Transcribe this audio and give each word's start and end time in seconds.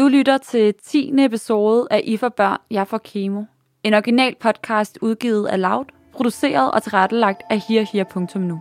Du 0.00 0.08
lytter 0.08 0.38
til 0.38 0.74
10. 0.86 1.12
episode 1.18 1.86
af 1.90 2.02
I 2.04 2.16
for 2.16 2.28
børn, 2.28 2.58
jeg 2.70 2.88
får 2.88 2.98
kemo. 2.98 3.42
En 3.84 3.94
original 3.94 4.34
podcast 4.40 4.98
udgivet 5.00 5.46
af 5.46 5.60
Loud, 5.60 5.84
produceret 6.12 6.70
og 6.70 6.82
tilrettelagt 6.82 7.42
af 7.50 7.60
herher.nu. 7.68 8.60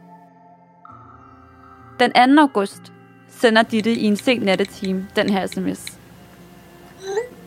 Den 1.99 2.35
2. 2.35 2.41
august 2.41 2.93
sender 3.27 3.63
Ditte 3.63 3.91
i 3.91 4.03
en 4.03 4.15
sen 4.15 4.41
nattetime 4.41 5.07
den 5.15 5.29
her 5.29 5.47
sms. 5.47 5.99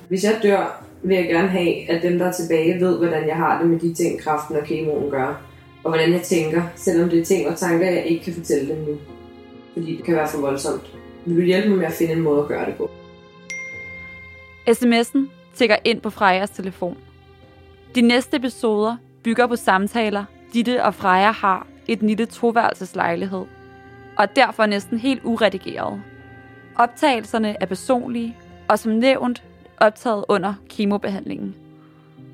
Hvis 0.09 0.24
jeg 0.24 0.40
dør, 0.43 0.84
vil 1.02 1.16
jeg 1.16 1.27
gerne 1.27 1.48
have, 1.48 1.90
at 1.90 2.02
dem, 2.02 2.18
der 2.18 2.27
er 2.27 2.32
tilbage, 2.32 2.80
ved, 2.80 2.98
hvordan 2.98 3.29
jeg 3.29 3.36
har 3.36 3.61
det 3.61 3.70
med 3.70 3.79
de 3.79 3.95
ting, 3.95 4.20
kraften 4.20 4.56
og 4.56 4.64
kemoen 4.64 5.11
gør. 5.11 5.43
Og 5.84 5.90
hvordan 5.90 6.12
jeg 6.12 6.22
tænker, 6.22 6.62
selvom 6.77 7.11
det 7.11 7.20
er 7.20 7.24
ting 7.24 7.48
og 7.48 7.56
tanker, 7.56 7.90
jeg 7.90 8.06
ikke 8.06 8.24
kan 8.24 8.34
fortælle 8.34 8.74
dem 8.74 8.79
nu. 8.79 8.96
Fordi 9.72 9.96
det 9.96 10.04
kan 10.04 10.14
være 10.14 10.29
for 10.29 10.40
voldsomt. 10.40 10.95
Vil 11.27 11.36
du 11.36 11.43
hjælpe 11.43 11.68
mig 11.68 11.79
med 11.79 11.86
at 11.86 11.93
finde 11.93 12.12
en 12.12 12.20
måde 12.20 12.40
at 12.43 12.48
gøre 12.48 12.66
det 12.66 12.74
på? 12.74 12.90
SMS'en 14.69 15.29
tækker 15.55 15.77
ind 15.84 16.01
på 16.01 16.11
Frejas 16.11 16.51
telefon. 16.51 16.97
De 17.95 18.01
næste 18.01 18.37
episoder 18.37 18.97
bygger 19.25 19.47
på 19.47 19.57
samtaler, 19.57 20.25
Ditte 20.53 20.84
og 20.84 20.95
Freja 20.95 21.30
har 21.30 21.66
i 21.89 21.95
den 21.95 22.09
lille 22.09 22.27
toværelseslejlighed, 22.27 23.45
og 24.17 24.25
er 24.25 24.27
derfor 24.27 24.67
næsten 24.67 24.98
helt 24.98 25.20
uredigeret. 25.25 26.03
Optagelserne 26.77 27.56
er 27.61 27.67
personlige, 27.67 28.37
og 28.69 28.79
som 28.79 28.93
nævnt 28.93 29.43
optaget 29.80 30.25
under 30.29 30.55
kemobehandlingen. 30.69 31.55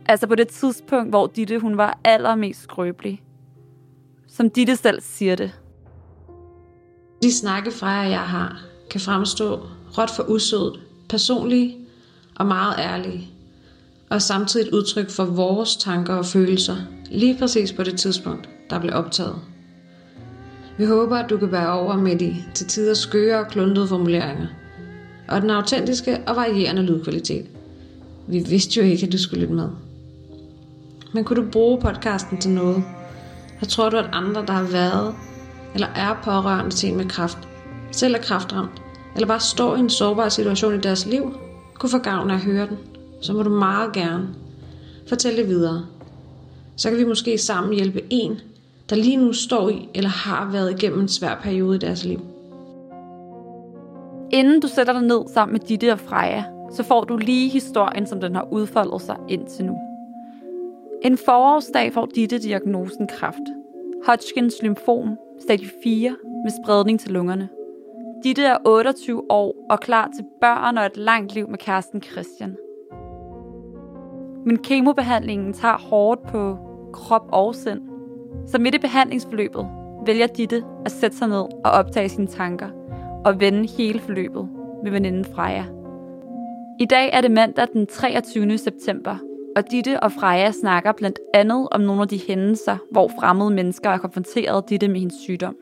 Altså 0.07 0.27
på 0.27 0.35
det 0.35 0.49
tidspunkt, 0.49 1.11
hvor 1.11 1.27
Ditte 1.27 1.59
hun 1.59 1.77
var 1.77 1.99
allermest 2.05 2.63
skrøbelig. 2.63 3.23
Som 4.29 4.51
Ditte 4.51 4.77
selv 4.77 5.01
siger 5.03 5.37
det. 5.37 5.61
De 7.23 7.33
snakke 7.33 7.71
Freja 7.71 8.05
og 8.05 8.11
jeg 8.11 8.21
har, 8.21 8.61
kan 8.91 9.01
fremstå 9.01 9.61
råt 9.99 10.11
for 10.11 10.23
usødt, 10.23 10.81
personlige 11.09 11.88
og 12.39 12.47
meget 12.47 12.75
ærlige, 12.79 13.31
og 14.11 14.23
samtidig 14.23 14.67
et 14.67 14.73
udtryk 14.73 15.11
for 15.11 15.25
vores 15.25 15.77
tanker 15.77 16.15
og 16.15 16.27
følelser, 16.27 16.77
lige 17.11 17.39
præcis 17.39 17.73
på 17.73 17.83
det 17.83 17.99
tidspunkt, 17.99 18.49
der 18.71 18.79
blev 18.79 18.95
optaget. 18.95 19.37
Vi 20.79 20.85
håber, 20.85 21.17
at 21.17 21.31
du 21.31 21.39
kan 21.39 21.51
bære 21.51 21.73
over 21.73 21.97
med 21.97 22.19
de 22.19 22.37
til 22.55 22.67
tider 22.67 22.95
skøre 22.95 23.39
og 23.39 23.49
kluntede 23.49 23.89
formuleringer, 23.89 24.47
og 25.29 25.43
den 25.43 25.51
autentiske 25.51 26.21
og 26.27 26.37
varierende 26.37 26.83
lydkvalitet. 26.83 27.47
Vi 28.27 28.39
vidste 28.39 28.81
jo 28.81 28.87
ikke, 28.87 29.07
at 29.07 29.13
du 29.13 29.19
skulle 29.19 29.41
lytte 29.41 29.55
med. 29.55 29.69
Men 31.13 31.25
kunne 31.25 31.43
du 31.43 31.51
bruge 31.51 31.81
podcasten 31.81 32.41
til 32.41 32.51
noget? 32.51 32.85
Jeg 33.61 33.69
tror 33.69 33.91
du, 33.91 33.97
at 33.97 34.11
andre, 34.13 34.47
der 34.47 34.53
har 34.53 34.63
været 34.73 35.15
eller 35.75 35.87
er 35.87 36.21
pårørende 36.25 36.71
til 36.71 36.89
en 36.89 36.97
med 36.97 37.09
kraft, 37.09 37.39
selv 37.93 38.15
er 38.15 38.19
kraftramt, 38.19 38.83
eller 39.15 39.27
bare 39.27 39.41
står 39.41 39.77
i 39.77 39.79
en 39.79 39.91
sårbar 39.91 40.29
situation 40.29 40.75
i 40.75 40.81
deres 40.81 41.07
liv, 41.07 41.35
kunne 41.79 41.91
få 41.91 41.99
gavn 41.99 42.31
af 42.31 42.35
at 42.35 42.41
høre 42.41 42.67
den, 42.67 42.79
så 43.21 43.33
må 43.33 43.43
du 43.43 43.51
meget 43.51 43.93
gerne 43.93 44.29
fortælle 45.09 45.39
det 45.39 45.49
videre. 45.49 45.87
Så 46.77 46.91
kan 46.91 46.99
vi 46.99 47.05
måske 47.05 47.39
sammen 47.39 47.75
hjælpe 47.75 48.03
en, 48.11 48.41
der 48.91 48.97
lige 48.97 49.17
nu 49.17 49.33
står 49.33 49.69
i 49.69 49.89
eller 49.95 50.11
har 50.11 50.51
været 50.53 50.71
igennem 50.71 51.01
en 51.01 51.09
svær 51.09 51.41
periode 51.43 51.77
i 51.77 51.79
deres 51.79 52.05
liv. 52.05 52.21
Inden 54.31 54.61
du 54.61 54.69
sætter 54.69 54.93
dig 54.93 55.03
ned 55.03 55.21
sammen 55.35 55.53
med 55.53 55.61
Ditte 55.61 55.93
og 55.93 55.99
Freja, 55.99 56.45
så 56.75 56.83
får 56.83 57.05
du 57.05 57.17
lige 57.17 57.49
historien, 57.49 58.07
som 58.07 58.21
den 58.21 58.35
har 58.35 58.49
udfoldet 58.53 59.03
sig 59.03 59.17
indtil 59.29 59.65
nu. 59.65 59.79
En 61.03 61.19
forårsdag 61.19 61.93
får 61.93 62.09
Ditte 62.15 62.39
diagnosen 62.39 63.07
kræft. 63.07 63.49
Hodgkins 64.07 64.55
lymfom, 64.63 65.17
stadie 65.41 65.69
4, 65.83 66.17
med 66.45 66.53
spredning 66.65 67.01
til 67.01 67.11
lungerne. 67.11 67.49
Ditte 68.25 68.43
er 68.43 68.59
28 68.65 69.31
år 69.31 69.67
og 69.71 69.81
klar 69.81 70.11
til 70.17 70.25
børn 70.41 70.79
og 70.79 70.87
et 70.87 70.97
langt 70.97 71.35
liv 71.35 71.49
med 71.49 71.59
kæresten 71.59 72.03
Christian. 72.03 72.57
Men 74.47 74.59
kemobehandlingen 74.59 75.53
tager 75.53 75.79
hårdt 75.79 76.23
på 76.23 76.59
krop 76.93 77.29
og 77.33 77.55
sind. 77.55 77.81
Så 78.47 78.59
midt 78.59 78.75
i 78.75 78.79
behandlingsforløbet 78.79 79.67
vælger 80.07 80.27
Ditte 80.27 80.65
at 80.85 80.91
sætte 80.91 81.17
sig 81.17 81.29
ned 81.29 81.45
og 81.65 81.71
optage 81.71 82.09
sine 82.09 82.27
tanker 82.27 82.69
og 83.25 83.41
vende 83.41 83.69
hele 83.69 84.01
forløbet 84.01 84.49
med 84.83 84.91
veninden 84.91 85.25
Freja. 85.25 85.65
I 86.81 86.85
dag 86.85 87.11
er 87.13 87.21
det 87.21 87.31
mandag 87.31 87.67
den 87.73 87.87
23. 87.87 88.59
september, 88.59 89.17
og 89.57 89.71
Ditte 89.71 90.01
og 90.01 90.13
Freja 90.13 90.53
snakker 90.53 90.93
blandt 90.93 91.19
andet 91.35 91.69
om 91.71 91.81
nogle 91.81 92.03
af 92.03 92.09
de 92.09 92.21
hændelser, 92.29 92.77
hvor 92.91 93.09
fremmede 93.21 93.51
mennesker 93.51 93.91
har 93.91 93.99
konfronteret 93.99 94.69
Ditte 94.69 94.89
med 94.89 95.01
hendes 95.01 95.17
sygdom. 95.17 95.57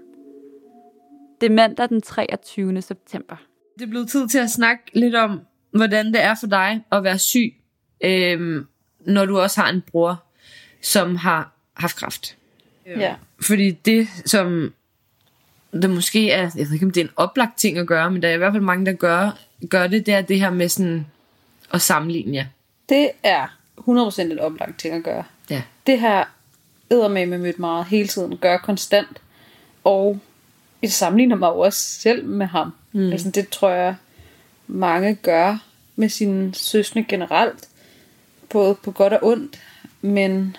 Det 1.41 1.47
er 1.47 1.55
mandag 1.55 1.89
den 1.89 2.03
23. 2.03 2.83
september. 2.83 3.37
Det 3.79 3.83
er 3.83 3.87
blevet 3.91 4.09
tid 4.09 4.29
til 4.29 4.39
at 4.39 4.51
snakke 4.51 4.83
lidt 4.93 5.15
om, 5.15 5.41
hvordan 5.71 6.07
det 6.07 6.23
er 6.23 6.35
for 6.41 6.47
dig 6.47 6.83
at 6.93 7.05
være 7.05 7.19
syg, 7.19 7.55
øhm, 8.01 8.67
når 9.01 9.25
du 9.25 9.39
også 9.39 9.61
har 9.61 9.71
en 9.71 9.83
bror, 9.91 10.23
som 10.81 11.17
har 11.17 11.53
haft 11.75 11.97
kræft. 11.97 12.37
Ja. 12.87 13.15
Fordi 13.41 13.71
det, 13.71 14.09
som 14.25 14.73
det 15.73 15.91
måske 15.91 16.31
er, 16.31 16.51
jeg 16.57 16.67
ved 16.67 16.73
ikke, 16.73 16.87
om 16.87 16.93
det 16.93 17.01
er 17.01 17.05
en 17.05 17.13
oplagt 17.17 17.59
ting 17.59 17.79
at 17.79 17.87
gøre, 17.87 18.11
men 18.11 18.23
der 18.23 18.29
er 18.29 18.35
i 18.35 18.37
hvert 18.37 18.53
fald 18.53 18.63
mange, 18.63 18.87
der 18.87 18.93
gør, 18.93 19.39
gør 19.69 19.87
det, 19.87 20.07
det 20.07 20.15
er 20.15 20.21
det 20.21 20.41
her 20.41 20.51
med 20.51 20.69
sådan 20.69 21.07
at 21.73 21.83
sammenligne 21.83 22.37
jer. 22.37 22.47
Det 22.89 23.11
er 23.23 23.47
100% 23.81 24.23
et 24.23 24.39
oplagt 24.39 24.79
ting 24.79 24.95
at 24.95 25.03
gøre. 25.03 25.25
Ja. 25.51 25.63
Det 25.87 26.01
her 26.01 26.25
med 26.91 27.39
mødt 27.39 27.59
meget 27.59 27.87
hele 27.87 28.09
tiden, 28.09 28.39
gør 28.39 28.57
konstant, 28.57 29.21
og 29.85 30.21
det 30.87 30.95
sammenligner 30.95 31.37
mig 31.37 31.49
jo 31.49 31.59
også 31.59 31.81
selv 31.81 32.25
med 32.25 32.47
ham. 32.47 32.73
Mm. 32.93 33.13
Altså, 33.13 33.31
det 33.31 33.49
tror 33.49 33.71
jeg, 33.71 33.95
mange 34.67 35.15
gør 35.15 35.59
med 35.97 36.09
sine 36.09 36.55
søstre 36.55 37.03
generelt, 37.03 37.69
både 38.51 38.75
på 38.75 38.91
godt 38.91 39.13
og 39.13 39.19
ondt, 39.23 39.63
men 40.01 40.57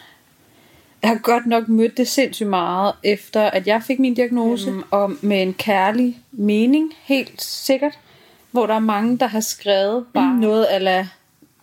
jeg 1.02 1.10
har 1.10 1.18
godt 1.18 1.46
nok 1.46 1.68
mødt 1.68 1.98
det 1.98 2.08
sindssygt 2.08 2.50
meget, 2.50 2.94
efter 3.04 3.42
at 3.42 3.68
jeg 3.68 3.84
fik 3.84 4.00
min 4.00 4.14
diagnose, 4.14 4.72
mm. 4.72 4.84
og 4.92 5.12
med 5.22 5.42
en 5.42 5.54
kærlig 5.54 6.18
mening, 6.32 6.94
helt 7.04 7.42
sikkert, 7.42 8.00
hvor 8.52 8.68
der 8.68 8.74
er 8.74 8.80
mange, 8.80 9.18
der 9.18 9.28
har 9.28 9.40
skrevet 9.40 10.06
bare 10.14 10.34
mm. 10.34 10.40
noget 10.40 10.68
ala 10.70 11.08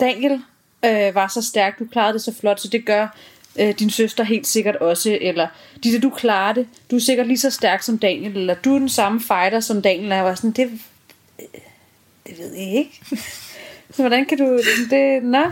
Daniel 0.00 0.42
øh, 0.84 1.14
var 1.14 1.28
så 1.28 1.42
stærk, 1.42 1.78
du 1.78 1.84
klarede 1.92 2.12
det 2.12 2.22
så 2.22 2.34
flot, 2.34 2.60
så 2.60 2.68
det 2.68 2.86
gør 2.86 3.16
øh, 3.58 3.74
din 3.78 3.90
søster 3.90 4.24
helt 4.24 4.46
sikkert 4.46 4.76
også, 4.76 5.18
eller 5.20 5.48
Ditte, 5.84 6.00
du 6.00 6.10
klarer 6.10 6.52
det, 6.52 6.66
du 6.90 6.96
er 6.96 7.00
sikkert 7.00 7.26
lige 7.26 7.38
så 7.38 7.50
stærk 7.50 7.82
som 7.82 7.98
Daniel, 7.98 8.36
eller 8.36 8.54
du 8.54 8.74
er 8.74 8.78
den 8.78 8.88
samme 8.88 9.20
fighter 9.20 9.60
som 9.60 9.82
Daniel, 9.82 10.12
og 10.12 10.16
jeg 10.16 10.24
var 10.24 10.34
sådan, 10.34 10.50
det, 10.50 10.70
det 12.26 12.38
ved 12.38 12.54
jeg 12.54 12.74
ikke. 12.74 13.00
så 13.90 13.96
hvordan 14.02 14.24
kan 14.24 14.38
du, 14.38 14.60
det, 14.90 15.22
nå, 15.22 15.44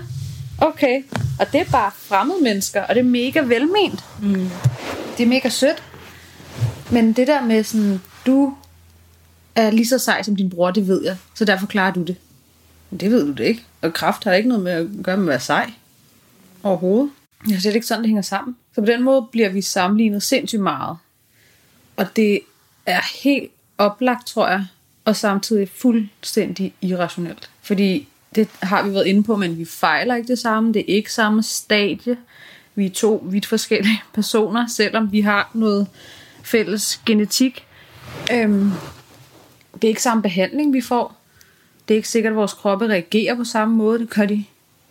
okay. 0.59 1.03
Og 1.41 1.53
det 1.53 1.61
er 1.61 1.65
bare 1.73 1.91
fremmede 1.95 2.43
mennesker, 2.43 2.83
og 2.83 2.95
det 2.95 3.01
er 3.01 3.05
mega 3.05 3.41
velment. 3.41 4.05
Mm. 4.23 4.51
Det 5.19 5.25
er 5.25 5.29
mega 5.29 5.49
sødt. 5.49 5.83
Men 6.93 7.13
det 7.13 7.27
der 7.27 7.43
med 7.43 7.65
sådan, 7.65 8.01
du 8.27 8.55
er 9.55 9.71
lige 9.71 9.89
så 9.89 9.99
sej 9.99 10.23
som 10.23 10.37
din 10.37 10.51
bror, 10.51 10.71
det 10.71 10.89
ved 10.89 11.05
jeg, 11.05 11.17
så 11.35 11.45
derfor 11.45 11.67
klarer 11.67 11.93
du 11.93 12.03
det. 12.03 12.17
Men 12.91 13.01
det 13.01 13.11
ved 13.11 13.27
du 13.27 13.33
det 13.33 13.45
ikke. 13.45 13.65
Og 13.83 13.93
kraft 13.93 14.25
har 14.25 14.33
ikke 14.33 14.49
noget 14.49 14.65
med 14.65 14.73
at 14.73 14.87
gøre 15.05 15.17
med 15.17 15.25
at 15.25 15.29
være 15.29 15.41
sej. 15.41 15.71
Overhovedet. 16.63 17.11
Jeg 17.49 17.61
synes 17.61 17.75
ikke 17.75 17.87
sådan, 17.87 18.03
det 18.03 18.09
hænger 18.09 18.23
sammen. 18.23 18.57
Så 18.75 18.81
på 18.81 18.87
den 18.87 19.03
måde 19.03 19.27
bliver 19.33 19.49
vi 19.49 19.63
sammenlignet 19.63 20.23
sindssygt 20.23 20.63
meget. 20.63 20.97
Og 21.97 22.17
det 22.17 22.41
er 22.87 23.01
helt 23.23 23.51
oplagt, 23.79 24.27
tror 24.27 24.49
jeg, 24.49 24.67
og 25.05 25.17
samtidig 25.17 25.69
fuldstændig 25.69 26.75
irrationelt. 26.81 27.51
Fordi 27.63 28.09
det 28.35 28.49
har 28.63 28.83
vi 28.83 28.95
været 28.95 29.07
inde 29.07 29.23
på, 29.23 29.37
men 29.37 29.59
vi 29.59 29.65
fejler 29.65 30.15
ikke 30.15 30.29
det 30.29 30.39
samme. 30.39 30.73
Det 30.73 30.81
er 30.81 30.97
ikke 30.97 31.13
samme 31.13 31.43
stadie. 31.43 32.17
Vi 32.75 32.87
er 32.87 32.91
to 32.91 33.25
vidt 33.27 33.47
forskellige 33.47 34.03
personer, 34.15 34.67
selvom 34.67 35.13
vi 35.13 35.21
har 35.21 35.51
noget 35.55 35.87
fælles 36.43 37.01
genetik. 37.07 37.65
Øhm, 38.33 38.71
det 39.75 39.85
er 39.85 39.89
ikke 39.89 40.03
samme 40.03 40.23
behandling, 40.23 40.73
vi 40.73 40.81
får. 40.81 41.17
Det 41.89 41.95
er 41.95 41.97
ikke 41.97 42.09
sikkert, 42.09 42.31
at 42.31 42.37
vores 42.37 42.53
kroppe 42.53 42.89
reagerer 42.89 43.35
på 43.35 43.45
samme 43.45 43.77
måde. 43.77 43.99
Det 43.99 44.11
gør 44.11 44.27
de 44.27 44.45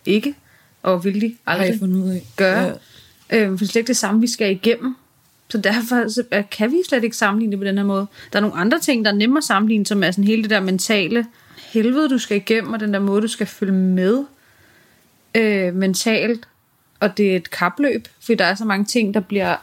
ikke. 0.06 0.34
Og 0.82 1.04
vil 1.04 1.20
de 1.20 1.36
aldrig 1.46 1.78
fundet 1.78 2.04
ud 2.04 2.10
af. 2.10 2.26
gøre. 2.36 2.78
Ja. 3.30 3.44
Øhm, 3.44 3.58
for 3.58 3.64
det 3.64 3.68
er 3.68 3.72
slet 3.72 3.80
ikke 3.80 3.88
det 3.88 3.96
samme, 3.96 4.20
vi 4.20 4.26
skal 4.26 4.50
igennem. 4.50 4.96
Så 5.48 5.58
derfor 5.58 6.08
så 6.08 6.44
kan 6.50 6.70
vi 6.70 6.76
slet 6.88 7.04
ikke 7.04 7.16
sammenligne 7.16 7.50
det 7.50 7.58
på 7.60 7.64
den 7.64 7.78
her 7.78 7.84
måde. 7.84 8.06
Der 8.32 8.38
er 8.38 8.40
nogle 8.40 8.56
andre 8.56 8.80
ting, 8.80 9.04
der 9.04 9.10
er 9.10 9.14
nemmere 9.14 9.38
at 9.38 9.44
sammenligne, 9.44 9.86
som 9.86 10.02
er 10.02 10.10
sådan 10.10 10.24
hele 10.24 10.42
det 10.42 10.50
der 10.50 10.60
mentale 10.60 11.26
helvede, 11.72 12.08
du 12.08 12.18
skal 12.18 12.36
igennem, 12.36 12.72
og 12.72 12.80
den 12.80 12.94
der 12.94 13.00
måde, 13.00 13.22
du 13.22 13.28
skal 13.28 13.46
følge 13.46 13.72
med 13.72 14.24
øh, 15.34 15.74
mentalt. 15.74 16.48
Og 17.00 17.16
det 17.16 17.32
er 17.32 17.36
et 17.36 17.50
kapløb, 17.50 18.08
fordi 18.20 18.34
der 18.34 18.44
er 18.44 18.54
så 18.54 18.64
mange 18.64 18.84
ting, 18.84 19.14
der 19.14 19.20
bliver 19.20 19.56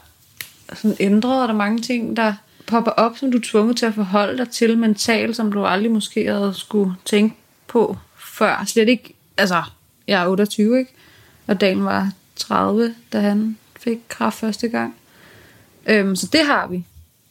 sådan 0.74 0.96
ændret, 1.00 1.42
og 1.42 1.48
der 1.48 1.54
er 1.54 1.58
mange 1.58 1.78
ting, 1.80 2.16
der 2.16 2.34
popper 2.66 2.90
op, 2.90 3.18
som 3.18 3.32
du 3.32 3.38
er 3.38 3.42
tvunget 3.44 3.76
til 3.76 3.86
at 3.86 3.94
forholde 3.94 4.38
dig 4.38 4.48
til 4.48 4.78
mentalt, 4.78 5.36
som 5.36 5.52
du 5.52 5.64
aldrig 5.64 5.90
måske 5.90 6.26
havde 6.26 6.54
skulle 6.54 6.94
tænke 7.04 7.36
på 7.66 7.96
før. 8.18 8.64
Slet 8.66 8.88
ikke, 8.88 9.14
altså, 9.36 9.62
jeg 10.06 10.22
er 10.22 10.26
28, 10.26 10.78
ikke? 10.78 10.94
Og 11.50 11.60
Dan 11.60 11.84
var 11.84 12.12
30, 12.36 12.94
da 13.12 13.20
han 13.20 13.56
fik 13.80 13.98
kraft 14.08 14.38
første 14.38 14.68
gang. 14.68 14.94
Øhm, 15.86 16.16
så 16.16 16.28
det 16.32 16.40
har 16.46 16.66
vi. 16.66 16.84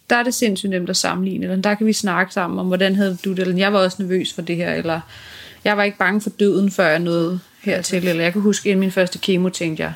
Der 0.09 0.15
er 0.15 0.23
det 0.23 0.33
sindssygt 0.33 0.69
nemt 0.69 0.89
at 0.89 0.97
sammenligne, 0.97 1.45
eller 1.45 1.61
der 1.61 1.75
kan 1.75 1.87
vi 1.87 1.93
snakke 1.93 2.33
sammen 2.33 2.59
om, 2.59 2.67
hvordan 2.67 2.95
havde 2.95 3.17
du 3.25 3.31
det, 3.31 3.39
eller 3.39 3.57
jeg 3.57 3.73
var 3.73 3.79
også 3.79 4.01
nervøs 4.01 4.33
for 4.33 4.41
det 4.41 4.55
her, 4.55 4.73
eller 4.73 5.01
Jeg 5.63 5.77
var 5.77 5.83
ikke 5.83 5.97
bange 5.97 6.21
for 6.21 6.29
døden, 6.29 6.71
før 6.71 6.87
jeg 6.87 6.99
nåede 6.99 7.39
hertil. 7.61 8.07
Eller 8.07 8.23
jeg 8.23 8.33
kan 8.33 8.41
huske, 8.41 8.69
inden 8.69 8.79
min 8.79 8.91
første 8.91 9.19
kemo, 9.19 9.49
tænkte 9.49 9.83
jeg, 9.83 9.93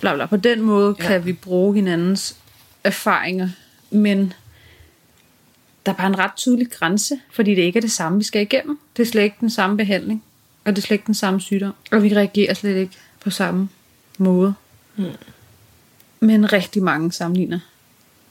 bla 0.00 0.14
bla. 0.14 0.26
På 0.26 0.36
den 0.36 0.62
måde 0.62 0.96
ja. 0.98 1.06
kan 1.06 1.26
vi 1.26 1.32
bruge 1.32 1.74
hinandens 1.74 2.36
erfaringer. 2.84 3.48
Men 3.90 4.32
der 5.86 5.92
er 5.92 5.96
bare 5.96 6.06
en 6.06 6.18
ret 6.18 6.30
tydelig 6.36 6.70
grænse, 6.70 7.18
fordi 7.32 7.54
det 7.54 7.62
ikke 7.62 7.76
er 7.76 7.80
det 7.80 7.92
samme, 7.92 8.18
vi 8.18 8.24
skal 8.24 8.42
igennem. 8.42 8.78
Det 8.96 9.02
er 9.02 9.10
slet 9.10 9.22
ikke 9.22 9.36
den 9.40 9.50
samme 9.50 9.76
behandling, 9.76 10.22
og 10.64 10.76
det 10.76 10.82
er 10.82 10.86
slet 10.86 10.94
ikke 10.94 11.06
den 11.06 11.14
samme 11.14 11.40
sygdom. 11.40 11.74
Og 11.92 12.02
vi 12.02 12.16
reagerer 12.16 12.54
slet 12.54 12.76
ikke 12.76 12.92
på 13.24 13.30
samme 13.30 13.68
måde. 14.18 14.54
Mm. 14.96 15.04
Men 16.20 16.52
rigtig 16.52 16.82
mange 16.82 17.12
sammenligner. 17.12 17.58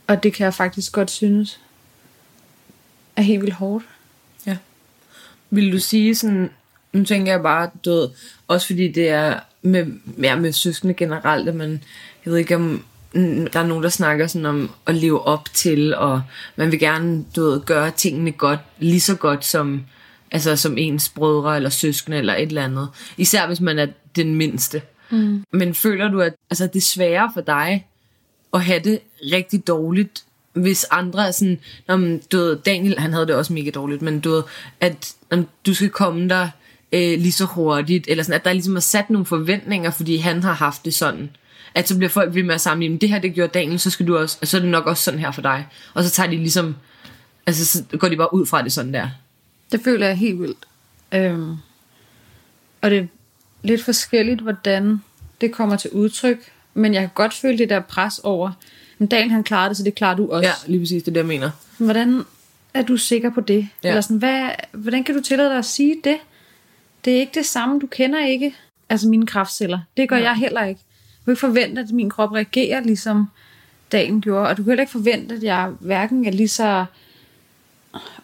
Og 0.08 0.24
det 0.24 0.34
kan 0.34 0.44
jeg 0.44 0.54
faktisk 0.54 0.92
godt 0.92 1.12
synes 1.12 1.60
er 3.16 3.22
helt 3.22 3.42
vildt 3.42 3.56
hårdt. 3.56 3.86
Ja. 4.46 4.58
Vil 5.50 5.72
du 5.72 5.80
sige 5.80 6.16
sådan, 6.16 6.50
nu 6.94 7.06
tænker 7.06 7.32
jeg 7.32 7.42
bare, 7.42 7.70
du 7.86 7.92
ved, 7.92 8.10
også 8.48 8.68
fordi 8.68 8.92
det 8.92 9.10
er 9.10 9.40
med, 9.62 9.86
ja, 10.22 10.36
med 10.36 10.52
søskende 10.52 10.94
generelt, 10.94 11.50
at 11.50 11.56
man, 11.56 11.84
jeg 12.26 12.32
ved 12.32 12.38
ikke 12.38 12.56
om, 12.56 12.86
der 13.14 13.60
er 13.60 13.68
nogen, 13.68 13.84
der 13.84 13.90
snakker 13.90 14.28
sådan 14.28 14.46
om 14.46 14.72
at 14.86 14.96
leve 14.96 15.22
op 15.22 15.54
til, 15.54 15.96
og 15.96 16.22
man 16.56 16.72
vil 16.72 16.80
gerne, 16.80 17.26
du 17.36 17.42
ved, 17.42 17.62
gøre 17.62 17.92
tingene 17.92 18.32
godt, 18.32 18.60
lige 18.80 19.02
så 19.02 19.16
godt 19.16 19.46
som, 19.46 19.84
altså 20.32 20.56
som 20.56 20.78
ens 20.78 21.10
brødre 21.10 21.56
eller 21.56 21.70
søskende 21.70 22.18
eller 22.18 22.36
et 22.36 22.42
eller 22.42 22.64
andet. 22.64 22.90
Især 23.18 23.48
hvis 23.48 23.62
man 23.62 23.80
er 23.80 23.88
den 24.16 24.36
mindste. 24.36 24.82
Mm. 25.10 25.44
Men 25.52 25.74
føler 25.74 26.08
du, 26.08 26.22
at 26.22 26.34
altså, 26.50 26.68
det 26.68 26.76
er 26.76 26.82
sværere 26.82 27.32
for 27.34 27.42
dig 27.42 27.88
at 28.54 28.64
have 28.64 28.80
det 28.80 29.00
rigtig 29.32 29.68
dårligt, 29.68 30.24
hvis 30.54 30.86
andre 30.92 31.28
er 31.28 31.32
sådan, 31.32 31.60
om, 31.88 32.20
du 32.32 32.38
ved, 32.38 32.58
Daniel, 32.58 33.00
han 33.00 33.14
havde 33.14 33.28
det 33.28 33.36
også 33.36 33.54
mega 33.54 33.70
dårligt, 33.70 34.02
men 34.02 34.20
du 34.20 34.30
ved, 34.30 34.44
at 34.82 35.14
om, 35.32 35.48
du 35.66 35.74
skal 35.74 35.90
komme 35.90 36.30
der 36.30 36.50
øh, 36.92 37.20
lige 37.20 37.32
så 37.32 37.46
hurtigt, 37.46 38.08
eller 38.08 38.24
sådan, 38.24 38.40
at 38.40 38.46
der 38.46 38.54
ligesom 38.54 38.76
er 38.76 38.80
sat 38.80 39.10
nogle 39.10 39.26
forventninger, 39.26 39.92
fordi 39.92 40.18
han 40.18 40.44
har 40.44 40.54
haft 40.54 40.86
det 40.86 40.94
sådan. 40.94 41.30
At 41.76 41.88
så 41.88 41.98
bliver 41.98 42.10
folk 42.10 42.36
ved 42.36 42.44
med 42.44 42.56
at 42.56 42.62
sammenligne, 42.62 42.98
det 42.98 43.10
her 43.10 43.20
det 43.20 43.34
gjorde 43.34 43.52
Daniel, 43.54 43.80
så 43.80 43.90
skal 43.90 44.08
du 44.08 44.18
også, 44.18 44.38
så 44.44 44.58
er 44.58 44.62
det 44.62 44.70
nok 44.70 44.86
også 44.86 45.04
sådan 45.04 45.20
her 45.20 45.32
for 45.32 45.42
dig. 45.42 45.68
Og 45.94 46.04
så 46.04 46.10
tager 46.10 46.30
de 46.30 46.36
ligesom, 46.36 46.76
altså 47.46 47.66
så 47.66 47.84
går 47.98 48.08
de 48.08 48.18
bare 48.18 48.34
ud 48.34 48.46
fra 48.46 48.62
det 48.62 48.72
sådan 48.72 48.94
der. 48.94 49.10
Det 49.72 49.82
føler 49.84 50.08
jeg 50.08 50.18
helt 50.18 50.40
vildt. 50.40 50.66
Øhm, 51.14 51.56
og 52.82 52.92
det 52.92 53.10
lidt 53.64 53.84
forskelligt, 53.84 54.42
hvordan 54.42 55.02
det 55.42 55.52
kommer 55.52 55.76
til 55.76 55.90
udtryk, 55.92 56.52
men 56.74 56.94
jeg 56.94 57.02
kan 57.02 57.10
godt 57.16 57.34
føle 57.34 57.58
det 57.58 57.70
der 57.70 57.80
pres 57.80 58.20
over, 58.20 58.52
men 58.98 59.08
Daniel 59.08 59.32
han 59.32 59.44
klarede 59.44 59.70
det, 59.70 59.78
så 59.78 59.84
det 59.84 59.96
klarer 59.96 60.16
du 60.16 60.32
også. 60.32 60.50
Ja, 60.50 60.54
lige 60.68 60.80
præcis, 60.80 61.04
det 61.04 61.12
er 61.12 61.14
det, 61.14 61.20
jeg 61.20 61.28
mener. 61.28 61.50
Hvordan 61.78 62.24
er 62.74 62.82
du 62.82 62.98
sikker 62.98 63.30
på 63.30 63.42
det? 63.42 63.68
Ja. 63.84 63.90
Eller 63.90 64.02
sådan, 64.02 64.18
hvad, 64.18 64.50
hvordan 64.72 65.04
kan 65.04 65.16
du 65.16 65.22
tillade 65.22 65.50
dig 65.50 65.58
at 65.58 65.66
sige 65.66 65.96
det? 66.04 66.18
Det 67.06 67.16
er 67.16 67.20
ikke 67.20 67.32
det 67.36 67.46
samme, 67.46 67.80
du 67.80 67.88
kender 67.88 68.26
ikke. 68.26 68.56
Altså 68.90 69.08
mine 69.08 69.26
kraftceller. 69.26 69.80
Det 69.98 70.10
gør 70.10 70.18
ja. 70.18 70.24
jeg 70.24 70.36
heller 70.36 70.66
ikke. 70.66 70.82
Du 71.20 71.26
kan 71.26 71.32
ikke 71.32 71.40
forvente, 71.40 71.82
at 71.82 71.92
min 71.92 72.10
krop 72.10 72.32
reagerer, 72.32 72.82
ligesom 72.82 73.28
dagen 73.92 74.22
gjorde. 74.22 74.48
Og 74.48 74.58
du 74.58 74.64
kan 74.64 74.70
heller 74.70 74.84
ikke 74.84 74.92
forvente, 74.92 75.36
at 75.36 75.44
jeg 75.44 75.72
hverken 75.80 76.26
er 76.26 76.32
lige 76.32 76.48
så 76.48 76.86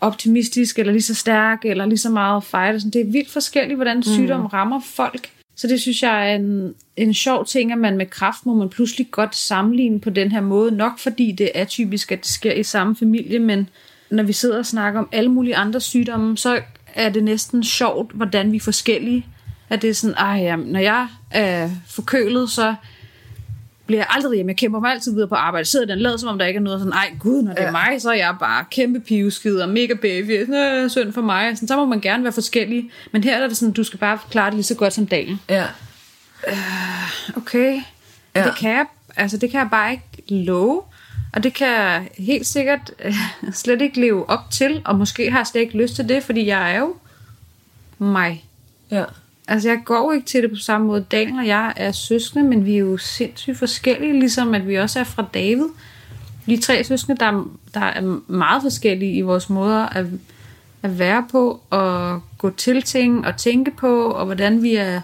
optimistisk, 0.01 0.79
eller 0.79 0.91
lige 0.91 1.01
så 1.01 1.15
stærk, 1.15 1.65
eller 1.65 1.85
lige 1.85 1.97
så 1.97 2.09
meget 2.09 2.43
fight. 2.43 2.93
Det 2.93 3.01
er 3.01 3.11
vildt 3.11 3.31
forskelligt, 3.31 3.77
hvordan 3.77 4.03
sygdom 4.03 4.39
mm. 4.39 4.45
rammer 4.45 4.81
folk. 4.85 5.29
Så 5.55 5.67
det 5.67 5.81
synes 5.81 6.03
jeg 6.03 6.31
er 6.31 6.35
en, 6.35 6.73
en 6.97 7.13
sjov 7.13 7.45
ting, 7.45 7.71
at 7.71 7.77
man 7.77 7.97
med 7.97 8.05
kraft 8.05 8.45
må 8.45 8.53
man 8.53 8.69
pludselig 8.69 9.11
godt 9.11 9.35
sammenligne 9.35 9.99
på 9.99 10.09
den 10.09 10.31
her 10.31 10.41
måde. 10.41 10.71
Nok 10.71 10.99
fordi 10.99 11.31
det 11.31 11.51
er 11.55 11.65
typisk, 11.65 12.11
at 12.11 12.19
det 12.19 12.27
sker 12.27 12.53
i 12.53 12.63
samme 12.63 12.95
familie, 12.95 13.39
men 13.39 13.69
når 14.11 14.23
vi 14.23 14.33
sidder 14.33 14.57
og 14.57 14.65
snakker 14.65 14.99
om 14.99 15.09
alle 15.11 15.31
mulige 15.31 15.55
andre 15.55 15.79
sygdomme, 15.79 16.37
så 16.37 16.61
er 16.95 17.09
det 17.09 17.23
næsten 17.23 17.63
sjovt, 17.63 18.11
hvordan 18.11 18.51
vi 18.51 18.57
er 18.57 18.61
forskellige. 18.61 19.25
At 19.69 19.81
det 19.81 19.89
er 19.89 19.93
sådan, 19.93 20.15
ah 20.17 20.41
ja, 20.41 20.55
når 20.55 20.79
jeg 20.79 21.07
er 21.31 21.69
forkølet, 21.87 22.49
så 22.49 22.75
bliver 23.89 23.99
jeg 23.99 24.07
aldrig 24.09 24.35
hjemme. 24.35 24.49
Jeg 24.49 24.57
kæmper 24.57 24.79
mig 24.79 24.91
altid 24.91 25.13
videre 25.13 25.27
på 25.27 25.35
arbejde. 25.35 25.65
Sidder 25.65 25.85
den 25.85 25.99
lader, 25.99 26.17
som 26.17 26.29
om 26.29 26.37
der 26.37 26.45
ikke 26.45 26.57
er 26.57 26.61
noget 26.61 26.79
sådan, 26.79 26.93
ej 26.93 27.11
gud, 27.19 27.41
når 27.41 27.53
det 27.53 27.63
er 27.63 27.71
mig, 27.71 28.01
så 28.01 28.09
er 28.09 28.15
jeg 28.15 28.35
bare 28.39 28.65
kæmpe 28.71 28.99
pivskid 28.99 29.59
og 29.59 29.69
mega 29.69 29.93
baby. 29.93 30.45
Nå, 30.49 30.87
synd 30.87 31.13
for 31.13 31.21
mig. 31.21 31.57
Sådan, 31.57 31.67
så 31.67 31.75
må 31.75 31.85
man 31.85 32.01
gerne 32.01 32.23
være 32.23 32.33
forskellig. 32.33 32.91
Men 33.11 33.23
her 33.23 33.37
er 33.37 33.47
det 33.47 33.57
sådan, 33.57 33.73
du 33.73 33.83
skal 33.83 33.99
bare 33.99 34.19
klare 34.31 34.45
det 34.45 34.53
lige 34.53 34.63
så 34.63 34.75
godt 34.75 34.93
som 34.93 35.07
dagen. 35.07 35.41
Ja. 35.49 35.65
Uh, 36.47 37.37
okay. 37.37 37.81
Ja. 38.35 38.43
Det 38.43 38.55
kan 38.55 38.71
jeg, 38.71 38.85
altså 39.15 39.37
det 39.37 39.51
kan 39.51 39.59
jeg 39.59 39.67
bare 39.71 39.91
ikke 39.91 40.43
love. 40.45 40.81
Og 41.33 41.43
det 41.43 41.53
kan 41.53 41.67
jeg 41.67 42.09
helt 42.17 42.47
sikkert 42.47 42.91
uh, 43.05 43.13
slet 43.53 43.81
ikke 43.81 44.01
leve 44.01 44.29
op 44.29 44.51
til. 44.51 44.81
Og 44.85 44.95
måske 44.95 45.31
har 45.31 45.39
jeg 45.39 45.47
slet 45.47 45.61
ikke 45.61 45.77
lyst 45.77 45.95
til 45.95 46.09
det, 46.09 46.23
fordi 46.23 46.45
jeg 46.47 46.75
er 46.75 46.79
jo 46.79 46.95
mig. 47.99 48.45
Ja. 48.91 49.03
Altså, 49.49 49.69
jeg 49.69 49.81
går 49.85 50.13
ikke 50.13 50.25
til 50.25 50.43
det 50.43 50.51
på 50.51 50.55
samme 50.55 50.87
måde. 50.87 51.05
Daniel 51.11 51.39
og 51.39 51.47
jeg 51.47 51.73
er 51.75 51.91
søskende, 51.91 52.49
men 52.49 52.65
vi 52.65 52.73
er 52.73 52.79
jo 52.79 52.97
sindssygt 52.97 53.57
forskellige, 53.57 54.19
ligesom 54.19 54.53
at 54.53 54.67
vi 54.67 54.75
også 54.75 54.99
er 54.99 55.03
fra 55.03 55.25
David. 55.33 55.67
Vi 56.45 56.53
er 56.53 56.61
tre 56.61 56.83
søskende, 56.83 57.19
der, 57.19 57.49
der 57.73 57.79
er 57.79 58.19
meget 58.27 58.61
forskellige 58.61 59.13
i 59.13 59.21
vores 59.21 59.49
måder 59.49 59.85
at, 59.85 60.05
at 60.83 60.99
være 60.99 61.25
på, 61.31 61.61
og 61.69 62.21
gå 62.37 62.49
til 62.49 62.81
ting 62.81 63.25
og 63.25 63.37
tænke 63.37 63.71
på, 63.71 64.11
og 64.11 64.25
hvordan 64.25 64.63
vi 64.63 64.75
er 64.75 65.01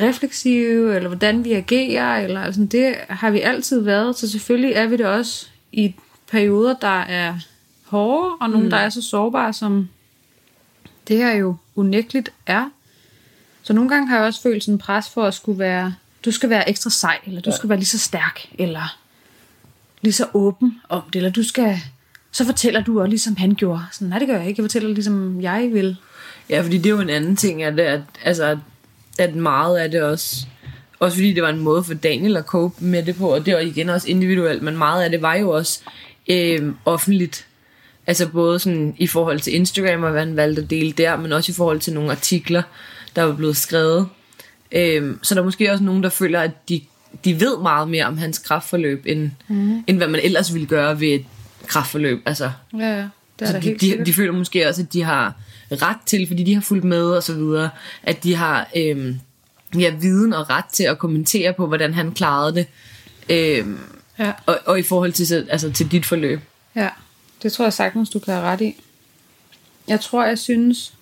refleksive, 0.00 0.96
eller 0.96 1.08
hvordan 1.08 1.44
vi 1.44 1.52
agerer, 1.52 2.16
eller 2.24 2.40
altså, 2.40 2.64
det 2.64 2.94
har 3.08 3.30
vi 3.30 3.40
altid 3.40 3.80
været, 3.80 4.18
så 4.18 4.30
selvfølgelig 4.30 4.72
er 4.72 4.86
vi 4.86 4.96
det 4.96 5.06
også 5.06 5.46
i 5.72 5.94
perioder, 6.30 6.74
der 6.80 7.00
er 7.00 7.34
hårde, 7.84 8.30
og 8.40 8.50
nogle, 8.50 8.64
mm. 8.64 8.70
der 8.70 8.76
er 8.76 8.88
så 8.88 9.02
sårbare, 9.02 9.52
som 9.52 9.88
det 11.08 11.16
her 11.16 11.34
jo 11.34 11.56
unægteligt 11.76 12.32
er. 12.46 12.68
Så 13.62 13.72
nogle 13.72 13.90
gange 13.90 14.08
har 14.08 14.16
jeg 14.16 14.26
også 14.26 14.42
følt 14.42 14.64
sådan 14.64 14.74
en 14.74 14.78
pres 14.78 15.08
for 15.08 15.24
at 15.24 15.34
skulle 15.34 15.58
være, 15.58 15.94
du 16.24 16.30
skal 16.30 16.50
være 16.50 16.68
ekstra 16.68 16.90
sej, 16.90 17.18
eller 17.26 17.40
du 17.40 17.50
ja. 17.50 17.56
skal 17.56 17.68
være 17.68 17.78
lige 17.78 17.86
så 17.86 17.98
stærk, 17.98 18.40
eller 18.58 18.98
lige 20.02 20.12
så 20.12 20.26
åben 20.34 20.80
om 20.88 21.02
det, 21.12 21.16
eller 21.16 21.30
du 21.30 21.42
skal, 21.42 21.80
så 22.32 22.44
fortæller 22.44 22.82
du 22.82 23.00
også 23.00 23.10
ligesom 23.10 23.36
han 23.36 23.54
gjorde. 23.54 23.82
Sådan, 23.92 24.08
nej, 24.08 24.18
det 24.18 24.28
gør 24.28 24.38
jeg 24.38 24.48
ikke, 24.48 24.60
jeg 24.60 24.64
fortæller 24.64 24.88
ligesom 24.88 25.40
jeg 25.40 25.68
vil. 25.72 25.96
Ja, 26.50 26.62
fordi 26.62 26.78
det 26.78 26.86
er 26.86 26.90
jo 26.90 27.00
en 27.00 27.10
anden 27.10 27.36
ting, 27.36 27.62
at, 27.62 27.80
at, 27.80 28.00
altså, 28.24 28.58
at 29.18 29.34
meget 29.34 29.78
af 29.78 29.90
det 29.90 30.02
også, 30.02 30.46
også 30.98 31.16
fordi 31.16 31.32
det 31.32 31.42
var 31.42 31.48
en 31.48 31.58
måde 31.58 31.84
for 31.84 31.94
Daniel 31.94 32.36
at 32.36 32.44
cope 32.44 32.84
med 32.84 33.02
det 33.02 33.16
på, 33.16 33.34
og 33.34 33.46
det 33.46 33.54
var 33.54 33.60
igen 33.60 33.88
også 33.88 34.08
individuelt, 34.08 34.62
men 34.62 34.76
meget 34.76 35.04
af 35.04 35.10
det 35.10 35.22
var 35.22 35.34
jo 35.34 35.50
også 35.50 35.80
øh, 36.28 36.72
offentligt. 36.84 37.46
Altså 38.06 38.28
både 38.28 38.58
sådan 38.58 38.94
i 38.98 39.06
forhold 39.06 39.40
til 39.40 39.54
Instagram, 39.54 40.02
og 40.02 40.10
hvad 40.10 40.20
han 40.20 40.36
valgte 40.36 40.62
at 40.62 40.70
dele 40.70 40.92
der, 40.92 41.16
men 41.16 41.32
også 41.32 41.52
i 41.52 41.54
forhold 41.54 41.80
til 41.80 41.92
nogle 41.92 42.10
artikler, 42.10 42.62
der 43.16 43.22
var 43.22 43.34
blevet 43.34 43.56
skrevet. 43.56 44.08
Øhm, 44.72 45.18
så 45.22 45.34
der 45.34 45.40
er 45.40 45.44
måske 45.44 45.72
også 45.72 45.84
nogen, 45.84 46.02
der 46.02 46.08
føler, 46.08 46.40
at 46.40 46.68
de, 46.68 46.80
de 47.24 47.40
ved 47.40 47.58
meget 47.58 47.88
mere 47.88 48.04
om 48.04 48.18
hans 48.18 48.38
kraftforløb, 48.38 49.02
end, 49.06 49.30
mm. 49.48 49.84
end 49.86 49.96
hvad 49.96 50.08
man 50.08 50.20
ellers 50.24 50.54
ville 50.54 50.66
gøre 50.66 51.00
ved 51.00 51.08
et 51.08 51.24
kraftforløb. 51.66 52.22
Altså, 52.26 52.50
ja, 52.78 52.96
ja. 52.96 53.08
Det 53.38 53.48
er 53.48 53.52
så 53.52 53.58
de, 53.58 53.74
de, 53.74 54.04
de 54.06 54.14
føler 54.14 54.32
måske 54.32 54.68
også, 54.68 54.82
at 54.82 54.92
de 54.92 55.02
har 55.02 55.34
ret 55.72 55.96
til, 56.06 56.26
fordi 56.26 56.42
de 56.42 56.54
har 56.54 56.60
fulgt 56.60 56.84
med 56.84 57.04
og 57.04 57.22
så 57.22 57.34
videre, 57.34 57.70
at 58.02 58.24
de 58.24 58.34
har 58.34 58.68
øhm, 58.76 59.20
ja, 59.78 59.90
viden 59.90 60.32
og 60.32 60.50
ret 60.50 60.64
til 60.72 60.84
at 60.84 60.98
kommentere 60.98 61.52
på, 61.52 61.66
hvordan 61.66 61.94
han 61.94 62.12
klarede 62.12 62.54
det. 62.54 62.66
Øhm, 63.28 63.78
ja. 64.18 64.32
og, 64.46 64.58
og 64.66 64.78
i 64.78 64.82
forhold 64.82 65.12
til, 65.12 65.46
altså, 65.50 65.72
til 65.72 65.92
dit 65.92 66.06
forløb. 66.06 66.40
Ja, 66.74 66.88
det 67.42 67.52
tror 67.52 67.64
jeg 67.64 67.72
sagtens, 67.72 68.10
du 68.10 68.18
kan 68.18 68.34
have 68.34 68.46
ret 68.46 68.60
i. 68.60 68.76
Jeg 69.88 70.00
tror, 70.00 70.24
jeg 70.24 70.38
synes, 70.38 70.92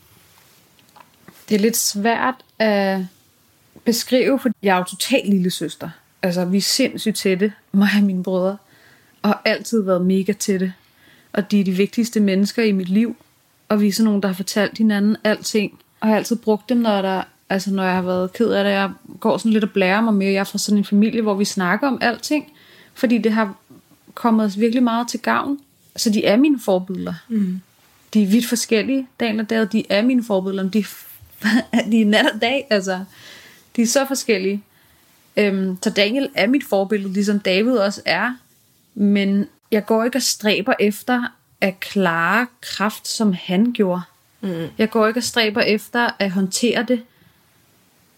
det 1.50 1.57
er 1.57 1.61
lidt 1.61 1.76
svært 1.76 2.35
at 2.59 3.00
beskrive, 3.85 4.38
for 4.38 4.50
jeg 4.62 4.75
er 4.75 4.78
jo 4.78 4.85
totalt 4.85 5.28
lille 5.28 5.50
søster. 5.50 5.90
Altså, 6.23 6.45
vi 6.45 6.57
er 6.57 6.61
sindssygt 6.62 7.16
tætte, 7.16 7.52
mig 7.73 7.88
og 7.97 8.02
mine 8.02 8.23
brødre, 8.23 8.57
og 9.23 9.28
har 9.28 9.42
altid 9.45 9.83
været 9.83 10.07
mega 10.07 10.33
tætte. 10.33 10.73
Og 11.33 11.50
de 11.50 11.61
er 11.61 11.64
de 11.64 11.73
vigtigste 11.73 12.21
mennesker 12.21 12.62
i 12.62 12.73
mit 12.73 12.88
liv, 12.88 13.16
og 13.69 13.80
vi 13.80 13.88
er 13.88 13.92
sådan 13.92 14.04
nogle, 14.04 14.23
der 14.23 14.28
har 14.28 14.35
fortalt 14.35 14.78
hinanden 14.78 15.16
alting. 15.25 15.78
Og 16.00 16.09
jeg 16.09 16.12
har 16.12 16.16
altid 16.16 16.37
brugt 16.37 16.69
dem, 16.69 16.78
når, 16.78 17.02
der, 17.02 17.23
altså, 17.49 17.71
når 17.73 17.83
jeg 17.83 17.95
har 17.95 18.02
været 18.02 18.33
ked 18.33 18.50
af 18.50 18.64
det. 18.64 18.71
Jeg 18.71 18.90
går 19.21 19.38
sådan 19.38 19.52
lidt 19.52 19.64
og 19.64 19.71
blærer 19.71 20.00
mig 20.00 20.14
med, 20.14 20.26
jeg 20.26 20.40
er 20.40 20.45
fra 20.45 20.59
sådan 20.59 20.78
en 20.78 20.85
familie, 20.85 21.23
hvor 21.23 21.35
vi 21.35 21.45
snakker 21.45 21.88
om 21.88 21.99
alting. 22.00 22.52
Fordi 22.95 23.19
det 23.19 23.33
har 23.33 23.54
kommet 24.14 24.47
os 24.47 24.59
virkelig 24.59 24.83
meget 24.83 25.09
til 25.09 25.21
gavn. 25.21 25.59
Så 25.97 26.11
de 26.11 26.25
er 26.25 26.37
mine 26.37 26.61
forbilleder. 26.61 27.14
Mm. 27.28 27.61
De 28.14 28.23
er 28.23 28.26
vidt 28.26 28.47
forskellige. 28.47 29.07
Daniel 29.21 29.40
og 29.40 29.50
David, 29.50 29.66
de 29.66 29.85
er 29.88 30.02
mine 30.02 30.25
forbilleder. 30.25 30.71
De 30.71 30.85
de 31.90 32.00
er 32.00 32.06
nat 32.06 32.26
og 32.35 32.40
dag, 32.40 32.66
altså. 32.70 33.04
De 33.76 33.82
er 33.82 33.87
så 33.87 34.06
forskellige. 34.06 34.62
Øhm, 35.37 35.78
så 35.82 35.90
Daniel 35.90 36.28
er 36.35 36.47
mit 36.47 36.64
forbillede, 36.64 37.12
ligesom 37.12 37.40
David 37.40 37.73
også 37.73 38.02
er. 38.04 38.37
Men 38.94 39.49
jeg 39.70 39.87
går 39.87 40.04
ikke 40.04 40.18
og 40.18 40.23
stræber 40.23 40.75
efter 40.80 41.23
at 41.61 41.80
klare 41.80 42.47
kraft, 42.61 43.09
som 43.09 43.32
han 43.32 43.73
gjorde. 43.73 44.02
Mm. 44.40 44.66
Jeg 44.78 44.90
går 44.90 45.06
ikke 45.06 45.20
og 45.20 45.25
stræber 45.25 45.61
efter 45.61 46.11
at 46.18 46.30
håndtere 46.30 46.82
det, 46.82 47.02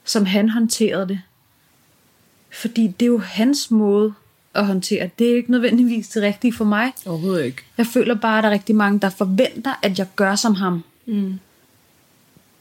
som 0.04 0.26
han 0.26 0.48
håndterede 0.48 1.08
det. 1.08 1.20
Fordi 2.50 2.86
det 2.86 3.02
er 3.02 3.10
jo 3.10 3.18
hans 3.18 3.70
måde 3.70 4.14
at 4.54 4.66
håndtere. 4.66 5.10
Det 5.18 5.30
er 5.30 5.36
ikke 5.36 5.50
nødvendigvis 5.50 6.08
det 6.08 6.22
rigtige 6.22 6.52
for 6.52 6.64
mig. 6.64 6.92
Overhovedet 7.06 7.44
ikke. 7.44 7.62
Jeg 7.78 7.86
føler 7.86 8.14
bare, 8.14 8.38
at 8.38 8.42
der 8.42 8.50
er 8.50 8.54
rigtig 8.54 8.74
mange, 8.74 9.00
der 9.00 9.10
forventer, 9.10 9.80
at 9.82 9.98
jeg 9.98 10.06
gør 10.16 10.34
som 10.34 10.54
ham. 10.54 10.84
Mm. 11.06 11.38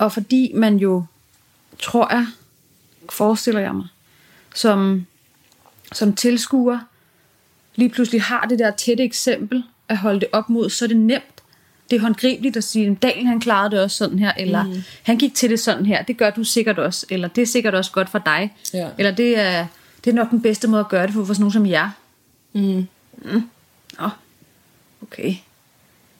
Og 0.01 0.11
fordi 0.11 0.51
man 0.55 0.77
jo, 0.77 1.05
tror 1.79 2.13
jeg, 2.13 2.27
forestiller 3.09 3.61
jeg 3.61 3.75
mig, 3.75 3.87
som, 4.55 5.05
som 5.91 6.15
tilskuer, 6.15 6.79
lige 7.75 7.89
pludselig 7.89 8.21
har 8.21 8.45
det 8.45 8.59
der 8.59 8.71
tætte 8.71 9.03
eksempel 9.03 9.63
at 9.87 9.97
holde 9.97 10.19
det 10.19 10.27
op 10.31 10.49
mod, 10.49 10.69
så 10.69 10.85
er 10.85 10.87
det 10.87 10.97
nemt. 10.97 11.41
Det 11.91 11.95
er 11.95 12.01
håndgribeligt 12.01 12.57
at 12.57 12.63
sige, 12.63 12.95
Daniel 13.01 13.27
han 13.27 13.39
klarede 13.39 13.71
det 13.71 13.83
også 13.83 13.97
sådan 13.97 14.19
her, 14.19 14.33
eller 14.37 14.63
mm. 14.63 14.83
han 15.03 15.17
gik 15.17 15.35
til 15.35 15.49
det 15.49 15.59
sådan 15.59 15.85
her, 15.85 16.01
det 16.01 16.17
gør 16.17 16.29
du 16.29 16.43
sikkert 16.43 16.79
også, 16.79 17.05
eller 17.09 17.27
det 17.27 17.41
er 17.41 17.45
sikkert 17.45 17.75
også 17.75 17.91
godt 17.91 18.09
for 18.09 18.19
dig, 18.19 18.55
Ja. 18.73 18.89
eller 18.97 19.11
det 19.11 19.39
er, 19.39 19.67
det 20.03 20.11
er 20.11 20.15
nok 20.15 20.29
den 20.31 20.41
bedste 20.41 20.67
måde 20.67 20.79
at 20.79 20.89
gøre 20.89 21.07
det 21.07 21.13
for, 21.13 21.25
for 21.25 21.33
sådan 21.33 21.41
nogen 21.41 21.53
som 21.53 21.65
jer. 21.65 21.89
Mm. 22.53 22.87
Nå, 23.99 24.09
okay. 25.01 25.35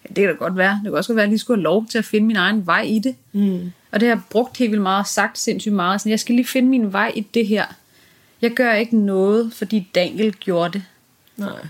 Ja, 0.04 0.08
det 0.08 0.16
kan 0.16 0.28
da 0.28 0.34
godt 0.34 0.58
være. 0.58 0.72
Det 0.72 0.84
kan 0.84 0.94
også 0.94 1.10
godt 1.10 1.16
være, 1.16 1.24
at 1.24 1.28
jeg 1.28 1.32
lige 1.32 1.40
skulle 1.40 1.58
have 1.58 1.64
lov 1.64 1.86
til 1.86 1.98
at 1.98 2.06
finde 2.06 2.28
min 2.28 2.36
egen 2.36 2.66
vej 2.66 2.82
i 2.82 3.00
det. 3.00 3.16
Mm. 3.32 3.72
Og 3.92 4.00
det 4.00 4.08
har 4.08 4.16
jeg 4.16 4.22
brugt 4.30 4.58
helt 4.58 4.72
vildt 4.72 4.84
meget, 4.84 5.08
sagt 5.08 5.38
sindssygt 5.38 5.76
meget. 5.76 6.02
Sådan, 6.02 6.10
jeg 6.10 6.20
skal 6.20 6.36
lige 6.36 6.48
finde 6.48 6.70
min 6.70 6.94
vej 6.94 7.12
i 7.16 7.22
det 7.22 7.48
her. 7.48 7.66
Jeg 8.42 8.52
gør 8.52 8.74
ikke 8.74 8.98
noget, 8.98 9.54
fordi 9.54 9.90
Daniel 9.96 10.34
gjorde 10.34 10.74
det. 10.74 10.84
Nej. 11.38 11.68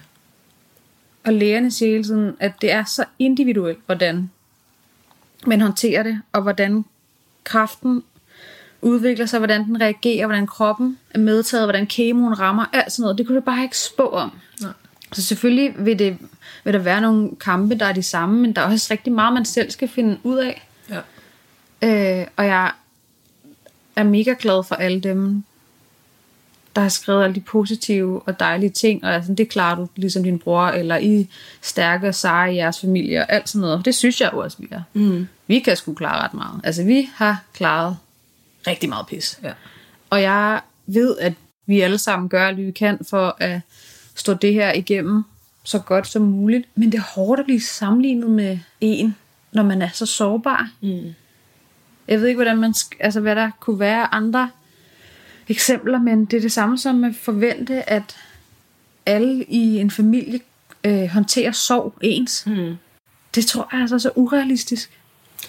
Og 1.24 1.34
lægerne 1.34 1.72
siger 1.72 1.92
hele 1.92 2.04
tiden, 2.04 2.36
at 2.40 2.52
det 2.62 2.72
er 2.72 2.84
så 2.84 3.06
individuelt, 3.20 3.80
hvordan 3.86 4.30
man 5.48 5.62
håndterer 5.62 6.04
det, 6.04 6.22
og 6.32 6.42
hvordan 6.42 6.86
kraften 7.44 8.04
udvikler 8.82 9.26
sig, 9.26 9.40
hvordan 9.40 9.66
den 9.66 9.82
reagerer, 9.82 10.26
hvordan 10.26 10.48
kroppen 10.48 10.98
er 11.10 11.20
medtaget, 11.20 11.66
hvordan 11.66 11.88
kemoen 11.88 12.40
rammer, 12.40 12.66
alt 12.74 12.92
sådan 12.92 13.02
noget. 13.02 13.18
Det 13.18 13.28
kunne 13.28 13.36
du 13.36 13.42
bare 13.42 13.64
ikke 13.64 13.78
spå 13.78 14.10
om. 14.10 14.32
Nej. 14.62 14.72
Så 15.14 15.22
selvfølgelig 15.22 15.86
vil, 15.86 16.00
det, 16.00 16.18
vil 16.64 16.74
der 16.74 16.80
være 16.80 17.02
nogle 17.02 17.32
kampe, 17.40 17.76
der 17.76 17.86
er 17.86 17.94
de 17.94 18.04
samme, 18.04 18.42
men 18.42 18.54
der 18.54 18.62
er 18.62 18.66
også 18.66 18.88
rigtig 18.92 19.14
meget, 19.14 19.34
man 19.34 19.46
selv 19.46 19.72
skal 19.72 19.88
finde 19.88 20.18
ud 20.24 20.38
af. 20.38 20.68
Ja. 20.90 21.00
Øh, 22.22 22.28
og 22.36 22.46
jeg 22.46 22.72
er 23.96 24.04
mega 24.04 24.36
glad 24.40 24.64
for 24.64 24.76
alle 24.76 25.00
dem, 25.00 25.44
der 26.76 26.82
har 26.82 26.90
skrevet 26.90 27.24
alle 27.24 27.36
de 27.36 27.40
positive 27.40 28.22
og 28.22 28.40
dejlige 28.40 28.70
ting, 28.70 29.04
og 29.04 29.14
altså, 29.14 29.34
det 29.34 29.50
klarer 29.50 29.76
du 29.76 29.88
ligesom 29.96 30.24
din 30.24 30.40
bror, 30.40 30.68
eller 30.68 30.98
I 30.98 31.28
stærke 31.62 32.08
og 32.08 32.16
seje 32.16 32.54
i 32.54 32.56
jeres 32.56 32.80
familie, 32.80 33.20
og 33.20 33.34
alt 33.34 33.50
sådan 33.50 33.62
noget. 33.62 33.86
Det 33.86 33.96
synes 33.96 34.22
jeg 34.22 34.30
jo 34.34 34.40
også, 34.40 34.58
vi 34.60 34.68
er. 34.72 34.82
Mm. 34.94 35.28
Vi 35.48 35.60
kan 35.60 35.76
sgu 35.76 35.94
klare 35.94 36.24
ret 36.24 36.34
meget. 36.34 36.62
Altså, 36.64 36.84
vi 36.84 37.10
har 37.16 37.44
klaret 37.54 37.98
rigtig 38.68 38.90
meget 38.90 39.08
pis. 39.08 39.40
Ja. 39.44 39.52
Og 40.10 40.22
jeg 40.22 40.62
ved, 40.86 41.18
at 41.18 41.34
vi 41.66 41.82
alle 41.82 41.98
sammen 41.98 42.30
gør 42.30 42.48
alt, 42.48 42.58
vi 42.58 42.72
kan 42.72 43.00
for 43.10 43.36
at 43.40 43.62
stå 44.16 44.34
det 44.34 44.54
her 44.54 44.74
igennem 44.74 45.24
så 45.64 45.80
godt 45.80 46.08
som 46.08 46.22
muligt. 46.22 46.68
Men 46.76 46.92
det 46.92 46.98
er 46.98 47.04
hårdt 47.16 47.40
at 47.40 47.46
blive 47.46 47.62
sammenlignet 47.62 48.30
med 48.30 48.60
en, 48.82 49.16
når 49.52 49.64
man 49.64 49.82
er 49.82 49.90
så 49.94 50.06
sårbar. 50.06 50.70
Mm. 50.82 51.14
Jeg 52.08 52.20
ved 52.20 52.28
ikke, 52.28 52.38
hvordan 52.38 52.58
man 52.58 52.74
altså, 53.00 53.20
hvad 53.20 53.36
der 53.36 53.52
kunne 53.60 53.80
være 53.80 54.14
andre 54.14 54.50
eksempler, 55.48 56.00
men 56.00 56.26
det 56.26 56.38
er 56.38 56.42
det 56.42 56.52
samme 56.52 56.78
som 56.78 57.04
at 57.04 57.16
forvente, 57.16 57.90
at 57.90 58.16
alle 59.06 59.44
i 59.44 59.78
en 59.78 59.92
familie 59.92 60.40
øh, 60.84 61.08
håndterer 61.08 61.52
sorg 61.52 61.94
ens. 62.02 62.46
Mm. 62.46 62.76
Det 63.36 63.46
tror 63.46 63.70
jeg 63.72 63.78
er 63.78 63.82
altså 63.82 64.00
så 64.00 64.12
urealistisk. 64.16 65.00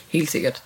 Helt 0.08 0.30
sikkert. 0.30 0.62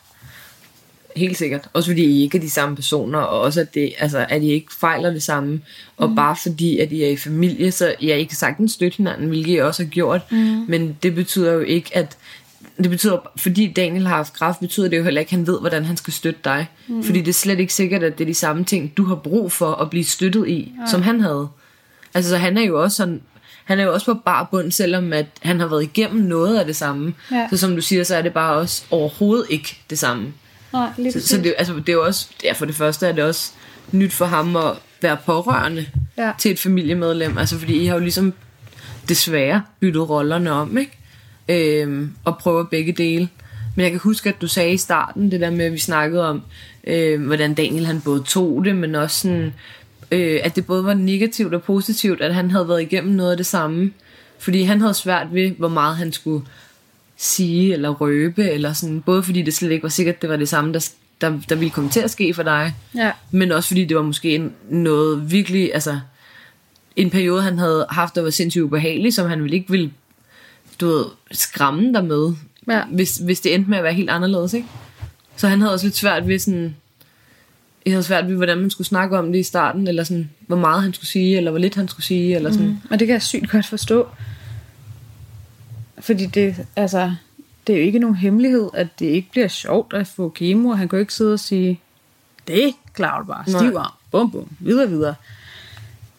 Helt 1.17 1.37
sikkert. 1.39 1.69
Også 1.73 1.91
fordi 1.91 2.05
I 2.05 2.23
ikke 2.23 2.39
er 2.39 2.43
de 2.43 2.51
samme 2.51 2.77
personer, 2.77 3.19
og 3.19 3.41
også 3.41 3.61
at, 3.61 3.75
det, 3.75 3.93
altså, 3.99 4.27
at 4.29 4.43
I 4.43 4.51
ikke 4.51 4.75
fejler 4.81 5.11
det 5.11 5.23
samme. 5.23 5.61
Og 5.97 6.09
Mhm. 6.09 6.17
bare 6.17 6.37
fordi, 6.43 6.79
at 6.79 6.93
I 6.93 7.03
er 7.03 7.09
i 7.09 7.17
familie, 7.17 7.73
så 7.73 7.95
I 8.01 8.25
kan 8.25 8.37
sagtens 8.37 8.73
støtte 8.73 8.97
hinanden, 8.97 9.29
hvilket 9.29 9.55
I 9.55 9.57
også 9.57 9.83
har 9.83 9.91
gjort. 9.91 10.21
Mhm. 10.33 10.65
Men 10.69 10.97
det 11.03 11.15
betyder 11.15 11.53
jo 11.53 11.61
ikke, 11.61 11.97
at... 11.97 12.17
Det 12.83 12.91
betyder, 12.91 13.19
fordi 13.37 13.73
Daniel 13.77 14.07
har 14.07 14.17
haft 14.17 14.33
kræft, 14.33 14.61
betyder 14.61 14.89
det 14.89 14.97
jo 14.99 15.03
heller 15.03 15.21
ikke, 15.21 15.29
at 15.31 15.37
han 15.39 15.47
ved, 15.47 15.61
hvordan 15.61 15.85
han 15.85 15.97
skal 15.97 16.13
støtte 16.13 16.41
dig. 16.45 16.67
Mm. 16.89 17.03
Fordi 17.03 17.19
det 17.21 17.29
er 17.29 17.33
slet 17.33 17.61
ikke 17.61 17.75
sikkert, 17.75 18.03
at 18.03 18.19
det 18.19 18.25
er 18.25 18.29
de 18.29 18.35
samme 18.35 18.65
ting, 18.65 18.93
du 18.97 19.05
har 19.05 19.15
brug 19.15 19.53
for 19.53 19.73
at 19.73 19.91
blive 19.91 20.05
støttet 20.05 20.49
i, 20.49 20.73
ja. 20.81 20.91
som 20.91 21.03
han 21.03 21.21
havde. 21.21 21.49
Altså, 22.15 22.31
så 22.31 22.37
han 22.37 22.59
er 22.59 22.63
jo 22.63 22.83
også 22.83 22.97
sådan... 22.97 23.21
Han 23.65 23.81
er 23.81 23.85
jo 23.85 23.93
også 23.93 24.07
på 24.07 24.15
bar 24.25 24.49
bund, 24.51 24.73
selvom 24.73 25.13
at 25.13 25.27
han 25.43 25.61
har 25.61 25.67
været 25.67 25.83
igennem 25.83 26.25
noget 26.25 26.59
af 26.59 26.67
det 26.67 26.77
samme. 26.77 27.15
Ja. 27.33 27.47
Så 27.51 27.57
som 27.57 27.75
du 27.75 27.81
siger, 27.83 28.05
så 28.05 28.17
er 28.17 28.23
det 28.23 28.33
bare 28.33 28.55
også 28.57 28.83
overhovedet 28.91 29.47
ikke 29.51 29.79
det 29.91 29.99
samme. 29.99 30.33
Nej, 30.77 30.89
lige 30.99 31.13
Så, 31.13 31.29
så 31.29 31.37
det, 31.37 31.55
altså, 31.59 31.75
det 31.75 31.89
er 31.89 31.93
jo 31.93 32.05
også, 32.05 32.29
ja, 32.45 32.53
for 32.53 32.65
det 32.67 32.75
første 32.75 33.07
er 33.07 33.13
det 33.13 33.25
også 33.25 33.53
nyt 33.93 34.13
for 34.13 34.25
ham 34.25 34.57
at 34.57 34.73
være 35.03 35.17
pårørende 35.27 35.87
Ja. 36.19 36.33
til 36.39 36.51
et 36.51 36.59
familiemedlem. 36.59 37.39
Altså 37.39 37.59
fordi 37.59 37.83
I 37.83 37.87
har 37.87 37.95
jo 37.95 38.01
ligesom 38.01 38.33
desværre 39.09 39.63
byttet 39.81 40.09
rollerne 40.11 40.53
om, 40.53 40.79
ikke? 40.79 40.99
Øhm, 41.49 42.13
og 42.25 42.39
prøver 42.39 42.65
begge 42.65 42.93
dele. 42.93 43.29
Men 43.77 43.83
jeg 43.83 43.91
kan 43.91 44.01
huske, 44.01 44.29
at 44.29 44.41
du 44.41 44.47
sagde 44.47 44.73
i 44.73 44.77
starten, 44.77 45.31
det 45.31 45.41
der 45.41 45.51
med, 45.51 45.65
at 45.65 45.73
vi 45.73 45.79
snakkede 45.79 46.29
om, 46.29 46.43
øh, 46.87 47.27
hvordan 47.27 47.55
Daniel 47.55 47.87
han 47.87 48.01
både 48.01 48.23
tog 48.23 48.65
det, 48.65 48.77
men 48.77 48.95
også 48.95 49.21
sådan, 49.21 49.55
øh, 50.11 50.41
at 50.43 50.57
det 50.57 50.67
både 50.67 50.85
var 50.85 50.95
negativt 50.95 51.55
og 51.55 51.63
positivt, 51.63 52.21
at 52.21 52.35
han 52.35 52.51
havde 52.51 52.69
været 52.69 52.83
igennem 52.83 53.15
noget 53.15 53.31
af 53.31 53.37
det 53.37 53.47
samme. 53.47 53.93
Fordi 54.39 54.63
han 54.63 54.81
havde 54.81 54.95
svært 54.95 55.27
ved, 55.33 55.51
hvor 55.51 55.69
meget 55.69 55.97
han 55.97 56.13
skulle 56.13 56.45
sige 57.17 57.73
eller 57.73 57.89
røbe, 57.91 58.51
eller 58.51 58.73
sådan, 58.73 59.01
både 59.01 59.23
fordi 59.23 59.43
det 59.43 59.55
slet 59.55 59.71
ikke 59.71 59.83
var 59.83 59.89
sikkert, 59.89 60.23
det 60.23 60.31
var 60.31 60.37
det 60.37 60.49
samme, 60.49 60.73
der, 60.73 60.89
der, 61.21 61.39
der 61.49 61.55
ville 61.55 61.71
komme 61.71 61.91
til 61.91 62.01
at 62.01 62.11
ske 62.11 62.35
for 62.35 62.43
dig, 62.43 62.75
Ja. 62.95 63.11
men 63.31 63.53
også 63.53 63.69
fordi 63.69 63.85
det 63.85 63.97
var 63.97 64.03
måske 64.03 64.51
noget 64.71 65.31
virkelig, 65.31 65.71
altså 65.75 65.99
en 66.97 67.11
periode, 67.11 67.43
han 67.43 67.59
havde 67.59 67.87
haft, 67.91 68.15
der 68.15 68.23
var 68.23 68.31
sindssygt 68.31 68.63
ubehagelig, 68.63 69.15
som 69.15 69.29
han 69.29 69.43
ville 69.43 69.57
ikke 69.57 69.71
ville, 69.71 69.91
du 70.81 70.87
ved, 70.87 71.05
skræmme 71.33 71.93
dig 71.93 72.05
med, 72.05 72.33
Ja. 72.69 72.83
hvis, 72.93 73.17
hvis 73.17 73.41
det 73.41 73.55
endte 73.55 73.71
med 73.71 73.79
at 73.79 73.85
være 73.85 73.95
helt 73.95 74.11
anderledes, 74.11 74.55
ikke? 74.55 74.69
Så 75.37 75.49
han 75.49 75.61
havde 75.61 75.73
også 75.73 75.87
lidt 75.87 75.97
svært 75.97 76.29
ved 76.29 76.39
sådan, 76.39 76.77
jeg 77.87 77.93
havde 77.93 78.03
svært 78.03 78.29
ved, 78.29 78.37
hvordan 78.37 78.59
man 78.59 78.71
skulle 78.71 78.87
snakke 78.87 79.19
om 79.19 79.33
det 79.33 79.39
i 79.39 79.43
starten, 79.43 79.89
eller 79.89 80.05
sådan, 80.05 80.31
hvor 80.47 80.57
meget 80.57 80.83
han 80.83 80.93
skulle 80.95 81.09
sige, 81.09 81.37
eller 81.37 81.51
hvor 81.51 81.61
lidt 81.61 81.75
han 81.75 81.89
skulle 81.89 82.07
sige, 82.07 82.37
eller 82.37 82.53
sådan. 82.53 82.67
Mm. 82.67 82.77
Og 82.91 82.99
det 82.99 83.07
kan 83.07 83.13
jeg 83.15 83.23
sygt 83.23 83.51
godt 83.51 83.67
forstå. 83.67 84.07
Fordi 85.99 86.27
det, 86.27 86.67
altså, 86.77 87.15
det 87.67 87.73
er 87.73 87.79
jo 87.79 87.85
ikke 87.85 87.99
nogen 87.99 88.17
hemmelighed, 88.17 88.71
at 88.75 88.89
det 88.99 89.07
ikke 89.07 89.31
bliver 89.31 89.49
sjovt 89.49 89.95
at 89.95 90.07
få 90.07 90.29
kemo, 90.29 90.69
og 90.69 90.79
han 90.79 90.89
kan 90.89 90.97
jo 90.97 91.01
ikke 91.01 91.15
sidde 91.15 91.33
og 91.33 91.41
sige, 91.41 91.81
det 92.49 92.75
klarer 92.93 93.21
du 93.21 93.27
bare, 93.27 93.45
stiv 93.47 93.77
arm, 93.77 93.93
bum 94.11 94.31
bum, 94.31 94.49
videre 94.59 94.89
videre. 94.89 95.15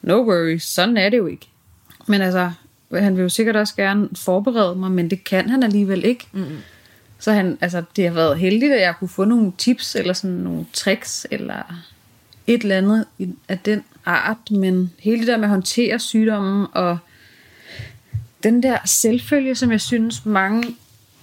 No 0.02 0.16
worries, 0.16 0.64
sådan 0.64 0.98
er 0.98 1.10
det 1.10 1.18
jo 1.18 1.28
ikke. 1.28 1.48
Men 2.08 2.22
altså, 2.22 2.52
han 2.94 3.16
vil 3.16 3.22
jo 3.22 3.30
sikkert 3.30 3.56
også 3.56 3.76
gerne 3.76 4.10
forberede 4.16 4.76
mig, 4.76 4.92
men 4.92 5.10
det 5.10 5.24
kan 5.24 5.50
han 5.50 5.64
alligevel 5.64 6.06
ikke. 6.06 6.28
Mm. 6.32 6.46
Så 7.20 7.32
han, 7.32 7.58
altså, 7.62 7.84
det 7.96 8.08
har 8.08 8.14
været 8.14 8.38
heldigt, 8.38 8.74
at 8.74 8.82
jeg 8.82 8.94
kunne 9.00 9.08
få 9.08 9.26
nogle 9.26 9.52
tips, 9.58 9.96
eller 9.96 10.14
sådan 10.14 10.36
nogle 10.36 10.66
tricks, 10.74 11.28
eller 11.32 11.64
et 12.48 12.62
eller 12.62 12.78
andet 12.78 13.06
af 13.48 13.60
den 13.60 13.84
art, 14.06 14.52
men 14.52 14.92
hele 15.00 15.20
det 15.20 15.28
der 15.28 15.38
med 15.38 15.44
at 15.44 15.50
håndtere 15.50 16.00
sygdommen, 16.00 16.68
og 16.74 16.98
den 18.48 18.64
der 18.64 18.78
selvfølge, 18.86 19.56
som 19.56 19.72
jeg 19.72 19.82
synes 19.82 20.26
mange 20.26 20.76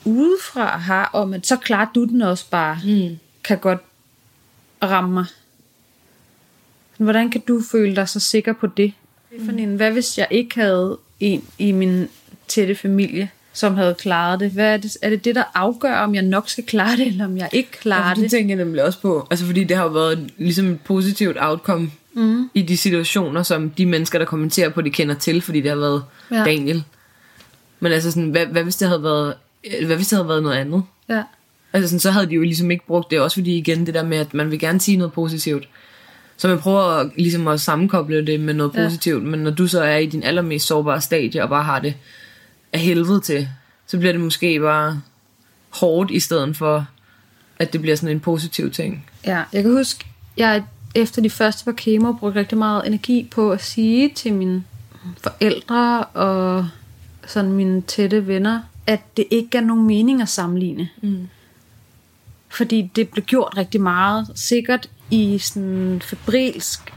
udefra 0.04 0.78
har, 0.78 1.11
om 1.12 1.33
at 1.33 1.47
så 1.47 1.57
klarer 1.57 1.87
du 1.95 2.04
den 2.04 2.23
også 2.23 2.45
bare, 2.50 2.78
Mm. 2.85 3.19
kan 3.45 3.59
godt 3.59 3.81
ramme 4.83 5.12
mig. 5.14 5.25
Hvordan 6.97 7.31
kan 7.31 7.40
du 7.49 7.62
føle 7.73 7.97
dig 7.97 8.09
så 8.09 8.21
sikker 8.21 8.52
på 8.52 8.66
det? 8.66 8.93
En, 9.59 9.76
hvad 9.76 9.90
hvis 9.90 10.19
jeg 10.19 10.26
ikke 10.31 10.54
havde 10.61 10.99
en 11.21 11.45
i 11.59 11.73
min 11.73 12.09
tætte 12.49 12.75
familie, 12.75 13.31
som 13.52 13.75
havde 13.75 13.95
klaret 13.95 14.40
det? 14.40 14.50
Hvad 14.50 14.73
er, 14.73 14.76
det, 14.76 14.97
er 15.02 15.11
det 15.11 15.25
det, 15.25 15.35
der 15.35 15.43
afgør, 15.54 15.97
om 15.97 16.14
jeg 16.14 16.23
nok 16.23 16.49
skal 16.49 16.64
klare 16.64 16.97
det, 16.97 17.07
eller 17.07 17.25
om 17.25 17.37
jeg 17.37 17.49
ikke 17.52 17.71
klarer 17.71 18.09
Ja, 18.09 18.14
det 18.14 18.23
det? 18.23 18.31
tænker 18.31 18.57
jeg 18.57 18.64
nemlig 18.64 18.85
også 18.85 19.00
på. 19.00 19.26
Altså 19.31 19.47
fordi 19.47 19.64
det 19.64 19.76
har 19.76 19.85
jo 19.85 19.90
været 19.90 20.31
ligesom 20.38 20.66
et 20.66 20.81
positivt 20.81 21.37
outcome 21.40 21.90
mm. 22.14 22.50
i 22.54 22.62
de 22.62 22.76
situationer, 22.76 23.43
som 23.43 23.71
de 23.71 23.87
mennesker, 23.87 24.19
der 24.19 24.26
kommenterer 24.26 24.69
på 24.69 24.83
det, 24.83 24.93
kender 24.93 25.14
til, 25.14 25.40
fordi 25.43 25.61
det 25.61 25.71
har 25.71 25.78
været 25.78 26.04
ja. 26.31 26.45
Daniel. 26.45 26.85
Men 27.81 27.93
altså 27.93 28.11
sådan, 28.11 28.31
hvad, 28.31 28.47
hvad, 28.47 28.62
hvis 28.62 28.76
det 28.76 28.88
havde 28.88 29.02
været, 29.02 29.35
øh, 29.81 29.87
hvad 29.87 29.97
hvis 29.97 30.09
det 30.09 30.16
havde 30.16 30.28
været 30.28 30.43
noget 30.43 30.57
andet? 30.57 30.83
Ja. 31.09 31.23
Altså 31.73 31.88
sådan, 31.88 32.00
så 32.00 32.11
havde 32.11 32.26
de 32.26 32.35
jo 32.35 32.43
ligesom 32.43 32.71
ikke 32.71 32.87
brugt 32.87 33.11
det, 33.11 33.21
også 33.21 33.35
fordi 33.35 33.59
igen 33.59 33.87
det 33.87 33.95
der 33.95 34.04
med, 34.04 34.19
at 34.19 34.35
man 34.35 34.50
vil 34.50 34.59
gerne 34.59 34.81
sige 34.81 34.97
noget 34.97 35.12
positivt. 35.12 35.69
Så 36.37 36.49
man 36.49 36.59
prøver 36.59 36.81
at, 36.83 37.11
ligesom 37.16 37.49
at 37.49 37.61
sammenkoble 37.61 38.26
det 38.26 38.40
med 38.40 38.54
noget 38.54 38.75
Ja. 38.75 38.85
positivt, 38.85 39.23
men 39.25 39.40
når 39.40 39.50
du 39.50 39.66
så 39.66 39.83
er 39.83 39.97
i 39.97 40.07
din 40.07 40.23
allermest 40.23 40.66
sårbare 40.66 41.00
stadie, 41.00 41.43
og 41.43 41.49
bare 41.49 41.62
har 41.62 41.78
det 41.81 41.95
af 42.73 42.81
helvede 42.81 43.21
til, 43.21 43.49
så 43.87 43.99
bliver 43.99 44.12
det 44.12 44.21
måske 44.21 44.61
bare 44.61 45.00
hårdt, 45.71 46.11
i 46.11 46.21
stedet 46.21 46.57
for, 46.57 46.87
at 47.59 47.73
det 47.73 47.81
bliver 47.81 47.97
sådan 47.97 48.16
en 48.16 48.21
positiv 48.21 48.71
ting. 48.71 49.07
Ja, 49.26 49.43
jeg 49.52 49.62
kan 49.62 49.73
huske, 49.73 50.04
jeg 50.37 50.62
efter 50.95 51.23
de 51.23 51.31
første 51.31 51.64
par 51.64 51.73
kemo 51.73 52.12
brugte 52.12 52.40
rigtig 52.40 52.59
meget 52.59 52.87
energi 52.87 53.28
på 53.31 53.52
at 53.52 53.62
sige 53.64 54.11
til 54.14 54.33
mine 54.33 54.64
forældre 55.23 56.04
og 56.04 56.69
sådan 57.26 57.52
mine 57.52 57.83
tætte 57.83 58.26
venner, 58.26 58.61
at 58.87 59.16
det 59.16 59.25
ikke 59.31 59.49
gav 59.49 59.62
nogen 59.62 59.87
mening 59.87 60.23
at 60.23 60.28
sammenligne. 60.28 60.88
Mm. 61.02 61.28
Fordi 62.49 62.90
det 62.97 63.09
blev 63.09 63.25
gjort 63.25 63.54
rigtig 63.57 63.81
meget, 63.81 64.28
sikkert 64.35 64.90
i 65.11 65.38
sådan 65.38 66.02
febrilsk 66.04 66.93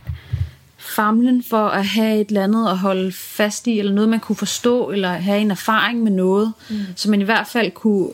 famlen 0.78 1.44
for 1.44 1.68
at 1.68 1.86
have 1.86 2.22
et 2.22 2.28
eller 2.28 2.44
andet 2.44 2.70
at 2.70 2.78
holde 2.78 3.12
fast 3.12 3.68
i, 3.68 3.80
eller 3.80 3.94
noget 3.94 4.10
man 4.10 4.20
kunne 4.20 4.36
forstå, 4.36 4.90
eller 4.90 5.10
have 5.10 5.40
en 5.40 5.52
erfaring 5.52 6.04
med 6.04 6.12
noget, 6.12 6.54
mm. 6.70 6.80
så 6.96 7.10
man 7.10 7.22
i 7.22 7.24
hvert 7.24 7.48
fald 7.48 7.72
kunne 7.72 8.10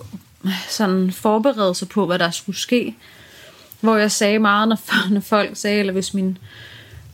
sådan 0.70 1.12
forberede 1.12 1.76
sig 1.76 1.90
på, 1.90 2.06
hvad 2.06 2.20
der 2.20 2.32
skulle 2.32 2.58
ske. 2.58 2.96
hvor 3.82 3.98
jeg 3.98 4.12
sagde 4.12 4.40
meget, 4.40 4.68
når, 4.68 5.10
når 5.14 5.22
folk 5.22 5.58
sagde, 5.58 5.80
eller 5.80 5.94
hvis 5.94 6.14
min 6.14 6.38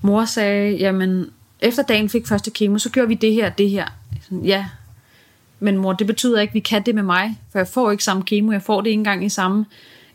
mor 0.02 0.26
sagde, 0.26 0.78
jamen, 0.78 1.30
efter 1.60 1.84
dagen 1.84 2.10
fik 2.10 2.28
første 2.28 2.52
kemo, 2.52 2.78
så 2.78 2.90
gjorde 2.90 3.08
vi 3.08 3.16
det 3.16 3.34
her, 3.34 3.50
det 3.50 3.70
her. 3.70 3.86
Sådan, 4.22 4.46
ja, 4.46 4.66
men 5.60 5.78
mor, 5.78 5.94
det 5.94 6.08
betyder 6.08 6.40
ikke, 6.40 6.52
at 6.52 6.56
vi 6.56 6.60
kan 6.60 6.84
det 6.84 6.96
med 6.96 7.04
mig, 7.04 7.38
for 7.52 7.60
jeg 7.60 7.68
får 7.68 7.92
ikke 7.92 8.04
samme 8.04 8.24
kemo, 8.24 8.52
jeg 8.52 8.62
får 8.62 8.82
det 8.82 8.90
ikke 8.90 9.00
engang 9.00 9.26
i 9.26 9.30
samme 9.30 9.66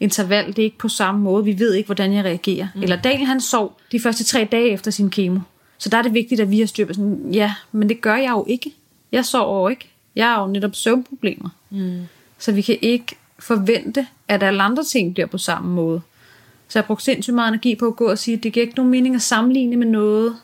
interval, 0.00 0.46
det 0.46 0.58
er 0.58 0.62
ikke 0.62 0.78
på 0.78 0.88
samme 0.88 1.20
måde, 1.20 1.44
vi 1.44 1.58
ved 1.58 1.74
ikke, 1.74 1.86
hvordan 1.86 2.12
jeg 2.12 2.24
reagerer. 2.24 2.68
Mm. 2.74 2.82
Eller 2.82 2.96
Daniel, 2.96 3.26
han 3.26 3.40
sov 3.40 3.76
de 3.92 4.00
første 4.00 4.24
tre 4.24 4.48
dage 4.52 4.70
efter 4.70 4.90
sin 4.90 5.10
kemo. 5.10 5.40
Så 5.78 5.88
der 5.88 5.98
er 5.98 6.02
det 6.02 6.14
vigtigt, 6.14 6.40
at 6.40 6.50
vi 6.50 6.58
har 6.58 6.66
styr 6.66 6.86
på 6.86 6.92
sådan, 6.92 7.30
ja, 7.32 7.54
men 7.72 7.88
det 7.88 8.00
gør 8.00 8.16
jeg 8.16 8.30
jo 8.30 8.44
ikke. 8.48 8.74
Jeg 9.12 9.24
sover 9.24 9.60
jo 9.60 9.68
ikke. 9.68 9.90
Jeg 10.16 10.26
har 10.26 10.40
jo 10.40 10.46
netop 10.46 10.74
søvnproblemer. 10.74 11.48
Mm. 11.70 12.00
Så 12.38 12.52
vi 12.52 12.62
kan 12.62 12.78
ikke 12.82 13.16
forvente, 13.38 14.06
at 14.28 14.42
alle 14.42 14.62
andre 14.62 14.84
ting 14.84 15.14
bliver 15.14 15.26
på 15.26 15.38
samme 15.38 15.74
måde. 15.74 16.00
Så 16.68 16.78
jeg 16.78 16.82
har 16.82 16.86
brugt 16.86 17.02
sindssygt 17.02 17.34
meget 17.34 17.48
energi 17.48 17.74
på 17.74 17.86
at 17.86 17.96
gå 17.96 18.10
og 18.10 18.18
sige, 18.18 18.36
at 18.36 18.42
det 18.42 18.52
giver 18.52 18.66
ikke 18.66 18.76
nogen 18.76 18.90
mening 18.90 19.14
at 19.14 19.22
sammenligne 19.22 19.76
med 19.76 19.86
noget, 19.86 20.36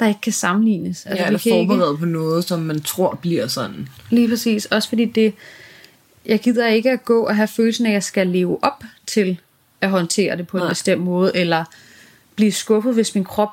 der 0.00 0.06
ikke 0.06 0.20
kan 0.20 0.32
sammenlignes. 0.32 1.06
Altså, 1.06 1.22
ja, 1.22 1.26
eller 1.26 1.38
forberede 1.38 1.92
ikke... 1.92 1.98
på 1.98 2.04
noget, 2.04 2.44
som 2.44 2.60
man 2.60 2.80
tror 2.80 3.18
bliver 3.22 3.46
sådan. 3.46 3.88
Lige 4.10 4.28
præcis. 4.28 4.66
Også 4.66 4.88
fordi 4.88 5.04
det, 5.04 5.34
jeg 6.26 6.40
gider 6.40 6.66
ikke 6.66 6.90
at 6.90 7.04
gå 7.04 7.26
og 7.26 7.36
have 7.36 7.48
følelsen 7.48 7.86
af, 7.86 7.90
at 7.90 7.94
jeg 7.94 8.02
skal 8.02 8.26
leve 8.26 8.64
op 8.64 8.84
til 9.06 9.40
at 9.80 9.90
håndtere 9.90 10.36
det 10.36 10.46
på 10.46 10.56
Nej. 10.56 10.66
en 10.66 10.70
bestemt 10.70 11.02
måde, 11.02 11.36
eller 11.36 11.64
blive 12.36 12.52
skuffet, 12.52 12.94
hvis 12.94 13.14
min 13.14 13.24
krop 13.24 13.48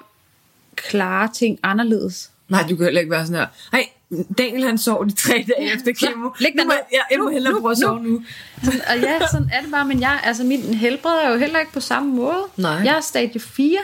klarer 0.75 1.27
ting 1.33 1.59
anderledes. 1.63 2.31
Nej, 2.49 2.65
du 2.69 2.75
kan 2.75 2.85
heller 2.85 3.01
ikke 3.01 3.11
være 3.11 3.25
sådan 3.25 3.39
her, 3.39 3.47
hej, 3.71 3.89
Daniel 4.37 4.63
han 4.63 4.77
sov 4.77 5.05
de 5.05 5.11
tre 5.11 5.33
dage 5.33 5.73
efter 5.75 5.91
kemo. 5.91 6.29
Læg 6.39 6.55
nu, 6.55 6.71
jeg, 6.91 7.01
jeg 7.11 7.19
må 7.19 7.29
hellere 7.29 7.61
prøve 7.61 7.71
at 7.71 7.77
sove 7.77 8.03
nu. 8.03 8.23
Sådan, 8.63 8.81
og 8.89 8.99
ja, 8.99 9.19
sådan 9.31 9.49
er 9.53 9.61
det 9.61 9.71
bare, 9.71 9.85
men 9.85 10.01
jeg, 10.01 10.19
altså, 10.23 10.43
min 10.43 10.61
helbred 10.61 11.11
er 11.11 11.29
jo 11.31 11.37
heller 11.37 11.59
ikke 11.59 11.71
på 11.71 11.79
samme 11.79 12.15
måde. 12.15 12.43
Nej. 12.57 12.71
Jeg 12.71 12.97
er 12.97 13.01
stadie 13.01 13.41
4. 13.41 13.77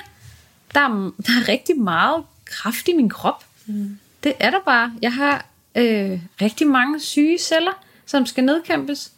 Der 0.74 0.80
er, 0.80 1.12
der 1.18 1.32
er 1.42 1.48
rigtig 1.48 1.80
meget 1.80 2.24
kraft 2.50 2.88
i 2.88 2.94
min 2.94 3.10
krop. 3.10 3.46
Mm. 3.66 3.98
Det 4.24 4.34
er 4.40 4.50
der 4.50 4.60
bare. 4.66 4.94
Jeg 5.02 5.14
har 5.14 5.46
øh, 5.76 6.20
rigtig 6.42 6.68
mange 6.68 7.00
syge 7.00 7.38
celler, 7.38 7.84
som 8.06 8.26
skal 8.26 8.44
nedkæmpes. 8.44 9.12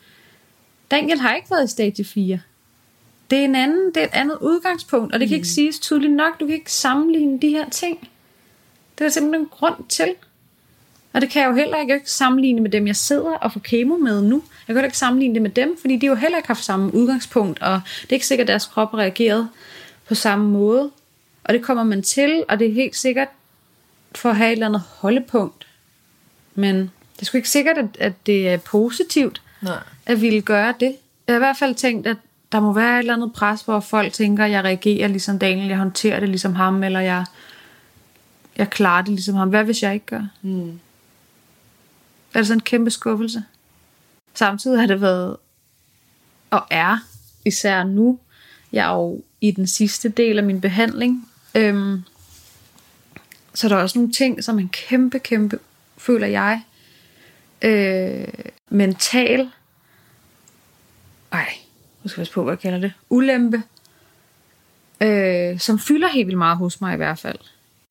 Daniel 0.91 1.19
har 1.19 1.35
ikke 1.35 1.51
været 1.51 1.65
i 1.65 1.71
stadie 1.71 2.05
4. 2.05 2.39
Det 3.29 3.39
er, 3.39 3.43
en 3.43 3.55
anden, 3.55 3.87
det 3.87 3.97
er 3.97 4.05
et 4.05 4.13
andet 4.13 4.37
udgangspunkt, 4.41 5.13
og 5.13 5.19
det 5.19 5.27
kan 5.27 5.35
ikke 5.35 5.47
siges 5.47 5.79
tydeligt 5.79 6.13
nok. 6.13 6.39
Du 6.39 6.45
kan 6.45 6.55
ikke 6.55 6.71
sammenligne 6.71 7.39
de 7.41 7.49
her 7.49 7.69
ting. 7.69 8.09
Det 8.97 9.05
er 9.05 9.09
simpelthen 9.09 9.41
en 9.41 9.49
grund 9.51 9.75
til. 9.89 10.15
Og 11.13 11.21
det 11.21 11.29
kan 11.29 11.41
jeg 11.41 11.49
jo 11.49 11.55
heller 11.55 11.77
ikke 11.77 12.01
sammenligne 12.05 12.61
med 12.61 12.69
dem, 12.69 12.87
jeg 12.87 12.95
sidder 12.95 13.31
og 13.31 13.53
får 13.53 13.59
kemo 13.59 13.97
med 13.97 14.21
nu. 14.21 14.35
Jeg 14.35 14.65
kan 14.65 14.75
heller 14.75 14.87
ikke 14.87 14.97
sammenligne 14.97 15.33
det 15.33 15.41
med 15.41 15.49
dem, 15.49 15.77
fordi 15.81 15.97
de 15.97 16.05
jo 16.05 16.15
heller 16.15 16.37
ikke 16.37 16.47
haft 16.47 16.63
samme 16.63 16.93
udgangspunkt, 16.93 17.61
og 17.61 17.81
det 18.01 18.09
er 18.09 18.13
ikke 18.13 18.27
sikkert, 18.27 18.45
at 18.45 18.47
deres 18.47 18.65
krop 18.65 18.93
reageret 18.93 19.49
på 20.07 20.15
samme 20.15 20.49
måde. 20.49 20.91
Og 21.43 21.53
det 21.53 21.63
kommer 21.63 21.83
man 21.83 22.01
til, 22.01 22.43
og 22.49 22.59
det 22.59 22.67
er 22.67 22.73
helt 22.73 22.95
sikkert 22.95 23.27
for 24.15 24.29
at 24.29 24.35
have 24.35 24.47
et 24.47 24.51
eller 24.51 24.65
andet 24.65 24.81
holdepunkt. 24.81 25.67
Men 26.55 26.75
det 26.75 27.21
er 27.21 27.25
sgu 27.25 27.37
ikke 27.37 27.49
sikkert, 27.49 27.77
at, 27.77 27.97
at 27.99 28.13
det 28.25 28.49
er 28.49 28.57
positivt, 28.57 29.41
Nej. 29.61 29.79
at 30.05 30.21
ville 30.21 30.41
gøre 30.41 30.73
det. 30.79 30.95
Jeg 31.27 31.33
har 31.33 31.39
i 31.39 31.39
hvert 31.39 31.57
fald 31.57 31.75
tænkt, 31.75 32.07
at 32.07 32.17
der 32.51 32.59
må 32.59 32.73
være 32.73 32.95
et 32.95 32.99
eller 32.99 33.13
andet 33.13 33.33
pres, 33.33 33.61
hvor 33.61 33.79
folk 33.79 34.13
tænker, 34.13 34.45
at 34.45 34.51
jeg 34.51 34.63
reagerer 34.63 35.07
ligesom 35.07 35.39
Daniel, 35.39 35.67
jeg 35.67 35.77
håndterer 35.77 36.19
det 36.19 36.29
ligesom 36.29 36.55
ham, 36.55 36.83
eller 36.83 36.99
jeg, 36.99 37.25
jeg 38.57 38.69
klarer 38.69 39.01
det 39.01 39.09
ligesom 39.13 39.35
ham. 39.35 39.49
Hvad 39.49 39.63
hvis 39.63 39.83
jeg 39.83 39.93
ikke 39.93 40.05
gør? 40.05 40.27
Mm. 40.41 40.79
Er 42.33 42.39
det 42.39 42.47
sådan 42.47 42.57
en 42.57 42.63
kæmpe 42.63 42.91
skuffelse? 42.91 43.43
Samtidig 44.33 44.79
har 44.79 44.87
det 44.87 45.01
været, 45.01 45.37
og 46.49 46.63
er, 46.69 46.97
især 47.45 47.83
nu, 47.83 48.19
jeg 48.71 48.89
er 48.89 48.93
jo 48.93 49.21
i 49.41 49.51
den 49.51 49.67
sidste 49.67 50.09
del 50.09 50.37
af 50.37 50.43
min 50.43 50.61
behandling, 50.61 51.28
øhm, 51.55 52.03
så 53.53 53.69
der 53.69 53.75
er 53.75 53.81
også 53.81 53.99
nogle 53.99 54.13
ting, 54.13 54.43
som 54.43 54.59
en 54.59 54.69
kæmpe, 54.69 55.19
kæmpe, 55.19 55.59
føler 55.97 56.27
jeg, 56.27 56.61
øh, 57.61 58.27
mental, 58.69 59.49
ej, 61.31 61.49
nu 62.03 62.09
skal 62.09 62.21
jeg 62.21 62.27
på, 62.33 62.43
hvad 62.43 62.53
jeg 62.53 62.59
kalder 62.59 62.79
det, 62.79 62.93
ulempe, 63.09 63.63
øh, 65.01 65.59
som 65.59 65.79
fylder 65.79 66.07
helt 66.07 66.27
vildt 66.27 66.37
meget 66.37 66.57
hos 66.57 66.81
mig 66.81 66.93
i 66.93 66.97
hvert 66.97 67.19
fald. 67.19 67.39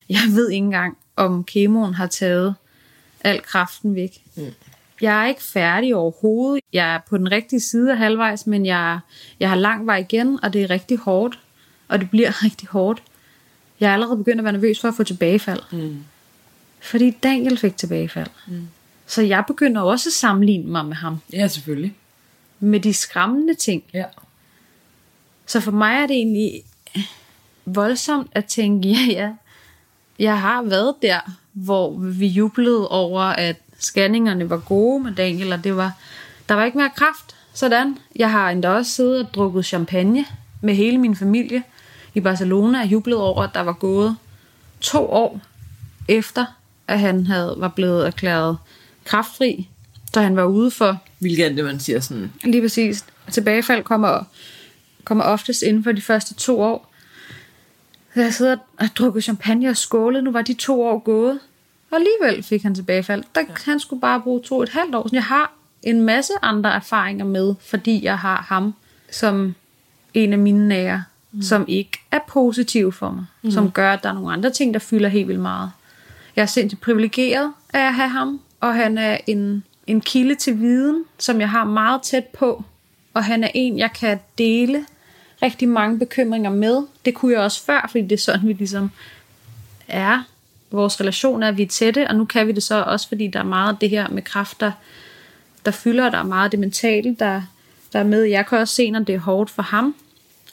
Jeg 0.09 0.21
ved 0.29 0.49
ikke 0.49 0.65
engang, 0.65 0.97
om 1.15 1.43
kemoen 1.43 1.93
har 1.93 2.07
taget 2.07 2.55
al 3.21 3.41
kraften 3.41 3.95
væk. 3.95 4.23
Mm. 4.35 4.53
Jeg 5.01 5.23
er 5.23 5.27
ikke 5.27 5.43
færdig 5.43 5.95
overhovedet. 5.95 6.63
Jeg 6.73 6.93
er 6.93 6.99
på 7.09 7.17
den 7.17 7.31
rigtige 7.31 7.59
side 7.59 7.91
af 7.91 7.97
halvvejs, 7.97 8.47
men 8.47 8.65
jeg, 8.65 8.99
jeg 9.39 9.49
har 9.49 9.55
lang 9.55 9.85
vej 9.85 9.97
igen, 9.97 10.39
og 10.43 10.53
det 10.53 10.63
er 10.63 10.69
rigtig 10.69 10.97
hårdt. 10.97 11.39
Og 11.87 11.99
det 11.99 12.09
bliver 12.09 12.31
rigtig 12.45 12.67
hårdt. 12.67 13.03
Jeg 13.79 13.89
er 13.89 13.93
allerede 13.93 14.17
begyndt 14.17 14.39
at 14.39 14.43
være 14.43 14.53
nervøs 14.53 14.79
for 14.79 14.87
at 14.87 14.95
få 14.95 15.03
tilbagefald. 15.03 15.61
Mm. 15.71 16.03
Fordi 16.81 17.11
Daniel 17.11 17.57
fik 17.57 17.77
tilbagefald. 17.77 18.27
Mm. 18.47 18.67
Så 19.07 19.21
jeg 19.21 19.43
begynder 19.47 19.81
også 19.81 20.09
at 20.09 20.13
sammenligne 20.13 20.71
mig 20.71 20.85
med 20.85 20.95
ham. 20.95 21.17
Ja, 21.33 21.47
selvfølgelig. 21.47 21.95
Med 22.59 22.79
de 22.79 22.93
skræmmende 22.93 23.53
ting. 23.53 23.83
Ja. 23.93 24.05
Så 25.45 25.59
for 25.59 25.71
mig 25.71 25.93
er 25.93 26.07
det 26.07 26.15
egentlig 26.15 26.63
voldsomt 27.65 28.29
at 28.31 28.45
tænke, 28.45 28.89
ja, 28.89 29.05
ja, 29.11 29.33
jeg 30.19 30.41
har 30.41 30.61
været 30.61 30.95
der, 31.01 31.19
hvor 31.53 31.97
vi 31.97 32.27
jublede 32.27 32.87
over, 32.87 33.21
at 33.21 33.55
scanningerne 33.79 34.49
var 34.49 34.57
gode 34.57 35.03
med 35.03 35.15
Daniel, 35.15 35.53
og 35.53 35.63
det 35.63 35.75
var, 35.75 35.93
der 36.49 36.55
var 36.55 36.65
ikke 36.65 36.77
mere 36.77 36.89
kraft. 36.95 37.35
Sådan. 37.53 37.97
Jeg 38.15 38.31
har 38.31 38.49
endda 38.49 38.69
også 38.69 38.91
siddet 38.91 39.19
og 39.25 39.33
drukket 39.33 39.65
champagne 39.65 40.25
med 40.61 40.75
hele 40.75 40.97
min 40.97 41.15
familie 41.15 41.63
i 42.19 42.23
Barcelona 42.23 42.81
og 42.81 42.87
jublet 42.87 43.17
over, 43.17 43.43
at 43.43 43.49
der 43.53 43.61
var 43.61 43.73
gået 43.73 44.15
to 44.81 45.09
år 45.11 45.41
efter, 46.07 46.45
at 46.87 46.99
han 46.99 47.27
havde, 47.27 47.55
var 47.57 47.67
blevet 47.67 48.07
erklæret 48.07 48.57
kraftfri, 49.05 49.69
så 50.13 50.21
han 50.21 50.35
var 50.35 50.43
ude 50.43 50.71
for. 50.71 50.97
Hvilket 51.19 51.57
det, 51.57 51.65
man 51.65 51.79
siger 51.79 51.99
sådan? 51.99 52.33
Lige 52.43 52.61
præcis. 52.61 53.05
Tilbagefald 53.31 53.83
kommer, 53.83 54.23
kommer 55.03 55.23
oftest 55.23 55.61
inden 55.61 55.83
for 55.83 55.91
de 55.91 56.01
første 56.01 56.33
to 56.33 56.61
år. 56.61 56.93
Så 58.13 58.21
jeg 58.21 58.33
sidder 58.33 58.57
og 58.79 58.87
drukket 58.97 59.23
champagne 59.23 59.69
og 59.69 59.77
skålet. 59.77 60.23
Nu 60.23 60.31
var 60.31 60.41
de 60.41 60.53
to 60.53 60.81
år 60.83 60.99
gået. 60.99 61.39
Og 61.91 61.97
alligevel 61.97 62.43
fik 62.43 62.63
han 62.63 62.75
tilbagefald. 62.75 63.23
Der, 63.35 63.41
ja. 63.41 63.53
Han 63.65 63.79
skulle 63.79 64.01
bare 64.01 64.21
bruge 64.21 64.41
to 64.41 64.57
og 64.57 64.63
et 64.63 64.69
halvt 64.69 64.95
år. 64.95 65.07
Så 65.07 65.15
jeg 65.15 65.23
har 65.23 65.53
en 65.83 66.01
masse 66.01 66.33
andre 66.41 66.73
erfaringer 66.73 67.25
med, 67.25 67.55
fordi 67.61 68.03
jeg 68.03 68.17
har 68.17 68.45
ham 68.49 68.73
som 69.11 69.55
en 70.13 70.33
af 70.33 70.39
mine 70.39 70.67
nære, 70.67 71.03
mm. 71.31 71.41
som 71.41 71.65
ikke 71.67 71.99
er 72.11 72.19
positiv 72.27 72.91
for 72.91 73.11
mig. 73.11 73.25
Mm. 73.41 73.51
Som 73.51 73.71
gør, 73.71 73.93
at 73.93 74.03
der 74.03 74.09
er 74.09 74.13
nogle 74.13 74.33
andre 74.33 74.49
ting, 74.49 74.73
der 74.73 74.79
fylder 74.79 75.09
helt 75.09 75.27
vildt 75.27 75.41
meget. 75.41 75.71
Jeg 76.35 76.41
er 76.41 76.45
sindssygt 76.45 76.81
privilegeret 76.81 77.53
af 77.73 77.87
at 77.87 77.93
have 77.93 78.09
ham, 78.09 78.41
og 78.59 78.75
han 78.75 78.97
er 78.97 79.17
en, 79.27 79.63
en 79.87 80.01
kilde 80.01 80.35
til 80.35 80.59
viden, 80.59 81.03
som 81.19 81.39
jeg 81.39 81.49
har 81.49 81.63
meget 81.63 82.01
tæt 82.01 82.25
på. 82.25 82.63
Og 83.13 83.23
han 83.23 83.43
er 83.43 83.49
en, 83.53 83.77
jeg 83.77 83.93
kan 83.93 84.19
dele 84.37 84.85
rigtig 85.41 85.69
mange 85.69 85.99
bekymringer 85.99 86.49
med. 86.49 86.81
Det 87.05 87.13
kunne 87.13 87.33
jeg 87.33 87.41
også 87.41 87.63
før, 87.63 87.87
fordi 87.91 88.03
det 88.03 88.11
er 88.11 88.17
sådan, 88.17 88.47
vi 88.47 88.53
ligesom 88.53 88.91
er. 89.87 90.23
Vores 90.71 91.01
relation 91.01 91.43
er, 91.43 91.47
at 91.47 91.57
vi 91.57 91.63
er 91.63 91.67
tætte, 91.67 92.07
og 92.07 92.15
nu 92.15 92.25
kan 92.25 92.47
vi 92.47 92.51
det 92.51 92.63
så 92.63 92.83
også, 92.83 93.07
fordi 93.07 93.27
der 93.27 93.39
er 93.39 93.43
meget 93.43 93.73
af 93.73 93.77
det 93.79 93.89
her 93.89 94.07
med 94.09 94.21
kræfter, 94.21 94.71
der 95.65 95.71
fylder, 95.71 96.09
der 96.09 96.17
er 96.17 96.23
meget 96.23 96.51
det 96.51 96.59
mentale, 96.59 97.15
der, 97.19 97.41
der 97.93 97.99
er 97.99 98.03
med. 98.03 98.23
Jeg 98.23 98.45
kan 98.45 98.57
også 98.57 98.75
se, 98.75 98.91
når 98.91 98.99
det 98.99 99.15
er 99.15 99.19
hårdt 99.19 99.49
for 99.49 99.61
ham, 99.61 99.95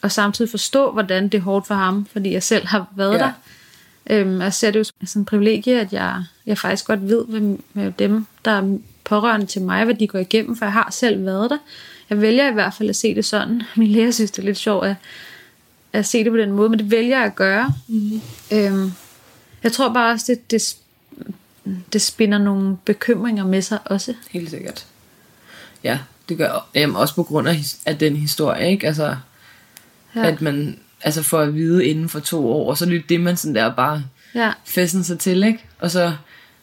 og 0.07 0.11
samtidig 0.11 0.51
forstå, 0.51 0.91
hvordan 0.91 1.23
det 1.27 1.37
er 1.37 1.41
hårdt 1.41 1.67
for 1.67 1.75
ham, 1.75 2.07
fordi 2.11 2.33
jeg 2.33 2.43
selv 2.43 2.67
har 2.67 2.87
været 2.95 3.13
ja. 3.13 3.17
der. 3.17 3.31
Øhm, 4.09 4.41
jeg 4.41 4.53
ser 4.53 4.71
det 4.71 4.79
jo 4.79 4.83
som 5.05 5.21
en 5.21 5.25
privilegie, 5.25 5.79
at 5.79 5.93
jeg, 5.93 6.23
jeg 6.45 6.57
faktisk 6.57 6.85
godt 6.85 7.09
ved, 7.09 7.25
hvad, 7.25 7.57
med 7.73 7.91
dem, 7.91 8.25
der 8.45 8.51
er 8.51 8.77
pårørende 9.03 9.45
til 9.45 9.61
mig, 9.61 9.85
hvad 9.85 9.95
de 9.95 10.07
går 10.07 10.19
igennem, 10.19 10.55
for 10.55 10.65
jeg 10.65 10.73
har 10.73 10.89
selv 10.91 11.25
været 11.25 11.49
der. 11.49 11.57
Jeg 12.09 12.21
vælger 12.21 12.49
i 12.49 12.53
hvert 12.53 12.73
fald 12.73 12.89
at 12.89 12.95
se 12.95 13.15
det 13.15 13.25
sådan. 13.25 13.63
Min 13.75 13.87
lærer 13.87 14.11
synes, 14.11 14.31
det 14.31 14.39
er 14.39 14.45
lidt 14.45 14.57
sjovt 14.57 14.85
at, 14.85 14.95
at 15.93 16.05
se 16.05 16.23
det 16.23 16.31
på 16.31 16.37
den 16.37 16.51
måde, 16.51 16.69
men 16.69 16.79
det 16.79 16.91
vælger 16.91 17.17
jeg 17.17 17.25
at 17.25 17.35
gøre. 17.35 17.73
Mm-hmm. 17.87 18.21
Øhm, 18.51 18.91
jeg 19.63 19.71
tror 19.71 19.93
bare 19.93 20.11
også, 20.13 20.25
det, 20.27 20.51
det, 20.51 20.77
det 21.93 22.01
spinder 22.01 22.37
nogle 22.37 22.77
bekymringer 22.85 23.45
med 23.45 23.61
sig 23.61 23.79
også. 23.85 24.13
Helt 24.29 24.49
sikkert. 24.49 24.85
Ja, 25.83 25.99
det 26.29 26.37
gør 26.37 26.67
jamen, 26.75 26.95
også 26.95 27.15
på 27.15 27.23
grund 27.23 27.47
af, 27.47 27.55
af 27.85 27.97
den 27.97 28.15
historie, 28.15 28.71
ikke? 28.71 28.87
Altså, 28.87 29.15
ja. 30.23 30.27
at 30.27 30.41
man 30.41 30.79
altså 31.01 31.23
får 31.23 31.39
at 31.39 31.55
vide 31.55 31.85
inden 31.85 32.09
for 32.09 32.19
to 32.19 32.51
år, 32.51 32.69
og 32.69 32.77
så 32.77 32.85
er 32.85 32.89
det 32.89 33.09
det, 33.09 33.21
man 33.21 33.37
sådan 33.37 33.55
der 33.55 33.73
bare 33.75 34.03
ja. 34.35 34.51
fæsten 34.65 35.03
sig 35.03 35.19
til, 35.19 35.43
ikke? 35.43 35.65
Og 35.79 35.91
så, 35.91 36.13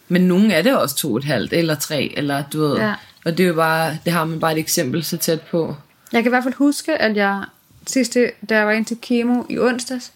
men 0.08 0.20
nogen 0.22 0.50
er 0.50 0.62
det 0.62 0.76
også 0.76 0.96
to 0.96 1.10
og 1.12 1.16
et 1.18 1.24
halvt, 1.24 1.52
eller 1.52 1.74
tre, 1.74 2.12
eller 2.16 2.42
du 2.52 2.60
ved, 2.60 2.76
Ja. 2.76 2.94
og 3.24 3.38
det 3.38 3.44
er 3.44 3.48
jo 3.48 3.54
bare, 3.54 3.98
det 4.04 4.12
har 4.12 4.24
man 4.24 4.40
bare 4.40 4.52
et 4.52 4.58
eksempel 4.58 5.04
så 5.04 5.16
tæt 5.16 5.40
på. 5.40 5.76
Jeg 6.12 6.22
kan 6.22 6.28
i 6.30 6.34
hvert 6.34 6.42
fald 6.44 6.54
huske, 6.54 6.96
at 6.96 7.16
jeg 7.16 7.44
sidste, 7.86 8.30
da 8.48 8.56
jeg 8.56 8.66
var 8.66 8.72
ind 8.72 8.86
til 8.86 8.98
kemo 9.02 9.42
i 9.50 9.58
onsdags, 9.58 10.12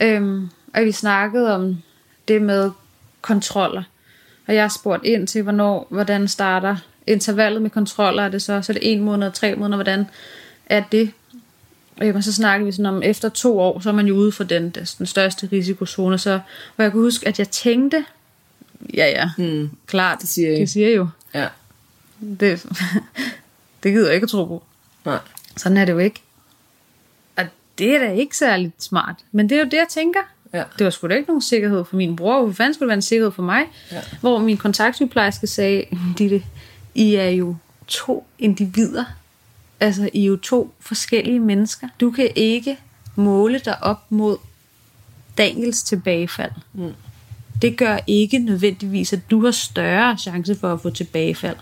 øhm, 0.00 0.48
at 0.74 0.84
vi 0.84 0.92
snakkede 0.92 1.54
om 1.54 1.82
det 2.28 2.42
med 2.42 2.70
kontroller. 3.22 3.82
Og 4.48 4.54
jeg 4.54 4.70
spurgte 4.72 5.08
ind 5.08 5.26
til, 5.26 5.42
hvornår, 5.42 5.86
hvordan 5.90 6.28
starter 6.28 6.76
intervallet 7.06 7.62
med 7.62 7.70
kontroller, 7.70 8.22
er 8.22 8.28
det 8.28 8.42
så, 8.42 8.62
så 8.62 8.72
er 8.72 8.74
det 8.74 8.92
en 8.92 9.00
måned 9.00 9.26
og 9.26 9.34
tre 9.34 9.54
måneder, 9.54 9.76
hvordan 9.76 10.06
er 10.66 10.82
det? 10.92 11.10
Og 12.14 12.24
så 12.24 12.32
snakkede 12.32 12.66
vi 12.66 12.72
sådan 12.72 12.86
om, 12.86 13.02
efter 13.02 13.28
to 13.28 13.58
år, 13.60 13.80
så 13.80 13.88
er 13.88 13.92
man 13.92 14.06
jo 14.06 14.14
ude 14.14 14.32
for 14.32 14.44
den, 14.44 14.70
den 14.98 15.06
største 15.06 15.48
risikozone. 15.52 16.18
Så, 16.18 16.40
hvor 16.76 16.82
jeg 16.82 16.92
kunne 16.92 17.02
huske, 17.02 17.28
at 17.28 17.38
jeg 17.38 17.48
tænkte, 17.48 18.04
ja 18.94 19.06
ja, 19.10 19.30
Mm. 19.38 19.70
klart, 19.86 20.18
Det 20.20 20.28
siger 20.28 20.50
I. 20.50 20.60
det 20.60 20.70
siger 20.70 20.88
jeg 20.88 20.96
jo. 20.96 21.08
Ja. 21.34 21.48
Det, 22.40 22.66
det 23.82 23.92
gider 23.92 24.06
jeg 24.06 24.14
ikke 24.14 24.24
at 24.24 24.30
tro 24.30 24.44
på. 24.44 24.62
Nej. 25.04 25.18
Sådan 25.56 25.76
er 25.76 25.84
det 25.84 25.92
jo 25.92 25.98
ikke. 25.98 26.22
Og 27.36 27.44
det 27.78 27.94
er 27.94 27.98
da 27.98 28.12
ikke 28.12 28.36
særlig 28.36 28.72
smart. 28.78 29.14
Men 29.32 29.48
det 29.48 29.56
er 29.56 29.60
jo 29.62 29.64
det, 29.64 29.76
jeg 29.76 29.86
tænker. 29.90 30.20
Ja. 30.52 30.62
Det 30.78 30.84
var 30.84 30.90
sgu 30.90 31.06
da 31.08 31.14
ikke 31.14 31.28
nogen 31.28 31.42
sikkerhed 31.42 31.84
for 31.84 31.96
min 31.96 32.16
bror. 32.16 32.42
Hvor 32.42 32.52
fanden 32.52 32.74
skulle 32.74 32.86
det 32.86 32.88
være 32.88 32.96
en 32.98 33.02
sikkerhed 33.02 33.32
for 33.32 33.42
mig? 33.42 33.62
Ja. 33.92 34.00
Hvor 34.20 34.38
min 34.38 34.56
kontaktsygeplejerske 34.56 35.46
sagde, 35.46 35.84
Ditte, 36.18 36.42
I 36.94 37.14
er 37.14 37.28
jo 37.28 37.56
to 37.86 38.26
individer. 38.38 39.04
Altså, 39.80 40.10
I 40.12 40.22
er 40.22 40.26
jo 40.26 40.36
to 40.36 40.74
forskellige 40.80 41.40
mennesker. 41.40 41.88
Du 42.00 42.10
kan 42.10 42.30
ikke 42.36 42.78
måle 43.14 43.58
dig 43.58 43.82
op 43.82 44.04
mod 44.10 44.36
Daniels 45.38 45.82
tilbagefald. 45.82 46.52
Mm. 46.72 46.92
Det 47.62 47.76
gør 47.76 47.98
ikke 48.06 48.38
nødvendigvis, 48.38 49.12
at 49.12 49.30
du 49.30 49.44
har 49.44 49.50
større 49.50 50.18
chance 50.18 50.54
for 50.54 50.72
at 50.72 50.80
få 50.80 50.90
tilbagefald, 50.90 51.56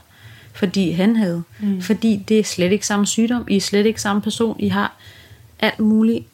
fordi 0.52 0.90
han 0.90 1.16
havde. 1.16 1.42
Mm. 1.60 1.82
Fordi 1.82 2.24
det 2.28 2.38
er 2.38 2.44
slet 2.44 2.72
ikke 2.72 2.86
samme 2.86 3.06
sygdom, 3.06 3.44
I 3.48 3.56
er 3.56 3.60
slet 3.60 3.86
ikke 3.86 4.00
samme 4.00 4.22
person, 4.22 4.60
I 4.60 4.68
har 4.68 4.96
alt 5.60 5.80
muligt 5.80 6.26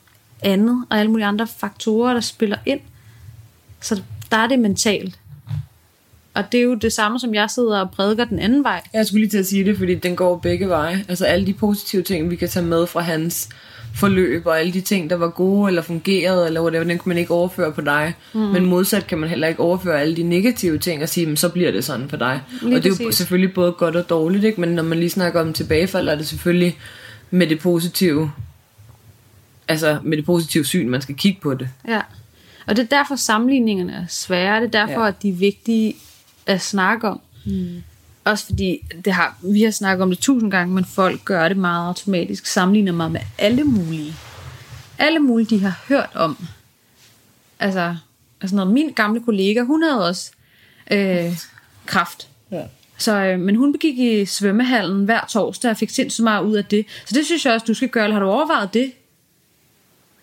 andet, 0.43 0.85
og 0.91 0.99
alle 0.99 1.11
mulige 1.11 1.27
andre 1.27 1.47
faktorer, 1.47 2.13
der 2.13 2.21
spiller 2.21 2.57
ind. 2.67 2.81
Så 3.81 4.03
der 4.31 4.37
er 4.37 4.47
det 4.47 4.59
mentalt. 4.59 5.20
Og 6.35 6.53
det 6.53 6.61
er 6.61 6.65
jo 6.65 6.75
det 6.75 6.93
samme, 6.93 7.21
som 7.21 7.35
jeg 7.35 7.51
sidder 7.51 7.81
og 7.81 7.91
prædiker 7.91 8.25
den 8.25 8.39
anden 8.39 8.65
vej. 8.65 8.83
Jeg 8.93 9.07
skulle 9.07 9.21
lige 9.21 9.31
til 9.31 9.39
at 9.39 9.47
sige 9.47 9.65
det, 9.65 9.79
fordi 9.79 9.95
den 9.95 10.17
går 10.17 10.39
begge 10.39 10.69
veje. 10.69 11.05
Altså 11.09 11.25
alle 11.25 11.47
de 11.47 11.53
positive 11.53 12.03
ting, 12.03 12.31
vi 12.31 12.37
kan 12.37 12.49
tage 12.49 12.67
med 12.67 12.87
fra 12.87 13.01
hans 13.01 13.49
forløb, 13.95 14.47
og 14.47 14.61
alle 14.61 14.73
de 14.73 14.81
ting, 14.81 15.11
der 15.11 15.17
var 15.17 15.29
gode 15.29 15.69
eller 15.69 15.83
fungerede, 15.83 16.47
eller 16.47 16.63
whatever, 16.63 16.85
den 16.85 16.99
kan 16.99 17.09
man 17.09 17.19
ikke 17.19 17.35
overføre 17.35 17.73
på 17.73 17.81
dig. 17.81 18.15
Mm. 18.33 18.41
Men 18.41 18.65
modsat 18.65 19.07
kan 19.07 19.19
man 19.19 19.29
heller 19.29 19.49
ikke 19.49 19.61
overføre 19.61 20.01
alle 20.01 20.17
de 20.17 20.23
negative 20.23 20.79
ting 20.79 21.03
og 21.03 21.09
sige, 21.09 21.27
men 21.27 21.37
så 21.37 21.49
bliver 21.49 21.71
det 21.71 21.85
sådan 21.85 22.09
for 22.09 22.17
dig. 22.17 22.41
Lige 22.63 22.77
og 22.77 22.83
det 22.83 23.01
er 23.01 23.05
jo 23.05 23.13
selvfølgelig 23.13 23.55
både 23.55 23.73
godt 23.73 23.97
og 23.97 24.11
dårligt, 24.11 24.45
ikke? 24.45 24.61
men 24.61 24.69
når 24.69 24.83
man 24.83 24.99
lige 24.99 25.11
snakker 25.11 25.41
om 25.41 25.53
tilbagefald, 25.53 26.09
er 26.09 26.15
det 26.15 26.29
selvfølgelig 26.29 26.79
med 27.31 27.47
det 27.47 27.59
positive, 27.59 28.33
altså 29.69 29.99
med 30.03 30.17
det 30.17 30.27
positive 30.27 30.65
syn, 30.65 30.89
man 30.89 31.03
skal 31.03 31.15
kigge 31.15 31.41
på 31.43 31.55
det. 31.55 31.69
Ja. 31.89 32.01
Og 32.67 32.77
det 32.77 32.83
er 32.83 32.97
derfor 32.97 33.17
sammenligningerne 33.17 33.93
er 33.93 34.05
svære. 34.09 34.61
Det 34.61 34.75
er 34.75 34.87
derfor, 34.87 35.03
ja. 35.03 35.09
at 35.09 35.23
de 35.23 35.29
er 35.29 35.33
vigtige 35.33 35.95
at 36.47 36.61
snakke 36.61 37.09
om. 37.09 37.21
Mm. 37.47 37.83
Også 38.25 38.47
fordi, 38.47 38.87
det 39.05 39.13
har, 39.13 39.37
vi 39.43 39.63
har 39.63 39.71
snakket 39.71 40.03
om 40.03 40.11
det 40.11 40.19
tusind 40.19 40.51
gange, 40.51 40.75
men 40.75 40.85
folk 40.85 41.25
gør 41.25 41.49
det 41.49 41.57
meget 41.57 41.87
automatisk. 41.87 42.47
Sammenligner 42.47 42.93
mig 42.93 43.11
med 43.11 43.21
alle 43.39 43.65
mulige. 43.65 44.15
Alle 44.99 45.19
mulige, 45.19 45.57
de 45.57 45.61
har 45.61 45.85
hørt 45.89 46.11
om. 46.15 46.47
Altså, 47.61 47.97
altså 48.41 48.57
noget, 48.57 48.73
min 48.73 48.93
gamle 48.93 49.21
kollega, 49.21 49.63
hun 49.63 49.83
havde 49.83 50.07
også 50.07 50.31
øh, 50.91 51.33
kraft. 51.87 52.29
Ja. 52.51 52.63
Så, 52.99 53.17
øh, 53.17 53.41
men 53.41 53.57
hun 53.57 53.73
begik 53.73 53.99
i 53.99 54.25
svømmehallen 54.25 55.05
hver 55.05 55.21
torsdag 55.29 55.71
og 55.71 55.77
fik 55.77 55.91
sindssygt 55.91 56.25
meget 56.25 56.45
ud 56.45 56.57
af 56.57 56.65
det. 56.65 56.87
Så 57.07 57.15
det 57.15 57.27
synes 57.27 57.47
jeg 57.47 57.55
også, 57.55 57.67
du 57.67 57.75
skal 57.75 57.89
gøre. 57.89 58.05
Eller 58.05 58.15
har 58.15 58.25
du 58.25 58.31
overvejet 58.31 58.75
det? 58.75 58.93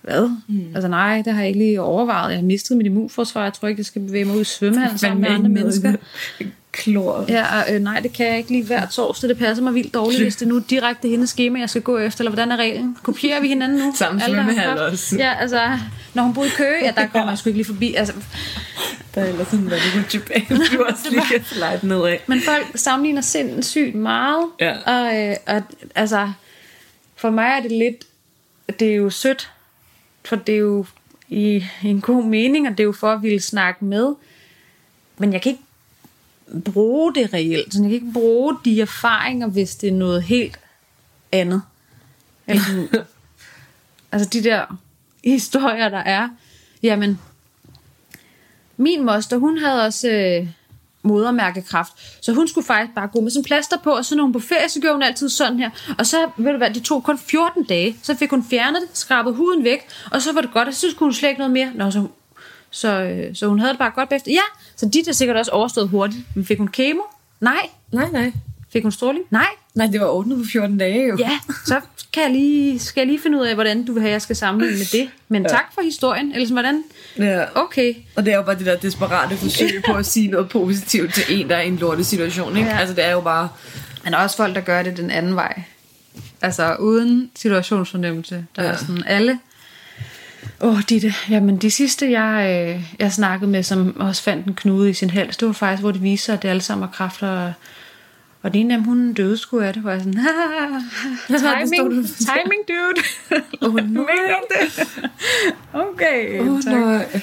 Hvad? 0.07 0.29
Mm. 0.47 0.71
Altså 0.75 0.87
nej, 0.87 1.21
det 1.25 1.33
har 1.33 1.39
jeg 1.39 1.47
ikke 1.47 1.59
lige 1.59 1.81
overvejet. 1.81 2.29
Jeg 2.29 2.37
har 2.37 2.45
mistet 2.45 2.77
mit 2.77 2.85
immunforsvar. 2.85 3.43
Jeg 3.43 3.53
tror 3.53 3.67
ikke, 3.67 3.79
jeg 3.79 3.85
skal 3.85 4.01
bevæge 4.01 4.25
mig 4.25 4.35
ud 4.35 4.41
i 4.41 4.43
svømmehallen 4.43 4.97
sammen 4.97 5.21
med 5.21 5.29
andre 5.29 5.49
mennesker. 5.49 5.93
Klor. 6.71 7.25
Ja, 7.27 7.73
øh, 7.73 7.81
nej, 7.81 7.99
det 7.99 8.13
kan 8.13 8.27
jeg 8.27 8.37
ikke 8.37 8.49
lige 8.49 8.63
hver 8.65 8.85
torsdag. 8.87 9.29
Det 9.29 9.37
passer 9.37 9.63
mig 9.63 9.73
vildt 9.73 9.93
dårligt, 9.93 10.21
hvis 10.21 10.35
det 10.35 10.47
nu 10.47 10.55
er 10.55 10.61
direkte 10.69 11.07
hendes 11.07 11.29
schema, 11.29 11.59
jeg 11.59 11.69
skal 11.69 11.81
gå 11.81 11.97
efter. 11.97 12.21
Eller 12.21 12.31
hvordan 12.31 12.51
er 12.51 12.57
reglen? 12.57 12.97
Kopierer 13.03 13.41
vi 13.41 13.47
hinanden 13.47 13.79
nu? 13.79 13.93
Samme 13.95 14.21
svømmehal 14.21 14.79
også. 14.79 15.15
Ja, 15.17 15.33
altså, 15.39 15.79
når 16.13 16.23
hun 16.23 16.33
boede 16.33 16.47
i 16.49 16.51
Køge, 16.57 16.85
ja, 16.85 16.91
der 16.97 17.07
kommer 17.07 17.31
jeg 17.31 17.37
sgu 17.37 17.49
ikke 17.49 17.57
lige 17.57 17.65
forbi. 17.65 17.93
Altså, 17.93 18.13
Der 19.15 19.21
er 19.21 19.25
ellers 19.25 19.47
sådan, 19.47 19.65
hvad 19.65 19.77
du 19.77 19.97
går 19.99 20.07
tilbage, 20.09 20.47
du 20.49 20.83
også 20.89 21.09
lige 21.09 21.21
kan 21.31 21.43
slide 21.45 21.79
nedad. 21.83 22.17
Men 22.27 22.41
folk 22.41 22.67
sammenligner 22.75 23.21
sindssygt 23.21 23.95
meget. 23.95 24.45
Ja. 24.59 24.77
Og, 24.85 25.29
øh, 25.29 25.35
og 25.47 25.61
altså, 25.95 26.31
for 27.15 27.29
mig 27.29 27.47
er 27.57 27.61
det 27.61 27.71
lidt, 27.71 28.03
det 28.79 28.91
er 28.91 28.95
jo 28.95 29.09
sødt, 29.09 29.51
for 30.27 30.35
det 30.35 30.55
er 30.55 30.59
jo 30.59 30.85
i, 31.29 31.65
i 31.83 31.87
en 31.87 32.01
god 32.01 32.23
mening, 32.23 32.67
og 32.67 32.71
det 32.71 32.79
er 32.79 32.85
jo 32.85 32.91
for 32.91 33.11
at 33.11 33.23
ville 33.23 33.39
snakke 33.39 33.85
med. 33.85 34.15
Men 35.17 35.33
jeg 35.33 35.41
kan 35.41 35.51
ikke 35.51 35.63
bruge 36.71 37.15
det 37.15 37.33
reelt. 37.33 37.73
Så 37.73 37.79
jeg 37.81 37.89
kan 37.89 37.95
ikke 37.95 38.13
bruge 38.13 38.57
de 38.65 38.81
erfaringer, 38.81 39.47
hvis 39.47 39.75
det 39.75 39.89
er 39.89 39.93
noget 39.93 40.23
helt 40.23 40.59
andet. 41.31 41.61
Eller 42.47 42.63
sådan, 42.63 42.89
altså 44.11 44.29
de 44.29 44.43
der 44.43 44.77
historier, 45.23 45.89
der 45.89 45.97
er. 45.97 46.29
Jamen, 46.83 47.19
min 48.77 49.05
moster, 49.05 49.37
hun 49.37 49.57
havde 49.57 49.85
også 49.85 50.09
øh, 50.09 50.47
modermærkekræft, 51.07 51.91
så 52.21 52.33
hun 52.33 52.47
skulle 52.47 52.67
faktisk 52.67 52.95
bare 52.95 53.07
gå 53.07 53.21
med 53.21 53.31
sådan 53.31 53.43
plaster 53.43 53.77
på, 53.77 53.89
og 53.91 54.05
så 54.05 54.15
når 54.15 54.23
hun 54.23 54.33
på 54.33 54.39
ferie, 54.39 54.69
så 54.69 54.79
gjorde 54.79 54.95
hun 54.95 55.03
altid 55.03 55.29
sådan 55.29 55.59
her. 55.59 55.69
Og 55.97 56.05
så, 56.05 56.17
ved 56.37 56.51
du 56.51 56.57
hvad, 56.57 56.69
det 56.69 56.83
tog 56.83 57.03
kun 57.03 57.17
14 57.17 57.63
dage, 57.63 57.97
så 58.03 58.15
fik 58.15 58.29
hun 58.29 58.45
fjernet 58.49 58.81
det, 58.81 58.97
skrabet 58.97 59.35
huden 59.35 59.63
væk, 59.63 59.87
og 60.11 60.21
så 60.21 60.33
var 60.33 60.41
det 60.41 60.51
godt, 60.53 60.67
og 60.67 60.73
så 60.73 60.91
skulle 60.91 61.07
hun 61.07 61.13
slet 61.13 61.29
ikke 61.29 61.39
noget 61.39 61.51
mere. 61.53 61.71
Nå, 61.75 61.91
så, 61.91 62.07
så, 62.71 63.01
øh, 63.01 63.35
så 63.35 63.47
hun 63.47 63.59
havde 63.59 63.71
det 63.71 63.79
bare 63.79 63.91
godt 63.95 64.09
bagefter. 64.09 64.31
Ja, 64.31 64.41
så 64.75 64.89
de 64.93 65.03
er 65.07 65.13
sikkert 65.13 65.37
også 65.37 65.51
overstået 65.51 65.89
hurtigt. 65.89 66.21
Men 66.35 66.45
fik 66.45 66.57
hun 66.57 66.67
kemo? 66.67 67.01
Nej. 67.39 67.69
Nej, 67.91 68.09
nej. 68.11 68.31
Fik 68.73 68.83
hun 68.83 68.91
stråling? 68.91 69.23
Nej. 69.29 69.47
Nej, 69.75 69.87
det 69.87 70.01
var 70.01 70.07
ordnet 70.07 70.37
på 70.37 70.43
14 70.51 70.77
dage 70.77 71.07
jo. 71.07 71.17
Ja, 71.19 71.39
så 71.65 71.81
kan 72.13 72.23
jeg 72.23 72.31
lige, 72.31 72.79
skal 72.79 73.01
jeg 73.01 73.07
lige 73.07 73.19
finde 73.19 73.37
ud 73.37 73.45
af, 73.45 73.53
hvordan 73.53 73.85
du 73.85 73.93
vil 73.93 74.01
have, 74.01 74.11
jeg 74.11 74.21
skal 74.21 74.35
sammenligne 74.35 74.77
med 74.77 74.99
det. 74.99 75.09
Men 75.27 75.43
tak 75.45 75.73
for 75.73 75.81
historien. 75.81 76.31
Eller 76.31 76.45
sådan, 76.45 76.55
hvordan? 76.55 76.83
Ja. 77.19 77.43
Okay. 77.55 77.95
Og 78.15 78.25
det 78.25 78.33
er 78.33 78.37
jo 78.37 78.43
bare 78.43 78.57
det 78.57 78.65
der 78.65 78.77
desperate 78.77 79.37
forsøg 79.37 79.83
på 79.85 79.93
at 79.93 80.05
sige 80.05 80.27
noget 80.27 80.49
positivt 80.49 81.13
til 81.13 81.23
en, 81.29 81.49
der 81.49 81.55
er 81.55 81.61
i 81.61 81.67
en 81.67 81.77
lortesituation, 81.77 82.57
ikke? 82.57 82.69
Ja. 82.69 82.77
Altså 82.77 82.95
det 82.95 83.05
er 83.05 83.11
jo 83.11 83.21
bare... 83.21 83.49
Men 84.03 84.13
der 84.13 84.19
også 84.19 84.37
folk, 84.37 84.55
der 84.55 84.61
gør 84.61 84.83
det 84.83 84.97
den 84.97 85.11
anden 85.11 85.35
vej. 85.35 85.61
Altså 86.41 86.75
uden 86.75 87.31
situationsfornemmelse. 87.35 88.45
Der 88.55 88.63
ja. 88.63 88.69
Er 88.69 88.75
sådan 88.75 89.03
alle... 89.07 89.39
Åh, 90.61 90.73
oh, 90.73 90.81
Ditte, 90.89 91.13
jamen 91.29 91.57
de 91.57 91.71
sidste, 91.71 92.11
jeg, 92.11 92.65
øh, 92.67 92.83
jeg 92.99 93.13
snakkede 93.13 93.51
med, 93.51 93.63
som 93.63 93.99
også 93.99 94.23
fandt 94.23 94.45
en 94.45 94.53
knude 94.53 94.89
i 94.89 94.93
sin 94.93 95.09
hals, 95.09 95.37
det 95.37 95.47
var 95.47 95.53
faktisk, 95.53 95.81
hvor 95.81 95.91
det 95.91 96.03
viser 96.03 96.33
at 96.33 96.41
det 96.41 96.49
alle 96.49 96.61
sammen 96.61 96.87
er 96.87 96.91
kræfter. 96.91 97.53
Og, 98.47 98.53
den 98.53 98.61
ene 98.61 98.73
af 98.73 98.77
dem, 98.77 98.85
hun 98.85 99.13
døde 99.13 99.37
sgu 99.37 99.59
af 99.59 99.73
det, 99.73 99.81
hvor 99.81 99.91
jeg 99.91 99.99
sådan, 100.01 100.13
timing, 101.69 102.07
timing, 102.27 102.61
dude. 102.67 103.41
Åh, 103.61 103.73
nej. 103.75 103.83
Mener 103.91 104.37
du 104.39 104.45
det? 104.59 104.87
okay, 105.73 106.39
Åh, 106.39 106.61
tak. 106.61 106.73
nej. 106.73 107.21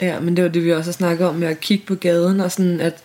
Ja, 0.00 0.20
men 0.20 0.36
det 0.36 0.44
var 0.44 0.50
det, 0.50 0.64
vi 0.64 0.72
også 0.72 0.88
har 0.88 0.92
snakket 0.92 1.26
om 1.26 1.34
med 1.34 1.48
at 1.48 1.60
kigge 1.60 1.86
på 1.86 1.94
gaden, 1.94 2.40
og 2.40 2.52
sådan, 2.52 2.80
at, 2.80 3.02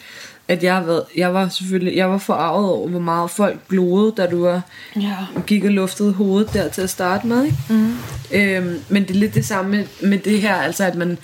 at 0.48 0.64
jeg, 0.64 0.88
været, 0.88 1.04
jeg 1.18 1.34
var 1.34 1.48
selvfølgelig 1.50 1.96
jeg 1.98 2.10
var 2.10 2.18
forarvet 2.18 2.70
over, 2.70 2.88
hvor 2.90 3.00
meget 3.00 3.32
folk 3.32 3.68
glodede, 3.70 4.14
da 4.18 4.26
du 4.28 4.44
var, 4.44 4.62
Ja. 4.96 5.16
gik 5.48 5.64
og 5.64 5.72
luftede 5.72 6.14
hovedet 6.14 6.54
der 6.54 6.70
til 6.70 6.82
at 6.82 6.90
starte 6.90 7.28
med. 7.28 7.44
Ikke? 7.46 7.58
Mm. 7.70 7.94
Øhm, 8.34 8.80
men 8.90 9.04
det 9.04 9.12
er 9.16 9.20
lidt 9.20 9.34
det 9.34 9.46
samme 9.46 9.72
med, 9.72 9.86
med 10.10 10.18
det 10.18 10.42
her, 10.42 10.56
altså 10.56 10.84
at 10.84 10.96
man 10.96 11.18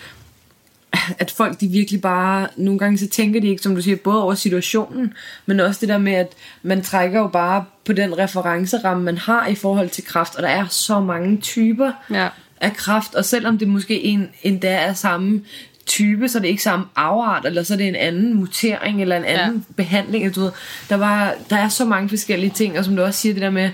at 1.20 1.32
folk 1.32 1.60
de 1.60 1.68
virkelig 1.68 2.02
bare, 2.02 2.48
nogle 2.58 2.80
gange 2.80 2.98
så 2.98 3.08
tænker 3.08 3.42
de 3.42 3.48
ikke, 3.48 3.64
som 3.64 3.76
du 3.76 3.82
siger, 3.82 3.98
både 3.98 4.24
over 4.24 4.36
situationen, 4.36 5.14
men 5.46 5.60
også 5.60 5.80
det 5.82 5.90
der 5.90 5.98
med, 5.98 6.14
at 6.14 6.28
man 6.64 6.82
trækker 6.82 7.20
jo 7.20 7.28
bare 7.28 7.66
på 7.86 7.94
den 7.94 8.18
referenceramme, 8.18 9.04
man 9.04 9.18
har 9.18 9.48
i 9.48 9.56
forhold 9.56 9.90
til 9.90 10.06
kraft, 10.06 10.36
og 10.36 10.44
der 10.44 10.50
er 10.50 10.68
så 10.68 11.00
mange 11.00 11.38
typer 11.38 11.92
Ja. 12.14 12.28
af 12.62 12.74
kraft, 12.74 13.16
og 13.16 13.26
selvom 13.26 13.58
det 13.58 13.68
måske 13.68 14.04
en, 14.04 14.30
endda 14.44 14.72
er 14.74 14.94
samme 14.94 15.42
type, 15.86 16.30
så 16.30 16.38
er 16.38 16.42
det 16.42 16.50
ikke 16.50 16.64
samme 16.64 16.86
afart, 16.96 17.46
eller 17.46 17.64
så 17.64 17.74
er 17.74 17.78
det 17.78 17.88
en 17.88 17.96
anden 17.96 18.34
mutering, 18.34 19.02
eller 19.02 19.18
en 19.18 19.26
anden 19.26 19.56
ja. 19.68 19.74
behandling, 19.76 20.24
eller 20.24 20.34
du 20.36 20.42
ved, 20.42 20.52
der, 20.90 20.96
var, 20.96 21.34
der 21.50 21.58
er 21.58 21.70
så 21.70 21.86
mange 21.86 22.10
forskellige 22.10 22.52
ting, 22.56 22.80
og 22.80 22.86
som 22.86 22.96
du 22.96 23.02
også 23.02 23.20
siger, 23.20 23.34
det 23.34 23.42
der 23.42 23.50
med, 23.50 23.70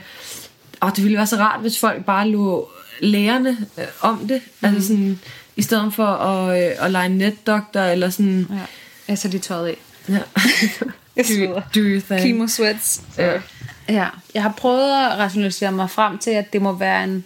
åh, 0.83 0.89
det 0.95 1.03
ville 1.03 1.17
være 1.17 1.27
så 1.27 1.37
rart, 1.37 1.61
hvis 1.61 1.79
folk 1.79 2.05
bare 2.05 2.29
lå 2.29 2.69
lærerne 3.01 3.57
øh, 3.77 3.83
om 4.01 4.27
det, 4.27 4.41
mm. 4.61 4.67
altså 4.67 4.87
sådan, 4.87 5.19
i 5.55 5.61
stedet 5.61 5.93
for 5.93 6.05
at, 6.05 6.63
øh, 6.63 6.85
at 6.85 6.91
lege 6.91 7.09
netdoktor, 7.09 7.79
eller 7.79 8.09
sådan, 8.09 8.47
ja. 8.49 8.65
Jeg 9.07 9.19
tager 9.19 9.31
lige 9.31 9.41
tøjet 9.41 9.67
af. 9.67 9.77
ja. 10.09 10.19
Jeg 11.15 11.25
do, 11.25 11.53
do 11.53 11.79
your 11.85 12.01
thing. 12.01 12.21
Chemo 12.21 12.47
sweats. 12.47 13.01
Ja. 13.17 13.41
Ja, 13.89 14.07
jeg 14.33 14.41
har 14.41 14.53
prøvet 14.57 15.05
at 15.05 15.17
rationalisere 15.17 15.71
mig 15.71 15.89
frem 15.89 16.17
til, 16.17 16.31
at 16.31 16.53
det 16.53 16.61
må 16.61 16.73
være 16.73 17.03
en, 17.03 17.25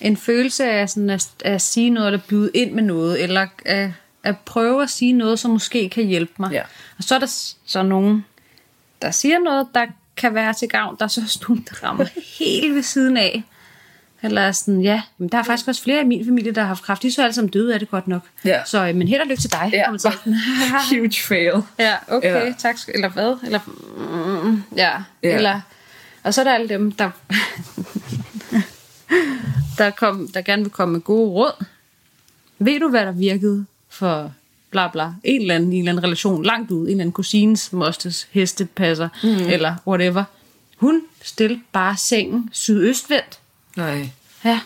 en 0.00 0.16
følelse 0.16 0.70
af 0.70 0.90
sådan 0.90 1.10
at, 1.10 1.28
at 1.44 1.62
sige 1.62 1.90
noget, 1.90 2.06
eller 2.06 2.20
byde 2.28 2.50
ind 2.54 2.72
med 2.72 2.82
noget, 2.82 3.22
eller 3.22 3.46
at, 3.64 3.90
at 4.22 4.38
prøve 4.38 4.82
at 4.82 4.90
sige 4.90 5.12
noget, 5.12 5.38
som 5.38 5.50
måske 5.50 5.88
kan 5.88 6.04
hjælpe 6.04 6.32
mig. 6.38 6.52
Ja. 6.52 6.62
Og 6.98 7.04
så 7.04 7.14
er 7.14 7.18
der 7.18 7.26
så 7.66 7.82
nogen, 7.82 8.24
der 9.02 9.10
siger 9.10 9.38
noget, 9.38 9.66
der 9.74 9.86
kan 10.16 10.34
være 10.34 10.52
til 10.52 10.68
gavn. 10.68 10.96
Der 10.98 11.04
er 11.04 11.08
så 11.08 11.20
også 11.20 11.38
nogen, 11.48 11.66
der 11.70 11.84
rammer 11.84 12.06
helt 12.38 12.74
ved 12.74 12.82
siden 12.82 13.16
af. 13.16 13.42
Eller 14.24 14.52
sådan, 14.52 14.80
ja, 14.80 15.02
men 15.18 15.28
der 15.28 15.38
er 15.38 15.42
faktisk 15.42 15.68
også 15.68 15.82
flere 15.82 16.00
i 16.00 16.04
min 16.04 16.24
familie, 16.26 16.52
der 16.52 16.60
har 16.60 16.68
haft 16.68 16.82
kræft. 16.82 17.02
De 17.02 17.06
er 17.06 17.12
så 17.12 17.22
alle 17.22 17.32
sammen 17.34 17.50
døde 17.50 17.74
af 17.74 17.78
det 17.80 17.90
godt 17.90 18.08
nok. 18.08 18.22
Ja. 18.44 18.60
Så, 18.64 18.86
øh, 18.88 18.94
men 18.94 19.08
held 19.08 19.20
og 19.20 19.26
lykke 19.26 19.40
til 19.40 19.52
dig. 19.52 19.70
Ja. 19.72 19.90
Huge 20.90 21.14
fail. 21.28 21.62
Ja, 21.78 21.94
okay, 22.08 22.46
Ja. 22.46 22.52
tak. 22.58 22.78
skal- 22.78 22.94
Eller 22.94 23.08
hvad? 23.08 23.36
Eller, 23.44 23.60
mm, 24.46 24.62
ja. 24.76 24.90
Ja. 24.90 25.02
ja. 25.22 25.36
Eller, 25.36 25.60
og 26.22 26.34
så 26.34 26.40
er 26.40 26.44
der 26.44 26.54
alle 26.54 26.68
dem, 26.68 26.92
der... 26.92 27.10
der, 29.78 29.90
kom, 29.90 30.28
der 30.34 30.42
gerne 30.42 30.62
vil 30.62 30.70
komme 30.72 30.92
med 30.92 31.00
gode 31.00 31.30
råd. 31.30 31.64
Ved 32.58 32.80
du, 32.80 32.88
hvad 32.88 33.00
der 33.06 33.12
virkede 33.12 33.66
for 33.88 34.32
bla 34.70 34.88
bla, 34.88 35.12
en 35.24 35.40
eller 35.40 35.54
anden, 35.54 35.72
en 35.72 35.78
eller 35.78 35.92
anden 35.92 36.04
relation 36.04 36.44
langt 36.44 36.70
ud, 36.70 36.80
en 36.82 36.90
eller 36.90 37.00
anden 37.02 37.12
kusines, 37.12 37.72
mostes, 37.72 38.28
hestepasser, 38.30 39.08
mm. 39.22 39.28
eller 39.28 39.74
whatever. 39.86 40.24
Hun 40.76 41.02
stillede 41.22 41.60
bare 41.72 41.96
sengen 41.96 42.48
sydøstvendt. 42.52 43.38
Nej. 43.76 44.08
Ja, 44.44 44.60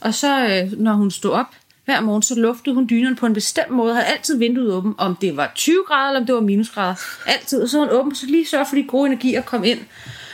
og 0.00 0.14
så 0.14 0.46
øh, 0.46 0.80
når 0.80 0.92
hun 0.92 1.10
stod 1.10 1.30
op 1.30 1.46
hver 1.84 2.00
morgen, 2.00 2.22
så 2.22 2.34
luftede 2.40 2.74
hun 2.74 2.86
dynerne 2.90 3.16
på 3.16 3.26
en 3.26 3.34
bestemt 3.34 3.70
måde, 3.70 3.94
havde 3.94 4.06
altid 4.06 4.38
vinduet 4.38 4.72
åbent, 4.72 4.94
om 4.98 5.16
det 5.16 5.36
var 5.36 5.52
20 5.54 5.84
grader, 5.88 6.08
eller 6.08 6.20
om 6.20 6.26
det 6.26 6.34
var 6.34 6.40
minusgrader. 6.40 6.94
Altid, 7.26 7.62
og 7.62 7.68
så 7.68 7.78
hun 7.78 7.88
åben, 7.88 8.14
så 8.14 8.26
lige 8.26 8.46
sørge 8.46 8.66
for 8.68 8.76
de 8.76 8.82
gode 8.82 9.06
energier 9.06 9.40
kom 9.42 9.64
ind. 9.64 9.78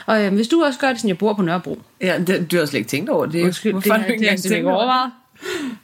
Og 0.05 0.25
øh, 0.25 0.33
hvis 0.33 0.47
du 0.47 0.63
også 0.63 0.79
gør 0.79 0.87
det, 0.89 0.97
sådan 0.97 1.07
jeg 1.09 1.17
bor 1.17 1.33
på 1.33 1.41
Nørrebro. 1.41 1.79
Ja, 2.01 2.19
det, 2.27 2.51
du 2.51 2.57
har 2.57 2.65
slet 2.65 2.79
ikke 2.79 2.89
tænkt 2.89 3.09
over 3.09 3.25
det. 3.25 3.43
Undskyld, 3.43 3.71
Hvorfor 3.71 3.93
det, 3.93 4.01
har 4.01 4.07
ikke 4.07 4.25
det, 4.37 4.51
ikke 4.51 4.67
over 4.67 4.77
det? 4.77 4.83
overvejet. 4.83 5.11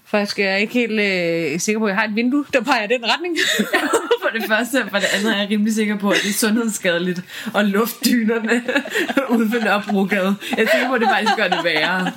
Faktisk 0.06 0.40
er 0.40 0.50
jeg 0.50 0.62
ikke 0.62 0.74
helt 0.74 1.00
øh, 1.00 1.60
sikker 1.60 1.80
på, 1.80 1.86
at 1.86 1.90
jeg 1.90 1.98
har 1.98 2.08
et 2.08 2.16
vindue, 2.16 2.46
der 2.54 2.62
peger 2.62 2.88
den 2.88 3.04
retning. 3.04 3.38
For 4.36 4.40
det 4.40 4.50
første, 4.50 4.84
og 4.84 4.90
for 4.90 4.98
det 4.98 5.08
andet 5.14 5.34
er 5.34 5.38
jeg 5.38 5.50
rimelig 5.50 5.74
sikker 5.74 5.98
på, 5.98 6.10
at 6.10 6.18
det 6.24 6.30
er 6.30 6.34
sundhedsskadeligt 6.34 7.22
at 7.56 7.66
lufte 7.66 8.10
dynerne 8.10 8.64
ude 9.38 9.52
ved 9.52 9.62
Nørrebrogade. 9.62 10.36
Jeg 10.58 10.64
er 10.64 10.72
sikker 10.72 10.88
på, 10.88 10.94
at 10.94 11.02
det 11.02 11.10
faktisk 11.10 11.36
gør 11.38 11.48
det 11.48 11.64
værre. 11.64 12.12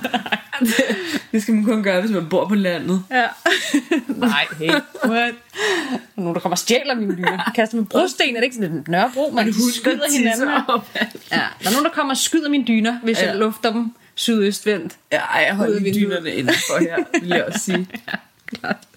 Det, 1.31 1.41
skal 1.41 1.53
man 1.53 1.63
kun 1.63 1.83
gøre, 1.83 2.01
hvis 2.01 2.11
man 2.11 2.29
bor 2.29 2.47
på 2.47 2.55
landet. 2.55 3.03
ja. 3.11 3.25
Nej, 4.07 4.45
hey, 4.59 4.69
what? 5.05 5.33
Der 6.15 6.21
nogen, 6.21 6.35
der 6.35 6.41
kommer 6.41 6.53
og 6.53 6.57
stjæler 6.57 6.95
mine 6.95 7.15
dyner. 7.15 7.51
Kaster 7.55 7.77
med 7.77 7.85
brosten, 7.85 8.29
er 8.29 8.39
det 8.39 8.43
ikke 8.43 8.55
sådan 8.55 8.73
lidt 8.75 8.87
Nørrebro, 8.87 9.31
man 9.31 9.53
skyder 9.53 10.17
hinanden. 10.17 10.49
op. 10.67 10.89
Ja, 10.95 11.37
der 11.63 11.67
er 11.67 11.71
nogen, 11.71 11.85
der 11.85 11.91
kommer 11.91 12.13
og 12.13 12.17
skyder 12.17 12.49
mine 12.49 12.65
dyner, 12.67 12.99
hvis 13.03 13.17
ja. 13.17 13.23
Ja. 13.23 13.29
jeg 13.29 13.39
lufter 13.39 13.71
dem 13.71 13.93
sydøstvendt. 14.15 14.93
Ja, 15.11 15.21
jeg 15.47 15.55
holder 15.55 15.93
dynerne 15.93 16.31
indenfor 16.31 16.79
her, 16.79 16.97
vil 17.21 17.29
jeg 17.29 17.45
også 17.45 17.59
sige. 17.59 17.87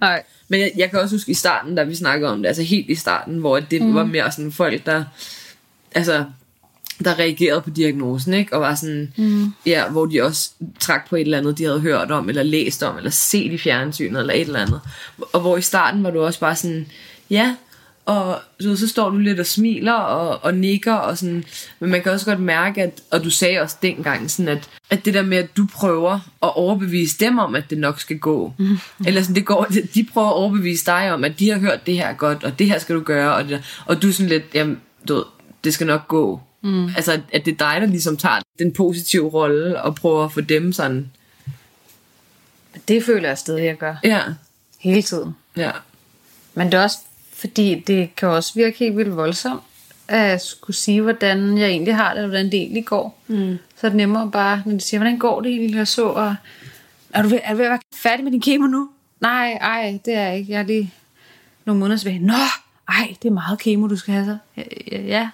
Nej. 0.00 0.22
Men 0.48 0.60
jeg, 0.60 0.72
jeg 0.76 0.90
kan 0.90 1.00
også 1.00 1.14
huske 1.14 1.30
i 1.30 1.34
starten, 1.34 1.74
da 1.74 1.82
vi 1.82 1.94
snakkede 1.94 2.32
om 2.32 2.38
det, 2.38 2.46
altså 2.48 2.62
helt 2.62 2.90
i 2.90 2.94
starten, 2.94 3.38
hvor 3.38 3.60
det 3.60 3.82
mm. 3.82 3.94
var 3.94 4.04
mere 4.04 4.32
sådan 4.32 4.52
folk, 4.52 4.86
der, 4.86 5.04
altså, 5.94 6.24
der 7.04 7.18
reagerede 7.18 7.60
på 7.60 7.70
diagnosen, 7.70 8.34
ikke? 8.34 8.54
Og 8.54 8.60
var 8.60 8.74
sådan, 8.74 9.12
mm. 9.16 9.52
ja, 9.66 9.88
hvor 9.88 10.06
de 10.06 10.22
også 10.22 10.50
trak 10.80 11.08
på 11.08 11.16
et 11.16 11.20
eller 11.20 11.38
andet, 11.38 11.58
de 11.58 11.64
havde 11.64 11.80
hørt 11.80 12.10
om, 12.10 12.28
eller 12.28 12.42
læst 12.42 12.82
om, 12.82 12.96
eller 12.96 13.10
set 13.10 13.52
i 13.52 13.58
fjernsynet, 13.58 14.20
eller 14.20 14.34
et 14.34 14.40
eller 14.40 14.60
andet. 14.60 14.80
Og 15.32 15.40
hvor 15.40 15.56
i 15.56 15.62
starten 15.62 16.04
var 16.04 16.10
du 16.10 16.22
også 16.22 16.40
bare 16.40 16.56
sådan, 16.56 16.86
ja, 17.30 17.54
og 18.06 18.40
så, 18.60 18.76
så 18.76 18.88
står 18.88 19.10
du 19.10 19.16
lidt 19.18 19.40
og 19.40 19.46
smiler 19.46 19.92
og, 19.92 20.44
og 20.44 20.54
nikker 20.54 20.92
og 20.94 21.18
sådan, 21.18 21.44
men 21.80 21.90
man 21.90 22.02
kan 22.02 22.12
også 22.12 22.26
godt 22.26 22.40
mærke, 22.40 22.82
at, 22.82 23.02
og 23.10 23.24
du 23.24 23.30
sagde 23.30 23.60
også 23.60 23.76
dengang, 23.82 24.30
sådan 24.30 24.48
at, 24.48 24.68
at 24.90 25.04
det 25.04 25.14
der 25.14 25.22
med, 25.22 25.38
at 25.38 25.56
du 25.56 25.66
prøver 25.72 26.12
at 26.42 26.56
overbevise 26.56 27.18
dem 27.18 27.38
om, 27.38 27.54
at 27.54 27.64
det 27.70 27.78
nok 27.78 28.00
skal 28.00 28.18
gå, 28.18 28.54
mm. 28.58 28.78
eller 29.06 29.22
sådan, 29.22 29.34
det 29.36 29.46
går, 29.46 29.66
de 29.94 30.04
prøver 30.12 30.28
at 30.28 30.34
overbevise 30.34 30.86
dig 30.86 31.12
om, 31.12 31.24
at 31.24 31.38
de 31.38 31.50
har 31.50 31.58
hørt 31.58 31.86
det 31.86 31.94
her 31.94 32.12
godt, 32.12 32.44
og 32.44 32.58
det 32.58 32.66
her 32.66 32.78
skal 32.78 32.94
du 32.94 33.00
gøre, 33.00 33.34
og, 33.34 33.48
det, 33.48 33.62
og 33.86 34.02
du 34.02 34.08
er 34.08 34.12
sådan 34.12 34.28
lidt, 34.28 34.44
jamen, 34.54 34.80
du 35.08 35.14
ved, 35.14 35.24
det 35.64 35.74
skal 35.74 35.86
nok 35.86 36.08
gå. 36.08 36.40
Mm. 36.62 36.86
Altså, 36.96 37.20
at 37.32 37.44
det 37.44 37.52
er 37.52 37.56
dig, 37.56 37.80
der 37.80 37.86
ligesom 37.86 38.16
tager 38.16 38.40
den 38.58 38.72
positive 38.72 39.28
rolle, 39.28 39.82
og 39.82 39.94
prøver 39.94 40.24
at 40.24 40.32
få 40.32 40.40
dem 40.40 40.72
sådan, 40.72 41.10
Det 42.88 43.04
føler 43.04 43.28
jeg 43.28 43.38
stadig, 43.38 43.64
jeg 43.64 43.76
gør. 43.76 43.94
ja, 44.04 44.20
Hele 44.78 45.02
tiden. 45.02 45.36
ja, 45.56 45.70
Men 46.54 46.66
det 46.66 46.74
er 46.74 46.82
også, 46.82 46.98
fordi 47.42 47.82
det 47.86 48.16
kan 48.16 48.28
også 48.28 48.52
virke 48.54 48.78
helt 48.78 48.96
vildt 48.96 49.16
voldsomt, 49.16 49.62
at 50.08 50.42
skulle 50.42 50.76
sige, 50.76 51.00
hvordan 51.00 51.58
jeg 51.58 51.68
egentlig 51.68 51.96
har 51.96 52.14
det, 52.14 52.22
og 52.22 52.28
hvordan 52.28 52.46
det 52.46 52.54
egentlig 52.54 52.84
går. 52.84 53.22
Mm. 53.26 53.58
Så 53.76 53.86
er 53.86 53.88
det 53.88 53.96
nemmere 53.96 54.30
bare, 54.30 54.62
når 54.66 54.72
de 54.72 54.80
siger, 54.80 54.98
hvordan 55.00 55.18
går 55.18 55.40
det 55.40 55.50
egentlig, 55.50 55.80
og 55.80 55.88
så, 55.88 56.04
og 56.04 56.34
er 57.12 57.22
du 57.22 57.28
ved, 57.28 57.38
er 57.44 57.50
du 57.50 57.56
ved 57.56 57.64
at 57.64 57.70
være 57.70 57.80
færdig 57.94 58.24
med 58.24 58.32
din 58.32 58.40
kemo 58.40 58.66
nu? 58.66 58.88
Nej, 59.20 59.52
ej, 59.52 59.98
det 60.04 60.14
er 60.14 60.22
jeg 60.22 60.38
ikke. 60.38 60.52
Jeg 60.52 60.58
er 60.58 60.66
lige 60.66 60.94
nogle 61.64 61.78
måneder 61.78 61.98
tilbage. 61.98 62.18
Nå, 62.18 62.34
ej, 62.88 63.14
det 63.22 63.28
er 63.28 63.32
meget 63.32 63.58
kemo, 63.58 63.86
du 63.86 63.96
skal 63.96 64.14
have 64.14 64.24
så. 64.24 64.36
Ja, 64.56 64.62
ja, 64.92 65.28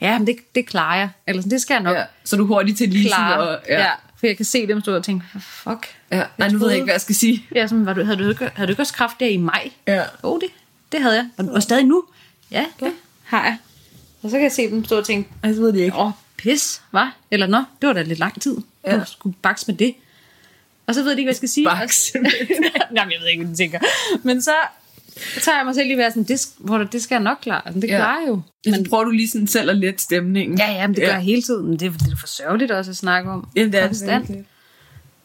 ja. 0.00 0.18
men 0.18 0.26
det, 0.26 0.36
det 0.54 0.66
klarer 0.66 0.98
jeg. 0.98 1.08
Eller 1.26 1.42
sådan, 1.42 1.50
det 1.50 1.60
skal 1.60 1.74
jeg 1.74 1.82
nok 1.82 1.96
ja. 1.96 2.04
Så 2.24 2.36
du 2.36 2.46
hurtigt 2.46 2.78
til 2.78 2.88
lige 2.88 3.08
klare. 3.08 3.38
og, 3.38 3.60
ja. 3.68 3.80
ja. 3.80 3.90
For 4.16 4.26
jeg 4.26 4.36
kan 4.36 4.44
se 4.44 4.66
dem 4.66 4.80
stå 4.80 4.96
og 4.96 5.04
tænke, 5.04 5.24
fuck. 5.40 5.86
ja. 6.10 6.24
Nej, 6.38 6.48
nu 6.48 6.58
ved 6.58 6.68
jeg 6.68 6.76
ikke, 6.76 6.84
hvad 6.84 6.94
jeg 6.94 7.00
skal 7.00 7.14
sige. 7.14 7.46
Ja, 7.54 7.66
sådan, 7.66 7.86
var 7.86 7.92
du, 7.92 8.04
havde, 8.04 8.24
du 8.24 8.28
ikke, 8.28 8.50
havde 8.54 8.66
du 8.66 8.72
ikke 8.72 8.82
også 8.82 8.94
kraft 8.94 9.20
der 9.20 9.26
i 9.26 9.36
maj? 9.36 9.70
Ja. 9.86 10.02
Jo, 10.24 10.38
det, 10.38 10.48
det 10.92 11.02
havde 11.02 11.14
jeg. 11.16 11.28
Og, 11.36 11.44
og 11.44 11.62
stadig 11.62 11.84
nu? 11.84 12.04
Ja, 12.50 12.64
det 12.80 12.92
har 13.24 13.44
jeg. 13.44 13.58
Og 14.22 14.30
så 14.30 14.36
kan 14.36 14.42
jeg 14.42 14.52
se 14.52 14.70
dem 14.70 14.84
stå 14.84 14.98
og 14.98 15.04
tænke, 15.06 15.28
Jeg 15.42 15.50
ved 15.56 15.72
det 15.72 15.80
ikke. 15.80 15.96
åh, 15.96 16.10
pis, 16.36 16.82
hvad? 16.90 17.06
Eller 17.30 17.46
nå, 17.46 17.58
det 17.80 17.86
var 17.86 17.92
da 17.92 18.02
lidt 18.02 18.18
lang 18.18 18.40
tid. 18.42 18.56
Ja. 18.86 18.96
Du 18.98 19.04
skulle 19.06 19.36
bakse 19.42 19.64
med 19.68 19.74
det. 19.76 19.94
Og 20.86 20.94
så 20.94 21.02
ved 21.02 21.10
de 21.10 21.18
ikke, 21.18 21.26
hvad 21.26 21.30
jeg 21.32 21.36
skal 21.36 21.48
sige. 21.48 21.64
Bakse 21.66 22.18
Og- 22.18 22.24
Jamen, 22.96 23.12
jeg 23.12 23.20
ved 23.20 23.28
ikke, 23.28 23.42
hvad 23.44 23.52
de 23.52 23.56
tænker. 23.62 23.78
Men 24.22 24.42
så 24.42 24.52
tager 25.42 25.58
jeg 25.58 25.66
mig 25.66 25.74
selv 25.74 25.86
lige 25.86 25.98
være 25.98 26.10
sådan, 26.10 26.22
det, 26.24 26.46
hvor 26.58 26.78
det 26.78 27.02
skal 27.02 27.14
jeg 27.14 27.22
nok 27.22 27.38
klare. 27.42 27.62
Altså, 27.66 27.80
det 27.80 27.88
Ja. 27.88 27.96
klarer 27.96 28.20
jeg 28.20 28.28
jo. 28.28 28.40
Men 28.64 28.74
så 28.84 28.90
prøver 28.90 29.04
du 29.04 29.10
lige 29.10 29.28
sådan 29.30 29.46
selv 29.46 29.70
at 29.70 29.76
lette 29.76 30.02
stemningen. 30.02 30.58
Ja, 30.58 30.72
ja, 30.72 30.86
men 30.86 30.94
det 30.96 31.02
gør 31.02 31.08
Ja. 31.08 31.14
jeg 31.14 31.22
hele 31.22 31.42
tiden. 31.42 31.66
Men 31.68 31.78
det, 31.78 31.86
er- 31.86 31.92
det 31.92 32.12
er 32.12 32.16
for 32.20 32.26
sørgeligt 32.26 32.70
også 32.70 32.90
at 32.90 32.96
snakke 32.96 33.30
om. 33.30 33.48
Jamen, 33.56 33.72
det 33.72 33.78
er 33.78 33.82
det 33.82 33.88
Konstant. 33.90 34.28
virkelig. 34.28 34.46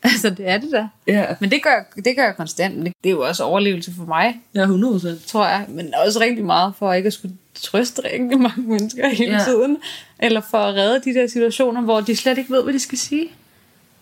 Altså, 0.14 0.30
det 0.30 0.50
er 0.50 0.58
det 0.58 0.72
da. 0.72 0.88
Ja, 1.08 1.26
Men 1.40 1.52
det 1.52 1.64
gør, 1.64 2.02
det 2.06 2.16
gør 2.16 2.24
jeg 2.24 2.36
konstant. 2.36 2.84
Det 2.84 3.10
er 3.10 3.10
jo 3.10 3.22
også 3.22 3.44
overlevelse 3.44 3.94
for 3.98 4.06
mig. 4.06 4.40
ja 4.56 4.62
100 4.62 4.94
procent. 4.94 5.26
tror 5.26 5.48
jeg, 5.48 5.66
men 5.70 5.94
også 6.06 6.20
rigtig 6.20 6.46
meget 6.46 6.74
for 6.80 6.94
ikke 6.94 7.08
at 7.08 7.14
skulle 7.14 7.36
trøste 7.54 8.02
rigtig 8.06 8.40
mange 8.40 8.62
mennesker 8.62 9.10
hele 9.10 9.38
ja. 9.38 9.44
tiden, 9.44 9.78
eller 10.20 10.42
for 10.42 10.58
at 10.58 10.76
redde 10.76 11.02
de 11.12 11.20
der 11.20 11.28
situationer, 11.28 11.82
hvor 11.82 12.02
de 12.02 12.16
slet 12.16 12.38
ikke 12.38 12.54
ved, 12.54 12.64
hvad 12.64 12.74
de 12.74 12.80
skal 12.80 12.98
sige. 12.98 13.28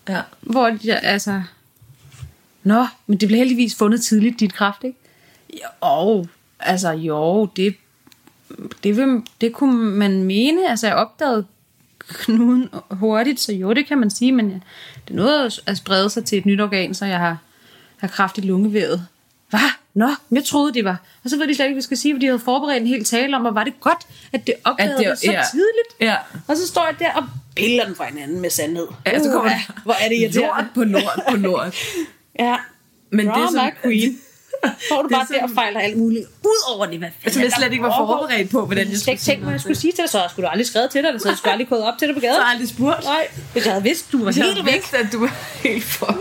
Ja. 0.08 0.20
Hvor 0.40 0.70
de, 0.70 0.94
altså, 0.94 1.42
nå, 2.62 2.86
men 3.06 3.18
det 3.18 3.28
blev 3.28 3.38
heldigvis 3.38 3.74
fundet 3.74 4.02
tidligt, 4.02 4.40
dit 4.40 4.54
kraft, 4.54 4.84
ikke? 4.84 4.98
Jo, 5.82 6.26
altså 6.60 6.90
jo, 6.90 7.46
det, 7.46 7.74
det, 8.84 8.96
vil, 8.96 9.22
det 9.40 9.52
kunne 9.52 9.90
man 9.90 10.24
mene, 10.24 10.70
altså 10.70 10.86
jeg 10.86 10.96
opdagede 10.96 11.44
knuden 12.08 12.68
hurtigt, 12.90 13.40
så 13.40 13.52
jo, 13.52 13.72
det 13.72 13.86
kan 13.86 13.98
man 13.98 14.10
sige, 14.10 14.32
men 14.32 14.50
det 15.04 15.10
er 15.10 15.14
noget 15.14 15.60
at 15.66 15.76
sprede 15.76 16.10
sig 16.10 16.24
til 16.24 16.38
et 16.38 16.46
nyt 16.46 16.60
organ, 16.60 16.94
så 16.94 17.04
jeg 17.06 17.18
har, 17.18 17.38
har 17.96 18.08
kraft 18.08 18.38
i 18.38 18.40
lungevævet. 18.40 19.06
Hvad? 19.50 19.60
Nå, 19.94 20.08
jeg 20.30 20.44
troede, 20.44 20.74
det 20.74 20.84
var. 20.84 20.96
Og 21.24 21.30
så 21.30 21.36
ved 21.38 21.48
de 21.48 21.54
slet 21.54 21.64
ikke, 21.64 21.74
hvad 21.74 21.80
de 21.82 21.84
skal 21.84 21.96
sige, 21.96 22.14
for 22.14 22.18
de 22.18 22.26
havde 22.26 22.38
forberedt 22.38 22.80
en 22.82 22.86
hel 22.86 23.04
tale 23.04 23.36
om, 23.36 23.44
og 23.46 23.54
var 23.54 23.64
det 23.64 23.80
godt, 23.80 24.06
at 24.32 24.46
det 24.46 24.54
opdagede 24.64 24.94
At 25.06 25.10
det- 25.10 25.18
så 25.18 25.32
ja. 25.32 25.42
tidligt. 25.50 26.00
Ja. 26.00 26.16
Og 26.48 26.56
så 26.56 26.66
står 26.66 26.84
jeg 26.86 26.94
der 26.98 27.12
og 27.12 27.24
piller 27.56 27.84
den 27.84 27.94
fra 27.94 28.04
hinanden 28.04 28.40
med 28.40 28.50
sandhed. 28.50 28.86
Ja, 29.06 29.18
så 29.22 29.30
kommer 29.30 29.50
Uha, 29.50 29.58
Hvor 29.84 29.94
er 30.04 30.08
det 30.08 30.16
irriterende. 30.16 30.48
Lort 30.48 30.64
på 30.74 30.84
lort 30.84 31.20
på 31.30 31.36
lort. 31.36 31.76
Ja. 32.38 32.56
Men 33.10 33.26
Drama 33.26 33.42
det 33.42 33.50
sådan, 33.50 33.72
queen. 33.82 34.18
Får 34.90 34.96
du 35.02 35.08
det 35.08 35.10
bare 35.16 35.26
der 35.28 35.34
sådan- 35.40 35.54
fejler 35.54 35.80
alt 35.80 35.96
muligt. 35.98 36.24
Udover 36.50 36.86
det, 36.86 36.98
hvad 36.98 37.08
fanden 37.22 37.32
som 37.34 37.42
jeg 37.42 37.52
slet 37.52 37.66
der 37.66 37.72
ikke 37.72 37.84
var 37.84 37.96
forberedt 38.06 38.50
på, 38.50 38.66
hvordan 38.66 38.90
jeg 38.90 38.98
skulle 38.98 39.16
tænke 39.18 39.46
at 39.46 39.52
jeg 39.52 39.60
skulle 39.60 39.76
sige 39.84 39.92
til 39.92 40.02
dig, 40.02 40.10
så 40.10 40.20
skulle 40.30 40.44
du 40.46 40.50
aldrig 40.50 40.66
skrevet 40.66 40.90
til 40.90 41.02
dig, 41.02 41.10
så 41.20 41.28
jeg 41.28 41.38
skulle 41.38 41.52
aldrig 41.52 41.68
gået 41.68 41.82
op 41.88 41.94
til 41.98 42.08
dig 42.08 42.14
på 42.14 42.20
gaden. 42.20 42.36
Så 42.36 42.42
aldrig 42.52 42.68
spurgt. 42.68 43.04
Nej, 43.04 43.28
hvis 43.52 43.64
jeg 43.64 43.72
havde 43.72 43.82
vidst, 43.84 44.12
du 44.12 44.24
var 44.24 44.32
Jeg 44.36 44.44
helt 44.44 44.66
væk. 44.66 44.74
vidst, 44.74 44.94
at 44.94 45.06
du 45.12 45.18
var 45.20 45.32
helt 45.62 45.84
fucked. 45.84 46.14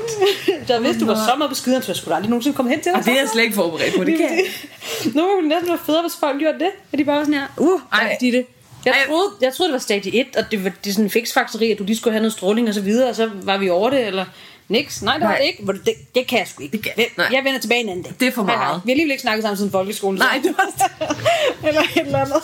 Hvis 0.45 0.69
jeg 0.69 0.75
havde 0.77 0.84
vidst, 0.84 0.99
du 0.99 1.05
var 1.05 1.15
så 1.29 1.34
meget 1.38 1.49
på 1.49 1.55
skideren, 1.55 1.84
så 1.84 1.91
jeg 1.91 1.95
skulle 1.95 2.15
aldrig 2.15 2.29
nogensinde 2.29 2.55
komme 2.55 2.71
hen 2.71 2.81
til 2.81 2.91
dig. 2.91 2.99
Og 2.99 3.05
det 3.05 3.13
er 3.13 3.17
jeg 3.19 3.29
slet 3.34 3.43
ikke 3.43 3.55
forberedt 3.55 3.95
på. 3.97 4.03
Det 4.03 4.17
kan. 4.17 4.29
Nu 5.17 5.21
ville 5.36 5.41
det 5.41 5.49
næsten 5.49 5.69
være 5.69 5.79
federe, 5.86 6.01
hvis 6.01 6.15
folk 6.19 6.39
gjorde 6.39 6.60
det. 6.60 6.69
At 6.93 6.99
de 6.99 7.05
bare 7.05 7.17
var 7.17 7.23
sådan 7.23 7.34
her, 7.39 7.47
uh, 7.58 7.79
ej. 7.93 8.17
Ditte. 8.21 8.45
Jeg 8.86 8.93
troede, 9.08 9.29
jeg 9.41 9.53
troede, 9.53 9.67
det 9.69 9.73
var 9.73 9.79
stadie 9.79 10.15
1, 10.21 10.27
og 10.38 10.43
det 10.51 10.63
var 10.63 10.71
det 10.86 10.93
sådan 10.93 11.05
en 11.05 11.10
fiksfakseri, 11.10 11.71
at 11.71 11.79
du 11.79 11.84
lige 11.84 11.97
skulle 11.97 12.12
have 12.12 12.21
noget 12.21 12.34
stråling 12.34 12.67
og 12.67 12.73
så 12.73 12.81
videre, 12.81 13.10
og 13.10 13.15
så 13.15 13.29
var 13.43 13.58
vi 13.58 13.69
over 13.69 13.89
det, 13.89 14.08
eller 14.08 14.25
niks. 14.69 15.01
Nej, 15.01 15.13
det 15.13 15.21
var 15.23 15.28
Nej. 15.30 15.38
det 15.38 15.45
ikke. 15.45 15.73
Det, 15.86 15.93
det 16.15 16.28
kan 16.28 16.39
jeg 16.39 16.47
sgu 16.47 16.63
ikke. 16.63 16.78
Det 16.78 16.84
kan- 16.84 16.91
jeg, 16.97 17.08
nej. 17.17 17.28
jeg 17.32 17.41
vender 17.43 17.60
tilbage 17.60 17.82
en 17.84 17.89
anden 17.89 18.04
dag. 18.04 18.13
Det 18.19 18.28
er 18.28 18.32
for 18.32 18.43
Hej, 18.43 18.56
hej. 18.56 18.65
meget. 18.65 18.82
Vi 18.86 18.89
har 18.89 18.93
alligevel 18.93 19.12
ikke 19.12 19.21
snakket 19.21 19.43
sammen 19.43 19.58
siden 19.58 19.71
folkeskolen. 19.71 20.19
Nej, 20.19 20.39
det 20.43 20.56
var 20.58 20.89
eller 21.67 21.82
et 21.82 21.88
eller 22.06 22.19
andet. 22.19 22.41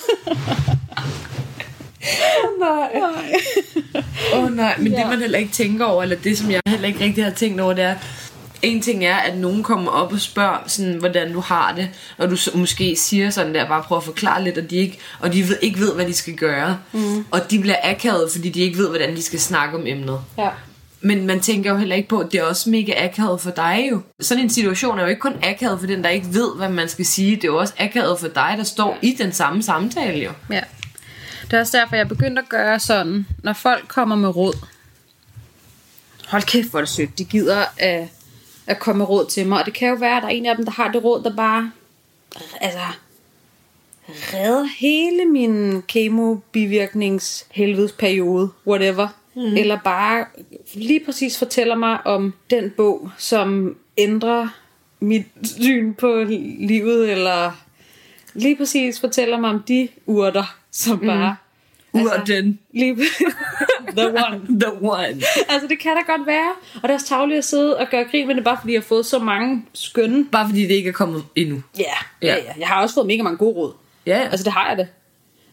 nej. 2.60 2.90
Åh 4.34 4.44
oh, 4.44 4.56
nej, 4.56 4.76
men 4.78 4.92
ja. 4.92 5.00
Det 5.00 5.08
man 5.08 5.20
heller 5.20 5.40
ikke 5.40 5.52
tænker 5.52 5.86
over, 5.86 6.04
eller 6.04 6.16
det 6.16 6.38
som 6.38 6.52
jeg 6.52 6.62
heller 6.68 6.88
ikke 6.88 7.04
rigtig 7.04 7.24
har 7.24 7.32
tænkt 7.32 7.62
over, 7.62 7.74
det 7.74 7.84
er, 7.84 7.96
en 8.62 8.82
ting 8.82 9.06
er, 9.06 9.16
at 9.16 9.38
nogen 9.38 9.64
kommer 9.64 9.92
op 9.92 10.14
og 10.14 10.20
spørger, 10.22 10.58
sådan, 10.68 10.94
hvordan 10.94 11.34
du 11.34 11.40
har 11.40 11.74
det, 11.76 11.90
og 12.18 12.30
du 12.32 12.38
måske 12.56 12.96
siger 12.96 13.30
sådan 13.30 13.56
der, 13.56 13.68
bare 13.68 13.84
prøver 13.84 14.00
at 14.00 14.06
forklare 14.06 14.44
lidt, 14.44 14.58
og 14.58 14.70
de 14.70 14.76
ikke, 14.76 14.98
og 15.20 15.34
de 15.34 15.48
ved, 15.50 15.58
ikke 15.62 15.80
ved, 15.80 15.94
hvad 15.96 16.06
de 16.06 16.14
skal 16.14 16.34
gøre. 16.36 16.78
Mm. 16.92 17.26
Og 17.32 17.52
de 17.52 17.60
bliver 17.60 17.76
akavet, 17.84 18.30
fordi 18.32 18.50
de 18.50 18.62
ikke 18.62 18.78
ved, 18.78 18.88
hvordan 18.90 19.16
de 19.16 19.22
skal 19.24 19.40
snakke 19.40 19.78
om 19.78 19.88
emnet. 19.88 20.20
Ja. 20.38 20.50
Men 21.02 21.28
man 21.28 21.40
tænker 21.40 21.72
jo 21.72 21.78
heller 21.78 21.96
ikke 21.96 22.10
på, 22.10 22.20
at 22.20 22.32
det 22.32 22.40
er 22.40 22.44
også 22.44 22.70
mega 22.70 23.06
akavet 23.06 23.42
for 23.42 23.52
dig 23.52 23.88
jo. 23.92 24.02
Sådan 24.20 24.44
en 24.44 24.50
situation 24.50 25.00
er 25.00 25.04
jo 25.04 25.10
ikke 25.10 25.22
kun 25.22 25.36
akavet 25.44 25.80
for 25.80 25.88
den, 25.88 26.04
der 26.04 26.10
ikke 26.10 26.28
ved, 26.34 26.56
hvad 26.56 26.70
man 26.70 26.90
skal 26.90 27.06
sige. 27.06 27.36
Det 27.36 27.44
er 27.44 27.48
jo 27.48 27.58
også 27.58 27.74
akavet 27.78 28.20
for 28.20 28.28
dig, 28.28 28.56
der 28.58 28.64
står 28.64 28.98
i 29.02 29.16
den 29.18 29.32
samme 29.32 29.64
samtale 29.64 30.20
jo. 30.24 30.32
Ja. 30.50 30.62
Det 31.44 31.54
er 31.54 31.60
også 31.60 31.78
derfor, 31.78 31.96
jeg 31.96 32.08
begyndte 32.08 32.24
begyndt 32.26 32.40
at 32.40 32.50
gøre 32.50 32.80
sådan, 32.80 33.28
når 33.44 33.54
folk 33.54 33.88
kommer 33.88 34.16
med 34.16 34.36
råd. 34.36 34.54
Hold 36.28 36.44
kæft, 36.44 36.70
hvor 36.70 36.80
er 36.80 36.82
det 36.82 36.90
sødt. 36.90 37.18
De 37.18 37.24
gider 37.24 37.66
at, 37.78 38.08
at 38.68 38.80
komme 38.80 38.98
med 38.98 39.10
råd 39.10 39.26
til 39.26 39.48
mig. 39.48 39.60
Og 39.60 39.66
det 39.66 39.74
kan 39.74 39.90
jo 39.90 39.96
være, 39.96 40.18
at 40.18 40.24
der 40.24 40.30
er 40.30 40.34
en 40.34 40.46
af 40.46 40.56
dem, 40.56 40.66
der 40.66 40.72
har 40.72 40.92
det 40.92 41.04
råd, 41.04 41.24
der 41.24 41.36
bare 41.36 41.72
altså, 42.62 42.80
redder 44.10 44.64
hele 44.80 45.26
min 45.26 45.84
kemo-bivirknings 45.88 47.46
helvedesperiode, 47.52 48.50
whatever 48.68 49.08
mm. 49.36 49.58
eller 49.58 49.78
bare 49.84 50.26
lige 50.74 51.00
præcis 51.06 51.38
fortæller 51.38 51.76
mig 51.76 52.08
om 52.08 52.34
den 52.50 52.70
bog, 52.78 53.10
som 53.18 53.78
ændrer 53.98 54.48
mit 55.00 55.26
syn 55.44 55.94
på 55.94 56.24
livet, 56.60 57.12
eller 57.12 57.52
lige 58.34 58.56
præcis 58.56 59.00
fortæller 59.00 59.40
mig 59.40 59.50
om 59.50 59.64
de 59.68 59.88
urter, 60.06 60.56
som 60.72 61.00
bare... 61.00 61.36
Urten. 61.94 62.60
Lige, 62.74 62.96
the 63.98 64.08
one. 64.08 64.42
The 64.60 64.82
one. 64.82 65.22
Altså, 65.50 65.68
det 65.70 65.80
kan 65.80 65.92
da 65.96 66.14
godt 66.16 66.28
være. 66.28 66.52
Og 66.76 66.82
det 66.82 66.90
er 66.90 66.94
også 66.94 67.06
tavligt 67.08 67.38
at 67.38 67.46
sidde 67.46 67.78
og 67.78 67.88
gøre 67.92 68.04
grin 68.12 68.28
med 68.28 68.36
det, 68.36 68.44
bare 68.44 68.58
fordi 68.62 68.74
jeg 68.74 68.82
har 68.82 68.86
fået 68.88 69.06
så 69.06 69.20
mange 69.20 69.66
skønne. 69.74 70.26
Bare 70.32 70.46
fordi 70.50 70.62
det 70.62 70.72
ikke 70.72 70.90
er 70.90 70.94
kommet 70.94 71.24
endnu. 71.36 71.62
Ja, 71.78 71.84
ja, 72.22 72.28
Ja. 72.28 72.36
ja. 72.36 72.54
Jeg 72.60 72.68
har 72.68 72.82
også 72.82 72.96
fået 72.96 73.08
mega 73.08 73.24
mange 73.24 73.38
gode 73.38 73.56
råd. 73.56 73.74
Ja, 74.06 74.28
Altså, 74.32 74.44
det 74.44 74.54
har 74.54 74.68
jeg 74.70 74.78
det. 74.78 74.88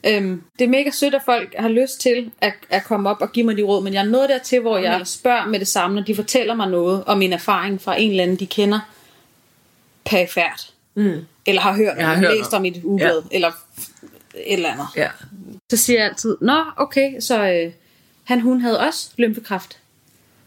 Øhm, 0.07 0.43
det 0.59 0.65
er 0.65 0.69
mega 0.69 0.91
sødt, 0.91 1.15
at 1.15 1.23
folk 1.25 1.55
har 1.59 1.69
lyst 1.69 2.01
til 2.01 2.31
at, 2.41 2.53
at 2.71 2.85
komme 2.85 3.11
op 3.11 3.21
og 3.21 3.33
give 3.33 3.47
mig 3.47 3.57
de 3.57 3.63
råd, 3.63 3.83
men 3.83 3.95
jeg 3.95 4.01
er 4.01 4.09
nået 4.09 4.29
dertil, 4.29 4.61
hvor 4.61 4.79
jeg 4.79 5.01
spørger 5.05 5.47
med 5.47 5.59
det 5.59 5.69
samme, 5.69 5.97
når 5.97 6.03
de 6.03 6.15
fortæller 6.15 6.55
mig 6.55 6.71
noget 6.71 7.05
om 7.05 7.19
min 7.19 7.33
erfaring 7.33 7.81
fra 7.81 8.01
en 8.01 8.11
eller 8.11 8.23
anden, 8.23 8.37
de 8.37 8.47
kender 8.47 8.81
perifært. 10.05 10.73
Mm. 10.95 11.27
Eller 11.47 11.63
har 11.63 11.77
hørt, 11.77 11.99
om, 11.99 12.05
hørt 12.05 12.35
læst 12.35 12.53
om. 12.53 12.59
om 12.59 12.65
i 12.65 12.69
et 12.69 12.81
ublad, 12.85 13.23
ja. 13.31 13.37
eller 13.37 13.49
et 14.35 14.53
eller 14.53 14.73
andet. 14.73 14.87
ja. 14.97 15.09
Så 15.71 15.77
siger 15.77 15.99
jeg 15.99 16.09
altid, 16.09 16.37
nå, 16.41 16.65
okay, 16.77 17.21
så 17.21 17.51
øh, 17.53 17.73
han, 18.25 18.41
hun 18.41 18.61
havde 18.61 18.81
også 18.81 19.11
lymfekræft. 19.17 19.79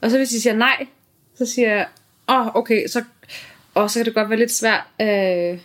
Og 0.01 0.11
så 0.11 0.17
hvis 0.17 0.29
de 0.29 0.41
siger 0.41 0.55
nej, 0.55 0.87
så 1.37 1.45
siger 1.45 1.75
jeg, 1.75 1.87
åh, 2.29 2.47
oh, 2.47 2.55
okay, 2.55 2.87
så, 2.87 3.03
og 3.73 3.91
så 3.91 3.99
kan 3.99 4.05
det 4.05 4.13
godt 4.13 4.29
være 4.29 4.39
lidt 4.39 4.51
svært 4.51 4.83
øh, 5.01 5.59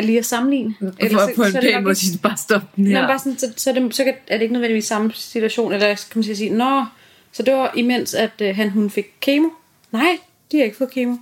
at 0.00 0.06
lige 0.06 0.18
at 0.18 0.24
sammenligne. 0.24 0.74
For 0.80 1.30
på 1.36 1.42
en 1.42 1.52
pæn 1.52 1.82
måde 1.82 1.94
sige, 1.94 2.18
bare 2.18 2.36
stop 2.36 2.62
den 2.76 2.86
her. 2.86 3.00
Men 3.00 3.08
bare 3.08 3.18
sådan, 3.18 3.38
så, 3.38 3.52
så, 3.56 3.70
er 3.70 3.74
det, 3.74 3.94
så 3.94 4.02
er 4.28 4.36
det 4.36 4.42
ikke 4.42 4.52
nødvendigvis 4.52 4.84
samme 4.84 5.12
situation, 5.14 5.72
eller 5.72 5.86
kan 5.86 6.04
man 6.14 6.36
sige, 6.36 6.50
nå, 6.50 6.84
så 7.32 7.42
det 7.42 7.54
var 7.54 7.72
imens, 7.76 8.14
at 8.14 8.40
øh, 8.40 8.56
han, 8.56 8.70
hun 8.70 8.90
fik 8.90 9.14
kemo. 9.20 9.48
Nej, 9.92 10.18
de 10.52 10.56
har 10.56 10.64
ikke 10.64 10.76
fået 10.76 10.90
kemo. 10.90 11.16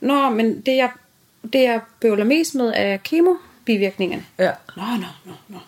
Nå, 0.00 0.30
men 0.30 0.60
det 0.60 0.76
jeg, 0.76 0.90
det 1.52 1.62
jeg 1.62 1.80
bøvler 2.00 2.24
mest 2.24 2.54
med 2.54 2.72
er 2.76 2.96
kemo-bivirkningerne. 2.96 4.24
Ja. 4.38 4.50
Nå, 4.76 4.82
nå, 4.82 5.06
nå, 5.24 5.32
nå. 5.48 5.58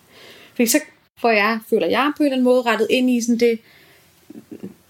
Fordi 0.55 0.67
så 0.67 0.81
får 1.21 1.31
jeg, 1.31 1.59
føler 1.71 1.87
jeg 1.87 2.13
på 2.17 2.23
en 2.23 2.27
eller 2.27 2.35
anden 2.35 2.45
måde 2.45 2.63
rettet 2.63 2.87
ind 2.91 3.11
i 3.11 3.23
sådan 3.23 3.39
det, 3.39 3.59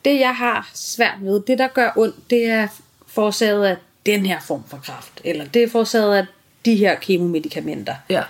det 0.04 0.20
jeg 0.20 0.36
har 0.36 0.70
svært 0.74 1.18
ved, 1.20 1.42
det 1.46 1.58
der 1.58 1.68
gør 1.68 1.92
ondt, 1.96 2.30
det 2.30 2.44
er 2.50 2.68
forårsaget 3.06 3.64
af 3.64 3.76
den 4.06 4.26
her 4.26 4.40
form 4.40 4.62
for 4.68 4.76
kraft, 4.84 5.20
eller 5.24 5.44
det 5.46 5.62
er 5.62 5.68
forårsaget 5.68 6.16
af 6.16 6.26
de 6.64 6.74
her 6.74 6.94
kemomedikamenter. 6.94 7.94
Ja. 8.08 8.22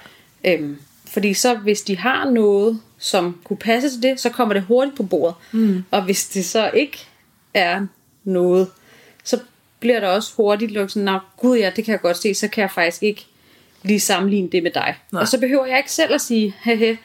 Øhm, 0.44 0.78
fordi 1.06 1.34
så 1.34 1.54
hvis 1.54 1.82
de 1.82 1.98
har 1.98 2.30
noget, 2.30 2.80
som 2.98 3.40
kunne 3.44 3.56
passe 3.56 3.90
til 3.90 4.02
det, 4.02 4.20
så 4.20 4.30
kommer 4.30 4.54
det 4.54 4.62
hurtigt 4.62 4.96
på 4.96 5.02
bordet. 5.02 5.34
Mm. 5.52 5.84
Og 5.90 6.02
hvis 6.04 6.28
det 6.28 6.44
så 6.44 6.70
ikke 6.74 6.98
er 7.54 7.86
noget, 8.24 8.68
så 9.24 9.38
bliver 9.80 10.00
der 10.00 10.08
også 10.08 10.32
hurtigt 10.36 10.70
lukket 10.72 10.92
sådan, 10.92 11.04
"Nå, 11.04 11.18
gud 11.36 11.58
ja, 11.58 11.70
det 11.76 11.84
kan 11.84 11.92
jeg 11.92 12.00
godt 12.00 12.16
se, 12.16 12.34
så 12.34 12.48
kan 12.48 12.62
jeg 12.62 12.70
faktisk 12.70 13.02
ikke 13.02 13.26
lige 13.82 14.00
sammenligne 14.00 14.48
det 14.48 14.62
med 14.62 14.70
dig. 14.70 14.94
Nej. 15.12 15.20
Og 15.20 15.28
så 15.28 15.40
behøver 15.40 15.66
jeg 15.66 15.78
ikke 15.78 15.92
selv 15.92 16.14
at 16.14 16.20
sige, 16.20 16.54
hehe, 16.64 16.98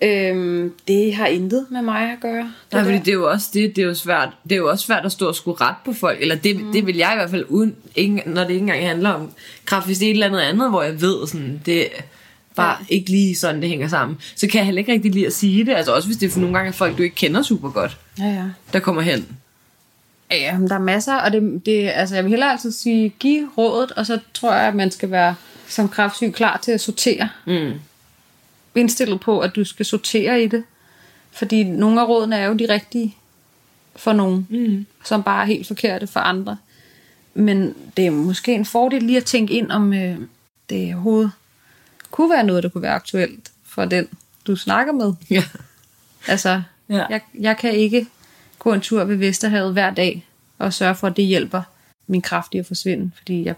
øhm, 0.00 0.72
det 0.88 1.14
har 1.14 1.26
intet 1.26 1.66
med 1.70 1.82
mig 1.82 2.12
at 2.12 2.20
gøre. 2.20 2.42
Det 2.42 2.72
Nej, 2.72 2.82
fordi 2.82 2.96
der." 2.96 3.02
det 3.02 3.08
er 3.10 3.14
jo 3.14 3.30
også 3.30 3.48
det, 3.54 3.76
det 3.76 3.82
er 3.82 3.86
jo 3.86 3.94
svært, 3.94 4.28
det 4.44 4.52
er 4.52 4.56
jo 4.56 4.70
også 4.70 4.86
svært 4.86 5.04
at 5.06 5.12
stå 5.12 5.28
og 5.28 5.34
skulle 5.34 5.60
ret 5.60 5.74
på 5.84 5.92
folk, 5.92 6.18
eller 6.20 6.34
det, 6.34 6.56
mm. 6.56 6.72
det 6.72 6.86
vil 6.86 6.96
jeg 6.96 7.12
i 7.12 7.16
hvert 7.16 7.30
fald, 7.30 7.44
uden, 7.48 7.74
ikke, 7.94 8.22
når 8.26 8.42
det 8.42 8.50
ikke 8.50 8.60
engang 8.60 8.86
handler 8.86 9.10
om 9.10 9.30
kraft, 9.64 9.86
hvis 9.86 9.98
det 9.98 10.06
er 10.06 10.10
et 10.10 10.14
eller 10.14 10.26
andet 10.26 10.40
andet, 10.40 10.70
hvor 10.70 10.82
jeg 10.82 11.00
ved, 11.00 11.26
sådan, 11.26 11.60
det 11.66 11.88
bare 12.56 12.76
ja. 12.80 12.94
ikke 12.94 13.10
lige 13.10 13.36
sådan, 13.36 13.60
det 13.60 13.68
hænger 13.68 13.88
sammen, 13.88 14.18
så 14.36 14.46
kan 14.46 14.58
jeg 14.58 14.64
heller 14.64 14.78
ikke 14.78 14.92
rigtig 14.92 15.12
lide 15.12 15.26
at 15.26 15.32
sige 15.32 15.64
det, 15.66 15.72
altså 15.72 15.94
også 15.94 16.08
hvis 16.08 16.16
det 16.16 16.26
er 16.26 16.30
for 16.30 16.40
nogle 16.40 16.56
gange 16.56 16.68
er 16.68 16.72
folk, 16.72 16.98
du 16.98 17.02
ikke 17.02 17.16
kender 17.16 17.42
super 17.42 17.70
godt, 17.70 17.96
Ja, 18.18 18.24
ja. 18.24 18.44
der 18.72 18.78
kommer 18.78 19.02
hen. 19.02 19.26
Ja, 20.30 20.58
men 20.58 20.68
der 20.68 20.74
er 20.74 20.78
masser, 20.78 21.14
og 21.14 21.32
det, 21.32 21.66
det, 21.66 21.90
altså 21.94 22.14
jeg 22.14 22.24
vil 22.24 22.30
hellere 22.30 22.50
altid 22.52 22.72
sige, 22.72 23.08
giv 23.18 23.48
rådet, 23.58 23.92
og 23.92 24.06
så 24.06 24.18
tror 24.34 24.52
jeg, 24.52 24.68
at 24.68 24.74
man 24.74 24.90
skal 24.90 25.10
være 25.10 25.34
som 25.68 25.88
kraftsyg 25.88 26.32
klar 26.32 26.60
til 26.62 26.72
at 26.72 26.80
sortere. 26.80 27.28
Mm. 27.46 27.72
Indstillet 28.74 29.20
på, 29.20 29.40
at 29.40 29.56
du 29.56 29.64
skal 29.64 29.86
sortere 29.86 30.42
i 30.42 30.46
det. 30.46 30.64
Fordi 31.30 31.64
nogle 31.64 32.00
af 32.00 32.08
rådene 32.08 32.36
er 32.36 32.46
jo 32.46 32.54
de 32.54 32.68
rigtige 32.68 33.16
for 33.96 34.12
nogen, 34.12 34.46
mm. 34.50 34.86
som 35.04 35.22
bare 35.22 35.42
er 35.42 35.46
helt 35.46 35.66
forkerte 35.66 36.06
for 36.06 36.20
andre. 36.20 36.56
Men 37.34 37.74
det 37.96 38.06
er 38.06 38.10
måske 38.10 38.54
en 38.54 38.64
fordel 38.64 39.02
lige 39.02 39.16
at 39.16 39.24
tænke 39.24 39.54
ind, 39.54 39.70
om 39.70 39.92
øh, 39.94 40.18
det 40.70 40.94
overhovedet 40.94 41.32
kunne 42.10 42.30
være 42.30 42.44
noget, 42.44 42.62
der 42.62 42.68
kunne 42.68 42.82
være 42.82 42.94
aktuelt 42.94 43.52
for 43.64 43.84
den, 43.84 44.08
du 44.46 44.56
snakker 44.56 44.92
med. 44.92 45.12
Ja. 45.30 45.44
Altså, 46.26 46.62
Ja. 46.88 47.06
jeg, 47.10 47.20
jeg 47.40 47.56
kan 47.56 47.74
ikke 47.74 48.06
gå 48.58 48.72
en 48.72 48.80
tur 48.80 49.04
ved 49.04 49.16
Vesterhavet 49.16 49.72
hver 49.72 49.90
dag 49.90 50.26
og 50.58 50.72
sørge 50.72 50.94
for, 50.94 51.06
at 51.06 51.16
det 51.16 51.24
hjælper 51.24 51.62
min 52.06 52.22
kraft 52.22 52.54
i 52.54 52.58
at 52.58 52.66
forsvinde, 52.66 53.10
fordi 53.16 53.44
jeg 53.44 53.54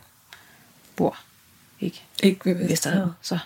bor 0.96 1.16
ikke 1.80 2.02
Ikke 2.22 2.44
ved 2.44 2.68
Vesterhavet. 2.68 3.14
Så. 3.22 3.38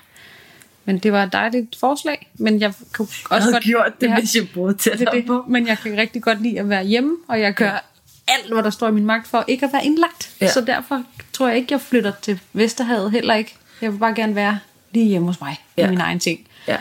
Men 0.89 0.99
det 0.99 1.13
var 1.13 1.23
et 1.23 1.33
dejligt 1.33 1.77
forslag, 1.81 2.31
men 2.35 2.61
jeg 2.61 2.73
kunne 2.93 3.09
også 3.09 3.25
Jeg 3.31 3.43
havde 3.43 3.53
godt... 3.53 3.65
gjort 3.65 3.93
det, 4.01 4.09
Ja, 4.09 4.19
hvis 4.19 4.37
jeg 4.37 4.47
boede 4.55 4.75
det, 4.75 4.87
er 4.87 4.97
tættere 4.97 5.23
på. 5.27 5.35
det. 5.35 5.49
Men 5.49 5.67
jeg 5.67 5.79
kan 5.79 5.97
rigtig 5.97 6.23
godt 6.23 6.43
lide 6.43 6.61
at 6.61 6.69
være 6.69 6.85
hjemme, 6.85 7.17
og 7.29 7.41
jeg 7.41 7.55
gør 7.55 7.85
alt, 8.29 8.53
hvad 8.53 8.63
der 8.63 8.71
står 8.71 8.89
i 8.89 8.93
min 8.93 9.07
magt 9.07 9.29
for 9.29 9.45
ikke 9.49 9.67
at 9.67 9.73
være 9.73 9.85
indlagt. 9.85 10.31
Ja. 10.41 10.47
Ja. 10.47 10.53
Så 10.53 10.61
derfor 10.61 11.03
tror 11.33 11.49
jeg 11.49 11.57
ikke, 11.57 11.73
jeg 11.73 11.81
flytter 11.81 12.13
til 12.23 12.41
Vesterhavet 12.53 13.11
heller 13.11 13.35
ikke. 13.35 13.57
Jeg 13.81 13.93
vil 13.93 13.99
bare 13.99 14.15
gerne 14.15 14.35
være 14.35 14.59
lige 14.93 15.07
hjemme 15.07 15.27
hos 15.29 15.41
mig 15.41 15.57
ja. 15.77 15.83
Ja. 15.83 15.87
med 15.87 15.97
min 15.97 16.01
egen 16.01 16.19
ting. 16.19 16.41
Ja. 16.69 16.77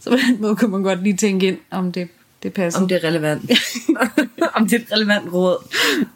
Så 0.00 0.10
på 0.10 0.16
den 0.16 0.40
måde 0.40 0.56
kan 0.56 0.70
man 0.70 0.82
godt 0.82 1.02
lige 1.02 1.16
tænke 1.16 1.46
ind, 1.46 1.58
om 1.70 1.92
det, 1.92 2.08
det 2.42 2.52
passer. 2.52 2.80
Om 2.80 2.88
det 2.88 3.04
er 3.04 3.08
relevant. 3.08 3.50
om 4.54 4.68
det 4.68 4.76
er 4.76 4.80
et 4.84 4.92
relevant 4.92 5.32
råd. 5.32 5.56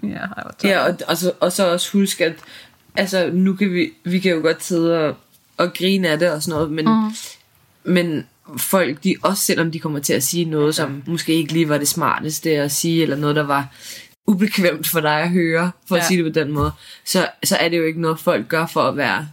Ja, 0.03 0.09
jeg 0.09 0.29
Ja, 0.65 0.87
og, 0.87 0.99
og, 1.09 1.17
så, 1.17 1.33
og 1.41 1.53
så 1.53 1.73
også 1.73 1.93
huske, 1.93 2.25
at 2.25 2.35
altså, 2.97 3.31
nu 3.33 3.55
kan 3.55 3.73
vi, 3.73 3.93
vi 4.05 4.19
kan 4.19 4.33
jo 4.33 4.41
godt 4.41 4.65
sidde 4.65 5.09
og, 5.09 5.17
og 5.57 5.75
grine 5.75 6.09
af 6.09 6.19
det 6.19 6.31
og 6.31 6.43
sådan 6.43 6.57
noget, 6.57 6.71
men, 6.73 6.85
mm. 6.89 7.11
Men 7.87 8.27
folk, 8.57 9.05
de, 9.05 9.17
også 9.23 9.43
selvom 9.43 9.71
de 9.71 9.79
kommer 9.79 9.99
til 9.99 10.13
at 10.13 10.23
sige 10.23 10.45
noget, 10.45 10.75
som 10.75 11.03
måske 11.07 11.35
ikke 11.35 11.53
lige 11.53 11.69
var 11.69 11.79
det 11.79 11.89
smarteste 11.89 12.51
at 12.51 12.73
sige, 12.73 13.03
eller 13.03 13.17
noget, 13.17 13.37
der 13.37 13.43
var 13.43 13.69
ubekvemt 14.27 14.87
for 14.87 15.01
dig 15.01 15.21
at 15.21 15.31
høre, 15.31 15.71
for 15.89 15.97
ja. 15.97 16.01
at 16.01 16.09
sige 16.09 16.25
det 16.25 16.35
på 16.35 16.41
den 16.41 16.53
måde, 16.53 16.73
så, 17.05 17.29
så 17.45 17.57
er 17.57 17.69
det 17.69 17.79
jo 17.79 17.85
ikke 17.85 18.01
noget, 18.01 18.19
folk 18.19 18.49
gør 18.49 18.67
for 18.67 18.83
at 18.83 18.97
være 18.97 19.29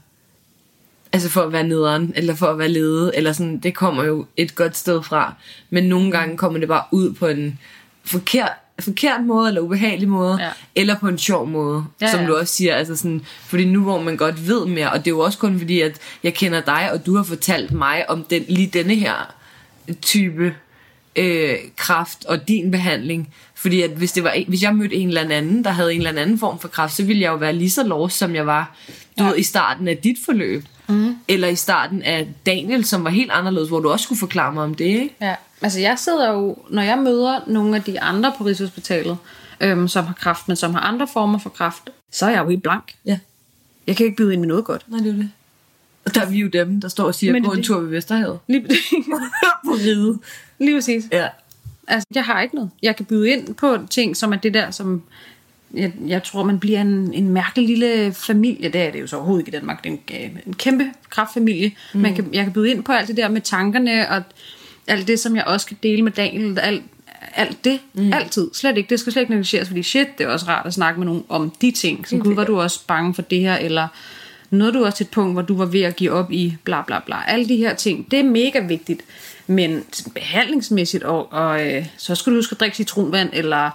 altså 1.13 1.29
for 1.29 1.41
at 1.41 1.51
være 1.51 1.63
nederen, 1.63 2.13
eller 2.15 2.35
for 2.35 2.47
at 2.47 2.59
være 2.59 2.69
lede, 2.69 3.15
eller 3.15 3.33
sådan, 3.33 3.59
det 3.59 3.75
kommer 3.75 4.03
jo 4.03 4.25
et 4.37 4.55
godt 4.55 4.77
sted 4.77 5.03
fra. 5.03 5.33
Men 5.69 5.83
nogle 5.83 6.11
gange 6.11 6.37
kommer 6.37 6.59
det 6.59 6.67
bare 6.67 6.83
ud 6.91 7.13
på 7.13 7.27
en 7.27 7.59
forkert, 8.03 8.51
forkert 8.79 9.23
måde, 9.23 9.47
eller 9.47 9.61
ubehagelig 9.61 10.09
måde, 10.09 10.37
Ja. 10.41 10.49
eller 10.75 10.99
på 10.99 11.07
en 11.07 11.17
sjov 11.17 11.47
måde, 11.47 11.85
ja, 12.01 12.05
Ja, 12.05 12.11
som 12.11 12.21
ja. 12.21 12.27
du 12.27 12.35
også 12.35 12.53
siger. 12.53 12.75
Altså 12.75 12.95
sådan, 12.95 13.21
fordi 13.45 13.65
nu 13.65 13.81
hvor 13.83 14.01
man 14.01 14.17
godt 14.17 14.47
ved 14.47 14.65
mere, 14.65 14.91
og 14.91 14.99
det 14.99 15.07
er 15.07 15.15
jo 15.15 15.19
også 15.19 15.37
kun 15.37 15.59
fordi, 15.59 15.81
at 15.81 15.97
jeg 16.23 16.33
kender 16.33 16.61
dig, 16.61 16.89
og 16.93 17.05
du 17.05 17.15
har 17.15 17.23
fortalt 17.23 17.71
mig 17.71 18.09
om 18.09 18.23
den, 18.29 18.45
lige 18.47 18.67
denne 18.67 18.95
her 18.95 19.33
type 20.01 20.55
øh, 21.15 21.55
kraft 21.77 22.25
og 22.25 22.47
din 22.47 22.71
behandling. 22.71 23.33
Fordi 23.55 23.81
at 23.81 23.89
hvis, 23.89 24.11
det 24.11 24.23
var, 24.23 24.29
en- 24.31 24.45
hvis 24.47 24.63
jeg 24.63 24.75
mødte 24.75 24.95
en 24.95 25.07
eller 25.07 25.21
anden, 25.35 25.63
der 25.63 25.69
havde 25.71 25.93
en 25.93 26.01
eller 26.07 26.21
anden 26.21 26.39
form 26.39 26.59
for 26.59 26.67
kraft, 26.67 26.95
så 26.95 27.03
ville 27.03 27.21
jeg 27.21 27.29
jo 27.29 27.35
være 27.35 27.53
lige 27.53 27.69
så 27.69 27.83
lost, 27.83 28.17
som 28.17 28.35
jeg 28.35 28.45
var 28.47 28.75
du 29.19 29.23
ved, 29.23 29.37
i 29.37 29.43
starten 29.43 29.87
af 29.87 29.97
dit 29.97 30.17
forløb. 30.25 30.63
Mm. 30.87 31.15
Eller 31.27 31.47
i 31.47 31.55
starten 31.55 32.01
af 32.03 32.27
Daniel, 32.45 32.85
som 32.85 33.03
var 33.03 33.09
helt 33.09 33.31
anderledes, 33.31 33.69
hvor 33.69 33.79
du 33.79 33.89
også 33.91 34.03
skulle 34.03 34.19
forklare 34.19 34.53
mig 34.53 34.63
om 34.63 34.73
det, 34.73 34.85
ikke? 34.85 35.15
Ja, 35.21 35.35
altså 35.63 35.79
jeg 35.79 35.99
sidder 35.99 36.31
jo, 36.31 36.57
når 36.69 36.81
jeg 36.81 36.97
møder 36.97 37.39
nogle 37.47 37.75
af 37.75 37.83
de 37.83 38.01
andre 38.01 38.33
på 38.37 38.43
Rigshospitalet, 38.43 39.17
øhm, 39.61 39.87
som 39.87 40.05
har 40.05 40.13
kraft, 40.13 40.47
men 40.47 40.57
som 40.57 40.73
har 40.73 40.81
andre 40.81 41.07
former 41.07 41.39
for 41.39 41.49
kraft, 41.49 41.89
så 42.11 42.25
er 42.25 42.29
jeg 42.29 42.43
jo 42.43 42.49
helt 42.49 42.63
blank. 42.63 42.95
Ja. 43.05 43.19
Jeg 43.87 43.95
kan 43.95 44.05
ikke 44.05 44.15
byde 44.15 44.33
ind 44.33 44.41
med 44.41 44.47
noget 44.47 44.65
godt. 44.65 44.85
Nej, 44.87 44.99
det 44.99 45.09
er 45.09 45.13
det. 45.13 45.29
Og 46.05 46.15
der 46.15 46.21
er 46.21 46.29
vi 46.29 46.37
jo 46.37 46.47
dem, 46.47 46.81
der 46.81 46.87
står 46.87 47.03
og 47.05 47.15
siger, 47.15 47.39
gå 47.39 47.51
det- 47.51 47.57
en 47.57 47.63
tur 47.63 47.79
ved 47.79 47.89
Vesterhavet. 47.89 48.39
Lige, 48.47 48.61
på 49.65 49.71
ride. 49.71 50.19
lige 50.59 50.77
præcis. 50.77 51.03
Ja. 51.11 51.27
Altså, 51.87 52.07
jeg 52.15 52.23
har 52.23 52.41
ikke 52.41 52.55
noget. 52.55 52.69
Jeg 52.81 52.95
kan 52.95 53.05
byde 53.05 53.29
ind 53.29 53.55
på 53.55 53.77
ting, 53.89 54.17
som 54.17 54.33
er 54.33 54.37
det 54.37 54.53
der, 54.53 54.71
som 54.71 55.03
jeg, 55.73 55.93
jeg 56.07 56.23
tror, 56.23 56.43
man 56.43 56.59
bliver 56.59 56.81
en, 56.81 57.13
en 57.13 57.29
mærkelig 57.29 57.67
lille 57.67 58.13
familie. 58.13 58.69
Det 58.69 58.81
er 58.81 58.91
det 58.91 59.01
jo 59.01 59.07
så 59.07 59.15
overhovedet 59.15 59.47
ikke 59.47 59.57
i 59.57 59.59
Danmark. 59.59 59.83
Det 59.83 59.99
er 60.09 60.15
en, 60.25 60.39
en 60.47 60.53
kæmpe 60.53 60.91
kraftfamilie. 61.09 61.71
Mm. 61.93 61.99
Man 62.01 62.15
kan, 62.15 62.29
jeg 62.33 62.43
kan 62.43 62.53
byde 62.53 62.71
ind 62.71 62.83
på 62.83 62.91
alt 62.91 63.07
det 63.07 63.17
der 63.17 63.29
med 63.29 63.41
tankerne, 63.41 64.09
og 64.09 64.23
alt 64.87 65.07
det, 65.07 65.19
som 65.19 65.35
jeg 65.35 65.43
også 65.43 65.67
kan 65.67 65.77
dele 65.83 66.01
med 66.01 66.11
Daniel. 66.11 66.59
Alt, 66.59 66.83
alt 67.35 67.65
det. 67.65 67.79
Mm. 67.93 68.13
Altid. 68.13 68.49
Slet 68.53 68.77
ikke. 68.77 68.89
Det 68.89 68.99
skal 68.99 69.13
slet 69.13 69.21
ikke 69.21 69.33
negligeres, 69.33 69.67
fordi 69.67 69.83
shit, 69.83 70.17
det 70.17 70.23
er 70.23 70.29
også 70.29 70.45
rart 70.47 70.65
at 70.65 70.73
snakke 70.73 70.99
med 70.99 71.05
nogen 71.05 71.23
om 71.29 71.49
de 71.61 71.71
ting. 71.71 72.07
Som, 72.07 72.19
gud, 72.19 72.35
var 72.35 72.43
du 72.43 72.61
også 72.61 72.79
bange 72.87 73.13
for 73.13 73.21
det 73.21 73.39
her, 73.39 73.55
eller 73.55 73.87
nåede 74.49 74.73
du 74.73 74.85
også 74.85 74.97
til 74.97 75.03
et 75.03 75.09
punkt, 75.09 75.33
hvor 75.33 75.41
du 75.41 75.57
var 75.57 75.65
ved 75.65 75.81
at 75.81 75.95
give 75.95 76.11
op 76.11 76.31
i 76.31 76.57
bla 76.63 76.81
bla 76.81 76.99
bla. 77.05 77.15
Alle 77.27 77.47
de 77.49 77.57
her 77.57 77.75
ting, 77.75 78.11
det 78.11 78.19
er 78.19 78.23
mega 78.23 78.59
vigtigt. 78.59 79.01
Men 79.47 79.83
behandlingsmæssigt, 80.13 81.03
og, 81.03 81.33
og 81.33 81.67
øh, 81.67 81.85
så 81.97 82.15
skal 82.15 82.31
du 82.31 82.37
huske 82.37 82.53
at 82.53 82.59
drikke 82.59 82.77
citronvand, 82.77 83.29
eller 83.33 83.69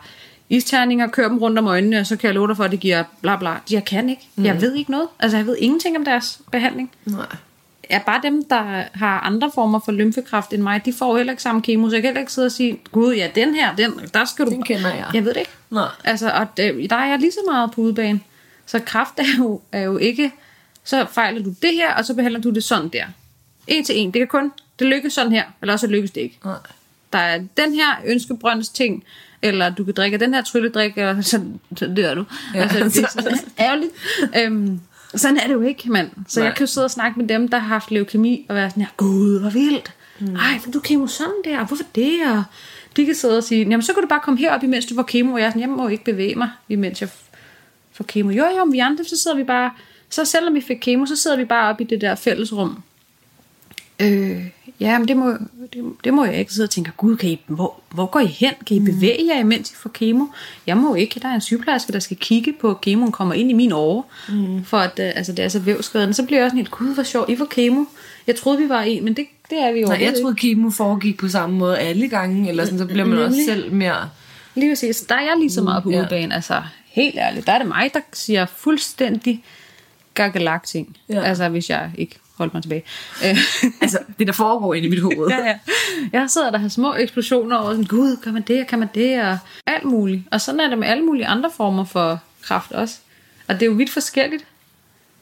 isterninger, 0.49 1.07
kør 1.07 1.29
dem 1.29 1.39
rundt 1.39 1.59
om 1.59 1.67
øjnene, 1.67 2.01
og 2.01 2.07
så 2.07 2.17
kan 2.17 2.27
jeg 2.27 2.35
love 2.35 2.49
dig 2.49 2.57
for, 2.57 2.65
at 2.65 2.71
det 2.71 2.81
giver 2.81 3.05
bla 3.23 3.37
bla. 3.37 3.55
Jeg 3.71 3.85
kan 3.85 4.09
ikke. 4.09 4.29
Mm. 4.37 4.45
Jeg 4.45 4.61
ved 4.61 4.75
ikke 4.75 4.91
noget. 4.91 5.09
Altså, 5.21 5.37
jeg 5.37 5.47
ved 5.47 5.57
ingenting 5.59 5.97
om 5.97 6.05
deres 6.05 6.41
behandling. 6.53 6.91
Nej. 7.05 7.27
Ja, 7.91 8.01
bare 8.07 8.21
dem, 8.23 8.45
der 8.45 8.85
har 8.95 9.21
andre 9.21 9.51
former 9.55 9.81
for 9.85 9.93
lymfekræft 9.93 10.53
end 10.53 10.63
mig, 10.63 10.85
de 10.85 10.93
får 10.93 11.17
heller 11.17 11.33
ikke 11.33 11.43
samme 11.43 11.63
kemo, 11.63 11.89
så 11.89 11.97
jeg 11.97 12.03
kan 12.03 12.09
heller 12.09 12.21
ikke 12.21 12.33
sidde 12.33 12.47
og 12.47 12.53
sige, 12.53 12.81
gud, 12.93 13.15
ja, 13.15 13.31
den 13.35 13.55
her, 13.55 13.77
den, 13.77 14.01
der 14.15 14.25
skal 14.25 14.47
du... 14.47 14.51
Den 14.51 14.63
kender 14.63 14.95
jeg. 14.95 15.11
Jeg 15.15 15.25
ved 15.25 15.35
det 15.35 15.41
ikke. 15.41 15.51
Nej. 15.71 15.89
Altså, 16.05 16.31
og 16.31 16.47
det, 16.57 16.91
der 16.91 16.97
er 16.97 17.07
jeg 17.07 17.19
lige 17.19 17.33
så 17.33 17.41
meget 17.51 17.71
på 17.71 17.81
udebane. 17.81 18.21
Så 18.67 18.79
kræft 18.79 19.19
er 19.19 19.37
jo, 19.39 19.61
er 19.73 19.83
jo 19.83 19.97
ikke, 19.97 20.33
så 20.85 21.07
fejler 21.11 21.43
du 21.43 21.55
det 21.63 21.75
her, 21.75 21.95
og 21.95 22.05
så 22.05 22.15
behandler 22.15 22.41
du 22.41 22.51
det 22.51 22.65
sådan 22.65 22.89
der. 22.89 23.05
En 23.67 23.85
til 23.85 23.99
en. 23.99 24.11
Det 24.11 24.21
kan 24.21 24.29
kun, 24.29 24.53
det 24.79 24.87
lykkes 24.87 25.13
sådan 25.13 25.33
her, 25.33 25.45
eller 25.61 25.73
også 25.73 25.87
lykkes 25.87 26.11
det 26.11 26.21
ikke. 26.21 26.39
Nej. 26.45 26.57
Der 27.13 27.19
er 27.19 27.39
den 27.57 27.75
her 27.75 27.97
ønskebrønds 28.07 28.69
ting, 28.69 29.05
eller 29.43 29.71
du 29.71 29.85
kan 29.85 29.95
drikke 29.95 30.19
den 30.19 30.35
her 30.35 30.43
trylledrik, 30.43 30.93
eller 30.97 31.21
så, 31.21 31.41
så 31.77 31.87
dør 31.97 32.15
du. 32.15 32.25
Ja, 32.55 32.63
altså, 32.63 32.79
det 32.79 33.05
er 33.05 33.09
sådan 33.23 33.39
ærgerligt. 33.61 33.93
Øhm, 34.37 34.81
sådan 35.15 35.37
er 35.37 35.47
det 35.47 35.55
jo 35.55 35.61
ikke, 35.61 35.93
mand. 35.93 36.11
Så 36.29 36.41
Nej. 36.41 36.47
jeg 36.47 36.57
kan 36.57 36.67
jo 36.67 36.67
sidde 36.67 36.85
og 36.85 36.91
snakke 36.91 37.21
med 37.21 37.29
dem, 37.29 37.49
der 37.49 37.59
har 37.59 37.69
haft 37.69 37.91
leukemi, 37.91 38.47
og 38.49 38.55
være 38.55 38.71
sådan 38.71 38.83
her, 38.83 38.91
gud, 38.97 39.41
hvor 39.41 39.51
vildt. 39.51 39.93
Mm. 40.21 40.37
Ej, 40.37 40.61
du 40.75 40.81
kemo 40.81 41.07
sådan 41.07 41.35
der, 41.45 41.65
hvorfor 41.65 41.85
det? 41.95 42.15
Og 42.27 42.43
de 42.97 43.07
kan 43.07 43.15
sidde 43.15 43.37
og 43.37 43.45
sige, 43.45 43.61
jamen 43.61 43.83
så 43.83 43.93
kan 43.93 44.03
du 44.03 44.09
bare 44.09 44.21
komme 44.23 44.41
herop, 44.41 44.63
imens 44.63 44.87
du 44.87 44.95
får 44.95 45.03
kemo, 45.03 45.33
og 45.33 45.41
jeg 45.41 45.47
er 45.47 45.51
sådan, 45.51 45.61
jeg 45.61 45.69
må 45.69 45.89
ikke 45.89 46.05
bevæge 46.05 46.35
mig, 46.35 46.51
imens 46.69 47.01
jeg 47.01 47.09
får 47.93 48.05
kemo. 48.05 48.31
Jo, 48.31 48.45
jo, 48.59 48.65
vi 48.65 48.79
andre, 48.79 49.05
så 49.05 49.17
sidder 49.17 49.37
vi 49.37 49.45
bare, 49.45 49.71
så 50.11 50.25
selvom 50.25 50.55
vi 50.55 50.61
fik 50.61 50.77
kemo, 50.81 51.07
så 51.07 51.17
sidder 51.17 51.37
vi 51.37 51.45
bare 51.45 51.69
op 51.69 51.81
i 51.81 51.85
det 51.85 52.01
der 52.01 52.15
fællesrum. 52.15 52.83
Øh, 54.01 54.47
ja, 54.81 54.99
men 54.99 55.09
det 55.09 55.17
må, 55.17 55.33
det, 55.73 55.85
det 56.05 56.15
må 56.15 56.25
jeg 56.25 56.39
ikke 56.39 56.53
sidde 56.53 56.67
og 56.67 56.71
tænke, 56.71 56.93
gud, 56.97 57.17
kan 57.17 57.31
I, 57.31 57.41
hvor, 57.47 57.81
hvor 57.91 58.07
går 58.07 58.21
I 58.21 58.27
hen? 58.27 58.53
Kan 58.67 58.77
I 58.77 58.81
bevæge 58.81 59.27
jer, 59.27 59.41
imens 59.41 59.71
I 59.71 59.75
får 59.75 59.91
kemo? 59.91 60.25
Jeg 60.67 60.77
må 60.77 60.95
ikke. 60.95 61.21
Der 61.21 61.29
er 61.29 61.35
en 61.35 61.41
sygeplejerske, 61.41 61.93
der 61.93 61.99
skal 61.99 62.17
kigge 62.17 62.55
på, 62.61 62.71
at 62.71 62.81
kemoen 62.81 63.13
kommer 63.13 63.35
ind 63.35 63.51
i 63.51 63.55
min 63.55 63.73
åre, 63.73 64.03
mm. 64.29 64.65
for 64.65 64.79
at 64.79 64.99
øh, 64.99 65.13
altså, 65.15 65.33
det 65.33 65.45
er 65.45 65.49
så 65.49 65.59
vævskaden. 65.59 66.15
Så 66.15 66.23
bliver 66.27 66.39
jeg 66.39 66.45
også 66.45 66.51
sådan 66.51 66.59
helt, 66.59 66.71
gud, 66.71 66.95
hvor 66.95 67.03
sjovt, 67.03 67.31
I 67.31 67.37
får 67.37 67.45
kemo. 67.45 67.85
Jeg 68.27 68.37
troede, 68.37 68.59
vi 68.59 68.69
var 68.69 68.83
en, 68.83 69.05
men 69.05 69.15
det, 69.15 69.27
det 69.51 69.59
er 69.63 69.73
vi 69.73 69.81
jo 69.81 69.87
Nej, 69.87 69.99
jeg 70.03 70.15
troede, 70.21 70.37
kemo 70.37 70.71
foregik 70.71 71.19
på 71.19 71.29
samme 71.29 71.59
måde 71.59 71.79
alle 71.79 72.09
gange, 72.09 72.49
eller 72.49 72.65
sådan, 72.65 72.79
så 72.79 72.87
bliver 72.87 73.05
man 73.05 73.19
også 73.19 73.39
selv 73.47 73.73
mere... 73.73 74.09
Lige 74.55 74.71
præcis. 74.71 75.01
Der 75.01 75.15
er 75.15 75.21
jeg 75.21 75.35
lige 75.39 75.51
så 75.51 75.63
meget 75.63 75.83
på 75.83 75.91
ja. 75.91 76.01
udebane. 76.01 76.35
Altså, 76.35 76.63
helt 76.87 77.17
ærligt. 77.19 77.47
Der 77.47 77.53
er 77.53 77.59
det 77.59 77.69
mig, 77.69 77.91
der 77.95 78.01
siger 78.13 78.47
fuldstændig 78.47 79.45
gakkelagt 80.15 80.67
ting. 80.67 80.97
Ja. 81.09 81.23
Altså, 81.23 81.49
hvis 81.49 81.71
jeg 81.71 81.91
ikke 81.99 82.19
holder 82.39 82.55
mig 82.55 82.63
tilbage. 82.63 82.83
Øh, 83.25 83.37
Altså, 83.83 83.99
det 84.19 84.27
der 84.27 84.33
foregår 84.33 84.75
inde 84.75 84.87
i 84.87 84.91
mit 84.91 85.01
hoved. 85.03 85.29
ja, 85.39 85.47
ja. 85.47 85.59
Jeg 86.13 86.31
sidder 86.31 86.51
der 86.51 86.59
har 86.59 86.69
små 86.69 86.95
eksplosioner 86.95 87.57
over 87.57 87.71
sådan, 87.71 87.85
gud, 87.85 88.17
kan 88.17 88.33
man 88.33 88.43
det, 88.43 88.67
kan 88.67 88.79
man 88.79 88.89
det, 88.95 89.23
og 89.23 89.39
alt 89.67 89.85
muligt. 89.85 90.23
Og 90.31 90.41
sådan 90.41 90.61
er 90.61 90.69
det 90.69 90.79
med 90.79 90.89
alle 90.89 91.05
mulige 91.05 91.27
andre 91.27 91.51
former 91.57 91.85
for 91.85 92.21
kraft 92.43 92.73
også. 92.73 92.97
Og 93.49 93.55
det 93.55 93.63
er 93.63 93.67
jo 93.67 93.73
vidt 93.73 93.91
forskelligt. 93.91 94.45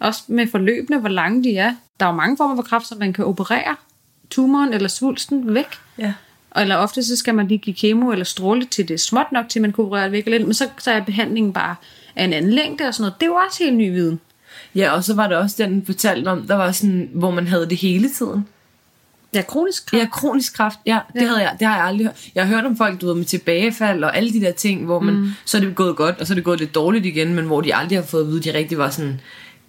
Også 0.01 0.23
med 0.27 0.47
forløbene, 0.51 0.99
hvor 1.01 1.09
lange 1.09 1.45
de 1.45 1.57
er. 1.57 1.75
Der 2.01 2.07
er 2.07 2.11
jo 2.11 2.17
mange 2.17 2.37
former 2.37 2.57
for 2.57 2.63
kraft, 2.63 2.87
som 2.87 2.99
man 2.99 3.13
kan 3.13 3.25
operere 3.25 3.77
tumoren 4.31 4.73
eller 4.73 4.89
svulsten 4.89 5.55
væk. 5.55 5.67
Ja. 5.99 6.13
Eller 6.57 6.77
ofte 6.77 7.03
så 7.05 7.17
skal 7.17 7.35
man 7.35 7.49
lige 7.49 7.59
give 7.59 7.77
kemo 7.77 8.11
eller 8.13 8.25
stråle 8.25 8.65
til 8.65 8.89
det 8.89 9.01
småt 9.01 9.33
nok, 9.33 9.49
til 9.49 9.63
man 9.63 9.73
kan 9.73 9.85
operere 9.85 10.05
det 10.05 10.13
væk. 10.13 10.27
Eller- 10.27 10.45
Men 10.47 10.55
så, 10.55 10.69
så 10.79 10.91
er 10.91 11.01
behandlingen 11.01 11.53
bare 11.53 11.75
af 12.17 12.25
en 12.25 12.33
anden 12.33 12.53
længde 12.53 12.85
og 12.89 12.95
sådan 12.95 13.03
noget. 13.03 13.21
Det 13.21 13.27
er 13.27 13.31
jo 13.31 13.35
også 13.47 13.65
helt 13.65 13.77
ny 13.77 13.91
viden. 13.93 14.21
Ja, 14.77 14.91
og 14.91 15.05
så 15.05 15.15
var 15.15 15.29
der 15.29 15.37
også 15.37 15.57
den, 15.63 15.73
den 15.73 15.87
fortalte 15.87 16.29
om, 16.29 16.47
der 16.47 16.55
var 16.55 16.73
sådan, 16.73 17.11
hvor 17.15 17.31
man 17.31 17.47
havde 17.49 17.69
det 17.69 17.77
hele 17.79 18.11
tiden. 18.11 18.47
Ja, 19.35 19.43
kronisk 19.43 19.87
kræft. 19.87 20.03
Ja, 20.03 20.09
kronisk 20.09 20.55
kræft, 20.57 20.79
ja, 20.87 20.99
det, 21.15 21.21
Ja. 21.21 21.27
havde 21.27 21.41
jeg, 21.43 21.57
det 21.59 21.67
har 21.67 21.77
jeg 21.77 21.85
aldrig 21.85 22.07
hørt. 22.07 22.17
Jeg 22.35 22.47
har 22.47 22.55
hørt 22.55 22.65
om 22.65 22.77
folk, 22.77 23.01
du 23.01 23.07
ved, 23.07 23.15
med 23.15 23.25
tilbagefald 23.25 24.05
og 24.05 24.17
alle 24.17 24.33
de 24.33 24.41
der 24.41 24.53
ting, 24.53 24.85
hvor 24.85 25.01
man, 25.01 25.15
mm. 25.15 25.31
så 25.45 25.57
er 25.57 25.61
det 25.61 25.75
gået 25.75 25.97
godt, 25.97 26.21
og 26.21 26.27
så 26.27 26.33
er 26.33 26.35
det 26.35 26.45
gået 26.45 26.59
lidt 26.59 26.75
dårligt 26.75 27.07
igen, 27.07 27.35
men 27.35 27.45
hvor 27.47 27.61
de 27.61 27.75
aldrig 27.75 27.99
har 27.99 28.05
fået 28.05 28.21
at 28.23 28.29
vide, 28.29 28.39
at 28.39 28.45
de 28.45 28.55
rigtig 28.59 28.79
var 28.79 28.91
sådan 28.91 29.21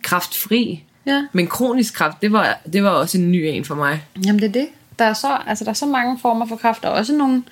kræftfri. 0.03 0.84
Ja. 1.05 1.28
Men 1.34 1.47
kronisk 1.47 1.93
kræft, 1.93 2.22
det 2.22 2.32
var, 2.32 2.60
det 2.74 2.84
var 2.84 2.89
også 2.89 3.18
en 3.18 3.32
ny 3.32 3.36
en 3.36 3.66
for 3.66 3.76
mig. 3.76 4.03
Jamen 4.26 4.41
det 4.41 4.47
er 4.47 4.51
det. 4.51 4.68
Der 4.99 5.05
er, 5.05 5.14
så, 5.14 5.38
altså, 5.47 5.64
der 5.64 5.70
er 5.70 5.74
så 5.76 5.86
mange 5.86 6.20
former 6.20 6.45
for 6.45 6.55
kræft, 6.55 6.86
og 6.86 6.91
også 6.91 7.14
nogle, 7.14 7.43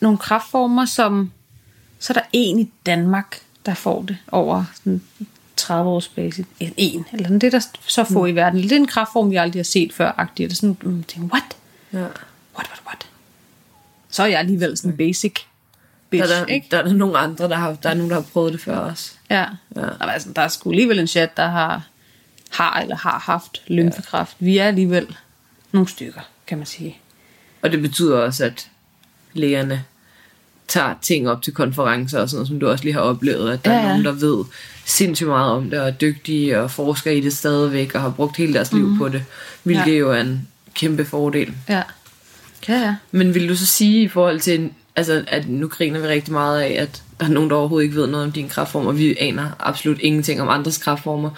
nogle 0.00 0.18
kræftformer, 0.18 0.84
som 0.84 1.30
så 1.98 2.12
er 2.12 2.14
der 2.14 2.26
en 2.32 2.58
i 2.58 2.70
Danmark, 2.86 3.40
der 3.66 3.74
får 3.74 4.02
det 4.02 4.16
over 4.32 4.64
sådan 4.74 5.02
30 5.62 5.90
års 5.90 6.08
basis. 6.08 6.46
En, 6.60 6.74
en 6.76 7.04
eller 7.12 7.24
sådan. 7.24 7.38
det 7.38 7.46
er 7.46 7.50
der 7.50 7.66
så 7.86 8.04
få 8.04 8.20
mm. 8.20 8.26
i 8.26 8.32
verden. 8.32 8.62
Det 8.62 8.72
er 8.72 8.76
en 8.76 8.86
kræftform, 8.86 9.30
vi 9.30 9.36
aldrig 9.36 9.58
har 9.58 9.64
set 9.64 9.92
før. 9.92 10.12
-agtigt. 10.12 10.34
Det 10.36 10.52
er 10.52 10.54
sådan, 10.54 10.76
mm, 10.82 11.02
tænker, 11.02 11.28
what? 11.28 11.56
Ja. 11.92 11.98
What, 11.98 12.10
what, 12.54 12.82
what? 12.86 13.06
Så 14.10 14.22
er 14.22 14.26
jeg 14.26 14.38
alligevel 14.38 14.76
sådan 14.76 14.96
basic 14.96 15.34
bitch, 16.12 16.28
Der, 16.28 16.36
er 16.36 16.44
der, 16.44 16.54
ikke? 16.54 16.66
der 16.70 16.78
er 16.78 16.82
der 16.82 16.92
nogle 16.92 17.18
andre, 17.18 17.48
der 17.48 17.56
har, 17.56 17.74
der 17.74 17.90
er 17.90 17.94
nogen, 17.94 18.10
der 18.10 18.16
har 18.16 18.26
prøvet 18.32 18.52
det 18.52 18.60
før 18.60 18.76
også. 18.76 19.12
Ja. 19.30 19.34
Ja. 19.36 19.46
ja. 19.76 19.80
Der, 19.80 19.96
er, 20.00 20.12
altså, 20.12 20.32
der 20.36 20.42
er 20.42 20.48
sgu 20.48 20.70
alligevel 20.70 20.98
en 20.98 21.06
chat, 21.06 21.36
der 21.36 21.46
har, 21.46 21.82
har 22.50 22.80
eller 22.80 22.96
har 22.96 23.18
haft 23.18 23.62
lymfekræft. 23.66 24.36
Vi 24.38 24.58
er 24.58 24.64
alligevel 24.64 25.16
nogle 25.72 25.88
stykker, 25.88 26.20
kan 26.46 26.58
man 26.58 26.66
sige. 26.66 26.98
Og 27.62 27.72
det 27.72 27.82
betyder 27.82 28.18
også, 28.18 28.44
at 28.44 28.70
lægerne 29.32 29.84
tager 30.72 30.94
ting 31.02 31.28
op 31.28 31.42
til 31.42 31.52
konferencer 31.52 32.20
og 32.20 32.28
sådan 32.28 32.36
noget, 32.36 32.48
som 32.48 32.60
du 32.60 32.68
også 32.68 32.84
lige 32.84 32.94
har 32.94 33.00
oplevet, 33.00 33.52
at 33.52 33.64
der 33.64 33.70
ja, 33.72 33.76
Ja, 33.76 33.82
er 33.82 33.86
ja. 33.86 33.88
nogen, 34.02 34.04
der 34.04 34.26
ved 34.26 34.44
sindssygt 34.84 35.28
meget 35.28 35.52
om 35.52 35.70
det, 35.70 35.80
og 35.80 35.86
er 35.88 35.92
dygtige 35.92 36.60
og 36.60 36.70
forsker 36.70 37.10
i 37.10 37.20
det 37.20 37.32
stadigvæk, 37.36 37.94
og 37.94 38.00
har 38.00 38.10
brugt 38.10 38.36
hele 38.36 38.54
deres 38.54 38.72
liv 38.72 38.96
på 38.98 39.08
det, 39.08 39.24
hvilket 39.62 39.92
Ja. 39.92 39.98
jo 39.98 40.10
er 40.12 40.20
en 40.20 40.48
kæmpe 40.74 41.04
fordel. 41.04 41.52
Ja. 41.68 41.82
Ja, 42.68 42.74
ja. 42.80 42.94
Men 43.10 43.34
vil 43.34 43.48
du 43.48 43.56
så 43.56 43.66
sige 43.66 44.02
i 44.02 44.08
forhold 44.08 44.40
til, 44.40 44.70
altså, 44.96 45.24
at 45.28 45.48
nu 45.48 45.68
griner 45.68 46.00
vi 46.00 46.06
rigtig 46.06 46.32
meget 46.32 46.60
af, 46.60 46.76
at 46.82 47.02
der 47.20 47.26
er 47.26 47.30
nogen, 47.30 47.50
der 47.50 47.56
overhovedet 47.56 47.84
ikke 47.84 47.96
ved 47.96 48.06
noget 48.06 48.26
om 48.26 48.32
din 48.32 48.48
kræftform, 48.48 48.86
og 48.86 48.98
vi 48.98 49.16
aner 49.20 49.50
absolut 49.60 49.98
ingenting 50.00 50.42
om 50.42 50.48
andres 50.48 50.78
kræftformer. 50.78 51.30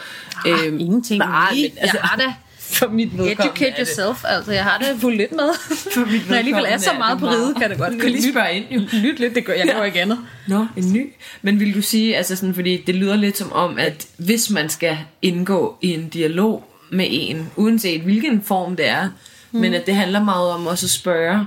Ah, 0.47 0.67
øhm, 0.67 0.79
ingenting. 0.79 1.19
nej, 1.19 1.51
men 1.55 1.71
altså, 1.77 1.99
har 2.03 2.17
da 2.17 2.35
for 2.75 2.89
mit 2.89 3.09
vedkommende 3.19 3.33
educate 3.33 3.67
er 3.71 3.85
det- 3.85 3.97
yourself. 3.97 4.25
Altså, 4.25 4.53
jeg 4.53 4.65
har 4.65 4.79
da 4.79 4.85
fulgt 5.01 5.17
lidt 5.17 5.33
med. 5.33 5.49
For 5.95 6.11
mit 6.11 6.21
Når 6.29 6.35
jeg 6.35 6.39
alligevel 6.39 6.65
er 6.69 6.77
så 6.79 6.91
meget 6.99 7.13
det 7.13 7.21
på 7.21 7.27
ride, 7.35 7.55
kan 7.55 7.71
det 7.71 7.79
godt 7.79 7.93
Du 7.93 7.99
kan 7.99 8.11
lige 8.11 8.33
spørge 8.33 8.53
ind, 8.53 8.65
jo. 8.71 8.81
Lyt 8.93 9.19
lidt, 9.21 9.35
det 9.35 9.45
gør 9.45 9.53
jeg. 9.53 9.69
gør 9.75 9.85
ikke 9.85 10.01
andet. 10.03 10.19
Nå, 10.49 10.67
en 10.77 10.93
ny. 10.93 11.13
Men 11.43 11.61
vil 11.61 11.75
du 11.75 11.83
sige, 11.83 12.17
altså 12.17 12.37
sådan, 12.37 12.55
fordi 12.55 12.83
det 12.87 12.95
lyder 12.95 13.17
lidt 13.17 13.39
som 13.39 13.53
om, 13.53 13.79
at 13.79 14.07
hvis 14.17 14.51
man 14.51 14.69
skal 14.69 14.99
indgå 15.23 15.79
i 15.83 15.93
en 15.95 16.09
dialog 16.09 16.65
med 16.91 17.07
en, 17.11 17.51
uanset 17.57 18.01
hvilken 18.01 18.43
form 18.43 18.77
det 18.77 18.89
er, 18.89 19.09
mm. 19.53 19.61
men 19.61 19.75
at 19.75 19.87
det 19.87 19.95
handler 19.95 20.25
meget 20.25 20.51
om 20.51 20.67
også 20.67 20.87
at 20.87 20.91
spørge, 20.91 21.47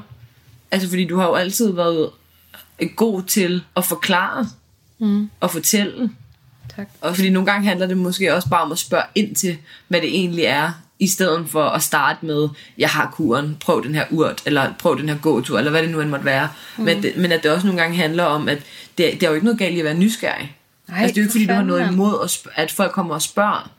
altså 0.72 0.90
fordi 0.90 1.06
du 1.06 1.18
har 1.18 1.28
jo 1.28 1.34
altid 1.36 1.74
været 1.74 2.10
god 2.96 3.22
til 3.24 3.64
at 3.78 3.86
forklare 3.86 4.48
mm. 5.00 5.30
og 5.40 5.52
fortælle, 5.52 6.10
Tak. 6.76 6.88
og 7.02 7.16
fordi 7.16 7.30
nogle 7.30 7.52
gange 7.52 7.68
handler 7.68 7.88
det 7.88 7.98
måske 7.98 8.36
også 8.36 8.50
bare 8.50 8.62
om 8.62 8.72
at 8.72 8.78
spørge 8.78 9.04
ind 9.16 9.36
til, 9.36 9.58
hvad 9.88 10.02
det 10.02 10.10
egentlig 10.10 10.44
er, 10.46 10.72
i 11.00 11.08
stedet 11.08 11.50
for 11.50 11.64
at 11.64 11.84
starte 11.84 12.26
med, 12.26 12.50
jeg 12.78 12.90
har 12.90 13.12
kuren, 13.12 13.58
prøv 13.60 13.84
den 13.84 13.96
her 13.96 14.06
urt, 14.12 14.42
eller 14.46 14.74
prøv 14.80 15.00
den 15.00 15.10
her 15.10 15.18
gåtur, 15.18 15.58
eller 15.58 15.72
hvad 15.72 15.84
det 15.84 15.90
nu 15.90 16.02
end 16.02 16.10
måtte 16.10 16.26
være. 16.26 16.50
Mm. 16.78 16.84
Men, 16.84 16.98
at 16.98 17.04
det, 17.04 17.18
men 17.18 17.32
at 17.32 17.44
det 17.44 17.52
også 17.52 17.68
nogle 17.68 17.82
gange 17.82 17.98
handler 17.98 18.24
om, 18.24 18.50
at 18.50 18.58
det, 18.98 19.14
det 19.14 19.24
er 19.24 19.28
jo 19.28 19.34
ikke 19.34 19.46
noget 19.46 19.60
galt 19.60 19.76
i 19.76 19.80
at 19.80 19.86
være 19.86 19.94
nysgerrig. 19.94 20.58
Nej, 20.88 21.02
altså, 21.02 21.14
det 21.14 21.18
er 21.18 21.22
jo 21.22 21.26
ikke 21.26 21.32
for 21.32 21.36
fordi, 21.36 21.46
du 21.46 21.54
har 21.54 21.64
noget 21.64 21.92
imod, 21.92 22.24
at, 22.24 22.64
at 22.64 22.72
folk 22.72 22.92
kommer 22.92 23.14
og 23.14 23.22
spørger. 23.22 23.72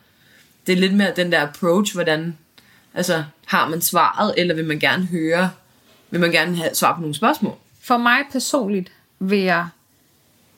Det 0.67 0.73
er 0.73 0.77
lidt 0.77 0.95
mere 0.95 1.13
den 1.17 1.33
der 1.33 1.43
approach, 1.43 1.95
hvordan, 1.95 2.37
altså, 2.95 3.25
har 3.47 3.69
man 3.69 3.81
svaret, 3.81 4.35
eller 4.37 4.55
vil 4.55 4.65
man 4.65 4.79
gerne 4.79 5.07
høre, 5.07 5.51
vil 6.11 6.21
man 6.21 6.31
gerne 6.31 6.57
have 6.57 6.71
svar 6.75 6.95
på 6.95 7.01
nogle 7.01 7.15
spørgsmål? 7.15 7.55
For 7.83 7.97
mig 7.97 8.19
personligt 8.33 8.93
vil 9.19 9.39
jeg 9.39 9.67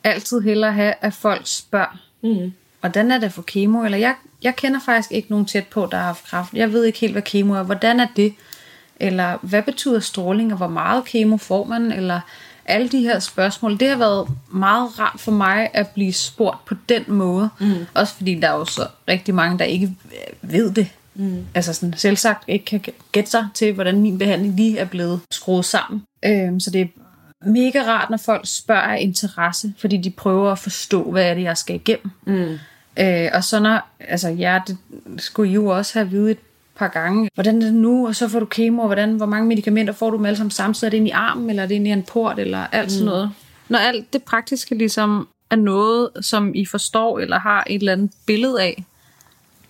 altid 0.04 0.40
hellere 0.40 0.72
have, 0.72 0.94
at 1.00 1.14
folk 1.14 1.42
spørger, 1.44 1.98
Mm. 2.22 2.52
Hvordan 2.80 3.10
er 3.10 3.18
det 3.18 3.32
for 3.32 3.42
kemo? 3.42 3.84
Eller 3.84 3.98
jeg, 3.98 4.14
jeg 4.42 4.56
kender 4.56 4.80
faktisk 4.80 5.12
ikke 5.12 5.30
nogen 5.30 5.46
tæt 5.46 5.66
på, 5.66 5.88
der 5.90 5.96
har 5.96 6.04
haft 6.04 6.24
kræft. 6.24 6.52
Jeg 6.52 6.72
ved 6.72 6.84
ikke 6.84 6.98
helt, 6.98 7.12
hvad 7.12 7.22
kemo 7.22 7.54
er. 7.54 7.62
Hvordan 7.62 8.00
er 8.00 8.06
det? 8.16 8.34
Eller 9.00 9.38
hvad 9.42 9.62
betyder 9.62 10.00
stråling, 10.00 10.52
og 10.52 10.56
hvor 10.56 10.68
meget 10.68 11.04
kemo 11.04 11.36
får 11.36 11.64
man? 11.64 11.92
Eller 11.92 12.20
alle 12.64 12.88
de 12.88 13.00
her 13.00 13.18
spørgsmål. 13.18 13.80
Det 13.80 13.88
har 13.88 13.96
været 13.96 14.28
meget 14.52 14.98
rart 14.98 15.20
for 15.20 15.32
mig 15.32 15.70
at 15.72 15.88
blive 15.88 16.12
spurgt 16.12 16.64
på 16.64 16.74
den 16.88 17.04
måde. 17.08 17.48
Mm. 17.60 17.74
Også 17.94 18.14
fordi 18.14 18.40
der 18.40 18.48
er 18.48 18.54
jo 18.54 18.64
så 18.64 18.86
rigtig 19.08 19.34
mange, 19.34 19.58
der 19.58 19.64
ikke 19.64 19.96
ved 20.42 20.72
det. 20.72 20.88
Mm. 21.14 21.46
Altså 21.54 21.72
sådan 21.72 21.94
selvsagt 21.96 22.44
ikke 22.48 22.64
kan 22.64 22.84
gætte 23.12 23.30
sig 23.30 23.48
til, 23.54 23.72
hvordan 23.72 24.00
min 24.00 24.18
behandling 24.18 24.56
lige 24.56 24.78
er 24.78 24.84
blevet 24.84 25.20
skruet 25.30 25.64
sammen. 25.64 26.02
Øhm, 26.24 26.60
så 26.60 26.70
det 26.70 26.80
er 26.80 26.86
mega 27.46 27.82
rart, 27.82 28.10
når 28.10 28.16
folk 28.16 28.42
spørger 28.44 28.82
af 28.82 28.98
interesse, 29.00 29.74
fordi 29.78 29.96
de 29.96 30.10
prøver 30.10 30.52
at 30.52 30.58
forstå, 30.58 31.10
hvad 31.10 31.24
er 31.24 31.34
det, 31.34 31.42
jeg 31.42 31.56
skal 31.56 31.76
igennem. 31.76 32.10
Mm. 32.26 32.58
Øh, 32.98 33.28
og 33.32 33.44
så 33.44 33.60
når, 33.60 33.88
altså 34.00 34.28
ja, 34.28 34.60
det 34.66 34.78
skulle 35.18 35.50
I 35.50 35.54
jo 35.54 35.66
også 35.66 35.98
have 35.98 36.10
videt 36.10 36.30
et 36.30 36.38
par 36.74 36.88
gange, 36.88 37.30
hvordan 37.34 37.62
er 37.62 37.66
det 37.66 37.74
nu, 37.74 38.06
og 38.06 38.16
så 38.16 38.28
får 38.28 38.40
du 38.40 38.46
kemo, 38.46 38.82
og 38.82 38.88
hvordan, 38.88 39.12
hvor 39.12 39.26
mange 39.26 39.48
medicamenter 39.48 39.92
får 39.92 40.10
du 40.10 40.18
med 40.18 40.28
alle 40.28 40.36
sammen? 40.36 40.50
Samtidig, 40.50 40.86
er 40.86 40.90
det 40.90 40.96
ind 40.96 41.08
i 41.08 41.10
armen, 41.10 41.50
eller 41.50 41.62
er 41.62 41.66
det 41.66 41.74
ind 41.74 41.86
i 41.86 41.90
en 41.90 42.02
port, 42.02 42.38
eller 42.38 42.66
alt 42.72 42.92
sådan 42.92 43.06
noget. 43.06 43.30
Når 43.68 43.78
alt 43.78 44.12
det 44.12 44.22
praktiske 44.22 44.74
ligesom 44.74 45.28
er 45.50 45.56
noget, 45.56 46.10
som 46.20 46.54
I 46.54 46.66
forstår, 46.66 47.18
eller 47.18 47.38
har 47.38 47.64
et 47.66 47.78
eller 47.78 47.92
andet 47.92 48.10
billede 48.26 48.62
af, 48.62 48.84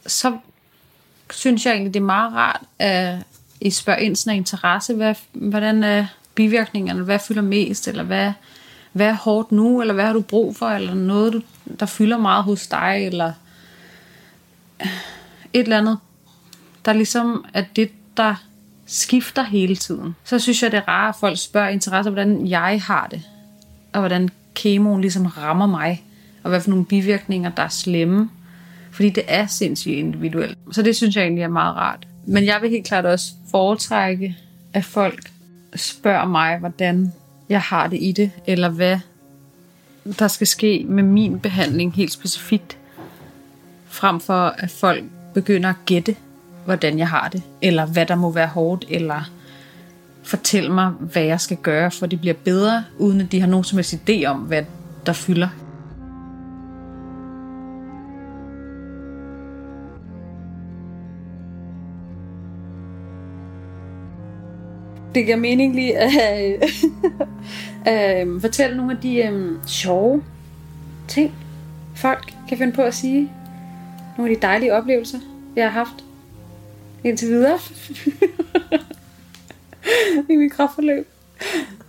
så 0.06 0.36
synes 1.30 1.66
jeg 1.66 1.72
egentlig, 1.72 1.94
det 1.94 2.00
er 2.00 2.04
meget 2.04 2.32
rart, 2.32 2.60
at 2.78 3.18
I 3.60 3.70
spørger 3.70 3.98
ind 3.98 4.16
sådan 4.16 4.32
af 4.32 4.36
interesse, 4.36 4.94
hvad, 4.94 5.14
hvordan 5.32 5.84
er 5.84 6.06
bivirkningerne, 6.34 7.02
hvad 7.02 7.18
fylder 7.18 7.42
mest, 7.42 7.88
eller 7.88 8.02
hvad, 8.02 8.32
hvad 8.92 9.06
er 9.06 9.14
hårdt 9.14 9.52
nu, 9.52 9.80
eller 9.80 9.94
hvad 9.94 10.04
har 10.04 10.12
du 10.12 10.20
brug 10.20 10.56
for, 10.56 10.66
eller 10.66 10.94
noget, 10.94 11.32
du, 11.32 11.40
der 11.80 11.86
fylder 11.86 12.18
meget 12.18 12.44
hos 12.44 12.66
dig, 12.66 13.06
eller 13.06 13.32
et 15.52 15.62
eller 15.62 15.78
andet 15.78 15.98
der 16.84 16.92
ligesom 16.92 17.44
er 17.54 17.64
det, 17.76 17.90
der 18.16 18.34
skifter 18.86 19.42
hele 19.42 19.76
tiden. 19.76 20.14
Så 20.24 20.38
synes 20.38 20.62
jeg, 20.62 20.72
det 20.72 20.78
er 20.78 20.88
rart, 20.88 21.14
at 21.14 21.20
folk 21.20 21.38
spørger 21.38 21.68
interesse, 21.68 22.10
hvordan 22.10 22.46
jeg 22.46 22.82
har 22.82 23.06
det, 23.10 23.22
og 23.92 24.00
hvordan 24.00 24.28
kemoen 24.54 25.00
ligesom 25.00 25.26
rammer 25.26 25.66
mig, 25.66 26.04
og 26.42 26.50
hvad 26.50 26.60
for 26.60 26.70
nogle 26.70 26.84
bivirkninger, 26.84 27.50
der 27.50 27.62
er 27.62 27.68
slemme. 27.68 28.30
Fordi 28.92 29.10
det 29.10 29.24
er 29.28 29.46
sindssygt 29.46 29.94
individuelt. 29.94 30.58
Så 30.72 30.82
det 30.82 30.96
synes 30.96 31.16
jeg 31.16 31.22
egentlig 31.22 31.42
er 31.42 31.48
meget 31.48 31.76
rart. 31.76 32.06
Men 32.26 32.44
jeg 32.44 32.58
vil 32.62 32.70
helt 32.70 32.86
klart 32.86 33.06
også 33.06 33.32
foretrække, 33.50 34.36
at 34.72 34.84
folk 34.84 35.30
spørger 35.76 36.26
mig, 36.26 36.58
hvordan 36.58 37.12
jeg 37.50 37.60
har 37.60 37.86
det 37.86 37.98
i 38.02 38.12
det, 38.12 38.30
eller 38.46 38.68
hvad 38.68 38.98
der 40.18 40.28
skal 40.28 40.46
ske 40.46 40.84
med 40.88 41.02
min 41.02 41.40
behandling 41.40 41.94
helt 41.94 42.12
specifikt, 42.12 42.78
frem 43.88 44.20
for 44.20 44.54
at 44.58 44.70
folk 44.70 45.04
begynder 45.34 45.68
at 45.68 45.76
gætte, 45.86 46.16
hvordan 46.64 46.98
jeg 46.98 47.08
har 47.08 47.28
det, 47.28 47.42
eller 47.62 47.86
hvad 47.86 48.06
der 48.06 48.14
må 48.14 48.30
være 48.30 48.46
hårdt, 48.46 48.84
eller 48.88 49.30
fortæl 50.22 50.70
mig, 50.70 50.88
hvad 50.88 51.22
jeg 51.22 51.40
skal 51.40 51.56
gøre, 51.56 51.90
for 51.90 52.06
det 52.06 52.20
bliver 52.20 52.34
bedre, 52.34 52.84
uden 52.98 53.20
at 53.20 53.32
de 53.32 53.40
har 53.40 53.48
nogen 53.48 53.64
som 53.64 53.78
helst 53.78 53.94
idé 53.94 54.24
om, 54.24 54.38
hvad 54.38 54.62
der 55.06 55.12
fylder. 55.12 55.48
Det 65.14 65.24
giver 65.24 65.36
mening 65.36 65.74
lige 65.74 65.98
at 65.98 66.70
øh, 68.28 68.40
fortælle 68.40 68.76
nogle 68.76 68.92
af 68.92 68.98
de 69.02 69.16
øh, 69.16 69.52
sjove 69.66 70.22
ting, 71.08 71.34
folk 71.96 72.34
kan 72.48 72.58
finde 72.58 72.72
på 72.72 72.82
at 72.82 72.94
sige. 72.94 73.32
Nogle 74.16 74.30
af 74.30 74.36
de 74.36 74.42
dejlige 74.42 74.74
oplevelser, 74.74 75.18
jeg 75.56 75.64
har 75.64 75.70
haft 75.70 76.04
indtil 77.04 77.28
videre. 77.28 77.58
I 80.30 80.36
mit 80.36 80.52
kraftforløb. 80.52 81.08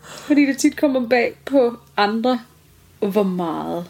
Fordi 0.04 0.46
det 0.46 0.58
tit 0.58 0.78
kommer 0.78 1.08
bag 1.10 1.34
på 1.46 1.78
andre, 1.98 2.40
hvor 3.00 3.24
meget 3.24 3.86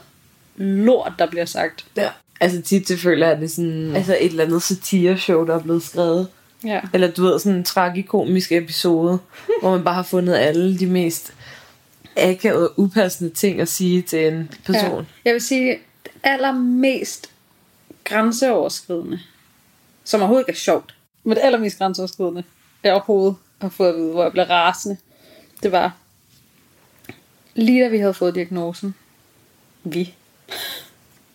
lort, 0.55 1.13
der 1.19 1.29
bliver 1.29 1.45
sagt. 1.45 1.86
Ja. 1.97 2.09
Altså 2.39 2.61
tit 2.61 2.88
jeg, 2.91 3.32
at 3.32 3.38
det 3.38 3.45
er 3.45 3.49
sådan, 3.49 3.95
altså 3.95 4.17
et 4.19 4.25
eller 4.25 4.43
andet 4.43 4.63
satire-show, 4.63 5.45
der 5.45 5.55
er 5.55 5.59
blevet 5.59 5.84
skrevet. 5.84 6.27
Ja. 6.64 6.82
Eller 6.93 7.12
du 7.12 7.24
ved, 7.24 7.39
sådan 7.39 7.57
en 7.57 7.64
tragikomisk 7.64 8.51
episode, 8.51 9.20
hvor 9.62 9.72
man 9.72 9.84
bare 9.84 9.95
har 9.95 10.03
fundet 10.03 10.36
alle 10.36 10.80
de 10.80 10.88
mest 10.88 11.34
akavede 12.18 12.70
og 12.70 12.80
upassende 12.80 13.34
ting 13.34 13.62
at 13.62 13.68
sige 13.68 14.01
til 14.01 14.28
en 14.28 14.51
person. 14.66 14.99
Ja. 14.99 15.05
Jeg 15.26 15.34
vil 15.34 15.41
sige, 15.41 15.80
det 16.03 16.12
allermest 16.24 17.32
grænseoverskridende, 18.03 19.20
som 20.03 20.22
overhovedet 20.22 20.43
ikke 20.47 20.57
er 20.57 20.62
sjovt, 20.62 20.95
men 21.24 21.36
det 21.36 21.43
allermest 21.43 21.78
grænseoverskridende, 21.78 22.43
jeg 22.84 22.93
overhovedet 22.93 23.36
har 23.62 23.70
fået 23.70 23.89
at 23.89 23.95
vide, 23.95 24.12
hvor 24.12 24.24
jeg 24.24 24.32
blev 24.32 24.45
rasende, 24.45 24.97
det 25.64 25.72
var, 25.72 25.97
lige 27.55 27.84
da 27.84 27.89
vi 27.89 27.97
havde 27.97 28.14
fået 28.14 28.36
diagnosen, 28.36 28.95
vi, 29.84 30.14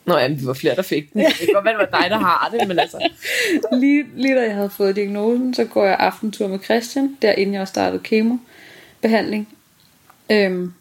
Nå 0.06 0.18
ja, 0.18 0.28
vi 0.28 0.46
var 0.46 0.52
flere, 0.52 0.74
der 0.74 0.82
fik 0.82 1.12
den. 1.12 1.24
Det 1.24 1.34
kan 1.38 1.48
godt 1.54 1.64
være, 1.64 1.78
det 1.78 1.88
var 1.92 2.00
dig, 2.00 2.10
der 2.10 2.18
har 2.18 2.48
det, 2.52 2.68
men 2.68 2.78
altså... 2.78 3.08
lige, 3.80 4.04
lige 4.14 4.34
da 4.34 4.42
jeg 4.42 4.54
havde 4.54 4.70
fået 4.70 4.96
diagnosen, 4.96 5.54
så 5.54 5.64
går 5.64 5.84
jeg 5.84 5.96
aftentur 5.98 6.48
med 6.48 6.58
Christian, 6.58 7.16
der 7.22 7.32
inden 7.32 7.54
jeg 7.54 7.68
startede 7.68 8.02
kemobehandling. 8.02 9.48
Øhm, 10.30 10.72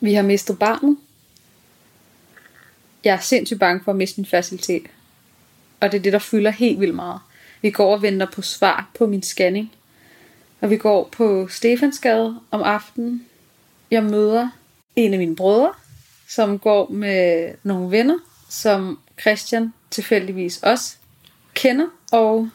vi 0.00 0.14
har 0.14 0.22
mistet 0.22 0.58
barnet. 0.58 0.96
Jeg 3.04 3.14
er 3.14 3.20
sindssygt 3.20 3.60
bange 3.60 3.84
for 3.84 3.92
at 3.92 3.96
miste 3.96 4.20
min 4.20 4.26
facilitet. 4.26 4.86
Og 5.80 5.92
det 5.92 5.98
er 5.98 6.02
det, 6.02 6.12
der 6.12 6.18
fylder 6.18 6.50
helt 6.50 6.80
vildt 6.80 6.94
meget. 6.94 7.20
Vi 7.62 7.70
går 7.70 7.94
og 7.94 8.02
venter 8.02 8.26
på 8.26 8.42
svar 8.42 8.90
på 8.98 9.06
min 9.06 9.22
scanning. 9.22 9.72
Og 10.60 10.70
vi 10.70 10.76
går 10.76 11.08
på 11.12 11.48
Stefansgade 11.48 12.40
om 12.50 12.62
aftenen. 12.62 13.26
Jeg 13.90 14.04
møder 14.04 14.48
en 14.96 15.12
af 15.12 15.18
mine 15.18 15.36
brødre, 15.36 15.72
som 16.28 16.58
går 16.58 16.90
med 16.90 17.54
nogle 17.62 17.90
venner, 17.90 18.18
som 18.48 18.98
Christian 19.20 19.72
tilfældigvis 19.90 20.62
også 20.62 20.96
kender. 21.54 21.86
Og 22.12 22.48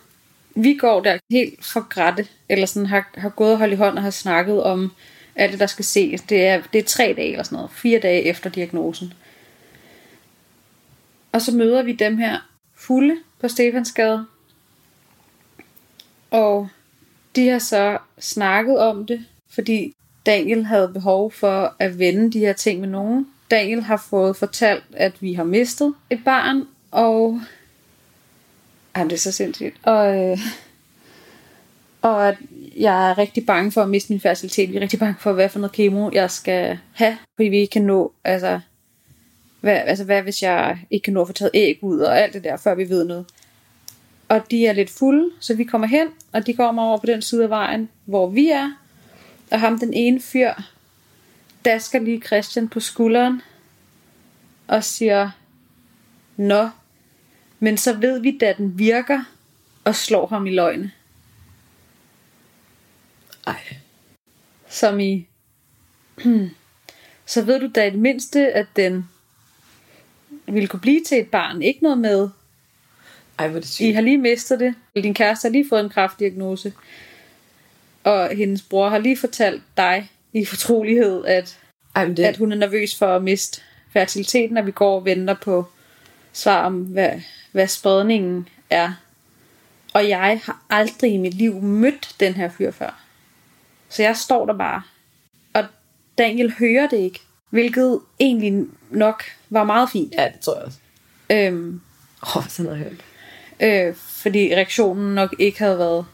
vi 0.55 0.73
går 0.73 1.01
der 1.01 1.17
helt 1.29 1.65
for 1.65 1.89
grætte, 1.89 2.27
eller 2.49 2.65
sådan 2.65 2.85
har, 2.85 3.09
har 3.17 3.29
gået 3.29 3.51
og 3.51 3.57
holdt 3.57 3.73
i 3.73 3.77
hånd 3.77 3.97
og 3.97 4.03
har 4.03 4.09
snakket 4.09 4.63
om 4.63 4.91
alt 5.35 5.51
det, 5.51 5.59
der 5.59 5.65
skal 5.65 5.85
ses. 5.85 6.21
Det 6.21 6.47
er, 6.47 6.61
det 6.73 6.79
er 6.79 6.83
tre 6.83 7.13
dage 7.17 7.31
eller 7.31 7.43
sådan 7.43 7.55
noget, 7.55 7.71
fire 7.71 7.99
dage 7.99 8.23
efter 8.23 8.49
diagnosen. 8.49 9.13
Og 11.31 11.41
så 11.41 11.55
møder 11.55 11.83
vi 11.83 11.93
dem 11.93 12.17
her 12.17 12.39
fulde 12.75 13.17
på 13.39 13.47
Stefansgade. 13.47 14.25
Og 16.31 16.69
de 17.35 17.47
har 17.47 17.59
så 17.59 17.97
snakket 18.19 18.79
om 18.79 19.05
det, 19.05 19.25
fordi 19.49 19.95
Daniel 20.25 20.65
havde 20.65 20.89
behov 20.93 21.31
for 21.31 21.75
at 21.79 21.99
vende 21.99 22.31
de 22.31 22.39
her 22.39 22.53
ting 22.53 22.79
med 22.79 22.89
nogen. 22.89 23.27
Daniel 23.51 23.81
har 23.81 24.05
fået 24.09 24.35
fortalt, 24.35 24.83
at 24.93 25.21
vi 25.21 25.33
har 25.33 25.43
mistet 25.43 25.93
et 26.09 26.23
barn, 26.25 26.63
og... 26.91 27.41
Jamen, 28.97 29.09
det 29.09 29.15
er 29.15 29.19
så 29.19 29.31
sindssygt. 29.31 29.75
Og, 29.83 30.17
øh, 30.17 30.39
og 32.01 32.27
at 32.27 32.37
jeg 32.77 33.09
er 33.09 33.17
rigtig 33.17 33.45
bange 33.45 33.71
for 33.71 33.81
at 33.81 33.89
miste 33.89 34.13
min 34.13 34.19
facilitet. 34.19 34.71
Vi 34.71 34.77
er 34.77 34.81
rigtig 34.81 34.99
bange 34.99 35.15
for, 35.19 35.33
hvad 35.33 35.49
for 35.49 35.59
noget 35.59 35.71
kemo 35.71 36.09
jeg 36.13 36.31
skal 36.31 36.79
have, 36.93 37.17
fordi 37.35 37.49
vi 37.49 37.57
ikke 37.57 37.71
kan 37.71 37.81
nå, 37.81 38.11
altså, 38.23 38.59
hvad, 39.61 39.75
altså 39.85 40.03
hvad 40.03 40.21
hvis 40.21 40.41
jeg 40.41 40.77
ikke 40.91 41.03
kan 41.03 41.13
nå 41.13 41.21
at 41.21 41.27
få 41.27 41.33
taget 41.33 41.51
æg 41.53 41.79
ud 41.81 41.99
og 41.99 42.19
alt 42.19 42.33
det 42.33 42.43
der, 42.43 42.57
før 42.57 42.75
vi 42.75 42.89
ved 42.89 43.05
noget. 43.05 43.25
Og 44.29 44.51
de 44.51 44.67
er 44.67 44.73
lidt 44.73 44.89
fulde, 44.89 45.29
så 45.39 45.53
vi 45.55 45.63
kommer 45.63 45.87
hen, 45.87 46.07
og 46.31 46.47
de 46.47 46.53
kommer 46.53 46.83
over 46.83 46.97
på 46.97 47.05
den 47.05 47.21
side 47.21 47.43
af 47.43 47.49
vejen, 47.49 47.89
hvor 48.05 48.29
vi 48.29 48.49
er. 48.49 48.71
Og 49.51 49.59
ham, 49.59 49.79
den 49.79 49.93
ene 49.93 50.21
fyr, 50.21 50.53
dasker 51.65 51.99
lige 51.99 52.21
Christian 52.21 52.69
på 52.69 52.79
skulderen 52.79 53.41
og 54.67 54.83
siger, 54.83 55.31
Nå, 56.37 56.69
men 57.59 57.77
så 57.77 57.93
ved 57.93 58.19
vi, 58.19 58.37
da 58.37 58.53
den 58.57 58.79
virker, 58.79 59.23
og 59.83 59.95
slår 59.95 60.27
ham 60.27 60.47
i 60.47 60.51
løgne. 60.51 60.91
Ej. 63.47 63.77
Som 64.69 64.99
i, 64.99 65.27
så 67.25 67.41
ved 67.41 67.59
du 67.59 67.69
da 67.75 67.87
i 67.87 67.89
det 67.89 67.99
mindste, 67.99 68.51
at 68.51 68.67
den 68.75 69.09
ville 70.45 70.67
kunne 70.67 70.79
blive 70.79 71.03
til 71.03 71.19
et 71.19 71.27
barn. 71.27 71.61
Ikke 71.61 71.83
noget 71.83 71.97
med, 71.97 72.29
Ej, 73.39 73.47
hvor 73.47 73.59
det 73.59 73.69
I 73.69 73.71
sygt. 73.71 73.95
har 73.95 74.01
lige 74.01 74.17
mistet 74.17 74.59
det. 74.59 74.75
Din 74.95 75.13
kæreste 75.13 75.45
har 75.45 75.51
lige 75.51 75.69
fået 75.69 75.83
en 75.83 75.89
kraftdiagnose. 75.89 76.73
Og 78.03 78.29
hendes 78.29 78.61
bror 78.61 78.89
har 78.89 78.97
lige 78.97 79.17
fortalt 79.17 79.63
dig 79.77 80.11
i 80.33 80.45
fortrolighed, 80.45 81.25
at, 81.25 81.59
Ej, 81.95 82.05
det, 82.05 82.19
at 82.19 82.37
hun 82.37 82.51
er 82.51 82.55
nervøs 82.55 82.95
for 82.95 83.15
at 83.15 83.23
miste 83.23 83.61
fertiliteten, 83.93 84.57
at 84.57 84.65
vi 84.65 84.71
går 84.71 84.95
og 84.95 85.05
venter 85.05 85.33
på 85.33 85.65
svar 86.33 86.65
om, 86.65 86.81
hvad, 86.81 87.21
hvad 87.51 87.67
spredningen 87.67 88.47
er. 88.69 88.93
Og 89.93 90.09
jeg 90.09 90.41
har 90.43 90.63
aldrig 90.69 91.13
i 91.13 91.17
mit 91.17 91.33
liv 91.33 91.61
mødt 91.61 92.15
den 92.19 92.33
her 92.33 92.49
fyr 92.49 92.71
før. 92.71 92.99
Så 93.89 94.03
jeg 94.03 94.17
står 94.17 94.45
der 94.45 94.57
bare. 94.57 94.81
Og 95.53 95.65
Daniel 96.17 96.53
hører 96.59 96.87
det 96.87 96.97
ikke. 96.97 97.21
Hvilket 97.49 97.99
egentlig 98.19 98.65
nok 98.89 99.23
var 99.49 99.63
meget 99.63 99.89
fint. 99.89 100.13
ja, 100.17 100.29
det 100.33 100.39
tror 100.39 100.55
jeg 100.55 100.65
også. 100.65 100.77
Øhm, 101.31 101.81
Åh, 102.23 102.37
oh, 102.37 102.47
sådan 102.47 102.71
noget 102.71 102.79
hørt. 102.79 103.03
øh, 103.59 103.95
fordi 103.95 104.55
reaktionen 104.55 105.15
nok 105.15 105.35
ikke 105.39 105.59
havde 105.59 105.77
været. 105.77 106.05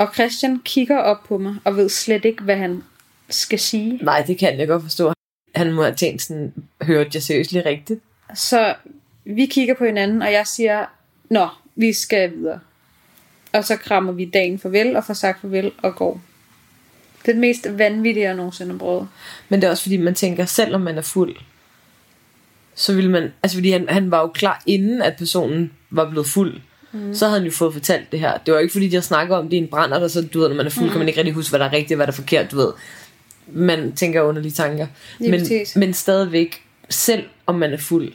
Og 0.00 0.14
Christian 0.14 0.60
kigger 0.64 0.98
op 0.98 1.24
på 1.28 1.38
mig 1.38 1.54
og 1.64 1.76
ved 1.76 1.88
slet 1.88 2.24
ikke, 2.24 2.42
hvad 2.42 2.56
han 2.56 2.84
skal 3.28 3.58
sige. 3.58 3.98
Nej, 4.02 4.22
det 4.26 4.38
kan 4.38 4.58
jeg 4.58 4.68
godt 4.68 4.82
forstå. 4.82 5.12
Han 5.54 5.72
må 5.72 5.82
have 5.82 5.94
tænkt 5.94 6.22
sådan, 6.22 6.54
hørte 6.82 7.10
jeg 7.14 7.22
seriøst 7.22 7.52
rigtigt? 7.66 8.00
Så 8.34 8.74
vi 9.24 9.46
kigger 9.46 9.74
på 9.74 9.84
hinanden, 9.84 10.22
og 10.22 10.32
jeg 10.32 10.46
siger, 10.46 10.86
Nå, 11.30 11.48
vi 11.74 11.92
skal 11.92 12.30
videre. 12.30 12.60
Og 13.52 13.64
så 13.64 13.76
krammer 13.76 14.12
vi 14.12 14.24
dagen 14.24 14.58
farvel, 14.58 14.96
og 14.96 15.04
får 15.04 15.14
sagt 15.14 15.40
farvel, 15.40 15.72
og 15.82 15.96
går. 15.96 16.20
Det 17.22 17.28
er 17.28 17.32
det 17.32 17.40
mest 17.40 17.78
vanvittige, 17.78 18.24
jeg 18.24 18.34
nogensinde 18.34 18.72
har 18.72 18.78
prøvet. 18.78 19.08
Men 19.48 19.60
det 19.60 19.66
er 19.66 19.70
også 19.70 19.82
fordi, 19.82 19.96
man 19.96 20.14
tænker, 20.14 20.44
selvom 20.44 20.80
man 20.80 20.98
er 20.98 21.02
fuld, 21.02 21.36
så 22.74 22.94
vil 22.94 23.10
man, 23.10 23.32
altså 23.42 23.56
fordi 23.56 23.70
han, 23.70 23.88
han 23.88 24.10
var 24.10 24.20
jo 24.20 24.28
klar 24.28 24.62
inden, 24.66 25.02
at 25.02 25.16
personen 25.16 25.72
var 25.90 26.10
blevet 26.10 26.26
fuld. 26.26 26.60
Mm. 26.92 27.14
Så 27.14 27.26
havde 27.26 27.40
han 27.40 27.46
jo 27.46 27.52
fået 27.52 27.72
fortalt 27.72 28.12
det 28.12 28.20
her. 28.20 28.38
Det 28.38 28.54
var 28.54 28.60
ikke 28.60 28.72
fordi, 28.72 28.88
de 28.88 28.94
har 28.94 29.02
snakket 29.02 29.36
om 29.36 29.48
det 29.48 29.56
i 29.56 29.60
en 29.60 29.68
brænder, 29.68 29.98
der 29.98 30.08
så, 30.08 30.22
du 30.22 30.40
ved, 30.40 30.48
når 30.48 30.56
man 30.56 30.66
er 30.66 30.70
fuld, 30.70 30.84
mm. 30.84 30.90
kan 30.90 30.98
man 30.98 31.08
ikke 31.08 31.18
rigtig 31.18 31.34
huske, 31.34 31.50
hvad 31.50 31.58
der 31.60 31.66
er 31.66 31.72
rigtigt, 31.72 31.92
og 31.92 31.96
hvad 31.96 32.06
der 32.06 32.12
er 32.12 32.16
forkert, 32.16 32.50
du 32.50 32.56
ved. 32.56 32.72
Man 33.46 33.92
tænker 33.92 34.22
underlige 34.22 34.52
tanker. 34.52 34.86
Lige 35.18 35.30
Men, 35.30 35.40
præcis. 35.40 35.76
men 35.76 35.94
stadigvæk, 35.94 36.62
selv 36.88 37.24
om 37.46 37.54
man 37.54 37.72
er 37.72 37.78
fuld, 37.78 38.12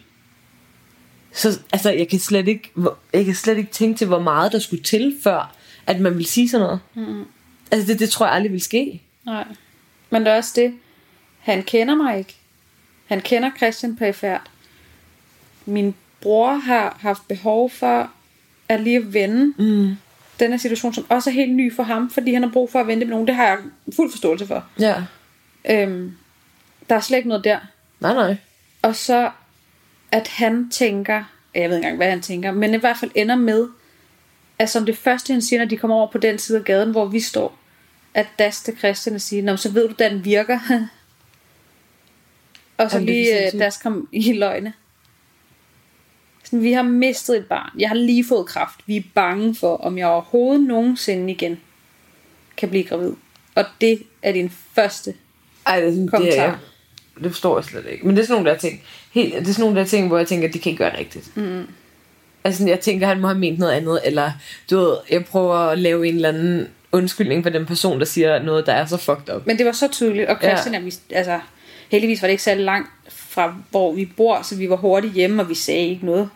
så 1.34 1.59
altså, 1.73 1.91
jeg 1.91 2.07
kan 2.07 2.19
slet 2.19 2.47
ikke, 2.47 2.71
jeg 3.13 3.26
kan 3.26 3.36
slet 3.36 3.57
ikke 3.57 3.71
tænke 3.71 3.97
til, 3.97 4.07
hvor 4.07 4.19
meget 4.19 4.51
der 4.51 4.59
skulle 4.59 4.84
til, 4.84 5.15
før 5.23 5.55
at 5.88 5.99
man 5.99 6.13
ville 6.13 6.28
sige 6.28 6.49
sådan 6.49 6.65
noget. 6.65 6.80
Mm. 6.93 7.23
Altså, 7.71 7.88
det, 7.91 7.99
det 7.99 8.09
tror 8.09 8.26
jeg 8.26 8.36
aldrig 8.36 8.51
vil 8.51 8.61
ske. 8.61 9.01
Nej. 9.26 9.45
Men 10.09 10.26
det 10.26 10.32
er 10.32 10.38
også 10.38 10.51
det. 10.55 10.73
Han 11.39 11.63
kender 11.63 11.95
mig 11.95 12.17
ikke. 12.17 12.36
Han 13.05 13.21
kender 13.21 13.51
Christian 13.57 13.95
perifært. 13.95 14.41
Min 15.65 15.95
bror 16.21 16.53
har 16.53 16.97
haft 16.99 17.28
behov 17.28 17.69
for 17.69 18.11
er 18.70 18.78
lige 18.78 18.97
at 18.97 19.13
vende 19.13 19.53
mm. 19.57 19.97
den 20.39 20.51
her 20.51 20.57
situation, 20.57 20.93
som 20.93 21.05
også 21.09 21.30
er 21.30 21.34
helt 21.34 21.55
ny 21.55 21.76
for 21.76 21.84
ham, 21.84 22.09
fordi 22.09 22.34
han 22.34 22.43
har 22.43 22.49
brug 22.49 22.72
for 22.72 22.80
at 22.80 22.88
vente 22.88 23.05
med 23.05 23.11
nogen. 23.11 23.28
Det 23.28 23.36
har 23.36 23.45
jeg 23.45 23.57
fuld 23.95 24.11
forståelse 24.11 24.47
for. 24.47 24.66
Ja. 24.80 25.03
Øhm, 25.70 26.18
der 26.89 26.95
er 26.95 26.99
slet 26.99 27.18
ikke 27.18 27.30
noget 27.30 27.43
der. 27.43 27.59
Nej, 27.99 28.13
nej. 28.13 28.38
Og 28.82 28.95
så, 28.95 29.32
at 30.11 30.28
han 30.28 30.70
tænker, 30.70 31.24
jeg 31.55 31.70
ved 31.70 31.78
ikke 31.78 31.86
engang, 31.86 31.97
hvad 31.97 32.09
han 32.09 32.22
tænker, 32.22 32.51
men 32.51 32.74
i 32.74 32.78
hvert 32.78 32.97
fald 32.97 33.11
ender 33.16 33.36
med, 33.36 33.68
at 34.59 34.70
som 34.70 34.86
det 34.86 34.97
første, 34.97 35.34
han 35.34 35.41
siger, 35.41 35.59
når 35.59 35.66
de 35.66 35.78
kommer 35.78 35.97
over 35.97 36.11
på 36.11 36.18
den 36.18 36.39
side 36.39 36.57
af 36.57 36.63
gaden, 36.63 36.91
hvor 36.91 37.05
vi 37.05 37.20
står, 37.20 37.59
at 38.13 38.28
Das 38.39 38.61
til 38.61 38.78
Christian 38.78 39.16
og 39.16 39.22
siger, 39.22 39.43
Nå, 39.43 39.57
så 39.57 39.72
ved 39.72 39.88
du, 39.88 39.93
at 39.93 40.11
den 40.11 40.26
virker. 40.26 40.59
og 42.78 42.91
så 42.91 42.97
Jamen, 42.97 43.05
lige 43.05 43.53
øh. 43.53 43.59
Das 43.59 43.78
kom 43.78 44.09
i 44.11 44.34
løgne. 44.34 44.74
Sådan, 46.46 46.64
vi 46.64 46.72
har 46.72 46.84
mistet 46.84 47.38
et 47.38 47.46
barn. 47.46 47.80
Jeg 47.80 47.89
har 47.89 47.96
lige 47.96 48.26
fået 48.26 48.48
kraft. 48.48 48.80
Vi 48.86 48.98
er 48.98 49.02
bange 49.14 49.56
for, 49.56 49.78
om 49.78 49.98
jeg 49.98 50.08
overhovedet 50.08 50.68
nogensinde 50.68 51.32
igen 51.32 51.60
kan 52.58 52.70
blive 52.70 52.84
gravid. 52.84 53.12
Og 53.56 53.66
det 53.82 54.04
er 54.22 54.32
din 54.32 54.52
første 54.76 55.14
Ej, 55.66 55.80
det, 55.80 55.88
er 55.88 55.91
sådan, 55.91 56.02
det, 56.02 56.12
Kommentar. 56.12 56.43
er, 56.43 56.56
det 57.24 57.32
forstår 57.32 57.58
jeg 57.58 57.64
slet 57.66 57.86
ikke. 57.91 58.08
Men 58.08 58.16
det 58.16 58.22
er 58.22 58.26
sådan 58.26 58.43
nogle 58.43 58.50
der 58.50 58.58
ting. 58.58 58.82
Helt, 59.12 59.34
det 59.34 59.41
er 59.41 59.46
sådan 59.46 59.64
nogle 59.64 59.80
der 59.80 59.86
ting, 59.86 60.08
hvor 60.08 60.18
jeg 60.18 60.28
tænker, 60.28 60.48
at 60.48 60.54
de 60.54 60.60
kan 60.60 60.70
ikke 60.70 60.84
gøre 60.84 60.91
det 60.91 61.00
rigtigt. 61.00 61.38
Mm. 61.38 61.68
Altså, 62.43 62.68
jeg 62.68 62.80
tænker, 62.80 63.08
han 63.08 63.22
må 63.22 63.28
have 63.28 63.39
ment 63.39 63.60
noget 63.60 63.72
andet. 63.72 64.00
Eller, 64.04 64.32
du 64.70 64.78
ved, 64.78 64.98
jeg 65.10 65.26
prøver 65.26 65.56
at 65.56 65.78
lave 65.78 66.08
en 66.08 66.16
eller 66.16 66.30
anden 66.30 66.68
undskyldning 66.91 67.43
for 67.43 67.50
den 67.50 67.66
person, 67.66 68.00
der 68.00 68.06
siger 68.06 68.43
noget, 68.43 68.66
der 68.66 68.74
er 68.74 68.86
så 68.86 68.98
fucked 68.98 69.36
up. 69.36 69.48
Men 69.48 69.58
det 69.58 69.66
var 69.66 69.72
så 69.72 69.88
tydeligt, 69.88 70.30
og 70.30 70.38
Christian 70.41 70.74
ja. 70.74 70.80
er 70.80 71.18
altså, 71.18 71.39
heldigvis 71.89 72.22
var 72.22 72.28
det 72.28 72.32
ikke 72.32 72.43
særlig 72.43 72.66
langt 72.66 72.89
fra, 73.36 73.56
hvor 73.72 73.94
vi 73.94 74.06
bor, 74.18 74.42
så 74.42 74.56
vi 74.56 74.70
var 74.70 74.76
hurtigt 74.76 75.14
hjemme, 75.14 75.42
og 75.44 75.50
vi 75.50 75.56
sagde 75.56 75.88
ikke 75.88 76.06
noget 76.06 76.30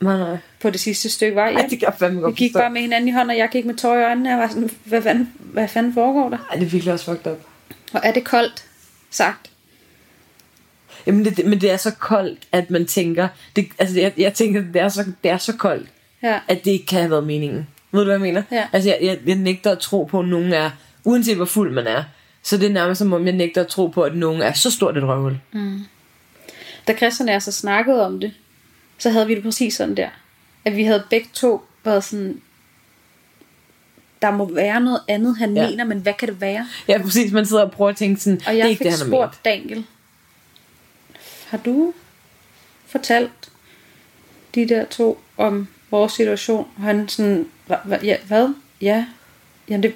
Nej, 0.00 0.18
nej. 0.18 0.36
på 0.62 0.70
det 0.70 0.80
sidste 0.80 1.08
stykke 1.10 1.34
vej. 1.36 1.48
Ej, 1.52 1.62
det 1.70 1.78
kan 1.78 1.86
jeg 1.88 1.94
fandme 1.98 2.18
vi 2.18 2.22
godt 2.22 2.34
gik 2.36 2.50
forstå. 2.52 2.60
bare 2.62 2.70
med 2.70 2.80
hinanden 2.80 3.08
i 3.08 3.12
hånden, 3.12 3.30
og 3.30 3.36
jeg 3.36 3.48
gik 3.52 3.64
med 3.64 3.74
tår 3.74 3.94
i 3.98 4.02
øjnene, 4.04 4.28
og 4.28 4.30
jeg 4.32 4.38
var 4.38 4.48
sådan, 4.48 4.70
hvad 4.84 5.02
fanden, 5.02 5.32
hvad 5.38 5.68
fanden 5.68 5.94
foregår 5.94 6.28
der? 6.28 6.38
Ej, 6.50 6.56
det 6.56 6.66
er 6.66 6.70
virkelig 6.70 6.92
også 6.92 7.04
fucked 7.04 7.32
up. 7.32 7.38
Og 7.92 8.00
er 8.04 8.12
det 8.12 8.24
koldt 8.24 8.64
sagt? 9.10 9.50
Jamen, 11.06 11.24
det, 11.24 11.36
det- 11.36 11.46
men 11.46 11.60
det 11.60 11.70
er 11.70 11.76
så 11.76 11.90
koldt, 11.90 12.38
at 12.52 12.70
man 12.70 12.86
tænker... 12.86 13.28
Det, 13.56 13.66
altså, 13.78 14.00
jeg, 14.00 14.12
jeg 14.18 14.34
tænker, 14.34 14.62
det 14.72 14.76
er, 14.82 14.88
så, 14.88 15.04
det 15.22 15.30
er 15.30 15.38
så 15.38 15.52
koldt, 15.56 15.88
Ja. 16.22 16.38
at 16.48 16.64
det 16.64 16.70
ikke 16.70 16.86
kan 16.86 16.98
have 16.98 17.10
været 17.10 17.26
meningen. 17.26 17.66
Ved 17.92 18.00
du, 18.00 18.04
hvad 18.04 18.14
jeg 18.14 18.20
mener? 18.20 18.42
Ja. 18.52 18.64
Altså, 18.72 18.88
jeg, 18.90 18.98
jeg, 19.02 19.18
jeg 19.26 19.36
nægter 19.36 19.70
at 19.70 19.78
tro 19.78 20.04
på, 20.04 20.20
at 20.20 20.28
nogen 20.28 20.52
er... 20.52 20.70
Uanset 21.04 21.36
hvor 21.36 21.44
fuld 21.44 21.72
man 21.72 21.86
er. 21.86 22.04
Så 22.42 22.56
det 22.56 22.66
er 22.68 22.72
nærmest 22.72 22.98
som 22.98 23.12
om, 23.12 23.24
jeg 23.26 23.32
nægter 23.34 23.60
at 23.60 23.66
tro 23.66 23.86
på, 23.86 24.02
at 24.02 24.16
nogen 24.16 24.42
er 24.42 24.52
så 24.52 24.70
stort 24.70 24.96
et 24.96 25.02
røvhul. 25.02 25.36
Da 26.88 26.96
Christian 26.96 27.28
og 27.28 27.32
jeg 27.32 27.42
så 27.42 27.52
snakkede 27.52 28.06
om 28.06 28.20
det, 28.20 28.32
så 28.98 29.10
havde 29.10 29.26
vi 29.26 29.34
det 29.34 29.42
præcis 29.42 29.74
sådan 29.74 29.96
der. 29.96 30.08
At 30.64 30.76
vi 30.76 30.84
havde 30.84 31.04
begge 31.10 31.28
to 31.32 31.62
været 31.84 32.04
sådan, 32.04 32.40
der 34.22 34.30
må 34.30 34.54
være 34.54 34.80
noget 34.80 35.00
andet, 35.08 35.36
han 35.36 35.56
Ja. 35.56 35.70
mener, 35.70 35.84
men 35.84 35.98
hvad 35.98 36.12
kan 36.14 36.28
det 36.28 36.40
være? 36.40 36.68
Ja, 36.88 36.98
præcis. 37.02 37.32
Man 37.32 37.46
sidder 37.46 37.62
og 37.62 37.70
prøver 37.72 37.90
at 37.90 37.96
tænke 37.96 38.20
sådan, 38.20 38.40
Og 38.46 38.52
det 38.52 38.58
jeg 38.58 38.64
er 38.64 38.68
ikke 38.68 38.78
fik 38.78 38.90
det, 38.90 38.98
han 38.98 39.08
spurgt 39.08 39.44
Daniel, 39.44 39.84
har 41.48 41.58
du 41.58 41.92
fortalt 42.86 43.50
de 44.54 44.68
der 44.68 44.84
to 44.84 45.20
om 45.36 45.68
vores 45.90 46.12
situation? 46.12 46.68
Og 46.76 46.82
han 46.82 47.08
sådan, 47.08 47.48
hva, 47.66 47.76
ja, 48.02 48.16
hvad? 48.26 48.54
Ja, 48.80 49.06
jamen 49.68 49.82
det, 49.82 49.94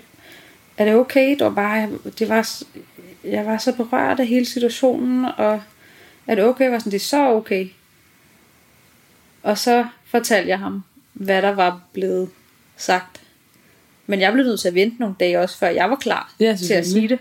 er 0.78 0.84
det 0.84 0.94
okay? 0.94 1.30
Det 1.30 1.40
var 1.44 1.50
bare, 1.50 1.90
det 2.18 2.28
var, 2.28 2.50
jeg 3.24 3.46
var 3.46 3.58
så 3.58 3.72
berørt 3.72 4.20
af 4.20 4.26
hele 4.26 4.46
situationen, 4.46 5.24
og 5.36 5.62
er 6.28 6.34
det 6.34 6.44
okay? 6.44 6.64
Jeg 6.64 6.72
var 6.72 6.78
sådan, 6.78 6.92
det 6.92 6.98
er 7.00 7.04
så 7.04 7.28
okay. 7.28 7.68
Og 9.42 9.58
så 9.58 9.86
fortalte 10.06 10.48
jeg 10.48 10.58
ham, 10.58 10.84
hvad 11.12 11.42
der 11.42 11.50
var 11.50 11.80
blevet 11.92 12.30
sagt. 12.76 13.20
Men 14.06 14.20
jeg 14.20 14.32
blev 14.32 14.44
nødt 14.44 14.60
til 14.60 14.68
at 14.68 14.74
vente 14.74 14.96
nogle 15.00 15.14
dage 15.20 15.40
også, 15.40 15.58
før 15.58 15.68
jeg 15.68 15.90
var 15.90 15.96
klar 15.96 16.32
Ja, 16.40 16.56
til 16.66 16.74
at 16.74 16.86
sige 16.86 17.08
det. 17.08 17.18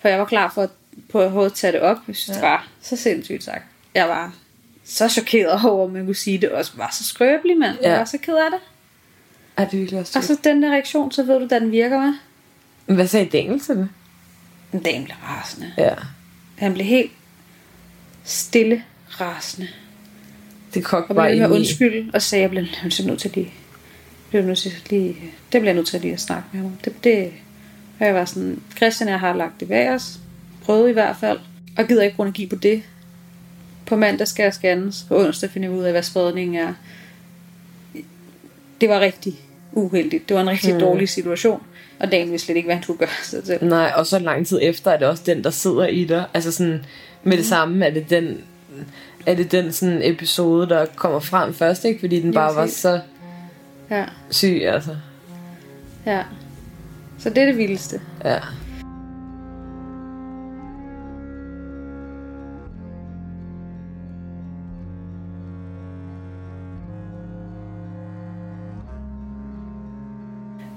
For 0.00 0.08
jeg 0.08 0.18
var 0.18 0.24
klar 0.24 0.50
for 0.54 0.62
at 0.62 0.70
på 1.08 1.44
at 1.44 1.52
tage 1.54 1.72
det 1.72 1.80
op. 1.80 1.96
Jeg 2.08 2.16
synes, 2.16 2.28
ja. 2.28 2.34
det 2.34 2.42
var 2.42 2.68
så 2.80 2.96
sindssygt 2.96 3.44
sagt. 3.44 3.64
Jeg 3.94 4.08
var 4.08 4.34
så 4.84 5.08
chokeret 5.08 5.64
over, 5.70 5.86
at 5.86 5.92
man 5.92 6.04
kunne 6.06 6.14
sige 6.14 6.38
det 6.38 6.50
også 6.50 6.72
var 6.76 6.90
så 6.92 7.04
skrøbelig, 7.04 7.58
mand. 7.58 7.76
Jeg 7.82 7.90
Ja. 7.90 7.96
var 7.98 8.04
så 8.04 8.18
ked 8.18 8.34
af 8.34 8.50
det. 8.50 8.60
Er 9.56 9.64
det 9.68 9.78
virkelig 9.78 10.00
også 10.00 10.18
Og 10.18 10.24
så 10.24 10.38
den 10.44 10.62
der 10.62 10.70
reaktion, 10.70 11.12
så 11.12 11.22
ved 11.22 11.38
du, 11.38 11.44
at 11.44 11.50
den 11.50 11.72
virker, 11.72 11.98
hvad? 12.00 12.12
Men 12.86 12.96
Hvad 12.96 13.06
sagde 13.06 13.26
Daniel 13.38 13.60
til 13.60 13.76
det? 13.76 13.88
Dagen 14.84 15.04
blev 15.04 15.16
rasende. 15.22 15.72
Ja. 15.78 15.94
Han 16.58 16.74
blev 16.74 16.86
helt 16.86 17.12
stille 18.30 18.82
rasende. 19.20 19.68
Det 20.74 20.84
kogte 20.84 21.10
Og 21.10 21.16
bare 21.16 21.30
blev 21.30 21.42
ind 21.42 21.52
i. 21.52 21.56
undskylde 21.56 22.10
og 22.14 22.22
sagde, 22.22 22.42
jeg 22.42 22.50
bliver 22.50 22.64
simpelthen 22.64 23.06
nødt 23.06 23.20
til 23.20 23.30
lige, 23.34 23.52
bliver 24.28 24.44
nødt 24.44 24.58
til 24.58 24.72
lige, 24.90 25.08
det 25.52 25.60
bliver 25.60 25.64
jeg 25.64 25.74
nødt 25.74 25.86
til 25.86 26.00
lige 26.00 26.12
at 26.12 26.20
snakke 26.20 26.48
med 26.52 26.60
ham 26.60 26.66
om. 26.66 26.78
Det, 26.84 27.04
det, 27.04 27.32
og 27.98 28.06
jeg 28.06 28.14
var 28.14 28.24
sådan, 28.24 28.62
Christian 28.76 29.08
og 29.08 29.12
jeg 29.12 29.20
har 29.20 29.32
lagt 29.32 29.60
det 29.60 29.68
bag 29.68 29.90
os, 29.90 30.20
prøvet 30.64 30.90
i 30.90 30.92
hvert 30.92 31.16
fald, 31.16 31.38
og 31.78 31.86
gider 31.86 32.02
ikke 32.02 32.16
bruge 32.16 32.26
energi 32.26 32.46
på 32.46 32.56
det. 32.56 32.82
På 33.86 33.96
mandag 33.96 34.28
skal 34.28 34.42
jeg 34.42 34.54
scannes, 34.54 35.06
og 35.10 35.16
onsdag 35.16 35.50
finder 35.50 35.68
jeg 35.68 35.78
ud 35.78 35.84
af, 35.84 35.92
hvad 35.92 36.02
spredningen 36.02 36.56
er. 36.56 36.74
Det 38.80 38.88
var 38.88 39.00
rigtig 39.00 39.40
uheldigt. 39.72 40.28
Det 40.28 40.34
var 40.34 40.42
en 40.42 40.50
rigtig 40.50 40.74
mm. 40.74 40.80
dårlig 40.80 41.08
situation, 41.08 41.62
og 42.00 42.12
dagen 42.12 42.30
vidste 42.30 42.46
slet 42.46 42.56
ikke, 42.56 42.66
hvad 42.66 42.74
han 42.74 42.82
skulle 42.82 42.98
gøre 42.98 43.08
sig 43.22 43.44
til. 43.44 43.58
Nej, 43.60 43.92
og 43.96 44.06
så 44.06 44.18
lang 44.18 44.46
tid 44.46 44.58
efter 44.62 44.90
er 44.90 44.98
det 44.98 45.08
også 45.08 45.22
den, 45.26 45.44
der 45.44 45.50
sidder 45.50 45.86
i 45.86 46.04
dig. 46.04 46.24
Altså 46.34 46.52
sådan, 46.52 46.84
med 47.24 47.36
det 47.36 47.46
samme 47.46 47.86
er 47.86 47.90
det 47.90 48.10
den, 48.10 48.38
er 49.26 49.34
det 49.34 49.52
den 49.52 49.72
sådan 49.72 50.00
episode, 50.02 50.68
der 50.68 50.86
kommer 50.96 51.20
frem 51.20 51.54
først, 51.54 51.84
ikke? 51.84 52.00
Fordi 52.00 52.20
den 52.20 52.34
bare 52.34 52.54
var 52.54 52.66
så 52.66 53.00
Ja, 53.90 54.04
syg, 54.30 54.62
altså. 54.64 54.96
ja. 56.06 56.22
Så 57.18 57.30
det 57.30 57.38
er 57.38 57.46
det 57.46 57.56
vildeste. 57.56 58.00
Ja. 58.24 58.38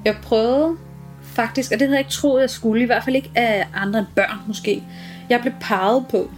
Jeg 0.05 0.17
prøvede 0.23 0.77
faktisk, 1.23 1.71
og 1.71 1.79
det 1.79 1.87
havde 1.87 1.97
jeg 1.97 2.05
ikke 2.05 2.11
troet, 2.11 2.41
jeg 2.41 2.49
skulle, 2.49 2.83
i 2.83 2.85
hvert 2.85 3.03
fald 3.03 3.15
ikke 3.15 3.31
af 3.35 3.67
andre 3.75 3.99
end 3.99 4.07
børn 4.15 4.39
måske. 4.47 4.83
Jeg 5.29 5.41
blev 5.41 5.53
peget 5.61 6.05
på, 6.09 6.31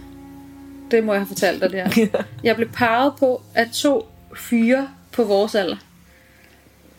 det 0.90 1.04
må 1.04 1.12
jeg 1.12 1.20
have 1.20 1.28
fortalt 1.28 1.62
dig 1.62 1.72
der. 1.72 2.08
Jeg 2.44 2.56
blev 2.56 2.68
peget 2.68 3.12
på 3.18 3.42
af 3.54 3.70
to 3.70 4.06
fyre 4.36 4.88
på 5.12 5.24
vores 5.24 5.54
alder. 5.54 5.76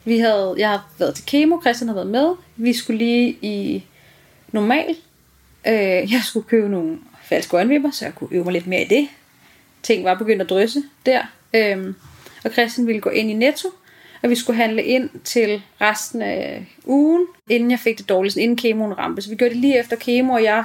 Vi 0.06 0.20
havde, 0.20 0.56
jeg 0.58 0.70
har 0.70 0.88
været 1.00 1.16
til 1.16 1.26
kemo, 1.26 1.62
Christian 1.62 1.88
har 1.88 1.96
været 1.96 2.08
med. 2.08 2.32
Vi 2.56 2.74
skulle 2.74 2.98
lige 2.98 3.38
i 3.42 3.86
normal. 4.52 4.96
Øh, 5.68 5.74
jeg 6.14 6.22
skulle 6.26 6.48
købe 6.48 6.70
nogle 6.70 6.98
falske 7.24 7.56
øjenvipper, 7.58 7.92
så 7.92 8.06
jeg 8.06 8.16
kunne 8.16 8.30
øve 8.32 8.44
mig 8.44 8.54
lidt 8.54 8.68
mere 8.68 8.82
i 8.82 8.88
det. 8.88 9.08
Ting 9.84 10.04
var 10.04 10.14
begyndt 10.14 10.42
at 10.42 10.50
drysse 10.50 10.84
der. 11.06 11.22
Øh, 11.54 11.94
og 12.44 12.52
Christian 12.52 12.88
ville 12.88 13.02
gå 13.02 13.10
ind 13.10 13.30
i 13.30 13.34
Netto, 13.34 13.70
og 14.24 14.30
vi 14.30 14.36
skulle 14.36 14.58
handle 14.58 14.84
ind 14.84 15.10
til 15.24 15.62
resten 15.82 16.22
af 16.22 16.66
ugen, 16.86 17.28
inden 17.50 17.72
jeg 17.72 17.80
fik 17.80 17.98
det 17.98 18.10
dårligt, 18.10 18.34
sådan 18.34 18.44
inden 18.44 18.58
kemoen 18.58 18.98
ramte. 18.98 19.22
Så 19.22 19.30
vi 19.30 19.36
gjorde 19.36 19.54
det 19.54 19.62
lige 19.62 19.80
efter 19.80 19.96
kemo, 19.96 20.34
og 20.34 20.44
jeg 20.44 20.64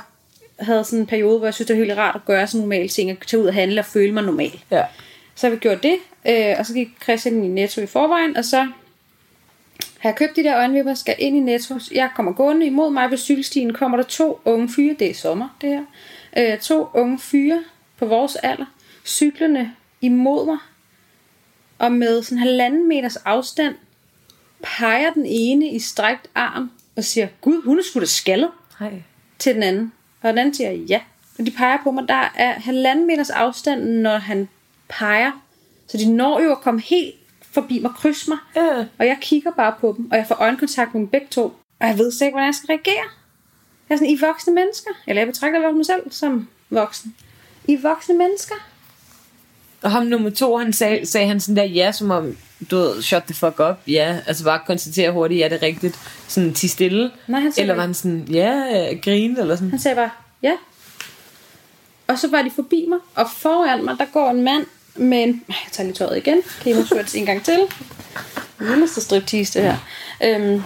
havde 0.61 0.85
sådan 0.85 0.99
en 0.99 1.07
periode, 1.07 1.39
hvor 1.39 1.47
jeg 1.47 1.55
synes, 1.55 1.67
det 1.67 1.77
var 1.77 1.85
helt 1.85 1.99
rart 1.99 2.15
at 2.15 2.25
gøre 2.25 2.47
sådan 2.47 2.61
normale 2.61 2.89
ting, 2.89 3.11
at 3.11 3.19
tage 3.27 3.43
ud 3.43 3.47
og 3.47 3.55
handle 3.55 3.81
og 3.81 3.85
føle 3.85 4.13
mig 4.13 4.23
normal. 4.23 4.61
Ja. 4.71 4.83
Så 5.35 5.51
vi 5.51 5.57
gjort 5.57 5.83
det, 5.83 5.97
øh, 6.29 6.55
og 6.59 6.67
så 6.67 6.75
gik 6.75 6.89
Christian 7.03 7.45
i 7.45 7.49
Netto 7.49 7.81
i 7.81 7.87
forvejen, 7.87 8.37
og 8.37 8.45
så 8.45 8.69
har 9.99 10.09
jeg 10.09 10.17
købt 10.17 10.37
de 10.37 10.43
der 10.43 10.57
øjenvipper, 10.57 10.95
skal 10.95 11.15
ind 11.19 11.37
i 11.37 11.41
Netto. 11.41 11.75
Jeg 11.95 12.11
kommer 12.17 12.33
gående 12.33 12.67
imod 12.67 12.91
mig 12.91 13.11
ved 13.11 13.19
cykelstien, 13.19 13.73
kommer 13.73 13.97
der 13.97 14.05
to 14.05 14.41
unge 14.45 14.69
fyre, 14.69 14.97
det 14.99 15.11
er 15.11 15.15
sommer 15.15 15.57
det 15.61 15.69
her, 15.69 15.85
øh, 16.53 16.59
to 16.59 16.89
unge 16.95 17.19
fyre 17.19 17.65
på 17.99 18.07
vores 18.07 18.37
alder, 18.37 18.67
cyklerne 19.05 19.73
imod 20.01 20.47
mig, 20.47 20.59
og 21.83 21.93
med 21.93 22.23
sådan 22.23 22.39
halvanden 22.39 22.89
meters 22.89 23.17
afstand, 23.17 23.75
peger 24.63 25.13
den 25.13 25.27
ene 25.27 25.69
i 25.69 25.79
strækt 25.79 26.29
arm 26.35 26.71
og 26.97 27.05
siger, 27.05 27.29
Gud, 27.41 27.63
hun 27.65 27.79
er 27.79 27.83
sgu 27.83 28.01
da 28.01 28.05
skaldet 28.05 28.51
Hej. 28.79 29.03
til 29.39 29.55
den 29.55 29.63
anden. 29.63 29.93
Og 30.23 30.29
den 30.29 30.39
anden 30.39 30.55
siger 30.55 30.73
ja. 30.73 31.01
Og 31.39 31.47
de 31.47 31.51
peger 31.51 31.79
på 31.83 31.91
mig, 31.91 32.09
der 32.09 32.33
er 32.35 32.53
halvanden 32.53 33.07
meters 33.07 33.31
afstand, 33.31 33.85
når 33.85 34.19
han 34.19 34.49
peger. 34.89 35.33
Så 35.87 35.99
de 35.99 36.13
når 36.13 36.41
jo 36.41 36.53
at 36.53 36.61
komme 36.61 36.81
helt 36.81 37.15
forbi 37.43 37.79
mig, 37.79 37.91
krydse 37.97 38.31
mig. 38.31 38.39
Ja. 38.57 38.85
Og 38.99 39.07
jeg 39.07 39.19
kigger 39.21 39.51
bare 39.51 39.75
på 39.81 39.95
dem, 39.97 40.11
og 40.11 40.17
jeg 40.17 40.27
får 40.27 40.35
øjenkontakt 40.35 40.95
med 40.95 41.01
dem 41.01 41.09
begge 41.09 41.27
to. 41.31 41.43
Og 41.81 41.89
jeg 41.89 41.99
ved 41.99 42.13
slet 42.13 42.27
ikke, 42.27 42.35
hvordan 42.35 42.47
jeg 42.47 42.55
skal 42.55 42.67
reagere. 42.67 43.05
Jeg 43.89 43.95
er 43.95 43.97
sådan, 43.97 44.13
I 44.13 44.19
voksne 44.21 44.55
mennesker. 44.55 44.91
Eller 45.07 45.21
jeg 45.21 45.27
betragter 45.27 45.59
i 45.59 45.61
hvert 45.61 45.69
fald 45.69 45.77
mig 45.77 45.87
selv 45.87 46.13
som 46.13 46.49
voksen. 46.71 47.17
I 47.69 47.77
voksne 47.77 48.19
mennesker. 48.19 48.55
Og 49.83 49.91
ham 49.91 50.07
nummer 50.07 50.31
to, 50.31 50.57
han 50.57 50.73
sagde, 50.73 51.07
sagde 51.07 51.27
han 51.27 51.41
sådan 51.41 51.57
der, 51.57 51.65
ja, 51.65 51.93
som 51.93 52.11
om, 52.11 52.37
du 52.71 52.77
ved, 52.77 53.03
shut 53.03 53.23
the 53.23 53.35
fuck 53.35 53.61
up, 53.61 53.77
ja, 53.87 54.19
altså 54.27 54.45
bare 54.45 54.61
konstatere 54.67 55.13
hurtigt, 55.13 55.41
ja, 55.41 55.49
det 55.49 55.53
er 55.53 55.63
rigtigt, 55.63 55.99
sådan 56.29 56.55
til 56.55 56.71
stille. 56.71 57.11
Nej, 57.27 57.41
han 57.41 57.53
Eller 57.57 57.75
var 57.75 57.83
han 57.83 57.95
sådan, 57.95 58.27
ja, 58.31 58.63
grine, 59.03 59.41
eller 59.41 59.57
sådan. 59.57 59.71
Han 59.71 59.79
sagde 59.79 59.95
bare, 59.95 60.11
ja. 60.43 60.53
Og 62.07 62.19
så 62.19 62.29
var 62.31 62.43
de 62.43 62.51
forbi 62.55 62.87
mig, 62.89 62.99
og 63.15 63.27
foran 63.37 63.85
mig, 63.85 63.97
der 63.99 64.07
går 64.13 64.31
en 64.31 64.43
mand 64.43 64.67
med 64.95 65.23
en... 65.23 65.43
Jeg 65.49 65.57
tager 65.73 65.87
lige 65.87 65.97
tøjet 65.97 66.17
igen. 66.17 66.43
Kemo 66.61 66.85
shorts 66.85 67.15
en 67.15 67.27
gang 67.27 67.45
til. 67.45 67.59
vildeste 68.59 69.01
striptease, 69.01 69.59
det 69.59 69.63
her. 69.63 69.77
Øhm, 70.25 70.63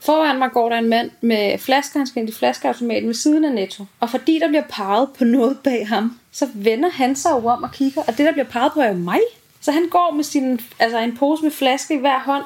foran 0.00 0.38
mig 0.38 0.50
går 0.50 0.68
der 0.68 0.78
en 0.78 0.88
mand 0.88 1.10
med 1.20 1.58
flasker, 1.58 1.98
han 1.98 2.06
skal 2.06 2.20
ind 2.20 2.28
i 2.28 2.32
flaskeautomaten 2.32 3.06
ved 3.06 3.14
siden 3.14 3.44
af 3.44 3.52
Netto. 3.52 3.84
Og 4.00 4.10
fordi 4.10 4.38
der 4.38 4.48
bliver 4.48 4.64
peget 4.68 5.08
på 5.18 5.24
noget 5.24 5.58
bag 5.64 5.88
ham, 5.88 6.18
så 6.32 6.48
vender 6.54 6.90
han 6.90 7.16
sig 7.16 7.32
over 7.32 7.52
om 7.52 7.62
og 7.62 7.72
kigger, 7.72 8.02
og 8.02 8.18
det 8.18 8.26
der 8.26 8.32
bliver 8.32 8.46
peget 8.46 8.72
på 8.72 8.80
er 8.80 8.88
jo 8.88 8.94
mig. 8.94 9.20
Så 9.60 9.72
han 9.72 9.88
går 9.88 10.12
med 10.14 10.24
sin, 10.24 10.60
altså 10.78 10.98
en 10.98 11.16
pose 11.16 11.42
med 11.42 11.50
flaske 11.50 11.94
i 11.94 11.98
hver 11.98 12.18
hånd, 12.20 12.44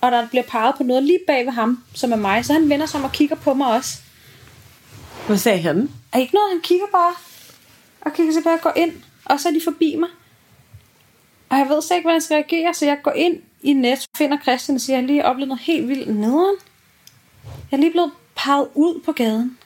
og 0.00 0.12
der 0.12 0.28
bliver 0.28 0.42
peget 0.42 0.74
på 0.76 0.82
noget 0.82 1.02
lige 1.02 1.18
bag 1.26 1.46
ved 1.46 1.52
ham, 1.52 1.84
som 1.94 2.12
er 2.12 2.16
mig. 2.16 2.44
Så 2.44 2.52
han 2.52 2.68
vender 2.68 2.86
sig 2.86 3.00
om 3.00 3.04
og 3.04 3.12
kigger 3.12 3.36
på 3.36 3.54
mig 3.54 3.66
også. 3.66 3.98
Hvad 5.26 5.36
sagde 5.36 5.58
han? 5.58 5.90
Er 6.12 6.18
ikke 6.18 6.34
noget, 6.34 6.50
han 6.50 6.60
kigger 6.60 6.86
bare 6.92 7.14
og 8.00 8.12
kigger 8.12 8.32
tilbage 8.32 8.54
og 8.54 8.60
går 8.60 8.72
ind, 8.76 8.92
og 9.24 9.40
så 9.40 9.48
er 9.48 9.52
de 9.52 9.60
forbi 9.64 9.96
mig. 9.96 10.08
Og 11.48 11.58
jeg 11.58 11.68
ved 11.68 11.82
slet 11.82 11.96
ikke, 11.96 12.04
hvordan 12.04 12.14
jeg 12.14 12.22
skal 12.22 12.34
reagere, 12.34 12.74
så 12.74 12.86
jeg 12.86 12.98
går 13.02 13.12
ind 13.12 13.42
i 13.62 13.72
Netto, 13.72 14.06
finder 14.16 14.38
Christian 14.42 14.74
og 14.74 14.80
siger, 14.80 14.96
at 14.96 15.02
jeg 15.02 15.08
lige 15.08 15.22
har 15.22 15.28
oplevet 15.28 15.48
noget 15.48 15.62
helt 15.62 15.88
vildt 15.88 16.14
nederen. 16.16 16.56
Jeg 17.70 17.76
er 17.76 17.80
lige 17.80 17.90
blevet 17.90 18.12
peget 18.36 18.68
ud 18.74 19.00
på 19.04 19.12
gaden. 19.12 19.58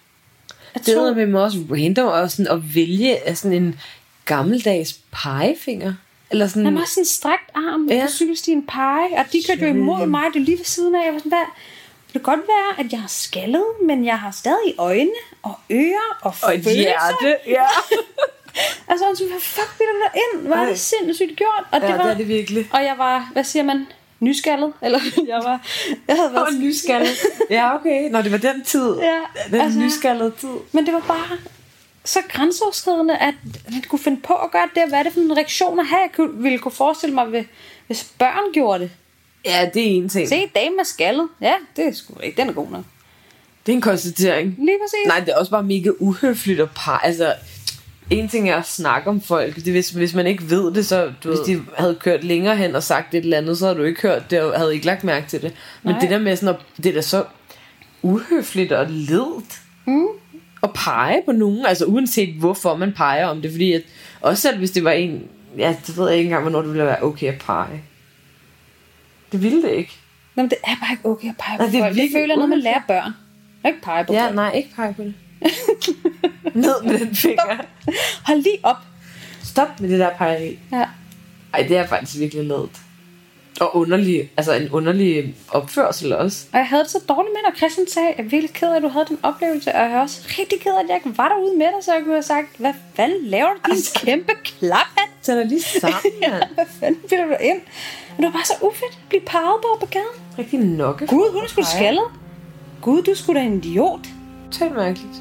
Jeg 0.75 0.87
Det 0.87 0.97
er 0.97 1.15
med 1.15 1.27
mig 1.27 1.43
også 1.43 1.59
random 1.71 2.07
og 2.07 2.31
sådan 2.31 2.53
at 2.53 2.75
vælge 2.75 3.29
af 3.29 3.37
sådan 3.37 3.63
en 3.63 3.81
gammeldags 4.25 5.01
pegefinger. 5.13 5.95
Eller 6.31 6.49
sådan... 6.49 6.65
han 6.65 6.77
har 6.77 6.87
sådan 6.87 7.01
en 7.01 7.07
strakt 7.07 7.51
arm 7.55 7.89
ja. 7.91 8.05
På 8.05 8.11
cykelstien 8.11 8.67
pege, 8.67 9.19
og 9.19 9.25
de 9.33 9.43
kørte 9.49 9.61
jo 9.61 9.69
imod 9.69 10.07
mig, 10.07 10.25
det 10.35 10.43
lige 10.43 10.59
ved 10.59 10.65
siden 10.65 10.95
af. 10.95 11.05
Jeg 11.07 11.13
var 11.13 11.19
sådan, 11.19 11.31
hvad? 11.31 11.47
Det 12.07 12.13
kan 12.13 12.23
godt 12.23 12.41
være, 12.41 12.85
at 12.87 12.93
jeg 12.93 13.01
har 13.01 13.09
skaldet, 13.09 13.65
men 13.87 14.05
jeg 14.05 14.19
har 14.19 14.31
stadig 14.31 14.75
øjne 14.79 15.11
og 15.43 15.55
ører 15.71 16.19
og 16.21 16.27
og 16.27 16.35
følelser. 16.35 16.73
hjerte. 16.73 17.37
Ja, 17.47 17.67
Altså, 18.89 19.07
han 19.07 19.17
sådan, 19.17 19.41
fuck 19.41 19.79
vil 19.79 19.87
du 19.87 20.01
der 20.05 20.11
ind? 20.15 20.53
Er 20.53 20.57
Ej. 20.57 20.69
det 20.69 20.79
sindssygt 20.79 21.37
gjort? 21.37 21.65
Og 21.73 21.81
det 21.81 21.89
ja 21.89 21.97
var, 21.97 22.03
det 22.03 22.13
er 22.13 22.17
det 22.17 22.29
virkelig. 22.29 22.69
Og 22.73 22.85
jeg 22.85 22.95
var, 22.99 23.29
hvad 23.33 23.45
siger 23.45 23.63
man, 23.63 23.87
nyskaldet? 24.21 24.73
Eller 24.83 25.01
jeg 25.29 25.41
var, 25.45 25.67
jeg 26.09 26.17
havde 26.17 26.33
været, 26.33 26.47
Og 26.47 26.53
nyskaldet. 26.55 27.17
Ja, 27.51 27.75
okay. 27.75 28.11
Nå, 28.11 28.23
det 28.23 28.33
var 28.33 28.39
den 28.39 28.65
tid. 28.65 28.95
Ja, 28.97 29.19
Den 29.51 29.61
altså- 29.61 29.79
nyskaldede 29.79 30.33
tid. 30.41 30.49
men 30.73 30.87
det 30.87 30.95
var 30.95 31.01
bare 31.09 31.37
så 32.05 32.19
grænseoverskridende, 32.29 33.17
at 33.17 33.35
han 33.73 33.83
kunne 33.89 33.99
finde 33.99 34.21
på 34.21 34.35
at 34.35 34.51
gøre 34.51 34.69
det, 34.75 34.83
hvad 34.89 34.99
er 34.99 35.03
det 35.03 35.13
for 35.13 35.21
en 35.21 35.37
reaktion 35.37 35.81
at 35.81 35.87
have, 35.87 36.01
jeg 36.01 36.11
kunne, 36.17 36.43
ville 36.43 36.59
kunne 36.59 36.73
forestille 36.73 37.15
mig, 37.15 37.47
hvis- 37.87 38.07
børn 38.19 38.53
gjorde 38.53 38.79
det. 38.83 38.91
Ja, 39.45 39.71
det 39.75 39.83
er 39.83 39.87
en 39.97 40.09
ting. 40.09 40.29
Se, 40.29 40.47
dame 40.55 40.77
med 40.77 40.85
skaldet. 40.85 41.29
Ja, 41.41 41.53
det 41.77 41.87
er 41.87 41.93
sgu 41.93 42.15
ikke, 42.23 42.37
den 42.43 42.49
er 42.49 42.53
god 42.53 42.69
nok. 42.71 42.85
Det 43.67 43.73
er 43.73 43.77
en 43.77 43.83
konstatering. 43.83 44.55
Lige 44.59 44.79
præcis. 44.85 45.07
Nej, 45.07 45.21
det 45.21 45.29
er 45.29 45.37
også 45.39 45.51
bare 45.51 45.63
mega 45.63 45.91
uhøfligt 45.99 46.61
at 46.61 46.69
par. 46.77 46.99
Altså, 46.99 47.35
en 48.11 48.29
ting 48.29 48.51
er 48.51 48.57
at 48.57 48.67
snakke 48.67 49.11
om 49.11 49.21
folk. 49.21 49.55
Det, 49.57 49.73
hvis, 49.73 49.91
hvis 49.91 50.15
man 50.15 50.27
ikke 50.27 50.51
ved 50.51 50.75
det, 50.75 50.87
så 50.87 51.13
du 51.25 51.29
hvis 51.29 51.39
de 51.47 51.63
havde 51.79 51.95
kørt 52.01 52.25
længere 52.25 52.57
hen 52.57 52.75
og 52.75 52.83
sagt 52.83 53.15
et 53.15 53.19
eller 53.25 53.39
andet, 53.39 53.59
så 53.59 53.67
havde 53.67 53.79
du 53.79 53.85
ikke 53.85 54.03
hørt 54.03 54.31
det, 54.31 54.41
og 54.41 54.59
havde 54.59 54.75
ikke 54.75 54.87
lagt 54.87 55.05
mærke 55.05 55.27
til 55.27 55.43
det. 55.43 55.53
Men 55.83 55.93
Nej. 55.93 56.01
det 56.01 56.11
der 56.11 56.19
med 56.19 56.37
sådan, 56.37 56.55
at, 56.55 56.85
det 56.85 56.97
er 56.97 57.01
så 57.01 57.25
uhøfligt 58.03 58.73
og 58.73 58.87
ledt 58.91 59.61
Mm. 59.87 60.07
at 60.63 60.71
pege 60.73 61.23
på 61.25 61.33
nogen. 61.33 61.67
Altså 61.67 61.85
uanset 61.85 62.35
hvorfor 62.35 62.77
man 62.77 62.93
peger 62.93 63.27
om 63.27 63.43
det. 63.43 63.51
Fordi 63.51 63.73
at, 63.73 63.83
også 64.21 64.43
selv 64.43 64.59
hvis 64.59 64.71
det 64.71 64.85
var 64.85 64.91
en, 64.91 65.23
ja, 65.59 65.77
det 65.87 65.97
ved 65.99 66.09
jeg 66.09 66.17
ikke 66.17 66.27
engang, 66.27 66.43
hvornår 66.43 66.61
det 66.63 66.71
ville 66.71 66.85
være 66.87 67.03
okay 67.03 67.27
at 67.27 67.39
pege. 67.47 67.83
Det 69.33 69.43
ville 69.43 69.63
det 69.63 69.71
ikke. 69.71 69.93
Nå, 70.35 70.43
men 70.43 70.51
det 70.51 70.59
er 70.65 70.77
bare 70.81 70.93
ikke 70.93 71.07
okay 71.09 71.29
at 71.29 71.35
pege 71.39 71.57
på 71.59 71.63
Nej, 71.63 71.71
det 71.73 71.81
folk. 71.81 71.95
Det 71.95 72.09
føler 72.13 72.35
noget, 72.35 72.49
man 72.51 72.61
lærer 72.61 72.81
børn. 72.89 73.13
Ikke 73.67 73.81
pege 73.83 74.05
på 74.05 74.13
Ja, 74.13 74.25
folk. 74.27 74.35
nej, 74.35 74.53
ikke 74.53 74.71
pege 74.77 74.95
på 74.95 75.03
det. 75.03 75.15
Ned 76.55 76.83
med 76.85 76.99
den 76.99 77.15
finger. 77.17 77.65
Hold 78.27 78.39
lige 78.43 78.59
op. 78.63 78.77
Stop 79.45 79.81
med 79.81 79.89
det 79.89 79.99
der 79.99 80.11
pegeri. 80.19 80.59
Ja. 80.73 80.85
Ej, 81.55 81.63
det 81.69 81.77
er 81.77 81.87
faktisk 81.87 82.19
virkelig 82.19 82.45
ledet. 82.45 82.71
Og 83.61 83.77
underlig, 83.77 84.31
altså 84.37 84.53
en 84.53 84.71
underlig 84.71 85.35
opførsel 85.49 86.13
også. 86.13 86.47
Og 86.53 86.59
jeg 86.59 86.67
havde 86.69 86.83
det 86.83 86.91
så 86.91 86.99
dårligt 87.09 87.33
med 87.33 87.53
og 87.53 87.57
Christian 87.57 87.87
sagde, 87.89 88.09
jeg 88.09 88.25
er 88.25 88.29
virkelig 88.29 88.53
ked 88.53 88.69
af, 88.69 88.77
at 88.77 88.83
du 88.83 88.89
havde 88.89 89.05
den 89.09 89.19
oplevelse, 89.23 89.73
og 89.75 89.81
jeg 89.81 89.93
er 89.93 90.01
også 90.01 90.21
rigtig 90.39 90.61
ked 90.61 90.73
af, 90.73 90.81
at 90.83 90.89
jeg 90.89 90.97
ikke 90.97 91.19
var 91.19 91.29
derude 91.29 91.59
med 91.59 91.67
dig, 91.67 91.85
så 91.85 91.93
jeg 91.95 92.03
kunne 92.03 92.15
have 92.15 92.23
sagt, 92.23 92.47
hvad 92.59 92.73
fanden 92.97 93.25
laver 93.25 93.49
du, 93.49 93.59
din 93.65 93.73
Altså- 93.73 94.01
kæmpe 94.05 94.33
klaphat? 94.45 95.09
Tag 95.23 95.37
dig 95.37 95.47
lige 95.47 95.63
sammen, 95.63 96.13
mand. 96.21 96.43
Hvad 96.55 96.65
fanden 96.81 97.01
vil 97.11 97.19
du 97.19 97.25
ind? 97.41 97.61
Men 98.17 98.17
det 98.17 98.25
var 98.25 98.31
bare 98.31 98.45
så 98.45 98.55
ufedt 98.63 98.93
at 98.93 99.09
blive 99.09 99.23
peget 99.27 99.57
på 99.63 99.77
på 99.81 99.87
gaden. 99.87 100.17
Rigtig 100.39 100.59
nokke. 100.59 101.07
Gud, 101.07 101.33
hun 101.33 101.43
er 101.45 101.49
sgu 101.49 101.63
skaldet. 101.63 102.05
Gud, 102.83 103.03
du 103.03 103.15
sgu 103.15 103.35
da 103.35 103.41
en 103.41 103.57
idiot. 103.59 104.01
Totalt 104.53 104.75
mærkeligt. 104.75 105.17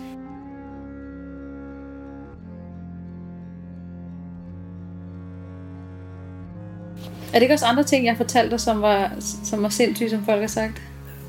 Er 7.28 7.34
det 7.34 7.42
ikke 7.42 7.54
også 7.54 7.66
andre 7.66 7.84
ting, 7.84 8.06
jeg 8.06 8.14
har 8.14 8.18
fortalt 8.18 8.52
dig, 8.52 8.60
som 8.60 8.82
var, 8.82 9.12
som 9.44 9.64
var 9.64 9.70
sindssygt, 9.70 10.10
som 10.12 10.26
folk 10.26 10.40
har 10.42 10.48
sagt? 10.48 10.82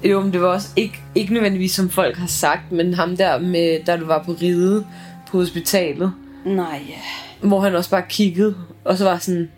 Jo, 0.05 0.21
men 0.21 0.33
det 0.33 0.41
var 0.41 0.49
også 0.49 0.69
ikke, 0.77 0.99
ikke 1.15 1.33
nødvendigvis, 1.35 1.73
som 1.73 1.91
folk 1.91 2.17
har 2.17 2.27
sagt, 2.27 2.73
men 2.73 2.95
ham 2.95 3.17
der, 3.17 3.39
med, 3.39 3.85
da 3.85 3.97
du 3.97 4.05
var 4.07 4.23
på 4.23 4.33
ride 4.33 4.87
på 5.31 5.39
hospitalet, 5.39 6.13
Nej, 6.47 6.81
ja. 6.89 7.49
hvor 7.49 7.61
han 7.61 7.75
også 7.75 7.91
bare 7.91 8.05
kiggede, 8.09 8.57
og 8.85 8.99
så 8.99 9.05
var 9.05 9.19
sådan, 9.19 9.51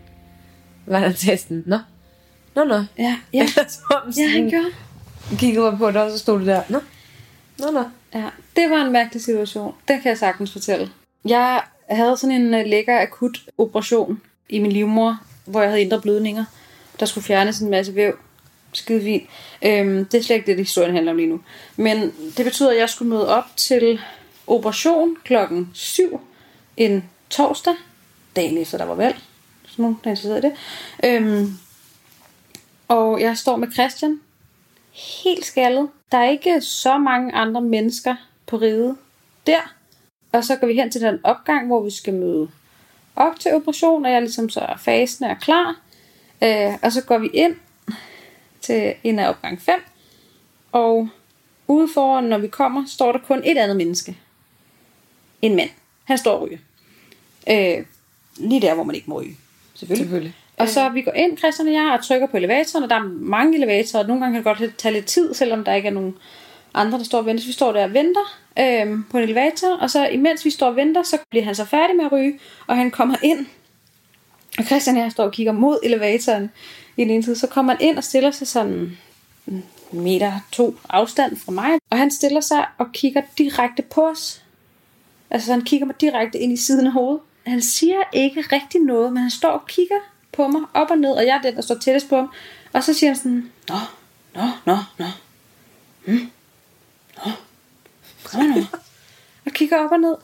hvad 0.85 1.01
er 1.03 1.11
testen? 1.11 1.63
Nå, 1.65 1.77
nå, 2.55 2.63
nå. 2.63 2.83
Ja, 2.97 3.17
ja. 3.33 3.47
Som 3.69 3.83
om 4.05 4.11
ja 4.17 4.29
han 4.29 4.49
gjorde. 4.49 4.65
kiggede 5.37 5.61
bare 5.61 5.77
på 5.77 5.91
dig, 5.91 6.03
og 6.03 6.11
så 6.11 6.17
stod 6.19 6.39
det 6.39 6.47
der, 6.47 6.61
nå, 6.69 6.79
nå, 7.59 7.71
nå. 7.71 7.83
Ja, 8.13 8.25
det 8.55 8.69
var 8.69 8.85
en 8.85 8.91
mærkelig 8.91 9.23
situation. 9.23 9.73
Det 9.87 10.01
kan 10.01 10.09
jeg 10.09 10.17
sagtens 10.17 10.51
fortælle. 10.51 10.89
Jeg 11.25 11.61
havde 11.89 12.17
sådan 12.17 12.41
en 12.41 12.53
uh, 12.53 12.65
lækker 12.69 13.01
akut 13.01 13.37
operation 13.57 14.21
i 14.49 14.59
min 14.59 14.71
livmor, 14.71 15.17
hvor 15.51 15.61
jeg 15.61 15.69
havde 15.69 15.81
indre 15.81 16.01
blødninger. 16.01 16.45
Der 16.99 17.05
skulle 17.05 17.23
fjernes 17.23 17.59
en 17.59 17.69
masse 17.69 17.95
væv. 17.95 18.17
Skide 18.73 19.01
fint. 19.01 19.29
Øhm, 19.61 20.05
det 20.05 20.17
er 20.17 20.23
slet 20.23 20.35
ikke 20.35 20.51
det, 20.51 20.57
historien 20.57 20.93
handler 20.93 21.11
om 21.11 21.17
lige 21.17 21.29
nu. 21.29 21.41
Men 21.75 22.13
det 22.37 22.45
betyder, 22.45 22.71
at 22.71 22.77
jeg 22.77 22.89
skulle 22.89 23.09
møde 23.09 23.29
op 23.29 23.45
til 23.55 24.01
operation 24.47 25.17
klokken 25.23 25.69
7 25.73 26.21
en 26.77 27.09
torsdag, 27.29 27.73
dagen 28.35 28.57
efter 28.57 28.77
der 28.77 28.85
var 28.85 28.95
valg. 28.95 29.17
Så 29.67 29.81
nogen, 29.81 29.99
der 30.03 30.09
er 30.09 30.11
interesseret 30.11 30.43
i 30.43 30.47
det. 30.47 30.53
Øhm, 31.03 31.53
og 32.87 33.21
jeg 33.21 33.37
står 33.37 33.55
med 33.55 33.71
Christian, 33.71 34.19
helt 35.23 35.45
skaldet. 35.45 35.89
Der 36.11 36.17
er 36.17 36.29
ikke 36.29 36.61
så 36.61 36.97
mange 36.97 37.33
andre 37.33 37.61
mennesker 37.61 38.15
på 38.45 38.57
ride 38.57 38.95
der. 39.47 39.73
Og 40.31 40.43
så 40.43 40.55
går 40.55 40.67
vi 40.67 40.73
hen 40.73 40.91
til 40.91 41.01
den 41.01 41.19
opgang, 41.23 41.67
hvor 41.67 41.83
vi 41.83 41.89
skal 41.89 42.13
møde 42.13 42.49
op 43.15 43.39
til 43.39 43.53
operation, 43.53 44.05
og 44.05 44.11
jeg 44.11 44.21
ligesom 44.21 44.49
så 44.49 44.59
er 44.59 44.77
fasen 44.77 45.25
er 45.25 45.35
klar. 45.35 45.81
Øh, 46.43 46.73
og 46.81 46.91
så 46.91 47.03
går 47.03 47.17
vi 47.17 47.27
ind 47.33 47.55
til 48.61 48.93
en 49.03 49.19
af 49.19 49.29
opgang 49.29 49.61
5. 49.61 49.75
Og 50.71 51.09
ude 51.67 51.87
foran, 51.93 52.23
når 52.23 52.37
vi 52.37 52.47
kommer, 52.47 52.83
står 52.87 53.11
der 53.11 53.19
kun 53.19 53.41
et 53.45 53.57
andet 53.57 53.77
menneske. 53.77 54.17
En 55.41 55.55
mand. 55.55 55.69
Han 56.03 56.17
står 56.17 56.31
og 56.31 56.41
ryger. 56.41 56.57
Øh, 57.49 57.85
lige 58.37 58.61
der, 58.61 58.73
hvor 58.73 58.83
man 58.83 58.95
ikke 58.95 59.09
må 59.09 59.21
ryge. 59.21 59.37
Selvfølgelig. 59.73 60.05
Selvfølgelig. 60.05 60.35
Og 60.57 60.69
så 60.69 60.89
vi 60.89 61.01
går 61.01 61.11
ind, 61.11 61.37
Christian 61.37 61.67
og 61.67 61.73
jeg, 61.73 61.97
og 61.99 62.05
trykker 62.05 62.27
på 62.27 62.37
elevatoren, 62.37 62.83
og 62.83 62.89
der 62.89 62.95
er 62.95 63.03
mange 63.19 63.57
elevatorer, 63.57 64.03
og 64.03 64.07
nogle 64.07 64.21
gange 64.23 64.43
kan 64.43 64.53
det 64.53 64.59
godt 64.59 64.77
tage 64.77 64.93
lidt 64.93 65.05
tid, 65.05 65.33
selvom 65.33 65.63
der 65.63 65.73
ikke 65.73 65.87
er 65.87 65.93
nogen 65.93 66.17
andre, 66.73 66.97
der 66.97 67.03
står 67.03 67.17
og 67.17 67.25
venter. 67.25 67.41
Så 67.41 67.47
vi 67.47 67.53
står 67.53 67.71
der 67.71 67.83
og 67.83 67.93
venter 67.93 68.39
øhm, 68.59 69.03
på 69.11 69.17
en 69.17 69.23
elevator, 69.23 69.75
og 69.75 69.89
så 69.89 70.07
imens 70.07 70.45
vi 70.45 70.49
står 70.49 70.67
og 70.67 70.75
venter, 70.75 71.03
så 71.03 71.17
bliver 71.29 71.45
han 71.45 71.55
så 71.55 71.65
færdig 71.65 71.95
med 71.95 72.05
at 72.05 72.11
ryge, 72.11 72.39
og 72.67 72.77
han 72.77 72.91
kommer 72.91 73.15
ind, 73.21 73.45
og 74.57 74.63
Christian 74.63 74.97
og 74.97 75.03
jeg 75.03 75.11
står 75.11 75.23
og 75.23 75.31
kigger 75.31 75.51
mod 75.51 75.79
elevatoren 75.83 76.51
i 76.97 77.01
den 77.01 77.11
ene 77.11 77.23
side, 77.23 77.35
så 77.35 77.47
kommer 77.47 77.73
han 77.73 77.81
ind 77.81 77.97
og 77.97 78.03
stiller 78.03 78.31
sig 78.31 78.47
sådan 78.47 78.97
en 79.47 79.63
meter 79.91 80.33
to 80.51 80.75
afstand 80.89 81.37
fra 81.37 81.51
mig, 81.51 81.71
og 81.89 81.97
han 81.97 82.11
stiller 82.11 82.41
sig 82.41 82.65
og 82.77 82.91
kigger 82.93 83.21
direkte 83.37 83.81
på 83.81 84.07
os. 84.07 84.43
Altså 85.29 85.51
han 85.51 85.61
kigger 85.61 85.85
mig 85.85 86.01
direkte 86.01 86.39
ind 86.39 86.53
i 86.53 86.57
siden 86.57 86.87
af 86.87 86.93
hovedet. 86.93 87.21
Han 87.47 87.61
siger 87.61 87.95
ikke 88.13 88.41
rigtig 88.41 88.81
noget, 88.81 89.13
men 89.13 89.21
han 89.21 89.31
står 89.31 89.49
og 89.49 89.67
kigger 89.67 89.99
på 90.31 90.47
mig 90.47 90.61
op 90.73 90.91
og 90.91 90.97
ned, 90.97 91.11
og 91.11 91.25
jeg 91.25 91.35
er 91.37 91.41
den, 91.41 91.55
der 91.55 91.61
står 91.61 91.75
tættest 91.75 92.09
på 92.09 92.15
ham. 92.15 92.31
Og 92.73 92.83
så 92.83 92.93
siger 92.93 93.09
han 93.09 93.17
sådan, 93.17 93.51
Nå, 93.69 93.75
nå, 94.35 94.47
nå, 94.65 94.77
nå. 94.97 95.05
Hmm. 96.05 96.31
Kom 98.23 98.43
nu. 98.43 98.63
Og 99.45 99.51
kigger 99.51 99.77
op 99.77 99.91
og 99.91 99.99
ned. 99.99 100.15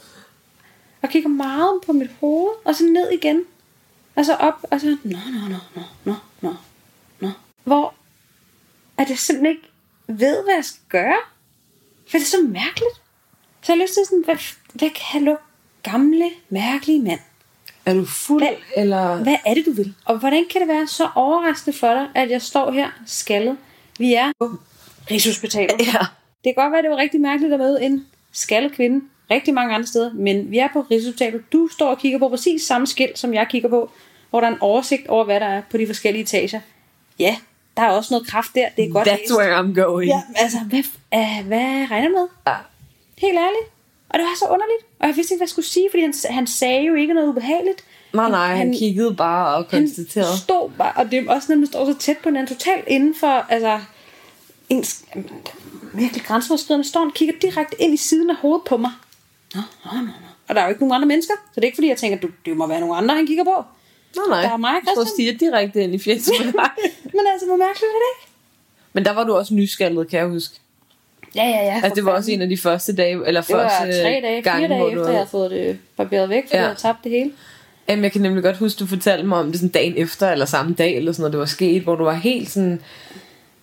Og 1.02 1.10
kigger 1.10 1.30
meget 1.30 1.82
på 1.86 1.92
mit 1.92 2.10
hoved, 2.20 2.54
og 2.66 2.76
så 2.76 2.84
ned 2.84 3.10
igen. 3.12 3.44
Og 4.16 4.26
så 4.26 4.34
op, 4.36 4.66
og 4.72 4.82
så, 4.82 4.98
nå, 5.04 5.18
nå, 5.34 5.48
nå, 5.50 5.58
nå, 5.76 5.82
nå, 6.06 6.14
nå, 6.42 6.54
nå. 7.20 7.30
Hvor 7.64 7.94
at 8.98 9.10
jeg 9.10 9.18
simpelthen 9.20 9.56
ikke 9.56 9.70
ved, 10.08 10.44
hvad 10.44 10.54
jeg 10.56 10.66
skal 10.66 10.82
gøre. 10.90 11.18
For 12.10 12.18
det 12.18 12.22
er 12.26 12.30
så 12.30 12.42
mærkeligt. 12.48 12.96
Så 13.62 13.74
jeg 13.74 13.78
har 13.78 13.84
lyst 13.84 13.94
til 13.94 14.04
sådan, 14.06 14.24
hvad, 14.26 14.36
hvad 14.74 14.90
hallo, 15.02 15.36
gamle, 15.84 16.30
mærkelige 16.50 17.02
mand. 17.02 17.20
Er 17.86 17.94
du 17.94 18.06
fuld, 18.06 18.44
Hvad- 18.44 18.56
eller... 18.84 19.24
Hvad 19.24 19.36
er 19.46 19.54
det, 19.54 19.66
du 19.66 19.72
vil? 19.72 19.96
Og 20.06 20.18
hvordan 20.18 20.46
kan 20.52 20.62
det 20.62 20.68
være 20.68 20.88
så 20.88 21.10
overraskende 21.16 21.78
for 21.78 21.94
dig, 21.94 22.10
at 22.16 22.30
jeg 22.30 22.42
står 22.42 22.72
her 22.72 22.90
skaldet? 23.06 23.58
Vi 24.00 24.14
er 24.14 24.32
på 24.40 24.56
Rigshospitalet. 25.12 25.88
Ja. 25.94 26.00
Det 26.48 26.56
kan 26.56 26.64
godt 26.64 26.72
være, 26.74 26.82
det 26.82 26.90
var 26.90 26.98
rigtig 26.98 27.22
mærkeligt 27.22 27.54
at 27.54 27.60
møde 27.60 27.84
en 27.84 28.06
skaldet 28.32 28.72
kvinde 28.72 29.06
rigtig 29.32 29.54
mange 29.54 29.76
andre 29.76 29.88
steder, 29.88 30.14
men 30.14 30.52
vi 30.52 30.58
er 30.58 30.68
på 30.74 30.82
Rigshospitalet. 30.92 31.42
Du 31.54 31.68
står 31.68 31.90
og 31.90 31.98
kigger 32.00 32.20
på 32.20 32.30
præcis 32.30 32.62
samme 32.64 32.88
skilt, 32.88 33.20
som 33.20 33.34
jeg 33.34 33.48
kigger 33.50 33.70
på, 33.70 33.92
hvor 34.30 34.40
der 34.40 34.48
er 34.48 34.52
en 34.52 34.58
oversigt 34.62 35.08
over, 35.08 35.26
hvad 35.26 35.40
der 35.40 35.46
er 35.46 35.62
på 35.72 35.78
de 35.78 35.88
forskellige 35.88 36.24
etager. 36.24 36.60
ja, 37.20 37.36
der 37.78 37.84
er 37.84 37.90
også 37.90 38.14
noget 38.14 38.28
kraft 38.28 38.56
der, 38.56 38.70
det 38.78 38.86
er 38.86 38.90
godt 38.90 39.08
That's 39.08 39.12
læst. 39.12 39.34
where 39.38 39.60
I'm 39.60 39.74
going. 39.82 40.10
Ja, 40.10 40.22
altså, 40.36 40.58
hvad, 40.70 40.80
uh, 41.16 41.48
hvad 41.48 41.92
regner 41.92 42.10
med? 42.10 42.28
Ja. 42.48 42.56
Helt 43.18 43.38
ærligt. 43.38 43.68
Og 44.10 44.20
det 44.20 44.24
var 44.24 44.36
så 44.40 44.46
underligt. 44.46 44.84
Og 45.00 45.08
jeg 45.08 45.16
vidste 45.16 45.34
ikke, 45.34 45.40
hvad 45.40 45.46
jeg 45.46 45.50
skulle 45.50 45.66
sige, 45.66 45.88
fordi 45.92 46.02
han, 46.02 46.14
han 46.30 46.48
sagde 46.48 46.82
jo 46.82 46.94
ikke 46.94 47.14
noget 47.14 47.28
ubehageligt. 47.28 47.84
Nej, 48.14 48.30
nej, 48.30 48.48
han, 48.48 48.58
Han- 48.58 48.74
kiggede 48.74 49.16
bare 49.16 49.56
og 49.56 49.68
konstaterede. 49.68 50.30
Han 50.30 50.38
stod 50.38 50.70
bare, 50.78 50.94
og 50.96 51.12
det 51.12 51.20
er 51.20 51.32
også, 51.32 51.56
man 51.56 51.68
står 51.68 51.86
så 51.86 51.98
tæt 52.00 52.18
på 52.18 52.30
hinanden, 52.30 52.56
totalt 52.56 52.84
inden 52.88 53.16
for, 53.16 53.28
altså, 53.50 53.80
ens, 54.70 55.06
virkelig 55.98 56.24
grænseoverskridende, 56.26 56.88
står 56.88 57.06
og 57.06 57.14
kigger 57.14 57.36
direkte 57.42 57.82
ind 57.82 57.94
i 57.94 57.98
siden 57.98 58.30
af 58.30 58.36
hovedet 58.36 58.62
på 58.68 58.78
mig. 58.78 58.92
Nå, 59.56 59.62
nå, 59.86 59.92
nå, 59.94 60.02
nå. 60.02 60.08
Og 60.48 60.56
der 60.56 60.62
er 60.62 60.66
jo 60.66 60.70
ikke 60.70 60.82
nogen 60.82 60.96
andre 60.96 61.08
mennesker, 61.08 61.34
så 61.34 61.56
det 61.56 61.62
er 61.62 61.66
ikke 61.66 61.76
fordi, 61.76 61.88
jeg 61.90 61.98
tænker, 61.98 62.18
du, 62.20 62.28
det 62.46 62.58
må 62.58 62.68
være 62.68 62.80
nogen 62.80 62.98
andre, 63.04 63.16
han 63.16 63.28
kigger 63.28 63.44
på. 63.44 63.64
Nej, 64.16 64.26
nej. 64.30 64.42
Der 64.42 64.50
er 64.54 64.58
mig, 64.58 64.72
Så 64.84 64.92
Christian. 64.92 65.08
stiger 65.38 65.52
direkte 65.52 65.84
ind 65.84 65.96
i 65.96 66.00
fjeset 66.00 66.34
på 66.38 66.44
dig. 66.44 66.70
Men 67.18 67.22
altså, 67.34 67.48
hvor 67.48 67.56
mærkeligt 67.56 67.84
er 67.84 68.00
det 68.04 68.10
ikke? 68.20 68.32
Men 68.94 69.06
der 69.06 69.12
var 69.12 69.24
du 69.24 69.34
også 69.36 69.54
nyskaldet, 69.54 70.08
kan 70.10 70.20
jeg 70.20 70.28
huske. 70.28 70.56
Ja, 71.36 71.44
ja, 71.44 71.66
ja. 71.66 71.74
Altså, 71.84 71.92
det 71.96 72.06
var 72.06 72.12
også 72.12 72.32
en 72.32 72.42
af 72.42 72.50
de 72.50 72.58
første 72.58 72.96
dage, 72.96 73.28
eller 73.28 73.42
det 73.42 73.56
var 73.56 73.70
første 73.70 74.02
tre 74.02 74.10
dage, 74.24 74.44
fire 74.44 74.54
gange, 74.54 74.68
dage 74.68 74.80
hvor 74.80 74.90
efter, 74.90 75.02
du... 75.04 75.08
jeg 75.10 75.16
havde 75.18 75.28
fået 75.30 75.52
det 75.52 75.80
barberet 75.98 76.30
væk, 76.30 76.44
fordi 76.44 76.56
Ja. 76.56 76.60
jeg 76.62 76.68
havde 76.68 76.80
tabt 76.80 77.04
det 77.04 77.12
hele. 77.12 77.32
Jamen, 77.90 78.04
jeg 78.04 78.12
kan 78.12 78.22
nemlig 78.22 78.44
godt 78.44 78.58
huske, 78.58 78.80
du 78.80 78.86
fortalte 78.88 79.28
mig 79.28 79.38
om 79.38 79.46
det 79.46 79.56
sådan 79.56 79.70
dagen 79.70 79.94
efter, 79.98 80.32
eller 80.32 80.46
samme 80.46 80.74
dag, 80.74 80.96
eller 80.96 81.12
sådan 81.12 81.22
noget, 81.22 81.32
det 81.34 81.40
var 81.40 81.46
sket, 81.46 81.82
hvor 81.84 81.96
du 81.96 82.04
var 82.04 82.14
helt 82.14 82.50
sådan... 82.50 82.82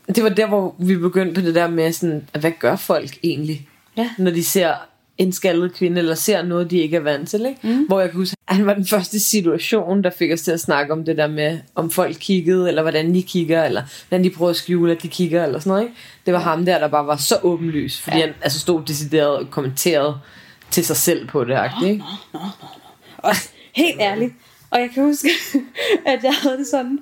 Det 0.08 0.22
var 0.22 0.28
der, 0.28 0.46
hvor 0.46 0.74
vi 0.78 0.96
begyndte 0.96 1.34
på 1.34 1.46
det 1.46 1.54
der 1.54 1.68
med 1.68 1.92
sådan, 1.92 2.28
at 2.34 2.40
hvad 2.40 2.52
gør 2.58 2.76
folk 2.76 3.18
egentlig, 3.22 3.68
Ja. 3.96 4.10
når 4.18 4.30
de 4.30 4.44
ser 4.44 4.74
en 5.18 5.32
skaldet 5.32 5.74
kvinde, 5.74 5.98
eller 5.98 6.14
ser 6.14 6.42
noget, 6.42 6.70
de 6.70 6.78
ikke 6.78 6.96
er 6.96 7.00
vant 7.00 7.28
til, 7.28 7.46
ikke? 7.46 7.60
Mm. 7.68 7.86
Hvor 7.86 8.00
jeg 8.00 8.10
kan 8.10 8.18
huske, 8.18 8.36
at 8.48 8.56
han 8.56 8.66
var 8.66 8.74
den 8.74 8.86
første 8.86 9.20
situation, 9.20 10.04
der 10.04 10.10
fik 10.10 10.32
os 10.32 10.42
til 10.42 10.50
at 10.50 10.60
snakke 10.60 10.92
om 10.92 11.04
det 11.04 11.16
der 11.16 11.26
med, 11.26 11.58
om 11.74 11.90
folk 11.90 12.16
kiggede, 12.20 12.68
eller 12.68 12.82
hvordan 12.82 13.14
de 13.14 13.22
kigger, 13.22 13.64
eller 13.64 13.82
hvordan 14.08 14.24
de 14.24 14.30
prøver 14.30 14.50
at 14.50 14.56
skjule, 14.56 14.92
at 14.92 15.02
de 15.02 15.08
kigger, 15.08 15.44
eller 15.44 15.58
sådan 15.58 15.70
noget, 15.70 15.82
ikke? 15.82 15.94
Det 16.26 16.34
var 16.34 16.40
ham 16.40 16.64
der, 16.64 16.78
der 16.78 16.88
bare 16.88 17.06
var 17.06 17.16
så 17.16 17.38
åbenlys, 17.42 18.00
fordi 18.00 18.16
ja. 18.16 18.26
han 18.26 18.34
altså 18.42 18.60
stod 18.60 18.82
decideret 18.86 19.36
og 19.36 19.50
kommenterede 19.50 20.18
til 20.70 20.84
sig 20.84 20.96
selv 20.96 21.26
på 21.28 21.44
det, 21.44 21.58
ikke? 21.84 22.02
Og 23.18 23.32
helt 23.74 24.00
ærligt. 24.00 24.32
Og 24.70 24.80
jeg 24.80 24.90
kan 24.94 25.02
huske, 25.02 25.28
at 26.12 26.24
jeg 26.24 26.34
havde 26.42 26.58
det 26.58 26.66
sådan, 26.66 26.98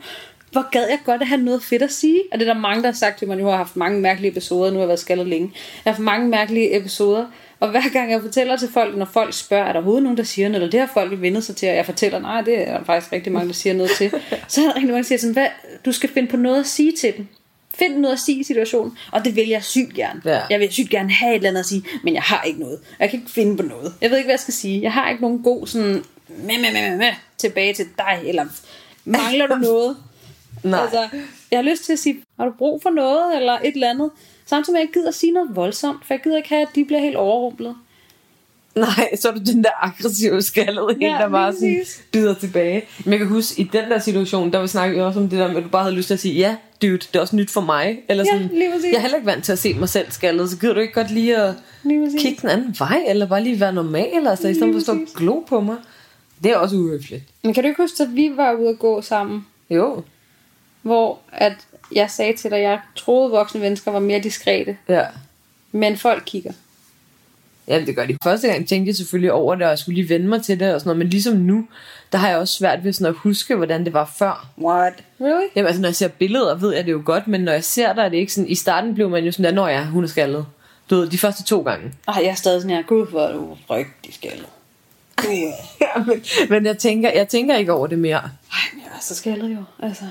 hvor 0.53 0.70
gad 0.70 0.88
jeg 0.88 0.98
godt 1.05 1.22
at 1.22 1.28
have 1.28 1.40
noget 1.40 1.62
fedt 1.62 1.82
at 1.82 1.92
sige. 1.92 2.20
Og 2.32 2.38
det 2.38 2.48
er 2.48 2.55
der 2.55 2.61
mange, 2.61 2.82
der 2.82 2.88
har 2.88 2.94
sagt 2.94 3.18
til 3.18 3.28
mig, 3.28 3.36
nu 3.36 3.44
har 3.44 3.50
jeg 3.50 3.59
haft 3.59 3.76
mange 3.76 4.00
mærkelige 4.00 4.30
episoder, 4.30 4.70
nu 4.70 4.76
har 4.76 4.80
jeg 4.80 4.88
været 4.88 5.00
skaldet 5.00 5.26
længe. 5.26 5.50
Jeg 5.55 5.90
har 5.90 5.92
haft 5.92 6.05
mange 6.05 6.28
mærkelige 6.28 6.76
episoder, 6.76 7.26
og 7.61 7.70
hver 7.70 7.92
gang 7.92 8.11
jeg 8.11 8.20
fortæller 8.20 8.57
til 8.57 8.68
folk, 8.72 8.96
når 8.96 9.05
folk 9.05 9.34
spørger, 9.34 9.64
er 9.64 9.72
der 9.72 9.78
overhovedet 9.78 10.03
nogen, 10.03 10.18
der 10.18 10.24
siger 10.24 10.48
noget, 10.48 10.62
eller 10.62 10.70
det 10.70 10.80
har 10.80 10.90
folk 10.94 11.20
vendt 11.20 11.44
sig 11.44 11.57
til, 11.57 11.68
og 11.68 11.76
jeg 11.76 11.86
fortæller, 11.86 12.18
nej, 12.18 12.40
det 12.40 12.68
er 12.68 12.78
der 12.78 12.84
faktisk 12.84 13.12
rigtig 13.12 13.32
mange, 13.32 13.48
der 13.48 13.55
siger 13.55 13.74
noget 13.74 13.90
til. 13.98 14.11
Så 14.48 14.61
er 14.61 14.64
der 14.64 14.74
rigtig 14.74 14.88
mange, 14.88 15.03
der 15.03 15.09
siger 15.09 15.18
sådan, 15.18 15.32
hvad, 15.32 15.46
du 15.84 15.92
skal 15.92 16.11
finde 16.11 16.28
på 16.28 16.36
noget 16.36 16.61
at 16.61 16.66
sige 16.66 16.92
til 16.92 17.16
dem. 17.16 17.26
Find 17.74 17.96
noget 17.96 18.14
at 18.14 18.20
sige 18.20 18.40
i 18.40 18.42
situationen, 18.42 18.98
og 19.12 19.24
det 19.24 19.36
vil 19.36 19.48
jeg 19.48 19.64
sygt 19.64 19.94
gerne. 19.94 20.22
Ja. 20.24 20.40
Jeg 20.50 20.61
vil 20.61 20.72
sygt 20.72 20.90
gerne 20.90 21.12
have 21.12 21.30
et 21.30 21.36
eller 21.36 21.48
andet 21.48 21.61
at 21.61 21.66
sige, 21.66 21.84
men 22.05 22.14
jeg 22.14 22.22
har 22.22 22.42
ikke 22.42 22.61
noget. 22.61 22.80
Jeg 22.98 23.11
kan 23.11 23.18
ikke 23.18 23.32
finde 23.32 23.57
på 23.57 23.62
noget. 23.62 23.94
Jeg 24.00 24.11
ved 24.11 24.16
ikke, 24.16 24.26
hvad 24.26 24.32
jeg 24.32 24.40
skal 24.40 24.55
sige. 24.55 24.82
Jeg 24.82 24.92
har 24.92 25.11
ikke 25.11 25.22
nogen 25.22 25.42
god 25.42 25.66
sådan, 25.66 26.05
med, 26.28 26.59
med, 26.61 26.72
med, 26.72 26.90
med, 26.90 26.98
med, 26.98 27.12
tilbage 27.38 27.74
til 27.74 27.86
dig, 27.98 28.20
eller 28.24 28.46
mangler 29.05 29.46
du 29.46 29.55
noget? 29.68 29.96
Nej. 30.64 30.80
Altså, 30.80 31.08
jeg 31.50 31.58
har 31.58 31.62
lyst 31.70 31.84
til 31.84 31.92
at 31.92 31.98
sige, 31.98 32.16
har 32.38 32.44
du 32.46 32.52
brug 32.58 32.82
for 32.82 32.90
noget, 32.90 33.36
eller 33.36 33.52
et 33.52 33.74
eller 33.74 33.90
andet? 33.90 34.10
Samtidig 34.46 34.74
med, 34.74 34.80
at 34.80 34.86
jeg 34.86 34.92
gider 34.94 35.08
at 35.08 35.14
sige 35.14 35.32
noget 35.32 35.56
voldsomt, 35.56 36.06
for 36.06 36.14
jeg 36.14 36.20
gider 36.22 36.36
ikke 36.36 36.48
have, 36.48 36.62
at 36.62 36.68
de 36.74 36.84
bliver 36.84 37.00
helt 37.00 37.16
overrumplet. 37.16 37.74
Nej, 38.74 39.16
så 39.16 39.28
er 39.28 39.32
du 39.32 39.40
den 39.52 39.64
der 39.64 39.70
aggressive 39.82 40.42
skaldede 40.42 40.86
en, 40.90 41.02
Ja, 41.02 41.08
der 41.08 41.28
bare 41.28 41.52
sådan 41.52 41.84
bider 42.12 42.34
tilbage. 42.34 42.82
Men 43.04 43.10
jeg 43.12 43.18
kan 43.18 43.28
huske, 43.28 43.60
i 43.60 43.64
den 43.64 43.90
der 43.90 43.98
situation, 43.98 44.52
der 44.52 44.58
var 44.58 44.66
snakket 44.66 45.02
også 45.04 45.20
om 45.20 45.28
det 45.28 45.38
der 45.38 45.48
med, 45.48 45.56
at 45.56 45.62
du 45.64 45.68
bare 45.68 45.82
havde 45.82 45.96
lyst 45.96 46.06
til 46.06 46.14
at 46.14 46.20
sige, 46.20 46.34
ja, 46.34 46.56
dude, 46.82 46.92
det 46.98 47.16
er 47.16 47.20
også 47.20 47.36
nyt 47.36 47.50
for 47.50 47.60
mig. 47.60 48.00
Eller 48.08 48.24
Ja, 48.24 48.32
sådan, 48.32 48.48
præcis. 48.72 48.84
jeg 48.92 48.96
er 48.96 49.00
heller 49.00 49.16
ikke 49.16 49.26
vant 49.26 49.44
til 49.44 49.52
at 49.52 49.58
se 49.58 49.74
mig 49.74 49.88
selv 49.88 50.10
skaldet, 50.10 50.50
så 50.50 50.58
gider 50.58 50.74
du 50.74 50.80
ikke 50.80 50.94
godt 50.94 51.10
lige 51.10 51.36
at 51.36 51.54
Lige 51.84 52.18
kigge 52.18 52.38
den 52.42 52.48
anden 52.50 52.76
vej, 52.78 53.04
eller 53.08 53.26
bare 53.26 53.42
lige 53.42 53.60
være 53.60 53.72
normal, 53.72 54.26
altså, 54.26 54.48
i 54.48 54.54
stedet 54.54 54.72
for 54.72 54.76
at 54.76 54.82
stå 54.82 54.92
og 54.92 54.98
glo 55.16 55.40
på 55.40 55.60
mig. 55.60 55.76
Det 56.44 56.52
er 56.52 56.56
også 56.56 56.76
uhøfligt. 56.76 57.22
Men 57.42 57.54
kan 57.54 57.62
du 57.62 57.68
ikke 57.68 57.82
huske, 57.82 58.02
at 58.02 58.08
vi 58.16 58.32
var 58.36 58.52
ude 58.52 58.68
at 58.68 58.78
gå 58.78 59.02
sammen, 59.02 59.46
Jo, 59.70 60.02
hvor 60.83 61.18
at 61.33 61.53
jeg 61.95 62.11
sagde 62.11 62.37
til 62.37 62.51
dig, 62.51 62.59
at 62.59 62.64
jeg 62.64 62.80
troede, 62.97 63.30
voksne 63.30 63.61
mennesker 63.61 63.91
var 63.91 63.99
mere 63.99 64.20
diskrete, 64.20 64.76
ja. 64.89 65.07
men 65.72 65.97
folk 65.97 66.22
kigger. 66.26 66.53
Ja, 67.68 67.80
det 67.80 67.97
gør 67.97 68.07
de. 68.07 68.16
Første 68.24 68.49
gang 68.49 68.68
tænkte 68.68 68.89
jeg 68.89 68.97
selvfølgelig 68.97 69.33
over 69.33 69.55
det, 69.55 69.64
og 69.64 69.70
jeg 69.70 69.78
skulle 69.78 69.95
lige 69.95 70.09
vende 70.09 70.28
mig 70.28 70.43
til 70.43 70.61
det 70.61 70.74
og 70.74 70.80
sådan 70.80 70.89
noget, 70.89 70.99
men 70.99 71.09
ligesom 71.09 71.37
nu, 71.37 71.66
der 72.12 72.18
har 72.18 72.28
jeg 72.28 72.39
også 72.39 72.55
svært 72.55 72.85
ved 72.85 72.93
sådan 72.93 73.07
at 73.07 73.14
huske, 73.14 73.57
hvordan 73.57 73.85
det 73.85 73.93
var 73.93 74.12
før. 74.18 74.49
What? 74.59 74.93
Really? 75.20 75.49
Jamen 75.57 75.66
altså, 75.66 75.83
når 75.83 75.89
jeg 75.89 75.97
ser 75.97 76.09
billeder, 76.09 76.55
ved 76.55 76.74
jeg 76.74 76.87
det 76.87 76.93
jo 76.93 77.03
godt, 77.05 77.28
men 77.28 77.41
når 77.41 77.53
jeg 77.53 77.64
ser 77.64 77.93
der, 77.93 78.03
er 78.03 78.09
det 78.09 78.16
ikke 78.16 78.33
sådan, 78.33 78.51
i 78.51 78.55
starten 78.55 78.95
blev 78.95 79.11
man 79.11 79.24
jo 79.24 79.33
sådan, 79.33 79.45
der, 79.45 79.53
når 79.53 79.68
jeg 79.68 79.87
hun 79.87 80.05
er 80.05 80.09
skaldet. 80.09 80.47
Du 80.91 80.97
ved, 80.97 81.09
de 81.09 81.18
første 81.18 81.43
to 81.43 81.62
gange. 81.62 81.93
Ej, 82.09 82.14
jeg 82.22 82.30
er 82.30 82.35
stadig 82.35 82.62
sådan 82.62 82.76
her, 82.76 82.83
gud, 82.83 83.07
hvor 83.07 83.20
er 83.20 83.33
du 83.33 83.57
rigtig 83.70 84.14
skaldet. 84.14 84.47
Ja, 85.80 86.03
men, 86.07 86.24
men 86.49 86.66
jeg, 86.66 86.78
tænker, 86.78 87.11
jeg 87.11 87.28
tænker 87.28 87.57
ikke 87.57 87.72
over 87.72 87.87
det 87.87 87.99
mere. 87.99 88.18
Ej, 88.18 88.61
men 88.72 88.83
jeg 88.85 88.91
er 88.97 89.01
så 89.01 89.14
skaldet 89.14 89.51
jo, 89.51 89.87
altså. 89.87 90.05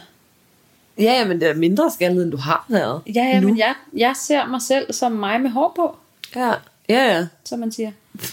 Ja, 1.02 1.26
men 1.26 1.42
det 1.42 1.50
er 1.50 1.54
mindre 1.54 1.92
skaldet, 1.92 2.24
end 2.24 2.32
du 2.32 2.38
har 2.38 2.66
været. 2.68 3.02
Ja, 3.16 3.24
ja, 3.24 3.40
nu. 3.40 3.48
men 3.48 3.58
jeg, 3.58 3.74
jeg 3.98 4.16
ser 4.16 4.46
mig 4.46 4.62
selv 4.62 4.94
som 4.94 5.12
mig 5.12 5.42
med 5.42 5.50
hår 5.50 5.74
på, 5.76 5.96
Ja, 6.36 6.54
ja, 6.90 7.18
ja. 7.18 7.28
som 7.46 7.60
man 7.60 7.72
siger. 7.72 7.92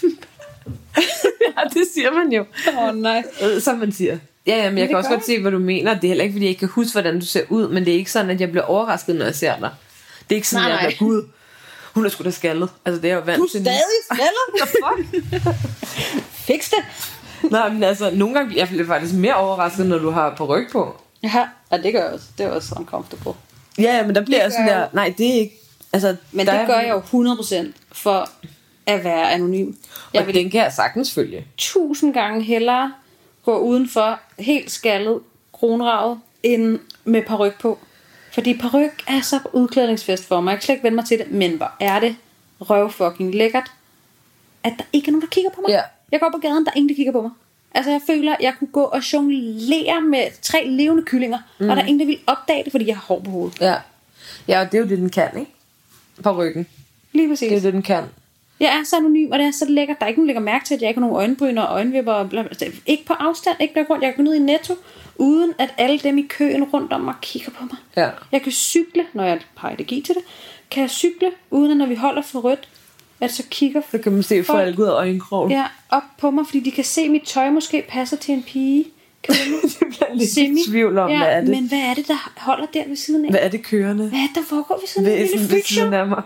ja, 1.47 1.61
det 1.73 1.83
siger 1.93 2.11
man 2.11 2.31
jo. 2.31 2.45
Åh, 2.67 2.83
oh, 2.83 2.95
nej. 2.95 3.23
Øh, 3.41 3.61
Som 3.61 3.77
man 3.77 3.91
siger. 3.91 4.17
Ja, 4.47 4.55
ja, 4.63 4.69
men 4.69 4.77
jeg 4.77 4.81
det 4.81 4.89
kan 4.89 4.97
også 4.97 5.09
godt 5.09 5.25
se, 5.25 5.41
hvad 5.41 5.51
du 5.51 5.59
mener. 5.59 5.93
Det 5.93 6.03
er 6.03 6.07
heller 6.07 6.23
ikke, 6.23 6.33
fordi 6.33 6.45
jeg 6.45 6.49
ikke 6.49 6.59
kan 6.59 6.67
huske, 6.69 6.91
hvordan 6.91 7.19
du 7.19 7.25
ser 7.25 7.41
ud, 7.49 7.67
men 7.67 7.85
det 7.85 7.93
er 7.93 7.97
ikke 7.97 8.11
sådan, 8.11 8.29
at 8.29 8.41
jeg 8.41 8.51
bliver 8.51 8.63
overrasket, 8.63 9.15
når 9.15 9.25
jeg 9.25 9.35
ser 9.35 9.55
dig. 9.59 9.69
Det 10.29 10.35
er 10.35 10.35
ikke 10.35 10.47
sådan, 10.47 10.69
Nej, 10.69 10.77
at 10.77 10.83
jeg 10.83 10.87
bliver, 10.87 11.09
gud, 11.09 11.23
hun 11.93 12.05
er 12.05 12.09
sgu 12.09 12.23
da 12.23 12.31
skaldet. 12.31 12.69
Altså, 12.85 13.01
det 13.01 13.11
er 13.11 13.13
jeg 13.13 13.19
jo 13.19 13.25
vant 13.25 13.37
Du 13.37 13.43
er 13.43 13.49
stadig 13.49 13.73
skaldet? 14.13 14.69
fuck? 14.75 15.55
Fix 16.31 16.69
det. 16.69 17.51
Nej, 17.51 17.69
men 17.69 17.83
altså, 17.83 18.11
nogle 18.13 18.33
gange 18.35 18.49
bliver 18.49 18.67
jeg 18.77 18.85
faktisk 18.87 19.13
mere 19.13 19.35
overrasket, 19.35 19.85
når 19.85 19.97
du 19.97 20.09
har 20.09 20.35
på 20.35 20.45
ryg 20.45 20.67
på. 20.71 21.01
Ja, 21.23 21.47
ja, 21.71 21.77
det 21.77 21.93
gør 21.93 22.03
jeg 22.03 22.13
også. 22.13 22.25
Det 22.37 22.45
er 22.45 22.49
også 22.49 22.75
uncomfortable. 22.77 23.33
Ja, 23.77 23.97
ja, 23.97 24.05
men 24.05 24.15
der 24.15 24.25
bliver 24.25 24.37
Det 24.37 24.43
jeg 24.43 24.51
sådan 24.51 24.67
der, 24.67 24.87
nej, 24.93 25.13
det 25.17 25.29
er 25.29 25.33
ikke, 25.39 25.55
altså, 25.93 26.15
Men 26.31 26.45
der 26.45 26.51
det 26.53 26.61
er- 26.61 26.67
gør 26.67 26.79
jeg 26.79 26.89
jo 26.89 26.99
100% 26.99 27.73
for 27.91 28.29
at 28.85 29.03
være 29.03 29.31
anonym. 29.31 29.73
Jeg 30.13 30.21
og 30.21 30.27
vil 30.27 30.35
den 30.35 30.49
kan 30.51 30.61
jeg 30.63 30.73
sagtens 30.73 31.13
følge. 31.13 31.47
tusind 31.57 32.13
gange 32.13 32.43
hellere 32.43 32.93
gå 33.45 33.57
udenfor 33.57 34.19
helt 34.39 34.71
skaldet, 34.71 35.19
kronravet, 35.53 36.19
end 36.43 36.79
med 37.03 37.21
paryk 37.21 37.59
på. 37.61 37.79
Fordi 38.31 38.57
paryk 38.57 39.03
er 39.07 39.21
så 39.21 39.39
udklædningsfest 39.53 40.25
for 40.27 40.41
mig. 40.41 40.51
Jeg 40.51 40.59
kan 40.59 40.65
slet 40.65 40.75
ikke 40.75 40.83
vende 40.83 40.95
mig 40.95 41.05
til 41.05 41.17
det. 41.19 41.31
Men 41.31 41.57
hvor 41.57 41.71
er 41.79 41.99
det 41.99 42.15
røv 42.61 42.91
fucking 42.91 43.35
lækkert, 43.35 43.71
at 44.63 44.73
der 44.77 44.83
ikke 44.93 45.07
er 45.07 45.11
nogen, 45.11 45.21
der 45.21 45.27
kigger 45.27 45.51
på 45.51 45.61
mig. 45.61 45.69
Ja. 45.69 45.81
Jeg 46.11 46.19
går 46.19 46.29
på 46.31 46.37
gaden, 46.37 46.65
der 46.65 46.71
er 46.71 46.75
ingen, 46.75 46.89
der 46.89 46.95
kigger 46.95 47.11
på 47.11 47.21
mig. 47.21 47.31
Altså 47.71 47.91
jeg 47.91 48.01
føler, 48.07 48.33
at 48.33 48.41
jeg 48.41 48.53
kunne 48.59 48.67
gå 48.67 48.83
og 48.83 49.13
jonglere 49.13 50.01
med 50.01 50.41
tre 50.41 50.67
levende 50.67 51.03
kyllinger, 51.03 51.39
mm. 51.59 51.69
og 51.69 51.75
der 51.75 51.83
er 51.83 51.87
ingen, 51.87 51.99
der 51.99 52.05
vil 52.05 52.19
opdage 52.27 52.63
det, 52.63 52.71
fordi 52.71 52.87
jeg 52.87 52.95
har 52.95 53.01
hår 53.01 53.19
på 53.19 53.31
hovedet. 53.31 53.61
Ja. 53.61 53.75
Ja, 54.47 54.59
og 54.59 54.71
det 54.71 54.77
er 54.77 54.81
jo 54.81 54.89
det, 54.89 54.97
den 54.97 55.09
kan, 55.09 55.29
ikke? 55.39 55.51
På 56.23 56.31
ryggen. 56.31 56.67
Lige 57.11 57.29
præcis. 57.29 57.49
Det 57.49 57.57
er 57.57 57.61
det, 57.61 57.73
den 57.73 57.81
kan. 57.81 58.03
Jeg 58.59 58.67
er 58.79 58.83
så 58.83 58.95
anonym, 58.95 59.31
og 59.31 59.39
det 59.39 59.47
er 59.47 59.51
så 59.51 59.65
lækkert. 59.69 59.99
Der 59.99 60.05
er 60.05 60.07
ikke 60.07 60.19
nogen, 60.19 60.27
der 60.27 60.33
lægger 60.33 60.51
mærke 60.51 60.65
til, 60.65 60.75
at 60.75 60.81
jeg 60.81 60.89
ikke 60.89 60.99
har 60.99 61.07
nogen 61.07 61.21
øjenbryn 61.21 61.57
og 61.57 61.67
øjenvipper. 61.69 62.13
Og 62.13 62.29
bla, 62.29 62.41
bla. 62.41 62.49
Altså, 62.49 62.65
Ikke 62.85 63.05
på 63.05 63.13
afstand, 63.13 63.57
ikke 63.59 63.73
noget 63.73 63.87
grund. 63.87 64.03
Jeg 64.03 64.15
kan 64.15 64.25
gå 64.25 64.31
ned 64.31 64.35
i 64.35 64.39
netto, 64.39 64.75
uden 65.15 65.53
at 65.57 65.73
alle 65.77 65.99
dem 65.99 66.17
i 66.17 66.21
køen 66.21 66.63
rundt 66.63 66.93
om 66.93 67.01
mig 67.01 67.13
kigger 67.21 67.51
på 67.51 67.63
mig. 67.63 67.77
Ja. 67.97 68.09
Jeg 68.31 68.41
kan 68.41 68.51
cykle, 68.51 69.05
når 69.13 69.23
jeg 69.23 69.39
har 69.55 69.69
energi 69.69 70.01
til 70.01 70.15
det. 70.15 70.23
Kan 70.71 70.81
jeg 70.81 70.89
cykle, 70.89 71.31
uden 71.51 71.71
at 71.71 71.77
når 71.77 71.85
vi 71.85 71.95
holder 71.95 72.21
for 72.21 72.39
rødt, 72.39 72.67
at 73.21 73.31
så 73.33 73.43
kigger 73.49 73.81
Så 73.91 73.97
kan 73.97 74.11
man 74.11 74.23
se 74.23 74.43
folk 74.43 74.65
folk 74.65 74.79
ud 74.79 74.85
af 74.85 74.91
øjenkrog. 74.91 75.49
ja, 75.49 75.65
op 75.89 76.03
på 76.17 76.31
mig, 76.31 76.45
fordi 76.45 76.59
de 76.59 76.71
kan 76.71 76.83
se, 76.83 77.01
at 77.01 77.11
mit 77.11 77.23
tøj 77.23 77.49
måske 77.49 77.85
passer 77.89 78.17
til 78.17 78.33
en 78.33 78.43
pige. 78.43 78.85
Kan 79.23 79.35
det 79.63 79.77
bliver 79.89 80.13
lidt 80.13 80.29
Semi. 80.31 80.61
tvivl 80.67 80.97
om, 80.97 81.09
ja, 81.11 81.17
hvad 81.17 81.27
er 81.27 81.39
det? 81.41 81.49
Men 81.49 81.67
hvad 81.67 81.79
er 81.79 81.93
det, 81.93 82.07
der 82.07 82.31
holder 82.37 82.65
der 82.73 82.87
ved 82.87 82.95
siden 82.95 83.25
af? 83.25 83.31
Hvad 83.31 83.39
er 83.41 83.49
det 83.49 83.63
kørende? 83.63 84.09
Hvad 84.09 84.19
er 84.19 84.27
det, 84.27 84.35
der 84.35 84.43
foregår 84.43 84.75
ved 84.79 84.87
siden 84.87 85.07
af? 85.07 85.11
Ved, 85.13 85.19
En 85.21 85.27
lille 85.39 85.55
ved 85.55 85.61
siden 85.63 85.93
af 85.93 86.07
mig. 86.07 86.21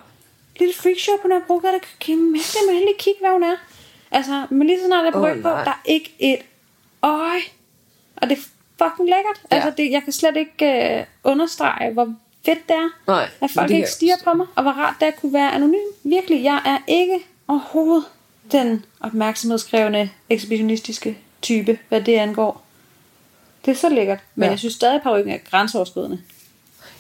lille 0.59 0.73
freakshow 0.73 1.15
på 1.21 1.27
Nørrebrogade, 1.27 1.73
der 1.73 1.79
kan 2.05 2.31
mærke 2.31 2.43
det, 2.53 2.59
man 2.67 2.75
lige 2.75 2.95
kigge, 2.99 3.19
hvad 3.19 3.31
hun 3.31 3.43
er. 3.43 3.55
Altså, 4.11 4.45
men 4.49 4.67
lige 4.67 4.79
så 4.79 4.85
snart 4.85 5.01
jeg 5.03 5.07
er 5.07 5.11
på 5.11 5.19
Åh, 5.19 5.25
ryg 5.31 5.41
på, 5.41 5.49
der 5.49 5.55
er 5.55 5.81
ikke 5.85 6.15
et 6.19 6.37
øje. 7.01 7.41
Og 8.15 8.29
det 8.29 8.37
er 8.37 8.41
fucking 8.83 9.09
lækkert. 9.09 9.41
Ja. 9.51 9.55
Altså, 9.55 9.71
det, 9.77 9.91
jeg 9.91 10.03
kan 10.03 10.13
slet 10.13 10.37
ikke 10.37 10.65
øh, 10.99 11.05
understrege, 11.23 11.93
hvor 11.93 12.13
fedt 12.45 12.67
det 12.67 12.75
er. 12.75 12.89
Nej, 13.07 13.29
At 13.41 13.51
folk 13.51 13.71
ikke 13.71 13.87
stiger 13.89 14.15
på 14.23 14.33
mig, 14.33 14.47
og 14.55 14.63
hvor 14.63 14.71
rart 14.71 14.95
det 14.99 15.05
er 15.05 15.11
at 15.11 15.21
kunne 15.21 15.33
være 15.33 15.51
anonym. 15.51 15.77
Virkelig, 16.03 16.43
jeg 16.43 16.61
er 16.65 16.77
ikke 16.87 17.19
overhovedet 17.47 18.05
den 18.51 18.85
opmærksomhedskrævende, 19.01 20.09
ekshibitionistiske 20.29 21.17
type, 21.41 21.77
hvad 21.89 22.01
det 22.01 22.15
angår. 22.15 22.65
Det 23.65 23.71
er 23.71 23.75
så 23.75 23.89
lækkert, 23.89 24.19
men 24.35 24.43
Ja. 24.43 24.49
jeg 24.49 24.59
synes 24.59 24.73
stadig, 24.73 24.95
at 24.95 25.01
parrykken 25.01 25.33
er 25.33 25.37
grænseoverskridende. 25.51 26.19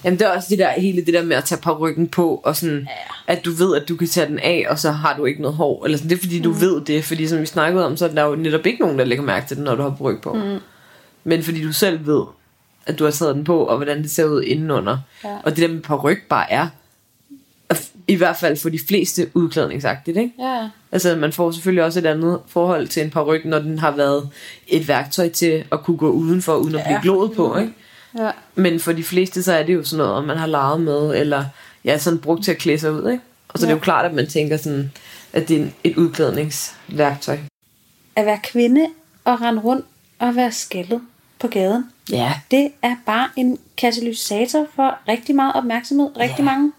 Jamen 0.03 0.19
det 0.19 0.27
er 0.27 0.31
også 0.31 0.47
det 0.49 0.59
der, 0.59 0.69
hele 0.71 1.05
det 1.05 1.13
der 1.13 1.23
med 1.23 1.35
at 1.35 1.43
tage 1.43 1.71
ryggen 1.71 2.07
på, 2.07 2.41
og 2.43 2.55
sådan, 2.55 2.79
ja. 3.27 3.33
at 3.33 3.45
du 3.45 3.51
ved, 3.51 3.75
at 3.75 3.89
du 3.89 3.95
kan 3.95 4.07
tage 4.07 4.27
den 4.27 4.39
af, 4.39 4.65
og 4.69 4.79
så 4.79 4.91
har 4.91 5.17
du 5.17 5.25
ikke 5.25 5.41
noget 5.41 5.57
hår. 5.57 5.85
Eller 5.85 5.97
sådan, 5.97 6.09
det 6.09 6.15
er 6.15 6.19
fordi, 6.19 6.41
du 6.41 6.49
mm. 6.53 6.61
ved 6.61 6.81
det, 6.81 7.03
fordi 7.05 7.27
som 7.27 7.41
vi 7.41 7.45
snakkede 7.45 7.85
om, 7.85 7.97
så 7.97 8.05
er 8.05 8.09
der 8.09 8.23
jo 8.23 8.35
netop 8.35 8.65
ikke 8.65 8.81
nogen, 8.81 8.99
der 8.99 9.05
lægger 9.05 9.23
mærke 9.25 9.47
til 9.47 9.57
det, 9.57 9.65
når 9.65 9.75
du 9.75 9.81
har 9.81 9.89
på 9.89 10.03
ryg 10.03 10.21
på. 10.21 10.33
Mm. 10.33 10.57
Men 11.23 11.43
fordi 11.43 11.63
du 11.63 11.73
selv 11.73 12.05
ved, 12.07 12.23
at 12.85 12.99
du 12.99 13.03
har 13.03 13.11
taget 13.11 13.35
den 13.35 13.43
på, 13.43 13.63
og 13.63 13.77
hvordan 13.77 14.03
det 14.03 14.11
ser 14.11 14.25
ud 14.25 14.43
indenunder. 14.43 14.97
Ja. 15.23 15.37
Og 15.43 15.51
det 15.55 15.57
der 15.57 15.73
med 15.73 15.81
paryk 15.81 16.27
bare 16.29 16.51
er, 16.51 16.67
i 18.07 18.15
hvert 18.15 18.37
fald 18.37 18.57
for 18.57 18.69
de 18.69 18.79
fleste 18.87 19.29
udklædningsagtigt, 19.33 20.17
ikke? 20.17 20.33
Ja. 20.39 20.69
Altså, 20.91 21.15
man 21.15 21.33
får 21.33 21.51
selvfølgelig 21.51 21.83
også 21.83 21.99
et 21.99 22.05
andet 22.05 22.39
forhold 22.47 22.87
til 22.87 23.03
en 23.03 23.09
paryk, 23.09 23.45
når 23.45 23.59
den 23.59 23.79
har 23.79 23.91
været 23.91 24.29
et 24.67 24.87
værktøj 24.87 25.29
til 25.29 25.63
at 25.71 25.83
kunne 25.83 25.97
gå 25.97 26.09
udenfor, 26.09 26.55
uden 26.55 26.75
at 26.75 26.85
blive 26.85 27.01
glået 27.01 27.31
på, 27.31 27.57
ikke? 27.57 27.73
Ja. 28.19 28.31
Men 28.55 28.79
for 28.79 28.91
de 28.91 29.03
fleste, 29.03 29.43
så 29.43 29.53
er 29.53 29.63
det 29.63 29.73
jo 29.73 29.83
sådan 29.83 30.05
noget, 30.05 30.25
man 30.25 30.37
har 30.37 30.47
leget 30.47 30.81
med, 30.81 31.19
eller 31.19 31.45
ja, 31.85 31.97
sådan 31.97 32.19
brugt 32.19 32.43
til 32.43 32.51
at 32.51 32.57
klæde 32.57 32.79
sig 32.79 32.91
ud, 32.91 33.11
ikke? 33.11 33.23
Og 33.47 33.59
så 33.59 33.65
ja. 33.65 33.69
det 33.69 33.73
er 33.73 33.77
jo 33.77 33.83
klart, 33.83 34.05
at 34.05 34.13
man 34.13 34.27
tænker 34.27 34.57
sådan, 34.57 34.91
at 35.33 35.47
det 35.47 35.61
er 35.61 35.67
et 35.83 35.97
udklædningsværktøj. 35.97 37.37
At 38.15 38.25
være 38.25 38.39
kvinde 38.43 38.85
og 39.23 39.41
rende 39.41 39.61
rundt 39.61 39.85
og 40.19 40.35
være 40.35 40.51
skaldet 40.51 41.01
på 41.43 41.47
gaden, 41.47 41.89
Ja. 42.11 42.33
det 42.51 42.71
er 42.81 42.95
bare 43.05 43.29
en 43.35 43.59
katalysator 43.77 44.67
for 44.75 44.97
rigtig 45.07 45.35
meget 45.35 45.53
opmærksomhed, 45.55 46.09
rigtig 46.17 46.39
Ja. 46.39 46.43
mange 46.43 46.71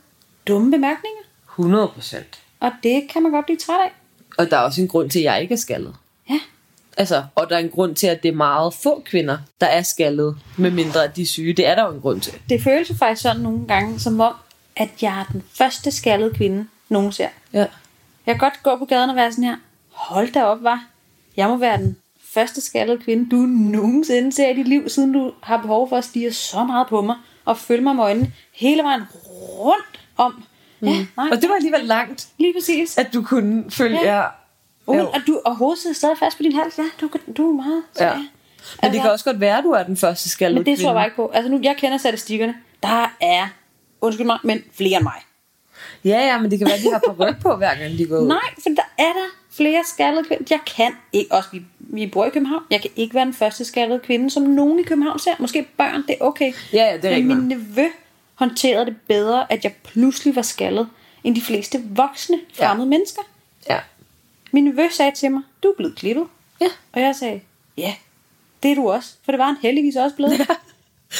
dumme 0.48 0.70
bemærkninger. 0.70 1.20
100 1.50 1.88
procent. 1.88 2.38
Og 2.60 2.72
det 2.82 3.02
kan 3.12 3.22
man 3.22 3.32
godt 3.32 3.44
blive 3.46 3.58
træt 3.58 3.80
af. 3.84 3.92
Og 4.38 4.50
der 4.50 4.56
er 4.56 4.60
også 4.60 4.80
en 4.82 4.88
grund 4.88 5.10
til, 5.10 5.18
at 5.18 5.24
jeg 5.24 5.42
ikke 5.42 5.52
er 5.54 5.58
skaldet. 5.58 5.94
Ja. 6.30 6.40
Altså, 6.96 7.24
og 7.34 7.46
der 7.50 7.54
er 7.56 7.60
en 7.60 7.68
grund 7.68 7.94
til, 7.96 8.06
at 8.06 8.22
det 8.22 8.28
er 8.28 8.32
meget 8.34 8.74
få 8.74 9.02
kvinder, 9.06 9.38
der 9.60 9.66
er 9.66 9.82
skaldet, 9.82 10.36
med 10.56 10.70
mindre 10.70 11.04
at 11.04 11.16
de 11.16 11.22
er 11.22 11.26
syge. 11.26 11.52
Det 11.52 11.66
er 11.66 11.74
der 11.74 11.84
jo 11.86 11.90
en 11.94 12.00
grund 12.00 12.20
til. 12.20 12.32
Det 12.48 12.62
føles 12.62 12.90
jo 12.90 12.94
faktisk 12.94 13.22
sådan 13.22 13.40
nogle 13.42 13.66
gange, 13.68 14.00
som 14.00 14.20
om, 14.20 14.34
at 14.76 14.88
jeg 15.02 15.20
er 15.20 15.24
den 15.32 15.42
første 15.58 15.90
skaldede 15.90 16.34
kvinde, 16.34 16.66
nogen 16.88 17.12
ser. 17.12 17.28
Ja. 17.52 17.58
Jeg 18.26 18.34
kan 18.34 18.38
godt 18.38 18.62
gå 18.62 18.76
på 18.76 18.84
gaden 18.84 19.10
og 19.10 19.16
være 19.16 19.32
sådan 19.32 19.44
her, 19.44 19.56
hold 19.90 20.32
da 20.32 20.44
op, 20.44 20.62
var. 20.62 20.84
Jeg 21.36 21.48
må 21.48 21.56
være 21.56 21.76
den 21.78 21.96
første 22.35 22.61
skaldede 22.61 22.99
kvinde, 22.99 23.30
du 23.30 23.37
nogensinde 23.37 24.32
ser 24.32 24.49
i 24.49 24.55
dit 24.55 24.68
liv, 24.68 24.89
siden 24.89 25.12
du 25.12 25.32
har 25.43 25.57
behov 25.57 25.89
for 25.89 25.97
at 25.97 26.05
stige 26.05 26.32
så 26.32 26.64
meget 26.64 26.87
på 26.87 27.03
mig, 27.03 27.16
og 27.45 27.59
følge 27.59 27.82
mig 27.82 27.97
med 27.97 28.05
øjnene 28.05 28.32
hele 28.53 28.82
vejen 28.82 29.03
rundt 29.59 30.01
om. 30.16 30.45
Ja, 30.82 30.87
nej, 30.87 30.97
Mm. 31.16 31.30
Og 31.30 31.43
det 31.43 31.49
var 31.49 31.55
alligevel 31.55 31.80
langt, 31.85 32.28
lige 32.39 32.55
præcis. 32.59 32.99
at 32.99 33.14
du 33.14 33.22
kunne 33.22 33.64
følge 33.70 34.01
Ja. 34.03 34.14
jer. 34.14 34.28
Jo. 34.89 35.07
at 35.09 35.22
du 35.26 35.41
overhovedet 35.45 35.82
sidder 35.82 35.95
stadig 35.97 36.18
fast 36.18 36.37
på 36.37 36.43
din 36.43 36.53
hals. 36.53 36.78
Ja, 36.78 36.85
du, 37.01 37.11
du 37.37 37.51
er 37.51 37.55
meget... 37.62 37.82
Ja. 38.01 38.12
Men 38.82 38.93
det 38.93 39.01
kan 39.01 39.11
også 39.11 39.24
godt 39.24 39.41
være, 39.41 39.59
at 39.59 39.64
du 39.64 39.70
er 39.70 39.82
den 39.82 39.97
første 39.97 40.28
skaldede 40.28 40.61
Men 40.61 40.66
det 40.66 40.78
tror 40.78 40.89
jeg 40.89 40.95
bare 40.95 41.05
ikke 41.07 41.16
på. 41.16 41.28
Altså 41.35 41.51
nu, 41.53 41.61
jeg 41.62 41.76
kender 41.76 41.99
statistikkerne. 41.99 42.55
Der 42.82 43.14
er, 43.20 43.47
undskyld 44.01 44.26
mig, 44.26 44.39
men 44.45 44.62
flere 44.72 44.97
end 44.97 45.03
mig. 45.03 45.20
Ja, 46.05 46.18
ja, 46.26 46.39
men 46.39 46.51
det 46.51 46.59
kan 46.59 46.66
være, 46.68 46.76
at 46.76 46.82
de 46.82 46.93
har 46.93 47.14
paryk 47.14 47.41
på, 47.43 47.57
hver 47.57 47.74
gang 47.74 47.99
de 47.99 48.07
går 48.07 48.18
ud. 48.18 48.26
Nej, 48.28 48.39
for 48.62 48.68
der 48.68 48.82
er 48.99 49.12
der 49.12 49.28
flere 49.57 49.84
skaldede 49.84 50.24
kvinder. 50.24 50.44
Jeg 50.50 50.61
kan 50.76 50.92
ikke, 51.12 51.32
også 51.34 51.48
vi, 51.52 51.62
vi 51.78 52.07
bor 52.07 52.24
i 52.24 52.30
København, 52.30 52.62
jeg 52.70 52.80
kan 52.80 52.90
ikke 52.96 53.14
være 53.14 53.24
den 53.24 53.34
første 53.34 53.64
skaldede 53.64 53.98
kvinde, 53.98 54.30
som 54.30 54.42
nogen 54.42 54.78
i 54.78 54.82
København 54.82 55.18
ser. 55.18 55.34
Måske 55.38 55.66
børn, 55.76 56.02
det 56.07 56.16
er 56.20 56.24
okay. 56.24 56.52
Ja, 56.72 56.90
ja, 56.90 56.96
det 56.96 57.05
er 57.05 57.16
Men 57.22 57.28
min 57.28 57.48
nevø 57.48 57.88
håndterede 58.34 58.86
det 58.86 58.96
bedre, 59.09 59.52
at 59.52 59.64
jeg 59.64 59.72
pludselig 59.84 60.36
var 60.36 60.42
skaldet, 60.42 60.88
end 61.24 61.36
de 61.36 61.40
fleste 61.40 61.82
voksne 61.90 62.40
fremmede 62.55 62.86
ja. 62.86 62.88
mennesker. 62.90 63.22
Ja. 63.70 63.78
Min 64.52 64.64
nevø 64.64 64.88
sagde 64.90 65.12
til 65.12 65.30
mig, 65.30 65.42
du 65.62 65.68
er 65.68 65.74
blevet 65.76 65.96
klippet. 65.96 66.26
Ja. 66.61 66.66
Og 66.92 67.00
jeg 67.00 67.16
sagde, 67.16 67.40
ja, 67.76 67.94
det 68.62 68.70
er 68.70 68.74
du 68.74 68.90
også. 68.90 69.14
For 69.24 69.32
det 69.32 69.38
var 69.38 69.46
han 69.46 69.57
heldigvis 69.62 69.96
også 69.96 70.16
blevet. 70.16 70.38
Ja. 70.38 70.46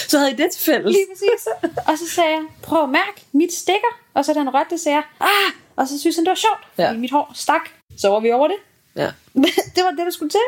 Så 0.09 0.19
havde 0.19 0.31
I 0.33 0.35
det 0.35 0.51
til 0.53 0.65
fælles. 0.65 0.93
Lige 0.93 1.07
præcis. 1.13 1.73
Og 1.89 1.99
så 1.99 2.09
sagde 2.11 2.31
jeg, 2.31 2.43
prøv 2.63 2.83
at 2.83 2.89
mærke, 2.89 3.23
mit 3.33 3.53
stikker. 3.53 3.99
Og 4.15 4.25
så 4.25 4.33
da 4.33 4.39
han 4.39 4.55
rørte 4.55 4.71
det, 4.71 4.81
sagde 4.81 4.97
jeg, 4.97 5.05
ah! 5.21 5.53
Og 5.77 5.89
så 5.89 6.01
synes 6.01 6.17
han, 6.17 6.25
det 6.25 6.31
var 6.31 6.35
sjovt, 6.37 6.61
Ja. 6.79 6.89
fordi 6.89 7.01
mit 7.01 7.11
hår 7.11 7.33
stak. 7.35 7.71
Så 7.97 8.09
var 8.09 8.21
vi 8.21 8.33
over 8.33 8.49
det. 8.49 8.57
Ja. 8.97 9.11
Det 9.75 9.85
var 9.85 9.91
det, 9.91 9.99
der 9.99 10.11
skulle 10.11 10.31
til. 10.31 10.41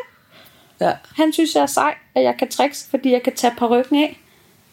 Ja. 0.80 0.92
Han 1.16 1.32
synes, 1.32 1.54
jeg 1.54 1.62
er 1.62 1.66
sej, 1.66 1.94
at 2.14 2.22
jeg 2.22 2.34
kan 2.38 2.48
tricks, 2.48 2.86
fordi 2.90 3.12
jeg 3.12 3.22
kan 3.22 3.34
tage 3.36 3.54
parykken 3.58 3.96
af. 4.02 4.20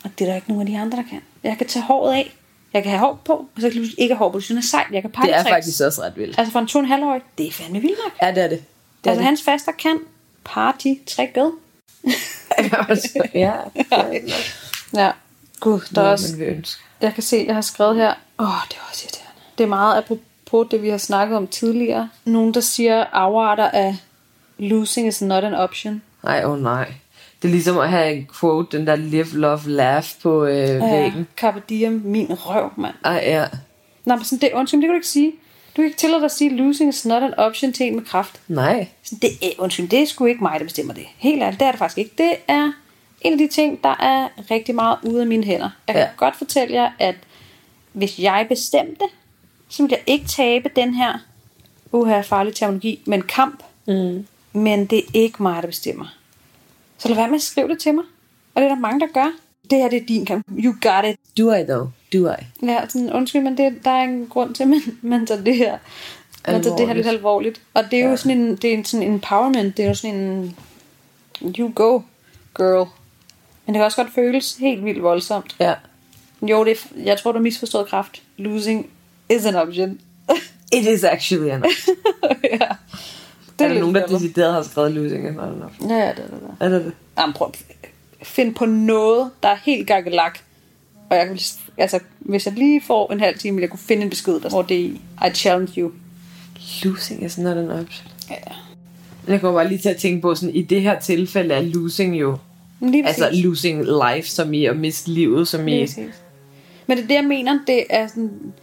Og 0.03 0.09
det 0.19 0.25
er 0.25 0.29
der 0.29 0.35
ikke 0.35 0.47
nogen 0.49 0.67
af 0.67 0.73
de 0.73 0.79
andre, 0.79 0.97
der 0.97 1.03
kan. 1.09 1.21
Jeg 1.43 1.57
kan 1.57 1.67
tage 1.67 1.83
håret 1.85 2.13
af. 2.13 2.35
Jeg 2.73 2.83
kan 2.83 2.91
have 2.91 2.99
hår 2.99 3.21
på, 3.25 3.33
og 3.33 3.61
så 3.61 3.69
kan 3.69 3.81
jeg 3.81 3.89
ikke 3.97 4.15
have 4.15 4.17
hår 4.17 4.29
på. 4.29 4.37
Det 4.37 4.45
synes 4.45 4.55
jeg 4.73 4.79
er 4.79 4.83
sejt. 4.83 4.93
Jeg 4.93 5.01
kan 5.01 5.11
pakke 5.11 5.27
Det 5.27 5.35
er 5.37 5.43
tricks. 5.43 5.53
faktisk 5.53 5.81
også 5.81 6.01
ret 6.01 6.17
vildt. 6.17 6.39
Altså 6.39 6.51
for 6.51 6.59
en 6.59 6.67
to 6.67 6.79
og 6.79 6.83
en 6.83 6.89
halv 6.89 7.21
det 7.37 7.47
er 7.47 7.51
fandme 7.51 7.79
vildt 7.79 7.97
nok. 8.03 8.13
Ja, 8.21 8.27
det 8.27 8.43
er 8.43 8.47
det. 8.47 8.63
det 9.03 9.07
er 9.07 9.11
Altså 9.11 9.23
hans 9.23 9.41
faster 9.43 9.71
kan 9.71 9.99
party 10.43 10.87
tricket. 11.07 11.51
det. 12.57 13.31
ja. 13.33 13.53
Ja. 14.93 15.11
Gud, 15.59 15.79
der 15.95 16.01
er 16.01 16.09
også, 16.11 16.35
jeg 17.01 17.13
kan 17.13 17.23
se, 17.23 17.43
jeg 17.47 17.55
har 17.55 17.61
skrevet 17.61 17.95
her. 17.95 18.13
Åh, 18.39 18.47
oh, 18.47 18.61
det 18.69 18.77
er 18.77 18.81
også 18.89 19.05
irriterende. 19.05 19.41
Det 19.57 19.63
er 19.63 19.67
meget 19.67 19.97
apropos 19.97 20.23
det, 20.61 20.81
vi 20.81 20.89
har 20.89 20.97
snakket 20.97 21.37
om 21.37 21.47
tidligere. 21.47 22.09
Nogen, 22.25 22.53
der 22.53 22.59
siger, 22.59 23.03
afarter 23.03 23.69
af 23.69 23.95
losing 24.57 25.07
is 25.07 25.21
not 25.21 25.43
an 25.43 25.53
option. 25.53 26.01
Nej, 26.23 26.41
åh 26.45 26.51
oh 26.51 26.61
nej. 26.61 26.93
Det 27.41 27.47
er 27.47 27.51
ligesom 27.51 27.77
at 27.77 27.89
have 27.89 28.13
en 28.15 28.27
quote, 28.39 28.77
den 28.77 28.87
der 28.87 28.95
live, 28.95 29.27
love, 29.33 29.59
laugh 29.65 30.05
på 30.21 30.45
øh, 30.45 30.81
væggen. 30.81 31.27
Carpe 31.37 31.61
diem, 31.69 32.01
min 32.05 32.27
røv, 32.33 32.71
mand. 32.77 32.93
Ej, 33.05 33.23
ja. 33.25 33.45
Nå, 34.05 34.15
men 34.15 34.25
sådan, 34.25 34.39
det, 34.41 34.49
undskyld, 34.53 34.81
det 34.81 34.87
kan 34.87 34.93
du 34.93 34.95
ikke 34.95 35.07
sige. 35.07 35.31
Du 35.31 35.75
kan 35.75 35.85
ikke 35.85 35.97
tillade 35.97 36.19
dig 36.19 36.25
at 36.25 36.31
sige, 36.31 36.55
losing 36.55 36.89
is 36.89 37.05
not 37.05 37.23
an 37.23 37.33
option 37.37 37.73
til 37.73 37.85
en 37.87 37.95
med 37.95 38.03
kraft. 38.05 38.41
Nej. 38.47 38.87
Sådan, 39.03 39.19
det 39.19 39.29
er, 39.47 39.49
undskyld, 39.57 39.87
det 39.89 40.01
er 40.01 40.05
sgu 40.05 40.25
ikke 40.25 40.43
mig, 40.43 40.59
der 40.59 40.63
bestemmer 40.65 40.93
det. 40.93 41.03
Helt 41.17 41.43
ærligt, 41.43 41.59
det 41.59 41.65
er 41.67 41.71
det 41.71 41.79
faktisk 41.79 41.97
ikke. 41.97 42.11
Det 42.17 42.33
er 42.47 42.71
en 43.21 43.31
af 43.33 43.37
de 43.37 43.47
ting, 43.47 43.83
der 43.83 43.95
er 43.99 44.27
rigtig 44.51 44.75
meget 44.75 44.97
ude 45.03 45.21
af 45.21 45.27
mine 45.27 45.43
hænder. 45.43 45.69
Jeg 45.87 45.95
kan 45.95 46.01
Ja. 46.01 46.07
ja. 46.07 46.09
godt 46.17 46.35
fortælle 46.35 46.73
jer, 46.75 46.91
at 46.99 47.15
hvis 47.93 48.19
jeg 48.19 48.45
bestemte, 48.49 49.05
så 49.73 49.83
ville 49.83 49.95
jeg 49.95 50.03
ikke 50.07 50.25
tabe 50.27 50.69
den 50.75 50.93
her, 50.93 51.13
uha, 51.91 52.21
farlig 52.21 52.55
terminologi, 52.55 52.99
men 53.05 53.21
kamp. 53.21 53.63
Mm. 53.87 54.27
Men 54.53 54.85
det 54.85 54.97
er 54.99 55.03
ikke 55.13 55.43
mig, 55.43 55.61
der 55.63 55.67
bestemmer. 55.67 56.05
Så 56.97 57.07
lad 57.07 57.15
være 57.15 57.27
med 57.27 57.35
at 57.35 57.41
skrive 57.41 57.67
det 57.67 57.79
til 57.79 57.93
mig. 57.93 58.03
Og 58.55 58.61
det 58.61 58.69
er 58.69 58.73
der 58.75 58.81
mange, 58.81 58.99
der 58.99 59.07
gør. 59.13 59.31
Det 59.69 59.77
her, 59.77 59.89
det 59.89 60.01
er 60.01 60.05
din 60.05 60.25
kamp. 60.25 60.45
You 60.57 60.75
got 60.81 61.05
it. 61.05 61.19
Do 61.37 61.53
I 61.53 61.63
though? 61.63 61.89
Do 62.13 62.29
I? 62.31 62.65
Ja, 62.65 62.87
sådan, 62.89 63.13
undskyld, 63.13 63.41
men 63.41 63.57
det, 63.57 63.85
der 63.85 63.91
er 63.91 64.03
en 64.03 64.27
grund 64.27 64.55
til, 64.55 64.63
at 64.63 64.69
man, 64.69 64.81
man 65.01 65.25
tager 65.25 65.43
det 65.43 65.55
her, 65.55 65.77
man 66.47 66.63
tager 66.63 66.75
det 66.75 66.87
her 66.87 66.93
lidt 66.93 67.07
alvorligt. 67.07 67.61
Og 67.73 67.83
det 67.91 67.99
er 67.99 68.03
jo 68.03 68.09
Ja. 68.09 68.15
sådan 68.15 68.37
en, 68.37 68.55
det 68.55 68.69
er 68.69 68.73
en 68.73 68.85
sådan 68.85 69.07
empowerment, 69.07 69.77
det 69.77 69.85
er 69.85 69.89
jo 69.89 69.95
sådan 69.95 70.15
en, 70.15 70.57
you 71.59 71.71
go, 71.75 71.99
girl. 72.57 72.87
Men 73.65 73.73
det 73.73 73.79
kan 73.79 73.83
også 73.83 74.03
godt 74.03 74.13
føles 74.13 74.55
helt 74.57 74.85
vildt 74.85 75.03
voldsomt. 75.03 75.55
Ja. 75.59 75.73
Jo, 76.41 76.65
det 76.65 76.87
jeg 77.03 77.17
tror, 77.19 77.31
du 77.31 77.37
har 77.37 77.43
misforstået 77.43 77.87
kraft. 77.87 78.21
Losing 78.37 78.89
is 79.29 79.45
an 79.45 79.55
option. 79.55 79.99
It 80.77 80.87
is 80.87 81.03
actually 81.03 81.49
an 81.49 81.63
option. 81.65 81.95
ja. 82.43 82.67
Det 83.59 83.65
er 83.65 83.67
der 83.67 83.67
lidt 83.67 83.79
nogen, 83.79 83.95
der 83.95 84.07
decideret 84.07 84.53
har 84.53 84.63
skrevet 84.63 84.91
losing 84.91 85.27
and 85.27 85.35
not 85.35 85.45
an 85.45 85.63
option? 85.63 85.89
Ja, 85.89 85.95
det 85.95 86.03
er 86.07 86.13
det. 86.13 86.29
det. 86.31 86.55
Er 86.59 86.69
det 86.69 86.85
det? 86.85 86.93
Jamen, 87.17 87.33
prøv 87.33 87.47
at 87.53 87.87
finde 88.27 88.53
på 88.53 88.65
noget, 88.65 89.31
der 89.43 89.49
er 89.49 89.57
helt 89.63 89.87
gakkelak. 89.87 90.39
Og 91.09 91.17
jeg 91.17 91.37
altså, 91.77 91.99
hvis 92.19 92.45
jeg 92.45 92.53
lige 92.53 92.81
får 92.81 93.11
en 93.11 93.19
halv 93.19 93.37
time, 93.37 93.55
vil 93.55 93.61
jeg 93.61 93.69
kunne 93.69 93.79
finde 93.79 94.03
en 94.03 94.09
besked, 94.09 94.39
der 94.39 94.49
hvor 94.49 94.61
det 94.61 94.77
er 94.77 95.29
i. 95.29 95.33
Challenge 95.33 95.81
you. 95.81 95.91
Losing 96.83 97.23
is 97.23 97.37
not 97.37 97.57
an 97.57 97.71
option. 97.71 98.11
Ja. 98.29 98.35
Jeg 99.27 99.41
kommer 99.41 99.59
bare 99.59 99.69
lige 99.69 99.79
til 99.79 99.89
at 99.89 99.97
tænke 99.97 100.21
på, 100.21 100.35
sådan, 100.35 100.55
i 100.55 100.61
det 100.61 100.81
her 100.81 100.99
tilfælde 100.99 101.53
er 101.53 101.61
losing 101.61 102.19
jo, 102.19 102.37
Lige 102.79 103.03
præcis. 103.03 103.21
altså 103.21 103.41
losing 103.41 103.85
life, 103.85 104.29
som 104.29 104.53
i 104.53 104.65
at 104.65 104.77
miste 104.77 105.11
livet, 105.11 105.47
som 105.47 105.67
i... 105.67 105.81
Præcis. 105.81 106.13
Men 106.87 106.97
det 106.97 107.03
er 107.03 107.07
det, 107.07 107.15
jeg 107.15 107.23
mener, 107.23 107.59
det 107.67 107.83
er 107.89 108.07
sådan... 108.07 108.53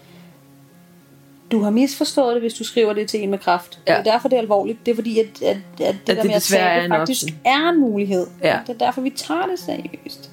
Du 1.53 1.63
har 1.63 1.71
misforstået 1.71 2.35
det, 2.35 2.43
hvis 2.43 2.55
du 2.55 2.65
skriver 2.65 2.93
det 2.93 3.09
til 3.09 3.23
en 3.23 3.31
med 3.31 3.39
kraft. 3.39 3.79
Ja. 3.89 3.93
Det 3.93 3.99
er 4.07 4.13
derfor, 4.13 4.29
det 4.29 4.37
er 4.37 4.41
alvorligt. 4.41 4.87
Det 4.87 4.93
er 4.93 4.95
fordi, 4.95 5.19
at, 5.19 5.43
at, 5.43 5.57
at 5.57 5.59
det 5.79 5.85
At 5.85 5.95
der 6.07 6.15
det 6.15 6.25
med 6.25 6.35
at 6.35 6.43
tabe 6.43 6.85
en 6.85 6.91
faktisk 6.91 7.25
option. 7.25 7.39
er 7.45 7.69
en 7.69 7.81
mulighed. 7.81 8.27
Ja. 8.43 8.59
Det 8.67 8.75
er 8.75 8.79
derfor, 8.87 9.01
vi 9.01 9.11
tager 9.11 9.47
det 9.47 9.59
seriøst. 9.59 10.31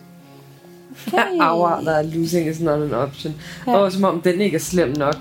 Okay. 1.08 1.38
Der 1.86 1.92
er 1.92 2.02
losing 2.02 2.50
is 2.50 2.60
not 2.60 2.82
an 2.82 2.94
option. 2.94 3.36
Ja. 3.68 3.76
Og 3.76 3.92
som 3.92 4.04
om 4.04 4.22
den 4.22 4.42
ikke 4.42 4.56
er 4.56 4.60
slem 4.60 4.90
nok. 4.98 5.16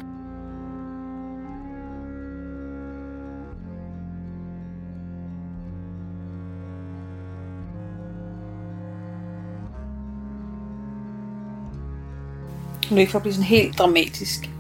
Nu 12.91 12.91
er 12.91 12.95
det 12.95 13.01
ikke 13.01 13.13
for 13.13 13.19
at 13.19 13.23
blive 13.23 13.35
sådan 13.35 13.45
helt 13.45 13.79
dramatisk. 13.79 14.51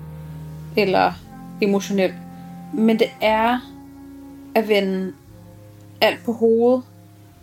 Eller 0.76 1.12
emotionel. 1.60 2.14
Men 2.74 2.98
det 2.98 3.10
er 3.20 3.58
at 4.54 4.68
vende 4.68 5.12
alt 6.00 6.24
på 6.24 6.32
hovedet. 6.32 6.82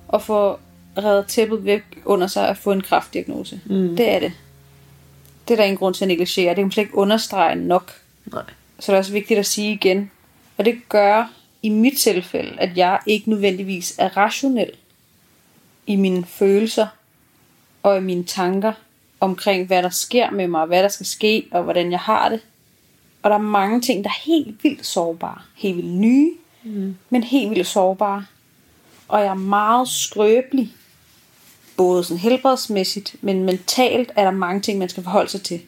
Og 0.08 0.22
få 0.22 0.60
reddet 0.98 1.28
tæppet 1.28 1.66
væk 1.66 1.84
under 2.06 2.28
sig 2.28 2.50
at 2.50 2.58
få 2.58 2.72
en 2.72 2.82
kraftdiagnose. 2.82 3.62
Mm. 3.66 3.96
Det 3.98 4.10
er 4.10 4.20
det. 4.20 4.32
Det 5.48 5.54
er 5.54 5.58
der 5.58 5.64
ingen 5.64 5.78
grund 5.78 5.96
til 5.96 6.06
at 6.06 6.08
negligere. 6.08 6.50
Det 6.50 6.56
kan 6.56 6.64
man 6.64 6.72
slet 6.72 6.84
ikke 6.84 6.98
understrege 6.98 7.56
nok. 7.56 7.92
Nej. 8.26 8.44
Så 8.80 8.92
det 8.92 8.96
er 8.96 9.00
også 9.00 9.12
vigtigt 9.12 9.40
at 9.40 9.46
sige 9.46 9.74
igen. 9.74 10.12
Og 10.58 10.66
det 10.66 10.90
gør 10.90 11.32
i 11.62 11.70
mit 11.70 11.98
tilfælde, 11.98 12.60
at 12.60 12.78
jeg 12.78 13.00
ikke 13.06 13.30
nødvendigvis 13.30 13.96
er 13.98 14.18
rationel 14.18 14.72
i 15.88 15.96
mine 15.96 16.26
følelser 16.26 16.88
og 17.84 17.98
i 17.98 18.02
mine 18.02 18.24
tanker 18.24 18.74
omkring, 19.20 19.68
hvad 19.68 19.84
der 19.84 19.90
sker 19.90 20.32
med 20.32 20.48
mig, 20.48 20.66
hvad 20.66 20.84
der 20.84 20.90
skal 20.90 21.06
ske, 21.06 21.46
og 21.52 21.64
hvordan 21.64 21.92
jeg 21.92 22.00
har 22.00 22.30
det. 22.30 22.40
Og 23.24 23.30
der 23.30 23.36
er 23.36 23.42
mange 23.42 23.82
ting, 23.82 24.04
der 24.04 24.10
er 24.10 24.22
helt 24.26 24.64
vildt 24.64 24.86
sårbare. 24.86 25.42
Helt 25.56 25.78
vildt 25.78 25.94
nye, 25.94 26.32
mm. 26.64 26.96
men 27.10 27.24
helt 27.24 27.50
vildt 27.50 27.68
sårbare. 27.68 28.26
Og 29.08 29.20
jeg 29.20 29.28
er 29.28 29.34
meget 29.34 29.88
skrøbelig 29.88 30.74
både 31.78 32.04
sådan 32.04 32.20
helbredsmæssigt, 32.20 33.16
men 33.22 33.44
mentalt 33.44 34.12
er 34.16 34.24
der 34.24 34.32
mange 34.32 34.62
ting, 34.62 34.80
man 34.80 34.90
skal 34.90 35.04
forholde 35.04 35.32
sig 35.32 35.42
til. 35.42 35.62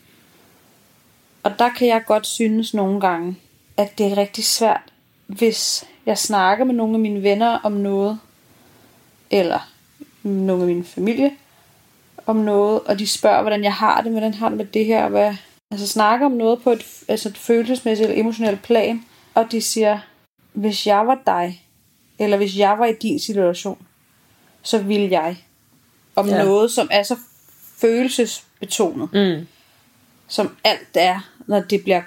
Og 1.44 1.60
der 1.60 1.70
kan 1.70 1.88
jeg 1.88 2.04
godt 2.06 2.28
synes 2.28 2.74
nogle 2.74 3.02
gange, 3.02 3.36
at 3.78 3.98
det 3.98 4.06
er 4.06 4.18
rigtig 4.18 4.44
svært, 4.44 4.82
hvis 5.28 5.86
jeg 6.06 6.18
snakker 6.18 6.66
med 6.66 6.74
nogle 6.76 6.94
af 6.94 7.00
mine 7.00 7.24
venner 7.24 7.60
om 7.64 7.72
noget, 7.72 8.20
eller 9.32 9.72
nogle 10.24 10.64
af 10.64 10.68
min 10.68 10.84
familie 10.84 11.32
om 12.26 12.36
noget, 12.36 12.80
og 12.80 13.00
de 13.00 13.08
spørger, 13.08 13.42
hvordan 13.42 13.64
jeg 13.64 13.74
har 13.74 14.02
det, 14.02 14.12
hvordan 14.12 14.34
har 14.34 14.50
det 14.50 14.58
med 14.58 14.66
det 14.66 14.86
her, 14.86 15.04
og 15.04 15.10
hvad, 15.10 15.36
altså 15.72 15.88
snakker 15.88 16.26
om 16.26 16.32
noget 16.32 16.62
på 16.62 16.72
et, 16.72 16.86
altså 17.08 17.30
et 17.30 17.38
følelsesmæssigt 17.38 18.10
eller 18.10 18.22
emotionelt 18.22 18.62
plan, 18.64 19.06
og 19.34 19.52
de 19.52 19.62
siger, 19.62 20.00
hvis 20.54 20.88
jeg 20.88 21.08
var 21.08 21.22
dig, 21.26 21.64
eller 22.20 22.38
hvis 22.38 22.58
jeg 22.58 22.80
var 22.80 22.86
i 22.86 22.94
din 23.02 23.20
situation, 23.20 23.86
så 24.62 24.78
ville 24.78 25.12
jeg. 25.12 25.38
Om 26.16 26.28
Ja. 26.30 26.44
noget, 26.44 26.72
som 26.72 26.88
er 26.92 27.04
så 27.04 27.18
følelsesbetonet, 27.78 29.10
Mm. 29.14 29.48
som 30.28 30.56
alt 30.64 30.88
er, 30.94 31.30
når 31.48 31.60
det 31.60 31.84
bliver 31.84 32.02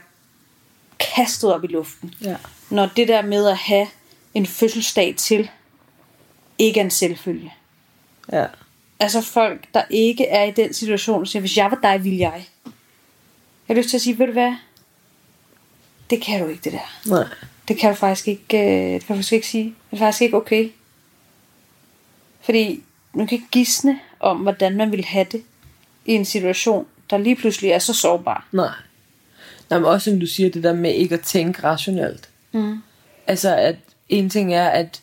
kastet 1.17 1.55
op 1.55 1.65
i 1.65 1.67
luften. 1.67 2.15
Ja. 2.25 2.37
Når 2.71 2.89
det 2.97 3.09
der 3.09 3.23
med 3.23 3.47
at 3.49 3.57
have 3.57 3.87
en 4.35 4.47
fødselsdag 4.47 5.15
til, 5.17 5.51
ikke 6.59 6.81
er 6.81 6.85
en 6.85 6.91
selvfølge. 6.91 7.53
Ja. 8.33 8.47
Altså 9.01 9.21
folk, 9.21 9.67
der 9.75 9.83
ikke 9.91 10.27
er 10.27 10.45
i 10.45 10.51
den 10.51 10.75
situation, 10.75 11.27
siger, 11.27 11.41
hvis 11.41 11.57
jeg 11.57 11.71
var 11.71 11.79
dig, 11.83 12.05
ville 12.05 12.19
jeg. 12.19 12.47
Jeg 13.69 13.75
har 13.75 13.83
lyst 13.83 13.91
til 13.91 13.97
at 13.97 14.01
sige, 14.01 14.19
ved 14.19 14.27
du 14.27 14.33
hvad? 14.33 14.55
Det 16.11 16.23
kan 16.23 16.41
du 16.41 16.49
ikke, 16.49 16.61
det 16.65 16.73
der. 16.73 17.11
Nej. 17.11 17.25
Det 17.69 17.79
kan 17.79 17.91
du 17.91 17.97
faktisk 17.97 18.29
ikke, 18.29 18.59
øh, 18.59 18.93
det 18.95 19.01
kan 19.01 19.01
du 19.01 19.15
faktisk 19.15 19.33
ikke 19.33 19.47
sige. 19.47 19.65
Det 19.65 19.97
er 19.97 19.99
faktisk 19.99 20.23
ikke 20.23 20.37
okay. 20.37 20.71
Fordi 22.41 22.83
man 23.15 23.27
kan 23.27 23.37
ikke 23.37 23.49
gisne 23.51 23.99
om, 24.21 24.37
hvordan 24.37 24.77
man 24.77 24.93
vil 24.93 25.05
have 25.05 25.27
det 25.33 25.43
i 26.07 26.13
en 26.13 26.25
situation, 26.25 26.87
der 27.11 27.19
lige 27.19 27.37
pludselig 27.37 27.71
er 27.71 27.79
så 27.79 27.95
sårbar. 27.95 28.49
Nej. 28.53 28.71
Nej, 29.71 29.79
men 29.79 29.89
også 29.89 30.11
som 30.11 30.21
du 30.21 30.27
siger, 30.27 30.51
det 30.51 30.63
der 30.63 30.73
med 30.73 30.95
ikke 30.95 31.15
at 31.15 31.21
tænke 31.21 31.63
rationelt. 31.63 32.29
Mm. 32.53 32.83
Altså, 33.27 33.57
at 33.57 33.77
en 34.09 34.31
ting 34.31 34.55
er, 34.55 34.69
at, 34.69 35.01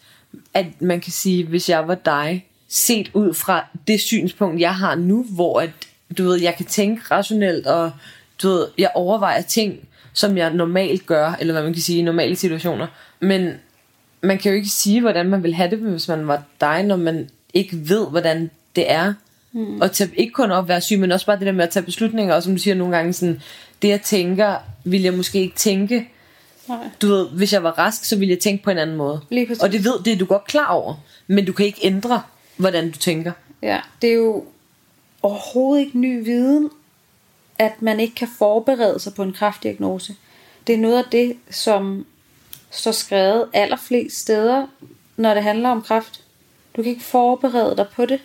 at 0.54 0.82
man 0.82 1.02
kan 1.02 1.12
sige, 1.12 1.46
hvis 1.46 1.70
jeg 1.70 1.88
var 1.88 1.96
dig, 1.96 2.46
set 2.68 3.12
ud 3.14 3.34
fra 3.34 3.66
det 3.88 4.02
synspunkt, 4.02 4.62
jeg 4.62 4.76
har 4.76 4.96
nu, 4.96 5.24
hvor 5.24 5.60
at, 5.62 5.70
du 6.18 6.24
ved, 6.24 6.42
jeg 6.42 6.56
kan 6.56 6.66
tænke 6.66 7.04
rationelt, 7.12 7.68
og 7.68 7.92
du 8.44 8.50
ved, 8.50 8.68
jeg 8.78 8.92
overvejer 8.96 9.42
ting, 9.42 9.80
som 10.14 10.38
jeg 10.38 10.54
normalt 10.54 11.06
gør, 11.06 11.38
eller 11.40 11.54
hvad 11.54 11.64
man 11.64 11.74
kan 11.74 11.82
sige, 11.82 12.00
i 12.00 12.02
normale 12.02 12.36
situationer. 12.36 12.88
Men 13.20 13.54
man 14.22 14.38
kan 14.38 14.52
jo 14.52 14.56
ikke 14.56 14.70
sige, 14.70 15.02
hvordan 15.02 15.26
man 15.30 15.44
vil 15.44 15.54
have 15.54 15.70
det, 15.70 15.78
hvis 15.80 16.08
man 16.08 16.28
var 16.28 16.44
dig, 16.62 16.84
når 16.84 16.96
man 16.96 17.30
ikke 17.54 17.90
ved, 17.90 18.08
hvordan 18.10 18.50
det 18.76 18.92
er. 18.92 19.14
Mm. 19.52 19.82
Og 19.82 19.92
tage, 19.92 20.10
ikke 20.16 20.34
kun 20.34 20.52
at 20.52 20.68
være 20.68 20.82
syg, 20.82 21.00
men 21.00 21.12
også 21.12 21.26
bare 21.26 21.40
det 21.40 21.46
der 21.46 21.52
med 21.52 21.64
at 21.64 21.70
tage 21.70 21.86
beslutninger, 21.86 22.36
og 22.36 22.44
som 22.44 22.54
du 22.54 22.62
siger 22.62 22.76
nogle 22.76 22.96
gange, 22.96 23.14
sådan, 23.14 23.42
det 23.82 23.88
jeg 23.88 24.02
tænker, 24.02 24.56
vil 24.84 25.02
jeg 25.02 25.14
måske 25.14 25.40
ikke 25.40 25.56
tænke, 25.56 26.10
Nej. 26.68 26.78
du 27.02 27.08
ved, 27.08 27.30
hvis 27.30 27.54
jeg 27.54 27.64
var 27.64 27.72
rask, 27.72 28.06
så 28.06 28.16
ville 28.18 28.32
jeg 28.32 28.40
tænke 28.40 28.64
på 28.64 28.70
en 28.72 28.78
anden 28.78 28.96
måde. 28.96 29.22
Og 29.62 29.72
det 29.72 29.84
ved, 29.84 30.04
det 30.06 30.14
er 30.14 30.18
du 30.18 30.26
godt 30.26 30.46
klar 30.46 30.68
over. 30.68 30.96
Men 31.28 31.46
du 31.46 31.54
kan 31.54 31.66
ikke 31.66 31.80
ændre, 31.84 32.22
hvordan 32.58 32.92
du 32.92 32.98
tænker. 32.98 33.32
Ja, 33.62 33.80
det 34.02 34.10
er 34.10 34.14
jo 34.14 34.46
overhovedet 35.22 35.86
ikke 35.86 36.00
ny 36.00 36.24
viden, 36.24 36.70
at 37.60 37.82
man 37.82 38.00
ikke 38.00 38.16
kan 38.16 38.28
forberede 38.38 39.00
sig 39.00 39.14
på 39.14 39.24
en 39.24 39.34
kraftdiagnose. 39.34 40.16
Det 40.68 40.76
er 40.76 40.80
noget 40.80 40.98
af 40.98 41.10
det, 41.12 41.38
som 41.50 42.06
står 42.72 42.92
skrevet 42.92 43.50
allerflest 43.54 44.18
steder, 44.18 44.68
når 45.18 45.34
det 45.34 45.44
handler 45.44 45.70
om 45.70 45.82
kræft. 45.82 46.22
Du 46.76 46.82
kan 46.84 46.92
ikke 46.92 47.04
forberede 47.04 47.78
dig 47.78 47.88
på 47.96 48.06
det. 48.06 48.20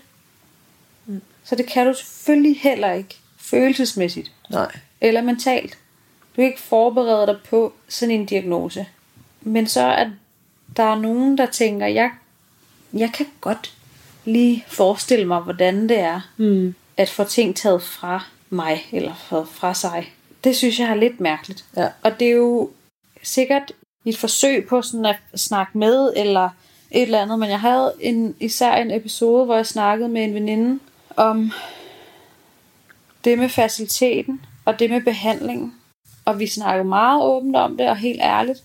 Så 1.44 1.54
det 1.56 1.66
kan 1.66 1.86
du 1.86 1.94
selvfølgelig 1.94 2.60
heller 2.60 2.92
ikke 2.92 3.18
følelsesmæssigt 3.36 4.32
Nej. 4.50 4.72
eller 5.00 5.22
mentalt. 5.22 5.72
Du 6.30 6.34
kan 6.34 6.44
ikke 6.44 6.60
forberede 6.60 7.26
dig 7.26 7.36
på 7.50 7.72
sådan 7.88 8.14
en 8.14 8.26
diagnose. 8.26 8.86
Men 9.40 9.66
så 9.66 9.80
er 9.80 10.10
der 10.76 10.82
er 10.82 10.94
nogen, 11.00 11.38
der 11.38 11.46
tænker, 11.46 11.86
jeg, 11.86 12.10
jeg 12.92 13.10
kan 13.14 13.26
godt 13.40 13.74
lige 14.24 14.64
forestille 14.68 15.24
mig, 15.24 15.40
hvordan 15.40 15.88
det 15.88 15.98
er 15.98 16.20
Mm. 16.36 16.74
at 16.96 17.08
få 17.08 17.24
ting 17.24 17.56
taget 17.56 17.82
fra 17.82 18.24
mig, 18.50 18.88
eller 18.92 19.14
fra, 19.14 19.44
fra 19.44 19.74
sig. 19.74 20.12
Det 20.44 20.56
synes 20.56 20.80
jeg 20.80 20.90
er 20.90 20.94
lidt 20.94 21.20
mærkeligt. 21.20 21.64
Ja. 21.76 21.88
Og 22.02 22.20
det 22.20 22.28
er 22.28 22.32
jo 22.32 22.70
sikkert 23.22 23.72
et 24.04 24.18
forsøg 24.18 24.66
på 24.68 24.82
sådan 24.82 25.06
at 25.06 25.40
snakke 25.40 25.78
med, 25.78 26.12
eller 26.16 26.48
et 26.90 27.02
eller 27.02 27.22
andet, 27.22 27.38
men 27.38 27.50
jeg 27.50 27.60
havde 27.60 27.92
en, 28.00 28.34
især 28.40 28.72
en 28.72 28.90
episode, 28.90 29.44
hvor 29.44 29.54
jeg 29.56 29.66
snakkede 29.66 30.08
med 30.08 30.24
en 30.24 30.34
veninde 30.34 30.80
om 31.16 31.52
det 33.24 33.38
med 33.38 33.48
faciliteten, 33.48 34.40
og 34.64 34.78
det 34.78 34.90
med 34.90 35.00
behandlingen. 35.00 35.74
Og 36.24 36.38
vi 36.38 36.46
snakkede 36.46 36.88
meget 36.88 37.22
åbent 37.22 37.56
om 37.56 37.76
det, 37.76 37.88
og 37.88 37.96
helt 37.96 38.20
ærligt. 38.20 38.62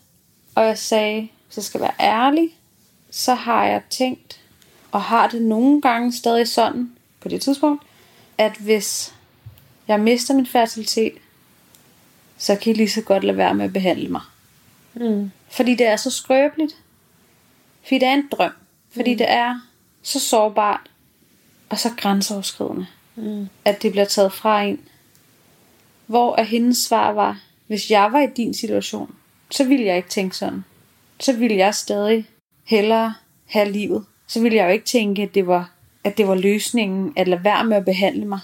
Og 0.56 0.66
jeg 0.66 0.78
sagde, 0.78 1.30
hvis 1.48 1.58
jeg 1.58 1.64
skal 1.64 1.82
være 1.82 1.94
ærlig, 2.00 2.50
så 3.12 3.34
har 3.34 3.66
jeg 3.66 3.82
tænkt, 3.90 4.42
og 4.92 5.02
har 5.02 5.28
det 5.28 5.42
nogle 5.42 5.82
gange 5.82 6.14
stadig 6.14 6.48
sådan, 6.48 6.92
på 7.20 7.30
det 7.30 7.42
tidspunkt, 7.42 7.84
at 8.38 8.54
hvis 8.60 9.15
jeg 9.88 10.00
mister 10.00 10.34
min 10.34 10.48
fertilitet, 10.48 11.14
så 12.38 12.56
kan 12.56 12.74
I 12.74 12.76
lige 12.76 12.90
så 12.90 13.02
godt 13.02 13.24
lade 13.24 13.38
være 13.38 13.54
med 13.54 13.66
at 13.66 13.74
behandle 13.74 14.10
mig. 14.10 14.22
Mm. 14.94 15.32
Fordi 15.50 15.76
det 15.76 15.88
er 15.88 15.96
så 15.96 16.12
skrøbeligt. 16.12 16.76
Fordi 17.84 17.96
det 17.96 18.08
er 18.08 18.14
en 18.14 18.28
drøm. 18.32 18.52
Fordi 18.94 19.12
mm. 19.12 19.18
det 19.18 19.32
er 19.32 19.60
så 20.04 20.20
sårbart 20.20 20.90
og 21.70 21.80
så 21.80 21.90
grænseoverskridende, 21.98 22.88
Mm. 23.18 23.48
at 23.66 23.82
det 23.82 23.92
bliver 23.92 24.06
taget 24.06 24.34
fra 24.34 24.62
en. 24.64 24.80
Hvor 26.06 26.36
at 26.36 26.48
hendes 26.48 26.78
svar 26.78 27.12
var, 27.12 27.40
hvis 27.68 27.92
jeg 27.92 28.12
var 28.12 28.20
i 28.22 28.28
din 28.38 28.54
situation, 28.54 29.16
så 29.52 29.64
ville 29.64 29.86
jeg 29.86 29.98
ikke 29.98 30.10
tænke 30.10 30.36
sådan. 30.38 30.64
Så 31.20 31.34
ville 31.34 31.58
jeg 31.58 31.76
stadig 31.76 32.26
hellere 32.64 33.14
have 33.46 33.72
livet. 33.72 34.06
Så 34.28 34.42
ville 34.42 34.58
jeg 34.58 34.66
jo 34.66 34.70
ikke 34.72 34.86
tænke, 34.86 35.22
at 35.22 35.36
det 35.36 35.48
var, 35.48 35.72
at 36.04 36.18
det 36.18 36.28
var 36.28 36.36
løsningen 36.36 37.14
at 37.16 37.28
lade 37.28 37.44
være 37.44 37.64
med 37.64 37.78
at 37.78 37.86
behandle 37.86 38.26
mig. 38.26 38.40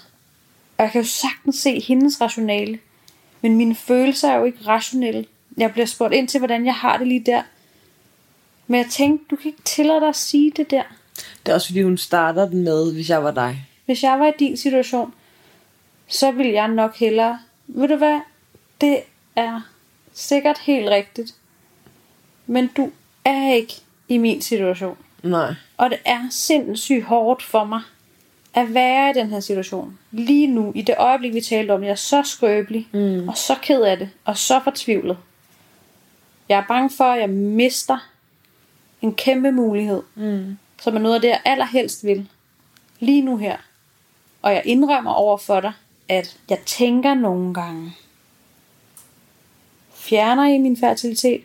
Og 0.78 0.84
jeg 0.84 0.92
kan 0.92 1.00
jo 1.00 1.08
sagtens 1.08 1.56
se 1.56 1.80
hendes 1.80 2.20
rationale. 2.20 2.78
Men 3.40 3.56
mine 3.56 3.74
følelser 3.74 4.28
er 4.28 4.36
jo 4.36 4.44
ikke 4.44 4.58
rationelle. 4.66 5.26
Jeg 5.56 5.72
bliver 5.72 5.86
spurgt 5.86 6.14
ind 6.14 6.28
til, 6.28 6.38
hvordan 6.38 6.66
jeg 6.66 6.74
har 6.74 6.98
det 6.98 7.06
lige 7.06 7.24
der. 7.26 7.42
Men 8.66 8.78
jeg 8.78 8.86
tænkte, 8.90 9.26
du 9.30 9.36
kan 9.36 9.46
ikke 9.46 9.62
tillade 9.62 10.00
dig 10.00 10.08
at 10.08 10.16
sige 10.16 10.52
det 10.56 10.70
der. 10.70 10.82
Det 11.46 11.52
er 11.52 11.54
også 11.54 11.66
fordi, 11.66 11.82
hun 11.82 11.98
starter 11.98 12.48
den 12.48 12.62
med, 12.62 12.92
hvis 12.92 13.10
jeg 13.10 13.24
var 13.24 13.30
dig. 13.30 13.66
Hvis 13.86 14.02
jeg 14.02 14.20
var 14.20 14.26
i 14.26 14.32
din 14.38 14.56
situation, 14.56 15.14
så 16.06 16.30
ville 16.30 16.52
jeg 16.52 16.68
nok 16.68 16.96
hellere... 16.96 17.38
Ved 17.66 17.88
du 17.88 17.96
hvad? 17.96 18.20
Det 18.80 18.98
er 19.36 19.60
sikkert 20.12 20.58
helt 20.58 20.88
rigtigt. 20.88 21.34
Men 22.46 22.66
du 22.76 22.90
er 23.24 23.54
ikke 23.54 23.74
i 24.08 24.18
min 24.18 24.42
situation. 24.42 24.96
Nej. 25.22 25.54
Og 25.76 25.90
det 25.90 25.98
er 26.04 26.20
sindssygt 26.30 27.04
hårdt 27.04 27.42
for 27.42 27.64
mig 27.64 27.80
at 28.54 28.74
være 28.74 29.10
i 29.10 29.12
den 29.12 29.30
her 29.30 29.40
situation. 29.40 29.98
Lige 30.10 30.46
nu, 30.46 30.72
i 30.74 30.82
det 30.82 30.94
øjeblik, 30.98 31.34
vi 31.34 31.40
talte 31.40 31.72
om, 31.72 31.82
jeg 31.82 31.90
er 31.90 31.94
så 31.94 32.22
skrøbelig, 32.24 32.88
mm. 32.92 33.28
og 33.28 33.36
så 33.36 33.54
ked 33.62 33.82
af 33.82 33.96
det, 33.98 34.10
og 34.24 34.36
så 34.38 34.60
fortvivlet. 34.64 35.18
Jeg 36.48 36.58
er 36.58 36.64
bange 36.68 36.90
for, 36.90 37.04
at 37.04 37.20
jeg 37.20 37.28
mister 37.30 37.98
en 39.02 39.14
kæmpe 39.14 39.52
mulighed, 39.52 40.02
Mm. 40.14 40.58
som 40.80 40.96
er 40.96 41.00
noget 41.00 41.14
af 41.14 41.20
det, 41.20 41.28
jeg 41.28 41.40
allerhelst 41.44 42.04
vil. 42.04 42.28
Lige 43.00 43.22
nu 43.22 43.36
her. 43.36 43.56
Og 44.42 44.52
jeg 44.52 44.62
indrømmer 44.64 45.12
over 45.12 45.36
for 45.36 45.60
dig, 45.60 45.72
at 46.08 46.36
jeg 46.50 46.58
tænker 46.66 47.14
nogle 47.14 47.54
gange, 47.54 47.92
fjerner 49.94 50.44
I 50.44 50.58
min 50.58 50.76
fertilitet, 50.76 51.42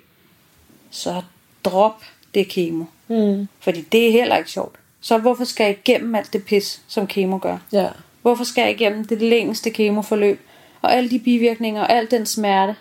så 0.92 1.22
drop 1.64 2.04
det 2.34 2.48
kemo. 2.48 2.86
Mm. 3.08 3.48
Fordi 3.60 3.82
det 3.82 4.08
er 4.08 4.12
heller 4.12 4.38
ikke 4.38 4.52
sjovt. 4.52 4.76
Så 5.08 5.18
hvorfor 5.18 5.44
skal 5.44 5.64
jeg 5.64 5.78
igennem 5.78 6.16
alt 6.16 6.34
det 6.34 6.46
pis, 6.46 6.82
som 6.88 7.08
kemo 7.08 7.40
gør? 7.42 7.58
Ja. 7.72 7.90
Hvorfor 8.22 8.44
skal 8.44 8.62
jeg 8.62 8.72
igennem 8.72 9.06
det 9.06 9.22
længste 9.22 9.70
kemoforløb? 9.70 10.42
Og 10.82 10.94
alle 10.94 11.10
de 11.10 11.20
bivirkninger, 11.20 11.82
og 11.82 11.92
al 11.92 12.12
den 12.12 12.26
smerte? 12.26 12.76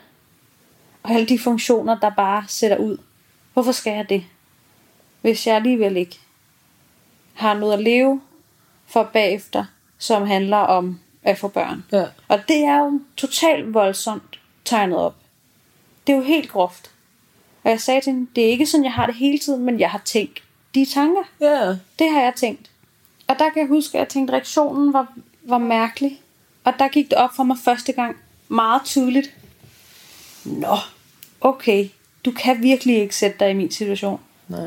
Og 1.02 1.10
alle 1.10 1.26
de 1.26 1.38
funktioner, 1.38 1.98
der 1.98 2.10
bare 2.10 2.44
sætter 2.48 2.76
ud. 2.76 2.98
Hvorfor 3.52 3.72
skal 3.72 3.92
jeg 3.92 4.08
det? 4.08 4.24
Hvis 5.20 5.46
jeg 5.46 5.56
alligevel 5.56 5.96
ikke 5.96 6.18
har 7.34 7.54
noget 7.54 7.72
at 7.72 7.82
leve 7.82 8.20
for 8.86 9.10
bagefter, 9.12 9.64
som 9.98 10.26
handler 10.26 10.56
om 10.56 11.00
at 11.22 11.38
få 11.38 11.48
børn. 11.48 11.84
Ja. 11.92 12.04
Og 12.28 12.38
det 12.48 12.64
er 12.64 12.78
jo 12.78 13.00
totalt 13.16 13.74
voldsomt 13.74 14.40
tegnet 14.64 14.98
op. 14.98 15.16
Det 16.06 16.12
er 16.12 16.16
jo 16.16 16.22
helt 16.22 16.50
groft. 16.50 16.90
Og 17.64 17.70
jeg 17.70 17.80
sagde 17.80 18.00
til 18.00 18.12
hende, 18.12 18.26
det 18.36 18.44
er 18.44 18.50
ikke 18.50 18.66
sådan, 18.66 18.84
jeg 18.84 18.92
har 18.92 19.06
det 19.06 19.14
hele 19.14 19.38
tiden, 19.38 19.64
men 19.64 19.80
jeg 19.80 19.90
har 19.90 20.02
tænkt 20.04 20.42
de 20.76 20.86
tanker. 20.94 21.22
Ja. 21.40 21.68
Det 21.98 22.10
har 22.10 22.20
jeg 22.20 22.32
tænkt. 22.36 22.70
Og 23.28 23.38
der 23.38 23.50
kan 23.50 23.60
jeg 23.62 23.68
huske, 23.68 23.98
at 23.98 24.00
jeg 24.00 24.08
tænkte, 24.08 24.32
at 24.32 24.34
reaktionen 24.34 24.92
var, 24.92 25.06
var 25.42 25.58
mærkelig. 25.58 26.20
Og 26.64 26.72
der 26.78 26.88
gik 26.88 27.10
det 27.10 27.18
op 27.18 27.30
for 27.36 27.42
mig 27.42 27.56
første 27.64 27.92
gang 27.92 28.16
meget 28.48 28.82
tydeligt. 28.84 29.34
Nå, 30.44 30.76
okay, 31.40 31.88
du 32.24 32.30
kan 32.30 32.62
virkelig 32.62 32.96
ikke 32.96 33.16
sætte 33.16 33.36
dig 33.40 33.50
i 33.50 33.54
min 33.54 33.70
situation. 33.70 34.20
Nej. 34.48 34.66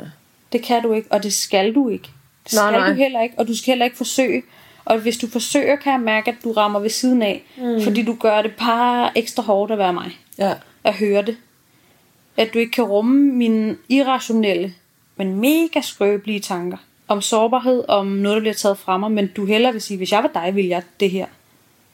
Det 0.51 0.63
kan 0.63 0.83
du 0.83 0.93
ikke, 0.93 1.11
og 1.11 1.23
det 1.23 1.33
skal 1.33 1.75
du 1.75 1.89
ikke. 1.89 2.09
Det 2.43 2.53
Nej, 2.53 2.71
skal 2.71 2.79
nej. 2.79 2.89
du 2.89 2.93
heller 2.95 3.21
ikke, 3.21 3.35
og 3.37 3.47
du 3.47 3.57
skal 3.57 3.71
heller 3.71 3.85
ikke 3.85 3.97
forsøge 3.97 4.43
Og 4.85 4.97
hvis 4.99 5.17
du 5.17 5.27
forsøger, 5.27 5.75
kan 5.75 5.91
jeg 5.91 6.01
mærke, 6.01 6.31
at 6.31 6.37
du 6.43 6.51
rammer 6.51 6.79
ved 6.79 6.89
siden 6.89 7.21
af. 7.21 7.43
Mm. 7.57 7.83
Fordi 7.83 8.03
du 8.03 8.15
gør 8.15 8.41
det 8.41 8.53
bare 8.59 9.17
ekstra 9.17 9.43
hårdt 9.43 9.71
at 9.71 9.77
være 9.77 9.93
mig. 9.93 10.17
Ja. 10.37 10.53
At 10.83 10.93
høre 10.93 11.21
det. 11.21 11.37
At 12.37 12.53
du 12.53 12.59
ikke 12.59 12.71
kan 12.71 12.83
rumme 12.83 13.33
mine 13.33 13.77
irrationelle, 13.89 14.73
men 15.19 15.39
mega 15.39 15.81
skrøbelige 15.81 16.39
tanker. 16.39 16.77
Om 17.07 17.21
sårbarhed, 17.21 17.83
om 17.87 18.07
noget, 18.07 18.35
der 18.35 18.39
bliver 18.39 18.53
taget 18.53 18.77
fra 18.77 18.97
mig. 18.97 19.11
Men 19.11 19.27
du 19.27 19.45
hellere 19.45 19.71
vil 19.71 19.81
sige, 19.81 19.97
hvis 19.97 20.11
jeg 20.11 20.23
var 20.23 20.41
dig, 20.43 20.55
ville 20.55 20.69
jeg 20.69 20.81
det 20.99 21.11
her. 21.11 21.25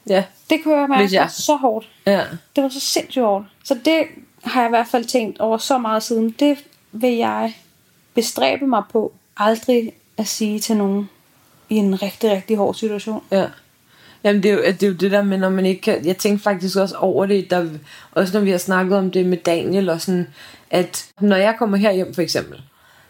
Ja. 0.08 0.24
Det 0.50 0.60
kunne 0.62 0.76
jeg 0.76 0.88
mærke 0.88 1.02
Hvis 1.02 1.12
jeg- 1.12 1.30
så 1.30 1.56
hårdt. 1.56 1.88
Ja. 2.06 2.22
Det 2.56 2.62
var 2.64 2.68
så 2.68 2.80
sindssygt 2.80 3.24
hårdt. 3.24 3.46
Så 3.64 3.78
det 3.84 4.02
har 4.44 4.60
jeg 4.60 4.68
i 4.68 4.70
hvert 4.70 4.86
fald 4.88 5.04
tænkt 5.04 5.38
over 5.40 5.58
så 5.58 5.78
meget 5.78 6.02
siden. 6.02 6.30
Det 6.30 6.58
vil 6.92 7.12
jeg 7.16 7.54
bestræbe 8.14 8.66
mig 8.66 8.82
på 8.92 9.12
aldrig 9.36 9.92
at 10.16 10.26
sige 10.28 10.58
til 10.60 10.76
nogen 10.76 11.08
i 11.68 11.74
en 11.76 12.02
rigtig, 12.02 12.30
rigtig 12.30 12.56
hård 12.56 12.74
situation. 12.74 13.22
Ja. 13.30 13.46
Jamen, 14.24 14.42
det 14.42 14.50
er, 14.50 14.54
jo, 14.54 14.62
det 14.62 14.82
er 14.82 14.86
jo 14.86 14.92
det 14.94 15.10
der 15.10 15.22
med, 15.22 15.38
når 15.38 15.48
man 15.50 15.66
ikke 15.66 15.80
kan... 15.82 16.06
Jeg 16.06 16.16
tænkte 16.16 16.42
faktisk 16.42 16.76
også 16.76 16.94
over 16.96 17.26
det, 17.26 17.50
der, 17.50 17.68
også 18.12 18.38
når 18.38 18.44
vi 18.44 18.50
har 18.50 18.58
snakket 18.58 18.98
om 18.98 19.10
det 19.10 19.26
med 19.26 19.36
Daniel, 19.36 19.88
og 19.88 20.00
sådan, 20.00 20.26
at 20.70 21.06
når 21.20 21.36
jeg 21.36 21.54
kommer 21.58 21.76
herhjem 21.76 22.14
for 22.14 22.22
eksempel, 22.22 22.60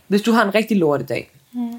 hvis 0.09 0.23
du 0.23 0.33
har 0.33 0.45
en 0.45 0.55
rigtig 0.55 0.77
lortedag, 0.77 1.31
mm. 1.53 1.73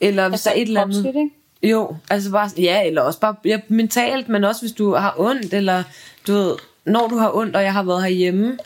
eller 0.00 0.28
hvis 0.28 0.34
Altså, 0.34 0.50
der 0.50 0.56
er 0.56 0.60
et 0.60 0.68
eller 0.68 0.82
andet... 0.82 1.06
ikke? 1.06 1.30
Jo, 1.62 1.96
altså 2.10 2.30
bare, 2.30 2.50
ja, 2.58 2.86
eller 2.86 3.02
også 3.02 3.20
bare 3.20 3.34
ja, 3.44 3.58
mentalt, 3.68 4.28
men 4.28 4.44
også 4.44 4.60
hvis 4.60 4.72
du 4.72 4.94
har 4.94 5.14
ondt, 5.18 5.54
eller 5.54 5.82
du 6.26 6.32
ved, 6.32 6.54
når 6.84 7.08
du 7.08 7.16
har 7.16 7.36
ondt, 7.36 7.56
og 7.56 7.62
jeg 7.62 7.72
har 7.72 7.82
været 7.82 8.02
herhjemme, 8.02 8.58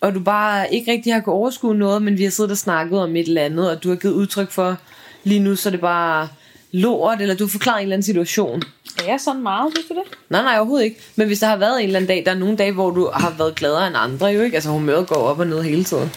og 0.00 0.14
du 0.14 0.20
bare 0.20 0.74
ikke 0.74 0.92
rigtig 0.92 1.12
har 1.12 1.20
kunnet 1.20 1.36
overskue 1.36 1.74
noget, 1.74 2.02
men 2.02 2.18
vi 2.18 2.22
har 2.22 2.30
siddet 2.30 2.50
og 2.50 2.58
snakket 2.58 3.00
om 3.00 3.16
et 3.16 3.28
eller 3.28 3.42
andet, 3.42 3.70
og 3.70 3.82
du 3.82 3.88
har 3.88 3.96
givet 3.96 4.14
udtryk 4.14 4.50
for, 4.50 4.76
lige 5.24 5.40
nu 5.40 5.56
så 5.56 5.70
det 5.70 5.80
bare 5.80 6.28
lort, 6.72 7.20
eller 7.20 7.34
du 7.34 7.44
har 7.44 7.48
forklaret 7.48 7.78
en 7.78 7.82
eller 7.82 7.94
anden 7.94 8.04
situation. 8.04 8.62
Er 8.98 9.06
jeg 9.08 9.20
sådan 9.20 9.42
meget, 9.42 9.72
synes 9.74 9.88
du 9.88 9.94
det? 9.94 10.02
Nej, 10.30 10.42
nej, 10.42 10.58
overhovedet 10.58 10.84
ikke. 10.84 11.00
Men 11.16 11.26
hvis 11.26 11.38
der 11.40 11.46
har 11.46 11.56
været 11.56 11.78
en 11.80 11.86
eller 11.86 11.96
anden 11.96 12.08
dag, 12.08 12.22
der 12.26 12.30
er 12.30 12.38
nogle 12.38 12.56
dage, 12.56 12.72
hvor 12.72 12.90
du 12.90 13.10
har 13.14 13.34
været 13.38 13.54
gladere 13.54 13.86
end 13.86 13.96
andre, 13.98 14.26
jo 14.26 14.42
ikke? 14.42 14.54
Altså 14.54 14.70
humøret 14.70 15.06
går 15.06 15.16
op 15.16 15.38
og 15.38 15.46
ned 15.46 15.62
hele 15.62 15.84
tiden. 15.84 16.10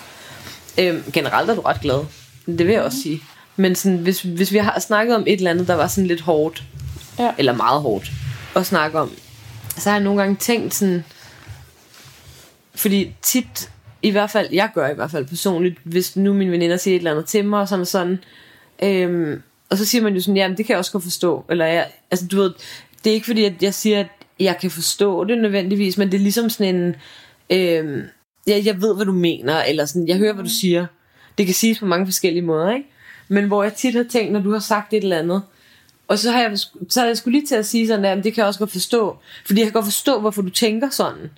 Øhm, 0.79 1.03
generelt 1.13 1.49
er 1.49 1.55
du 1.55 1.61
ret 1.61 1.81
glad. 1.81 2.05
Det 2.45 2.67
vil 2.67 2.73
jeg 2.73 2.81
også 2.81 3.01
sige. 3.01 3.21
Men 3.55 3.75
sådan, 3.75 3.97
hvis, 3.97 4.21
hvis 4.21 4.51
vi 4.51 4.57
har 4.57 4.79
snakket 4.79 5.15
om 5.15 5.23
et 5.27 5.33
eller 5.37 5.51
andet, 5.51 5.67
der 5.67 5.73
var 5.75 5.87
sådan 5.87 6.07
lidt 6.07 6.21
hårdt, 6.21 6.63
Ja. 7.19 7.31
eller 7.37 7.53
meget 7.55 7.81
hårdt 7.81 8.11
at 8.55 8.65
snakke 8.65 8.99
om, 8.99 9.11
så 9.77 9.89
har 9.89 9.97
jeg 9.97 10.03
nogle 10.03 10.21
gange 10.21 10.35
tænkt 10.35 10.73
sådan, 10.73 11.03
fordi 12.75 13.15
tit, 13.21 13.69
i 14.01 14.09
hvert 14.09 14.29
fald, 14.29 14.47
jeg 14.51 14.69
gør 14.75 14.89
i 14.89 14.93
hvert 14.93 15.11
fald 15.11 15.25
personligt, 15.25 15.75
hvis 15.83 16.15
nu 16.15 16.33
mine 16.33 16.51
veninder 16.51 16.77
siger 16.77 16.95
et 16.95 16.99
eller 16.99 17.11
andet 17.11 17.25
til 17.25 17.45
mig, 17.45 17.59
og 17.59 17.67
sådan 17.67 17.81
og 17.81 17.87
sådan, 17.87 18.19
øhm, 18.83 19.41
og 19.69 19.77
så 19.77 19.85
siger 19.85 20.01
man 20.01 20.13
jo 20.15 20.21
sådan, 20.21 20.37
jamen 20.37 20.57
det 20.57 20.65
kan 20.65 20.73
jeg 20.73 20.79
også 20.79 20.91
godt 20.91 21.03
forstå, 21.03 21.45
eller 21.49 21.65
jeg, 21.65 21.87
altså 22.11 22.27
du 22.27 22.37
ved, 22.37 22.53
det 23.03 23.09
er 23.09 23.13
ikke 23.13 23.25
fordi, 23.25 23.45
at 23.45 23.53
jeg 23.61 23.73
siger, 23.73 23.99
at 23.99 24.07
jeg 24.39 24.57
kan 24.61 24.71
forstå 24.71 25.23
det 25.23 25.37
nødvendigvis, 25.37 25.97
men 25.97 26.11
det 26.11 26.17
er 26.17 26.21
ligesom 26.21 26.49
sådan 26.49 26.75
en, 26.75 26.95
øhm, 27.49 28.03
ja, 28.47 28.61
jeg 28.65 28.81
ved, 28.81 28.95
hvad 28.95 29.05
du 29.05 29.11
mener, 29.11 29.63
eller 29.63 29.85
sådan, 29.85 30.07
jeg 30.07 30.17
hører, 30.17 30.33
hvad 30.33 30.43
du 30.43 30.49
siger. 30.49 30.85
Det 31.37 31.45
kan 31.45 31.55
siges 31.55 31.79
på 31.79 31.85
mange 31.85 32.05
forskellige 32.05 32.41
måder, 32.41 32.71
ikke? 32.71 32.89
Men 33.27 33.45
hvor 33.45 33.63
jeg 33.63 33.73
tit 33.73 33.95
har 33.95 34.03
tænkt, 34.03 34.31
når 34.31 34.39
du 34.39 34.51
har 34.51 34.59
sagt 34.59 34.93
et 34.93 35.03
eller 35.03 35.19
andet, 35.19 35.41
og 36.07 36.19
så 36.19 36.31
har 36.31 36.41
jeg, 36.41 36.57
så 36.89 36.99
har 36.99 37.07
jeg 37.07 37.17
skulle 37.17 37.39
lige 37.39 37.47
til 37.47 37.55
at 37.55 37.65
sige 37.65 37.87
sådan, 37.87 38.05
at 38.05 38.23
det 38.23 38.33
kan 38.33 38.41
jeg 38.41 38.47
også 38.47 38.59
godt 38.59 38.71
forstå. 38.71 39.17
Fordi 39.45 39.59
jeg 39.59 39.65
kan 39.65 39.73
godt 39.73 39.85
forstå, 39.85 40.19
hvorfor 40.19 40.41
du 40.41 40.49
tænker 40.49 40.89
sådan. 40.89 41.31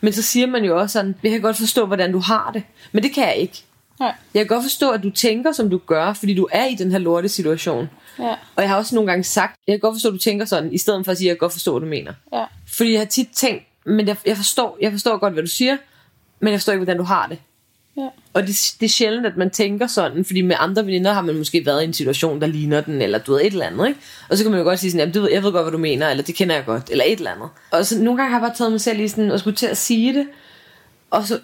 Men 0.00 0.12
så 0.12 0.22
siger 0.22 0.46
man 0.46 0.64
jo 0.64 0.80
også 0.80 0.92
sådan, 0.92 1.14
jeg 1.22 1.30
kan 1.30 1.40
godt 1.40 1.56
forstå, 1.56 1.86
hvordan 1.86 2.12
du 2.12 2.18
har 2.18 2.50
det. 2.54 2.62
Men 2.92 3.02
det 3.02 3.14
kan 3.14 3.24
jeg 3.24 3.36
ikke. 3.36 3.62
Nej. 4.00 4.14
Jeg 4.34 4.40
kan 4.40 4.56
godt 4.56 4.64
forstå, 4.64 4.90
at 4.90 5.02
du 5.02 5.10
tænker, 5.10 5.52
som 5.52 5.70
du 5.70 5.78
gør, 5.78 6.12
fordi 6.12 6.34
du 6.34 6.48
er 6.52 6.64
i 6.66 6.74
den 6.74 6.90
her 6.90 6.98
lorte 6.98 7.28
situation. 7.28 7.88
Ja. 8.18 8.34
Og 8.56 8.62
jeg 8.62 8.68
har 8.68 8.76
også 8.76 8.94
nogle 8.94 9.10
gange 9.10 9.24
sagt, 9.24 9.60
jeg 9.66 9.72
kan 9.72 9.80
godt 9.80 9.94
forstå, 9.94 10.08
at 10.08 10.12
du 10.12 10.18
tænker 10.18 10.44
sådan, 10.44 10.72
i 10.72 10.78
stedet 10.78 11.04
for 11.04 11.12
at 11.12 11.18
sige, 11.18 11.28
jeg 11.28 11.34
kan 11.36 11.38
godt 11.38 11.52
forstå, 11.52 11.72
hvad 11.72 11.80
du 11.80 11.86
mener. 11.86 12.12
Ja. 12.32 12.44
Fordi 12.68 12.92
jeg 12.92 13.00
har 13.00 13.06
tit 13.06 13.28
tænkt, 13.34 13.62
men 13.86 14.08
jeg, 14.08 14.16
jeg, 14.26 14.36
forstår, 14.36 14.78
jeg 14.80 14.92
forstår 14.92 15.18
godt, 15.18 15.32
hvad 15.32 15.42
du 15.42 15.48
siger, 15.48 15.76
men 16.40 16.52
jeg 16.52 16.60
forstår 16.60 16.72
ikke, 16.72 16.84
hvordan 16.84 16.98
du 16.98 17.04
har 17.04 17.26
det. 17.26 17.38
Ja. 17.96 18.08
Og 18.32 18.42
det, 18.42 18.74
det 18.80 18.86
er 18.86 18.90
sjældent, 18.90 19.26
at 19.26 19.36
man 19.36 19.50
tænker 19.50 19.86
sådan, 19.86 20.24
fordi 20.24 20.40
med 20.40 20.56
andre 20.58 20.86
veninder 20.86 21.12
har 21.12 21.22
man 21.22 21.38
måske 21.38 21.66
været 21.66 21.82
i 21.82 21.84
en 21.84 21.92
situation, 21.92 22.40
der 22.40 22.46
ligner 22.46 22.80
den, 22.80 23.02
eller 23.02 23.18
du 23.18 23.32
ved, 23.32 23.40
et 23.40 23.46
eller 23.46 23.66
andet, 23.66 23.88
ikke? 23.88 24.00
Og 24.28 24.36
så 24.36 24.44
kan 24.44 24.50
man 24.50 24.60
jo 24.60 24.64
godt 24.64 24.78
sige 24.78 24.90
sådan, 24.90 25.12
jamen, 25.14 25.32
jeg 25.32 25.42
ved 25.42 25.52
godt, 25.52 25.64
hvad 25.64 25.72
du 25.72 25.78
mener, 25.78 26.08
eller 26.08 26.24
det 26.24 26.34
kender 26.34 26.54
jeg 26.54 26.64
godt, 26.64 26.90
eller 26.90 27.04
et 27.04 27.18
eller 27.18 27.30
andet. 27.30 27.48
Og 27.70 27.86
så 27.86 27.98
nogle 28.02 28.16
gange 28.16 28.30
har 28.30 28.38
jeg 28.38 28.48
bare 28.48 28.56
taget 28.56 28.72
mig 28.72 28.80
selv 28.80 29.00
i 29.00 29.08
sådan, 29.08 29.30
og 29.30 29.40
skulle 29.40 29.56
til 29.56 29.66
at 29.66 29.76
sige 29.76 30.14
det, 30.14 30.26
og 31.10 31.26
så, 31.26 31.38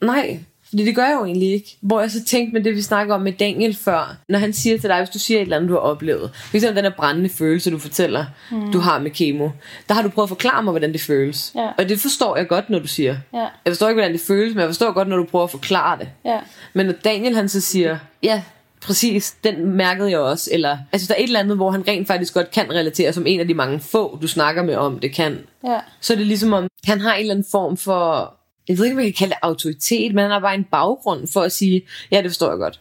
nej, 0.00 0.40
fordi 0.72 0.84
det 0.84 0.94
gør 0.94 1.04
jeg 1.04 1.16
jo 1.20 1.24
egentlig 1.24 1.52
ikke. 1.52 1.76
Hvor 1.80 2.00
jeg 2.00 2.10
så 2.10 2.24
tænkte 2.24 2.52
med 2.52 2.64
det, 2.64 2.76
vi 2.76 2.82
snakker 2.82 3.14
om 3.14 3.20
med 3.20 3.32
Daniel 3.32 3.76
før, 3.76 4.16
når 4.28 4.38
han 4.38 4.52
siger 4.52 4.78
til 4.78 4.90
dig, 4.90 4.98
hvis 4.98 5.10
du 5.10 5.18
siger 5.18 5.38
et 5.38 5.42
eller 5.42 5.56
andet, 5.56 5.68
du 5.68 5.74
har 5.74 5.80
oplevet, 5.80 6.30
for 6.34 6.56
eksempel 6.56 6.76
den 6.76 6.84
her 6.84 6.96
brændende 6.96 7.28
følelse, 7.28 7.70
du 7.70 7.78
fortæller, 7.78 8.24
mm. 8.50 8.72
du 8.72 8.78
har 8.78 8.98
med 8.98 9.10
kemo, 9.10 9.48
der 9.88 9.94
har 9.94 10.02
du 10.02 10.08
prøvet 10.08 10.26
at 10.26 10.28
forklare 10.28 10.62
mig, 10.62 10.70
hvordan 10.70 10.92
det 10.92 11.00
føles. 11.00 11.52
Ja. 11.54 11.68
Og 11.78 11.88
det 11.88 12.00
forstår 12.00 12.36
jeg 12.36 12.48
godt, 12.48 12.70
når 12.70 12.78
du 12.78 12.86
siger. 12.86 13.16
Ja. 13.34 13.38
Jeg 13.38 13.70
forstår 13.70 13.88
ikke, 13.88 14.00
hvordan 14.00 14.12
det 14.12 14.20
føles, 14.20 14.54
men 14.54 14.60
jeg 14.60 14.68
forstår 14.68 14.92
godt, 14.92 15.08
når 15.08 15.16
du 15.16 15.24
prøver 15.24 15.44
at 15.44 15.50
forklare 15.50 15.98
det. 15.98 16.08
Ja. 16.24 16.38
Men 16.74 16.86
når 16.86 16.94
Daniel 17.04 17.36
han 17.36 17.48
så 17.48 17.60
siger, 17.60 17.98
ja, 18.22 18.42
præcis, 18.82 19.34
den 19.44 19.66
mærkede 19.66 20.10
jeg 20.10 20.18
også. 20.18 20.50
Eller, 20.52 20.78
altså 20.92 21.08
der 21.08 21.14
er 21.14 21.18
et 21.18 21.26
eller 21.26 21.40
andet, 21.40 21.56
hvor 21.56 21.70
han 21.70 21.88
rent 21.88 22.06
faktisk 22.06 22.34
godt 22.34 22.50
kan 22.50 22.70
relatere, 22.70 23.12
som 23.12 23.26
en 23.26 23.40
af 23.40 23.48
de 23.48 23.54
mange 23.54 23.80
få, 23.80 24.18
du 24.22 24.28
snakker 24.28 24.62
med 24.62 24.74
om, 24.74 24.98
det 24.98 25.14
kan. 25.14 25.38
Ja. 25.66 25.78
Så 26.00 26.12
er 26.12 26.16
det 26.16 26.26
ligesom 26.26 26.52
om, 26.52 26.66
han 26.84 27.00
har 27.00 27.14
en 27.14 27.20
eller 27.20 27.34
anden 27.34 27.46
form 27.50 27.76
for, 27.76 28.34
jeg 28.68 28.78
ved 28.78 28.84
ikke, 28.84 28.94
om 28.94 28.98
jeg 28.98 29.06
kan 29.06 29.14
kalde 29.18 29.30
det 29.30 29.38
autoritet, 29.42 30.14
men 30.14 30.22
han 30.22 30.30
har 30.30 30.38
bare 30.40 30.54
en 30.54 30.64
baggrund 30.64 31.28
for 31.32 31.40
at 31.40 31.52
sige, 31.52 31.82
ja, 32.10 32.16
det 32.22 32.30
forstår 32.30 32.48
jeg 32.50 32.58
godt. 32.58 32.80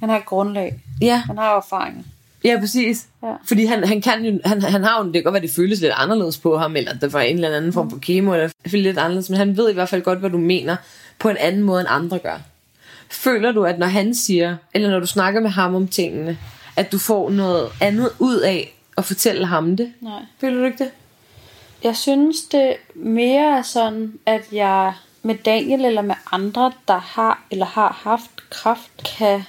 Han 0.00 0.08
har 0.08 0.16
et 0.16 0.24
grundlag. 0.24 0.80
Ja, 1.00 1.16
Han 1.26 1.38
har 1.38 1.56
erfaring. 1.56 2.06
ja 2.44 2.56
præcis. 2.60 3.06
Ja. 3.22 3.32
Fordi 3.48 3.64
han, 3.64 3.88
han, 3.88 4.00
kan 4.02 4.24
jo, 4.24 4.38
han, 4.44 4.62
han 4.62 4.84
har 4.84 4.98
jo, 4.98 5.04
det 5.04 5.12
kan 5.14 5.22
godt 5.22 5.32
være, 5.32 5.42
det 5.42 5.50
føles 5.50 5.80
lidt 5.80 5.92
anderledes 5.96 6.38
på 6.38 6.58
ham, 6.58 6.76
eller 6.76 6.92
der 6.94 7.08
var 7.08 7.20
en 7.20 7.34
eller 7.34 7.56
anden 7.56 7.72
form 7.72 7.90
for 7.90 7.98
kemo, 7.98 8.32
eller 8.32 8.48
det 8.62 8.70
føles 8.70 8.84
lidt 8.84 8.98
anderledes, 8.98 9.30
men 9.30 9.36
han 9.38 9.56
ved 9.56 9.70
i 9.70 9.74
hvert 9.74 9.88
fald 9.88 10.02
godt, 10.02 10.18
hvad 10.18 10.30
du 10.30 10.38
mener, 10.38 10.76
på 11.18 11.28
en 11.28 11.36
anden 11.36 11.62
måde, 11.62 11.80
end 11.80 11.88
andre 11.90 12.18
gør. 12.18 12.38
Føler 13.10 13.52
du, 13.52 13.64
at 13.64 13.78
når 13.78 13.86
han 13.86 14.14
siger, 14.14 14.56
eller 14.74 14.90
når 14.90 15.00
du 15.00 15.06
snakker 15.06 15.40
med 15.40 15.50
ham 15.50 15.74
om 15.74 15.88
tingene, 15.88 16.38
at 16.76 16.92
du 16.92 16.98
får 16.98 17.30
noget 17.30 17.68
andet 17.80 18.10
ud 18.18 18.36
af 18.40 18.76
at 18.98 19.04
fortælle 19.04 19.46
ham 19.46 19.76
det? 19.76 19.92
Nej. 20.00 20.20
Føler 20.40 20.58
du 20.58 20.64
ikke 20.64 20.84
det? 20.84 20.90
Jeg 21.82 21.96
synes 21.96 22.42
det 22.42 22.76
mere 22.94 23.58
er 23.58 23.62
sådan, 23.62 24.18
at 24.26 24.52
jeg 24.52 24.94
med 25.22 25.34
Daniel 25.34 25.84
eller 25.84 26.02
med 26.02 26.14
andre, 26.32 26.72
der 26.88 26.98
har 26.98 27.44
eller 27.50 27.66
har 27.66 28.00
haft 28.02 28.50
kraft, 28.50 28.90
kan 29.18 29.42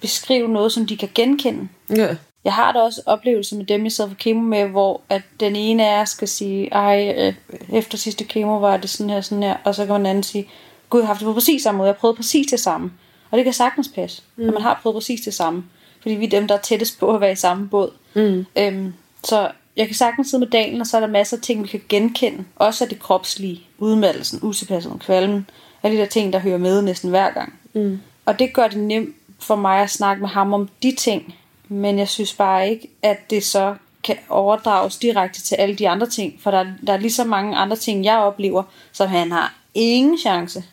beskrive 0.00 0.48
noget, 0.48 0.72
som 0.72 0.86
de 0.86 0.96
kan 0.96 1.08
genkende. 1.14 1.68
Ja. 1.90 2.16
Jeg 2.44 2.52
har 2.52 2.72
da 2.72 2.78
også 2.78 3.02
oplevelser 3.06 3.56
med 3.56 3.64
dem, 3.64 3.84
jeg 3.84 3.92
sad 3.92 4.08
for 4.08 4.14
kemo 4.14 4.40
med, 4.40 4.68
hvor 4.68 5.00
at 5.08 5.22
den 5.40 5.56
ene 5.56 5.86
af 5.86 5.98
jer 5.98 6.04
skal 6.04 6.28
sige, 6.28 6.68
ej, 6.72 7.14
øh, 7.16 7.34
efter 7.72 7.98
sidste 7.98 8.24
kemo 8.24 8.58
var 8.58 8.76
det 8.76 8.90
sådan 8.90 9.10
her, 9.10 9.20
sådan 9.20 9.42
her, 9.42 9.56
og 9.64 9.74
så 9.74 9.86
kan 9.86 9.94
den 9.94 10.06
anden 10.06 10.22
sige, 10.22 10.48
gud, 10.90 11.00
jeg 11.00 11.06
har 11.06 11.14
haft 11.14 11.20
det 11.20 11.26
på 11.26 11.32
præcis 11.32 11.62
samme 11.62 11.78
måde, 11.78 11.88
jeg 11.88 11.96
prøvet 11.96 12.16
præcis 12.16 12.46
det 12.46 12.60
samme. 12.60 12.92
Og 13.30 13.36
det 13.38 13.44
kan 13.44 13.52
sagtens 13.52 13.90
passe, 13.94 14.22
mm. 14.36 14.48
at 14.48 14.54
man 14.54 14.62
har 14.62 14.80
prøvet 14.82 14.94
præcis 14.94 15.20
det 15.20 15.34
samme. 15.34 15.64
Fordi 16.02 16.14
vi 16.14 16.24
er 16.24 16.30
dem, 16.30 16.48
der 16.48 16.54
er 16.54 16.60
tættest 16.60 16.98
på 16.98 17.14
at 17.14 17.20
være 17.20 17.32
i 17.32 17.36
samme 17.36 17.68
båd. 17.68 17.90
Mm. 18.14 18.46
Øhm, 18.58 18.94
så 19.24 19.50
jeg 19.78 19.86
kan 19.86 19.96
sagtens 19.96 20.30
sidde 20.30 20.40
med 20.40 20.50
Daniel, 20.50 20.80
og 20.80 20.86
så 20.86 20.96
er 20.96 21.00
der 21.00 21.08
masser 21.08 21.36
af 21.36 21.42
ting, 21.42 21.62
vi 21.62 21.68
kan 21.68 21.82
genkende. 21.88 22.44
Også 22.56 22.84
af 22.84 22.88
det 22.88 22.98
kropslige, 22.98 23.62
udmattelsen, 23.78 24.38
utilpasset, 24.42 24.92
kvalmen. 25.00 25.50
Alle 25.82 25.96
de 25.96 26.02
der 26.02 26.08
ting, 26.08 26.32
der 26.32 26.38
hører 26.38 26.58
med 26.58 26.82
næsten 26.82 27.10
hver 27.10 27.30
gang. 27.30 27.58
Mm. 27.72 28.00
Og 28.26 28.38
det 28.38 28.52
gør 28.52 28.68
det 28.68 28.78
nemt 28.78 29.16
for 29.38 29.56
mig 29.56 29.82
at 29.82 29.90
snakke 29.90 30.20
med 30.20 30.28
ham 30.28 30.52
om 30.52 30.68
de 30.82 30.94
ting. 30.98 31.34
Men 31.68 31.98
jeg 31.98 32.08
synes 32.08 32.34
bare 32.34 32.70
ikke, 32.70 32.88
at 33.02 33.30
det 33.30 33.44
så 33.44 33.74
kan 34.04 34.16
overdrages 34.28 34.96
direkte 34.96 35.42
til 35.42 35.54
alle 35.54 35.74
de 35.74 35.88
andre 35.88 36.06
ting. 36.06 36.40
For 36.40 36.50
der, 36.50 36.66
der 36.86 36.92
er 36.92 36.96
lige 36.96 37.12
så 37.12 37.24
mange 37.24 37.56
andre 37.56 37.76
ting, 37.76 38.04
jeg 38.04 38.18
oplever, 38.18 38.62
som 38.92 39.08
han 39.08 39.32
har 39.32 39.54
ingen 39.74 40.18
chance 40.18 40.64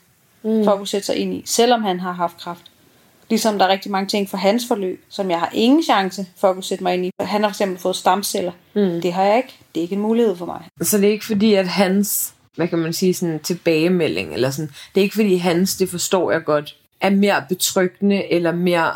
mm. 0.44 0.64
for 0.64 0.72
at 0.72 0.78
kunne 0.78 0.88
sætte 0.88 1.06
sig 1.06 1.16
ind 1.16 1.34
i, 1.34 1.44
selvom 1.46 1.84
han 1.84 2.00
har 2.00 2.12
haft 2.12 2.38
kraft. 2.38 2.64
Ligesom 3.30 3.58
der 3.58 3.66
er 3.66 3.70
rigtig 3.70 3.92
mange 3.92 4.08
ting 4.08 4.30
for 4.30 4.38
hans 4.38 4.68
forløb, 4.68 5.04
som 5.10 5.30
jeg 5.30 5.40
har 5.40 5.50
ingen 5.54 5.84
chance 5.84 6.26
for 6.38 6.50
at 6.50 6.54
kunne 6.54 6.64
sætte 6.64 6.84
mig 6.84 6.94
ind 6.94 7.06
i. 7.06 7.12
Han 7.20 7.42
har 7.42 7.50
for 7.50 7.54
eksempel 7.54 7.80
fået 7.80 7.96
stamceller. 7.96 8.52
Mm. 8.74 9.02
Det 9.02 9.14
har 9.14 9.24
jeg 9.24 9.38
ikke. 9.38 9.56
Det 9.76 9.82
er 9.82 9.82
ikke 9.82 9.96
en 9.96 10.02
mulighed 10.02 10.36
for 10.36 10.46
mig. 10.46 10.62
Så 10.82 10.98
det 10.98 11.08
er 11.08 11.12
ikke 11.12 11.26
fordi, 11.26 11.54
at 11.54 11.68
hans, 11.68 12.34
hvad 12.56 12.68
kan 12.68 12.80
man 12.80 12.94
sige, 12.94 13.14
sådan 13.14 13.40
tilbagemelding, 13.40 14.34
eller 14.34 14.50
sådan, 14.50 14.72
det 14.96 15.02
er 15.02 15.04
ikke 15.04 15.16
fordi 15.16 15.36
hans, 15.36 15.76
det 15.76 15.90
forstår 15.90 16.32
jeg 16.32 16.44
godt, 16.44 16.76
er 17.02 17.10
mere 17.10 17.46
betryggende, 17.50 18.32
eller 18.32 18.52
mere, 18.52 18.94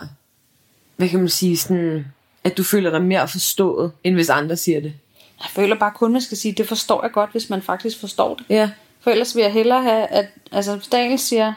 hvad 0.95 1.09
kan 1.09 1.19
man 1.19 1.29
sige, 1.29 1.57
sådan, 1.57 2.05
at 2.43 2.57
du 2.57 2.63
føler 2.63 2.89
dig 2.89 3.01
mere 3.01 3.27
forstået, 3.27 3.91
end 4.03 4.15
hvis 4.15 4.29
andre 4.29 4.57
siger 4.57 4.79
det. 4.79 4.93
Jeg 5.39 5.49
føler 5.49 5.75
bare 5.75 5.91
kun, 5.95 6.11
man 6.11 6.21
skal 6.21 6.37
sige, 6.37 6.51
det 6.51 6.67
forstår 6.67 7.03
jeg 7.03 7.11
godt, 7.11 7.31
hvis 7.31 7.49
man 7.49 7.61
faktisk 7.61 7.99
forstår 7.99 8.35
det. 8.35 8.45
Ja, 8.49 8.69
For 8.99 9.11
ellers 9.11 9.35
vil 9.35 9.41
jeg 9.41 9.53
hellere 9.53 9.83
have, 9.83 10.05
at 10.05 10.25
altså, 10.51 10.87
Daniel 10.91 11.19
siger, 11.19 11.53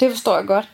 det 0.00 0.10
forstår 0.10 0.36
jeg 0.36 0.46
godt, 0.46 0.68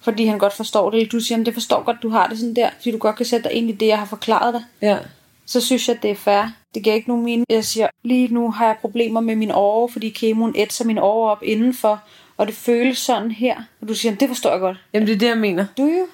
fordi 0.00 0.24
han 0.26 0.38
godt 0.38 0.52
forstår 0.52 0.90
det, 0.90 0.96
eller 0.98 1.10
du 1.10 1.20
siger, 1.20 1.38
"Men 1.38 1.46
det 1.46 1.54
forstår 1.54 1.82
godt, 1.82 1.96
du 2.02 2.08
har 2.08 2.26
det 2.26 2.38
sådan 2.38 2.56
der, 2.56 2.70
fordi 2.76 2.90
du 2.90 2.98
godt 2.98 3.16
kan 3.16 3.26
sætte 3.26 3.48
dig 3.48 3.52
ind 3.56 3.68
i 3.68 3.72
det, 3.72 3.86
jeg 3.86 3.98
har 3.98 4.06
forklaret 4.06 4.54
dig, 4.54 4.62
ja, 4.82 4.98
så 5.46 5.60
synes 5.60 5.88
jeg, 5.88 6.02
det 6.02 6.10
er 6.10 6.14
fair. 6.14 6.52
Det 6.74 6.82
giver 6.82 6.94
ikke 6.94 7.08
nogen 7.08 7.24
mening. 7.24 7.46
Jeg 7.48 7.64
siger, 7.64 7.88
lige 8.02 8.34
nu 8.34 8.50
har 8.50 8.66
jeg 8.66 8.76
problemer 8.80 9.20
med 9.20 9.36
min 9.36 9.50
åre, 9.50 9.88
fordi 9.88 10.08
kemoen 10.08 10.52
ætser 10.56 10.84
min 10.84 10.98
åre 10.98 11.30
op 11.30 11.42
indenfor, 11.42 12.02
og 12.36 12.46
det 12.46 12.54
føles 12.54 12.98
sådan 12.98 13.30
her. 13.30 13.62
Og 13.80 13.88
du 13.88 13.94
siger, 13.94 14.14
det 14.14 14.28
forstår 14.28 14.50
jeg 14.50 14.60
godt. 14.60 14.76
jamen 14.94 15.06
det 15.08 15.14
er 15.14 15.18
det, 15.18 15.26
jeg 15.26 15.38
mener. 15.38 15.66
Du 15.78 15.86
jo? 15.86 16.06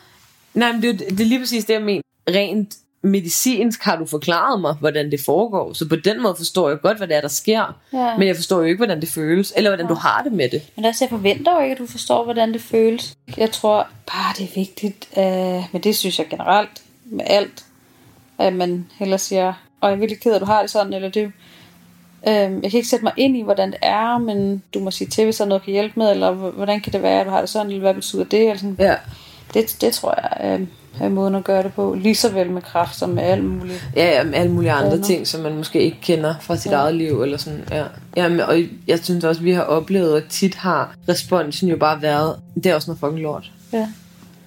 Nej, 0.54 0.72
men 0.72 0.82
det, 0.82 0.90
er 0.90 0.96
det 0.96 1.20
er 1.20 1.24
lige 1.24 1.38
præcis 1.38 1.64
det, 1.64 1.74
jeg 1.74 1.82
mener. 1.82 2.02
Rent 2.28 2.76
medicinsk 3.02 3.82
har 3.82 3.96
du 3.96 4.06
forklaret 4.06 4.60
mig, 4.60 4.74
hvordan 4.74 5.10
det 5.10 5.20
foregår. 5.24 5.72
Så 5.72 5.88
på 5.88 5.96
den 5.96 6.22
måde 6.22 6.34
forstår 6.36 6.68
jeg 6.68 6.80
godt, 6.80 6.96
hvad 6.96 7.08
det 7.08 7.16
er, 7.16 7.20
der 7.20 7.28
sker. 7.28 7.76
Ja. 7.92 8.16
Men 8.18 8.28
jeg 8.28 8.36
forstår 8.36 8.58
jo 8.58 8.64
ikke, 8.64 8.76
hvordan 8.76 9.00
det 9.00 9.08
føles, 9.08 9.52
eller 9.56 9.70
hvordan 9.70 9.86
du 9.86 9.94
har 9.94 10.22
det 10.22 10.32
med 10.32 10.48
det. 10.48 10.62
Men 10.76 10.84
altså, 10.84 11.04
jeg 11.04 11.10
forventer 11.10 11.52
jo 11.52 11.60
ikke, 11.60 11.72
at 11.72 11.78
du 11.78 11.86
forstår, 11.86 12.24
hvordan 12.24 12.52
det 12.52 12.60
føles. 12.60 13.14
Jeg 13.36 13.50
tror 13.50 13.86
bare, 14.06 14.34
det 14.38 14.44
er 14.44 14.54
vigtigt, 14.54 15.08
øh, 15.18 15.64
men 15.72 15.82
det 15.82 15.96
synes 15.96 16.18
jeg 16.18 16.26
generelt 16.30 16.82
med 17.04 17.24
alt, 17.28 17.64
at 18.38 18.52
man 18.52 18.86
hellere 18.98 19.18
siger, 19.18 19.52
og 19.80 19.88
jeg 19.88 19.96
er 19.96 19.98
virkelig 19.98 20.20
ked 20.20 20.30
af, 20.30 20.34
at 20.34 20.40
du 20.40 20.46
har 20.46 20.60
det 20.60 20.70
sådan, 20.70 20.92
eller 20.92 21.08
det. 21.08 21.32
Øh, 22.28 22.32
jeg 22.32 22.70
kan 22.70 22.74
ikke 22.74 22.88
sætte 22.88 23.04
mig 23.04 23.12
ind 23.16 23.36
i, 23.36 23.42
hvordan 23.42 23.70
det 23.70 23.78
er, 23.82 24.18
men 24.18 24.62
du 24.74 24.80
må 24.80 24.90
sige 24.90 25.08
til, 25.08 25.24
hvis 25.24 25.36
der 25.36 25.44
er 25.44 25.48
noget, 25.48 25.62
kan 25.62 25.72
hjælpe 25.72 26.00
med, 26.00 26.10
eller 26.10 26.32
hvordan 26.32 26.80
kan 26.80 26.92
det 26.92 27.02
være, 27.02 27.20
at 27.20 27.26
du 27.26 27.30
har 27.30 27.40
det 27.40 27.48
sådan, 27.48 27.66
eller 27.66 27.80
hvad 27.80 27.94
betyder 27.94 28.24
det? 28.24 28.40
Eller 28.40 28.56
sådan. 28.56 28.76
Ja. 28.78 28.94
Det, 29.54 29.76
det 29.80 29.94
tror 29.94 30.14
jeg 30.22 30.60
øh, 30.60 30.66
er 31.00 31.08
måden 31.08 31.34
at 31.34 31.44
gøre 31.44 31.62
det 31.62 31.72
på. 31.72 31.94
Lige 31.94 32.14
så 32.14 32.32
vel 32.32 32.50
med 32.50 32.62
kraft 32.62 32.98
som 32.98 33.10
med 33.10 33.22
alt 33.22 33.44
muligt. 33.44 33.88
Ja, 33.96 34.16
ja, 34.16 34.24
med 34.24 34.34
alle 34.34 34.52
mulige 34.52 34.72
andre 34.72 34.92
Andet. 34.92 35.06
ting, 35.06 35.26
som 35.26 35.40
man 35.40 35.56
måske 35.56 35.80
ikke 35.80 35.98
kender 36.02 36.34
fra 36.40 36.56
sit 36.56 36.72
ja. 36.72 36.76
eget 36.76 36.94
liv, 36.94 37.22
eller 37.22 37.36
sådan, 37.36 37.64
ja. 37.70 37.84
ja 38.16 38.28
men, 38.28 38.40
og 38.40 38.58
jeg 38.86 38.98
synes 38.98 39.24
også, 39.24 39.42
vi 39.42 39.52
har 39.52 39.62
oplevet, 39.62 40.16
at 40.16 40.24
tit 40.28 40.54
har 40.54 40.94
responsen 41.08 41.68
jo 41.68 41.76
bare 41.76 42.02
været, 42.02 42.36
det 42.54 42.66
er 42.66 42.74
også 42.74 42.90
noget 42.90 43.00
fucking 43.00 43.22
lort. 43.22 43.50
Ja. 43.72 43.88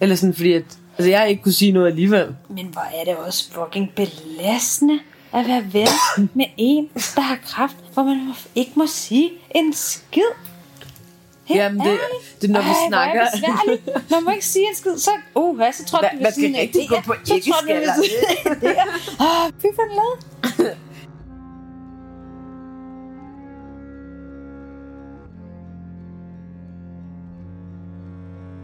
Eller 0.02 0.16
sådan, 0.16 0.34
fordi 0.34 0.54
at, 0.54 0.64
altså 0.98 1.10
jeg 1.10 1.30
ikke 1.30 1.44
kunne 1.44 1.54
sige 1.54 1.72
noget 1.72 1.88
alligevel. 1.88 2.28
Men 2.50 2.66
hvor 2.66 2.88
er 3.02 3.06
det 3.06 3.16
også 3.16 3.52
fucking 3.52 3.92
belastende 3.96 5.00
at 5.34 5.48
være 5.48 5.64
ven 5.74 5.88
med 6.34 6.46
en, 6.58 6.90
der 7.16 7.22
har 7.22 7.38
kraft, 7.46 7.76
hvor 7.94 8.04
man 8.04 8.20
ikke 8.56 8.72
må 8.76 8.88
sige 8.88 9.30
en 9.56 9.74
skid. 9.74 10.22
Helt 11.50 11.60
Jamen, 11.62 11.80
det- 11.80 12.00
det 12.42 12.50
når 12.50 12.62
vi 12.62 12.68
Ej, 12.68 12.74
hvor 12.74 12.88
snakker- 12.90 13.22
Er 13.22 13.32
besværligt. 13.32 14.12
man 14.12 14.24
må 14.24 14.32
ikke 14.32 14.46
sige 14.46 14.66
en 14.70 14.76
skid, 14.76 14.98
så... 14.98 15.12
Uh, 15.36 15.56
hvad, 15.56 15.72
så 15.74 15.86
tror 15.86 16.00
du, 16.00 16.08
man 16.22 16.32
skal 16.32 16.56
rigtig 16.64 16.90
gå 16.90 16.96
på 17.06 17.14
Så 17.24 17.30
tror 17.30 17.62
du, 17.62 17.72
æggeskaller. 17.74 17.94
det 18.62 18.78
er... 18.78 18.86
Åh, 19.26 19.52
fy 19.62 19.68
for 19.78 19.84
en 19.90 19.96
lad. 20.00 20.14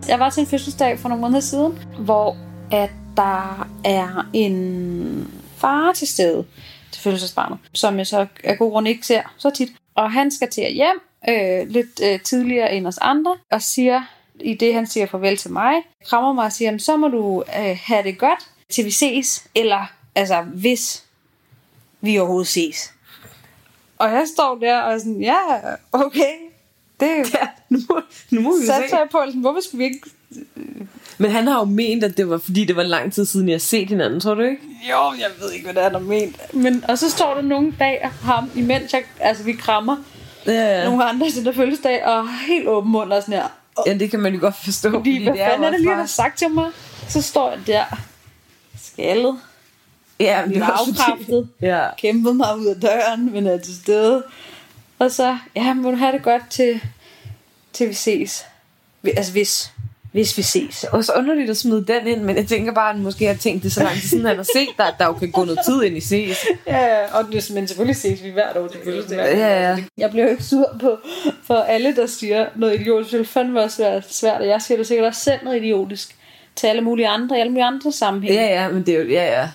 Jeg 0.07 0.19
var 0.19 0.29
til 0.29 0.41
en 0.41 0.47
fødselsdag 0.47 0.99
for 0.99 1.09
nogle 1.09 1.21
måneder 1.21 1.39
siden, 1.39 1.79
hvor 1.99 2.37
at 2.71 2.89
der 3.17 3.67
er 3.83 4.29
en 4.33 5.31
far 5.57 5.91
til 5.91 6.07
stede 6.07 6.45
til 6.91 7.01
fødselsdagsbarnet, 7.01 7.57
som 7.73 7.97
jeg 7.97 8.07
så 8.07 8.27
af 8.43 8.57
god 8.57 8.71
grund 8.71 8.87
ikke 8.87 9.07
ser 9.07 9.21
så 9.37 9.49
tit. 9.49 9.69
Og 9.95 10.11
han 10.11 10.31
skal 10.31 10.49
til 10.49 10.61
at 10.61 10.73
hjem 10.73 10.99
øh, 11.29 11.67
lidt 11.67 12.01
øh, 12.03 12.19
tidligere 12.19 12.73
end 12.73 12.87
os 12.87 12.97
andre, 12.97 13.37
og 13.51 13.61
siger, 13.61 14.01
i 14.39 14.53
det 14.53 14.73
han 14.73 14.87
siger 14.87 15.05
farvel 15.05 15.37
til 15.37 15.51
mig, 15.51 15.73
krammer 16.09 16.33
mig 16.33 16.45
og 16.45 16.51
siger, 16.51 16.67
"Jamen, 16.67 16.79
så 16.79 16.97
må 16.97 17.07
du 17.07 17.43
øh, 17.59 17.77
have 17.83 18.03
det 18.03 18.17
godt, 18.17 18.49
til 18.69 18.85
vi 18.85 18.91
ses, 18.91 19.47
eller 19.55 19.91
altså 20.15 20.41
hvis 20.41 21.03
vi 22.01 22.17
overhovedet 22.17 22.47
ses. 22.47 22.91
Og 23.97 24.09
jeg 24.11 24.25
står 24.33 24.55
der 24.55 24.81
og 24.81 24.93
er 24.93 24.97
sådan, 24.97 25.21
ja, 25.21 25.37
okay, 25.91 26.33
det 26.99 27.07
Ja, 27.33 27.47
nu 27.69 27.79
må, 27.89 28.01
nu 28.31 28.41
må 28.41 28.59
vi 28.59 28.65
se. 28.65 28.73
jeg 28.73 29.07
på, 29.11 29.17
altså, 29.17 29.39
hvorfor 29.39 29.59
skulle 29.61 29.79
vi 29.79 29.83
ikke 29.85 29.99
Men 31.17 31.31
han 31.31 31.47
har 31.47 31.59
jo 31.59 31.65
ment, 31.65 32.03
at 32.03 32.17
det 32.17 32.29
var 32.29 32.37
fordi, 32.37 32.65
det 32.65 32.75
var 32.75 32.83
lang 32.83 33.13
tid 33.13 33.25
siden, 33.25 33.49
jeg 33.49 33.53
har 33.53 33.59
set 33.59 33.89
hinanden, 33.89 34.19
tror 34.19 34.33
du 34.33 34.41
ikke? 34.41 34.61
Jo, 34.89 35.13
jeg 35.19 35.29
ved 35.39 35.51
ikke, 35.51 35.65
hvad 35.65 35.73
det 35.73 35.83
er, 35.83 35.89
der 35.89 35.99
er 35.99 36.03
ment. 36.03 36.53
Men, 36.53 36.85
og 36.87 36.97
så 36.97 37.09
står 37.09 37.33
der 37.33 37.41
nogle 37.41 37.71
bag 37.71 38.09
ham, 38.21 38.51
imens 38.55 38.93
jeg, 38.93 39.03
altså, 39.19 39.43
vi 39.43 39.53
krammer 39.53 39.97
Ja, 40.47 40.51
ja. 40.79 40.85
nogle 40.85 41.03
andre 41.05 41.31
til 41.31 41.45
der 41.45 41.51
fødselsdag, 41.51 42.05
og 42.05 42.27
helt 42.47 42.67
åben 42.67 42.91
mund 42.91 43.13
og 43.13 43.21
sådan 43.21 43.33
her. 43.33 43.47
Og, 43.75 43.83
ja 43.87 43.93
det 43.93 44.11
kan 44.11 44.19
man 44.19 44.33
jo 44.33 44.39
godt 44.39 44.55
forstå. 44.63 44.91
fordi, 44.91 45.23
hvad 45.23 45.33
det 45.33 45.41
er 45.41 45.49
fanden 45.49 45.63
er 45.63 45.71
det 45.71 45.79
lige, 45.81 45.89
der 45.89 45.95
har 45.97 46.05
sagt 46.05 46.37
til 46.37 46.49
mig? 46.49 46.69
Så 47.09 47.21
står 47.21 47.49
jeg 47.51 47.59
der, 47.67 47.85
skaldet, 48.83 49.39
Ja, 50.19 50.45
men 50.45 50.53
det 50.55 50.63
fordi- 50.63 50.97
afkræftet, 50.99 51.49
Ja. 51.61 51.87
kæmpet 51.97 52.35
mig 52.35 52.57
ud 52.59 52.65
af 52.65 52.75
døren, 52.81 53.31
men 53.33 53.47
er 53.47 53.57
til 53.57 53.75
stede. 53.75 54.23
Og 54.99 55.11
så, 55.11 55.37
ja, 55.55 55.73
må 55.73 55.91
du 55.91 55.97
have 55.97 56.11
det 56.11 56.23
godt 56.23 56.41
til, 56.49 56.81
til 57.73 57.89
vi 57.89 57.93
ses. 57.93 58.45
Altså 59.17 59.31
hvis, 59.31 59.71
hvis 60.15 60.37
vi 60.37 60.41
ses. 60.41 60.83
Og 60.83 61.03
så 61.03 61.11
underligt 61.17 61.49
at 61.49 61.57
smide 61.57 61.85
den 61.85 62.07
ind, 62.07 62.21
men 62.21 62.35
jeg 62.35 62.47
tænker 62.47 62.73
bare, 62.73 62.89
at 62.89 62.95
han 62.95 63.03
måske 63.03 63.25
har 63.25 63.33
tænkt 63.33 63.63
det 63.63 63.71
så 63.73 63.83
lang 63.83 63.95
tid 63.95 64.09
siden, 64.09 64.25
han 64.25 64.35
har 64.35 64.43
set 64.43 64.69
dig, 64.77 64.87
at 64.87 64.93
der 64.99 65.05
jo 65.05 65.13
kan 65.13 65.31
gå 65.31 65.43
noget 65.43 65.59
tid 65.65 65.83
ind 65.83 65.97
i 65.97 65.99
ses. 65.99 66.45
Ja, 66.67 67.17
og 67.17 67.25
det, 67.31 67.51
men 67.53 67.67
selvfølgelig 67.67 67.95
ses 67.95 68.23
vi 68.23 68.29
hvert 68.29 68.57
år 68.57 68.69
fødselsdag. 68.83 69.17
Ja, 69.17 69.69
ja. 69.69 69.77
Jeg 69.97 70.09
bliver 70.09 70.25
jo 70.25 70.31
ikke 70.31 70.43
sur 70.43 70.77
på 70.81 70.97
for 71.43 71.55
alle, 71.55 71.95
der 71.95 72.07
siger 72.07 72.45
noget 72.55 72.81
idiotisk. 72.81 73.11
Det 73.11 73.19
vil 73.19 73.27
fandme 73.27 73.61
også 73.61 73.83
være 73.83 74.01
svært, 74.09 74.41
og 74.41 74.47
jeg 74.47 74.61
siger 74.61 74.77
det 74.77 74.87
sikkert 74.87 75.07
også 75.07 75.21
selv 75.21 75.39
noget 75.43 75.63
idiotisk 75.63 76.15
til 76.55 76.67
alle 76.67 76.81
mulige 76.81 77.07
andre, 77.07 77.37
i 77.37 77.39
alle 77.39 77.51
mulige 77.51 77.65
andre 77.65 77.91
sammenhænge. 77.91 78.41
Ja, 78.41 78.63
ja, 78.63 78.69
men 78.69 78.85
det 78.85 78.95
er 78.95 78.99
jo, 78.99 79.07
ja, 79.07 79.39
ja. 79.39 79.49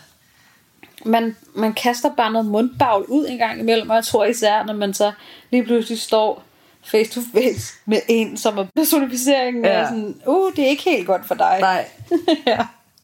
Man, 1.05 1.37
man 1.55 1.73
kaster 1.73 2.11
bare 2.17 2.33
noget 2.33 2.47
mundbagl 2.47 3.05
ud 3.09 3.27
en 3.29 3.39
gang 3.39 3.61
imellem, 3.61 3.91
og 3.91 3.97
jeg 3.97 4.05
tror 4.05 4.25
især, 4.25 4.65
når 4.65 4.75
man 4.75 4.95
så 4.95 5.13
lige 5.51 5.65
pludselig 5.65 6.01
står 6.01 6.43
face 6.85 7.11
to 7.11 7.21
face 7.35 7.75
med 7.87 7.99
en, 8.09 8.37
som 8.37 8.59
er 8.59 8.67
personificeringen, 8.77 9.65
ja. 9.65 9.83
Og 9.83 9.89
sådan, 9.89 10.15
uh, 10.27 10.53
det 10.57 10.65
er 10.65 10.69
ikke 10.69 10.83
helt 10.83 11.07
godt 11.07 11.27
for 11.27 11.35
dig. 11.35 11.57
Nej. 11.61 11.85
ja. 12.47 12.59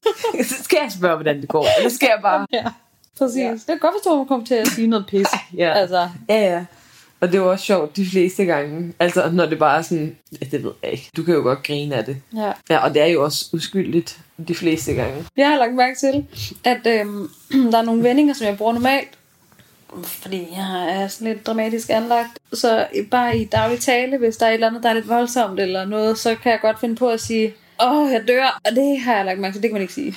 Så 0.48 0.54
skal 0.62 0.78
jeg 0.82 0.92
spørge, 0.92 1.14
hvordan 1.16 1.40
det 1.40 1.48
går. 1.48 1.66
Eller 1.78 1.90
skal 1.90 2.08
jeg 2.14 2.18
bare... 2.22 2.46
ja, 2.58 2.64
præcis. 3.18 3.38
Ja. 3.38 3.50
Det 3.50 3.66
kan 3.66 3.78
godt 3.78 3.94
forstå, 3.94 4.12
at 4.12 4.16
man 4.18 4.26
kommer 4.26 4.46
til 4.46 4.54
at 4.54 4.66
sige 4.68 4.86
noget 4.86 5.06
pis. 5.06 5.26
Ja. 5.56 5.72
Altså, 5.72 6.08
Ja, 6.28 6.40
ja. 6.40 6.64
Og 7.20 7.32
det 7.32 7.40
var 7.40 7.46
også 7.46 7.64
sjovt 7.64 7.96
de 7.96 8.06
fleste 8.06 8.44
gange. 8.44 8.92
Altså, 8.98 9.30
når 9.32 9.46
det 9.46 9.58
bare 9.58 9.78
er 9.78 9.82
sådan... 9.82 10.16
Ja, 10.40 10.46
det 10.50 10.64
ved 10.64 10.72
jeg 10.82 10.92
ikke. 10.92 11.10
Du 11.16 11.22
kan 11.22 11.34
jo 11.34 11.40
godt 11.40 11.62
grine 11.62 11.94
af 11.94 12.04
det. 12.04 12.16
ja. 12.36 12.52
Ja, 12.70 12.78
og 12.78 12.94
det 12.94 13.02
er 13.02 13.06
jo 13.06 13.24
også 13.24 13.46
uskyldigt 13.52 14.18
de 14.48 14.54
fleste 14.54 14.92
gange. 14.94 15.24
Jeg 15.36 15.48
har 15.48 15.56
lagt 15.56 15.74
mærke 15.74 15.98
til, 15.98 16.24
at 16.64 16.86
øhm, 16.86 17.30
der 17.72 17.78
er 17.78 17.82
nogle 17.82 18.02
vendinger, 18.02 18.34
som 18.34 18.46
jeg 18.46 18.56
bruger 18.56 18.72
normalt, 18.72 19.08
fordi 20.04 20.48
jeg 20.56 21.02
er 21.02 21.08
sådan 21.08 21.28
lidt 21.28 21.46
dramatisk 21.46 21.90
anlagt. 21.90 22.38
Så 22.52 22.86
bare 23.10 23.38
i 23.38 23.44
daglig 23.44 23.80
tale, 23.80 24.18
hvis 24.18 24.36
der 24.36 24.46
er 24.46 24.50
et 24.50 24.54
eller 24.54 24.66
andet, 24.66 24.82
der 24.82 24.88
er 24.88 24.94
lidt 24.94 25.08
voldsomt 25.08 25.60
eller 25.60 25.84
noget, 25.84 26.18
så 26.18 26.34
kan 26.42 26.52
jeg 26.52 26.60
godt 26.60 26.80
finde 26.80 26.96
på 26.96 27.08
at 27.08 27.20
sige, 27.20 27.54
åh, 27.82 28.12
jeg 28.12 28.28
dør. 28.28 28.60
Og 28.64 28.76
det 28.76 29.00
har 29.00 29.16
jeg 29.16 29.24
lagt 29.24 29.38
mærke 29.38 29.54
til, 29.54 29.62
det 29.62 29.70
kan 29.70 29.74
man 29.74 29.82
ikke 29.82 29.94
sige. 29.94 30.16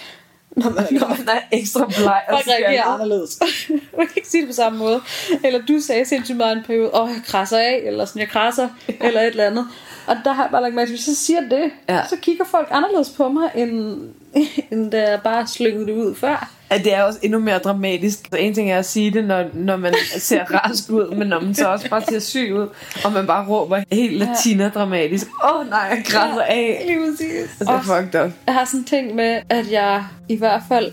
Når 0.55 0.69
man, 0.69 0.87
Når 0.91 1.07
man 1.07 1.27
er 1.27 1.57
ekstra 1.57 1.85
bleg 1.85 2.21
og 2.29 2.39
reagerer 2.47 2.83
anderledes. 2.83 3.39
man 3.97 4.07
kan 4.07 4.13
ikke 4.15 4.29
sige 4.29 4.41
det 4.41 4.49
på 4.49 4.53
samme 4.53 4.79
måde. 4.79 5.01
Eller 5.43 5.61
du 5.65 5.79
sagde 5.79 6.05
sindssygt 6.05 6.37
meget 6.37 6.57
en 6.57 6.63
periode, 6.63 6.95
åh, 6.95 7.09
jeg 7.09 7.21
krasser 7.25 7.57
af, 7.57 7.81
eller 7.85 8.05
sådan, 8.05 8.19
jeg 8.19 8.29
krasser, 8.29 8.69
eller 8.87 9.21
et 9.21 9.27
eller 9.27 9.45
andet. 9.45 9.67
Og 10.09 10.15
der 10.25 10.33
har 10.33 10.43
jeg 10.43 10.51
bare 10.51 10.61
lagt 10.61 10.75
mærke 10.75 10.87
til, 10.89 10.95
hvis 10.95 11.07
jeg 11.07 11.15
siger 11.15 11.39
det, 11.41 11.71
Ja. 11.89 12.01
så 12.09 12.15
kigger 12.21 12.45
folk 12.45 12.67
anderledes 12.71 13.09
på 13.09 13.29
mig, 13.29 13.49
end, 13.55 13.97
end 14.71 14.91
da 14.91 15.09
jeg 15.09 15.19
bare 15.23 15.47
slyngede 15.47 15.85
det 15.85 15.93
ud 15.93 16.15
før. 16.15 16.49
At 16.69 16.83
det 16.83 16.93
er 16.93 17.03
også 17.03 17.19
endnu 17.21 17.39
mere 17.39 17.57
dramatisk. 17.59 18.19
Så 18.31 18.35
en 18.37 18.53
ting 18.53 18.71
er 18.71 18.77
at 18.79 18.85
sige 18.85 19.11
det, 19.11 19.23
når, 19.23 19.45
når 19.53 19.77
man 19.77 19.93
ser 20.17 20.43
rask 20.63 20.89
ud, 20.89 21.15
men 21.15 21.27
når 21.27 21.39
man 21.39 21.55
så 21.55 21.67
også 21.67 21.89
bare 21.89 22.01
ser 22.01 22.19
syg 22.19 22.53
ud, 22.53 22.67
og 23.05 23.11
man 23.13 23.27
bare 23.27 23.47
råber 23.47 23.79
helt 23.91 24.13
latina-dramatisk, 24.17 25.27
åh 25.43 25.59
oh, 25.59 25.69
nej, 25.69 25.79
jeg 25.79 26.03
græsser 26.05 26.41
af. 26.41 26.83
Lige 26.87 26.99
præcis. 26.99 27.49
Og 27.59 27.65
det 27.65 27.73
er 27.73 27.81
fucked 27.81 28.25
up. 28.25 28.31
Jeg 28.47 28.53
har 28.53 28.65
sådan 28.65 28.83
ting 28.83 29.15
med, 29.15 29.39
at 29.49 29.71
jeg 29.71 30.03
i 30.29 30.35
hvert 30.35 30.61
fald 30.69 30.91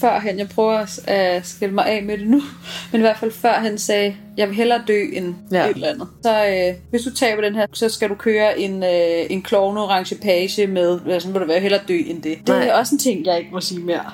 førhen, 0.00 0.38
jeg 0.38 0.48
prøver 0.48 0.86
at 1.06 1.46
skille 1.46 1.74
mig 1.74 1.86
af 1.86 2.02
med 2.02 2.18
det 2.18 2.26
nu, 2.28 2.40
men 2.92 3.00
i 3.00 3.02
hvert 3.02 3.18
fald 3.18 3.32
før 3.32 3.52
han 3.52 3.78
sagde, 3.78 4.16
jeg 4.36 4.48
vil 4.48 4.56
hellere 4.56 4.82
dø 4.88 5.02
end 5.12 5.34
Ja. 5.52 5.58
ja. 5.64 5.64
et 5.70 5.74
eller 5.74 5.88
andet. 5.88 6.08
Så 6.22 6.46
øh, 6.46 6.74
hvis 6.90 7.02
du 7.02 7.14
taber 7.14 7.42
den 7.42 7.54
her, 7.54 7.66
så 7.72 7.88
skal 7.88 8.08
du 8.08 8.14
køre 8.14 8.58
en, 8.60 8.82
øh, 8.82 9.26
en 9.30 9.42
klovne 9.42 9.80
orange 9.82 10.14
page 10.14 10.66
med, 10.66 11.20
så 11.20 11.28
må 11.28 11.38
du 11.38 11.46
være 11.46 11.60
hellere 11.60 11.80
dø 11.88 11.98
end 12.06 12.22
det. 12.22 12.38
Det 12.38 12.48
Nej. 12.48 12.66
er 12.66 12.72
også 12.74 12.94
en 12.94 12.98
ting, 12.98 13.26
jeg 13.26 13.38
ikke 13.38 13.50
må 13.52 13.60
sige 13.60 13.80
mere. 13.80 14.04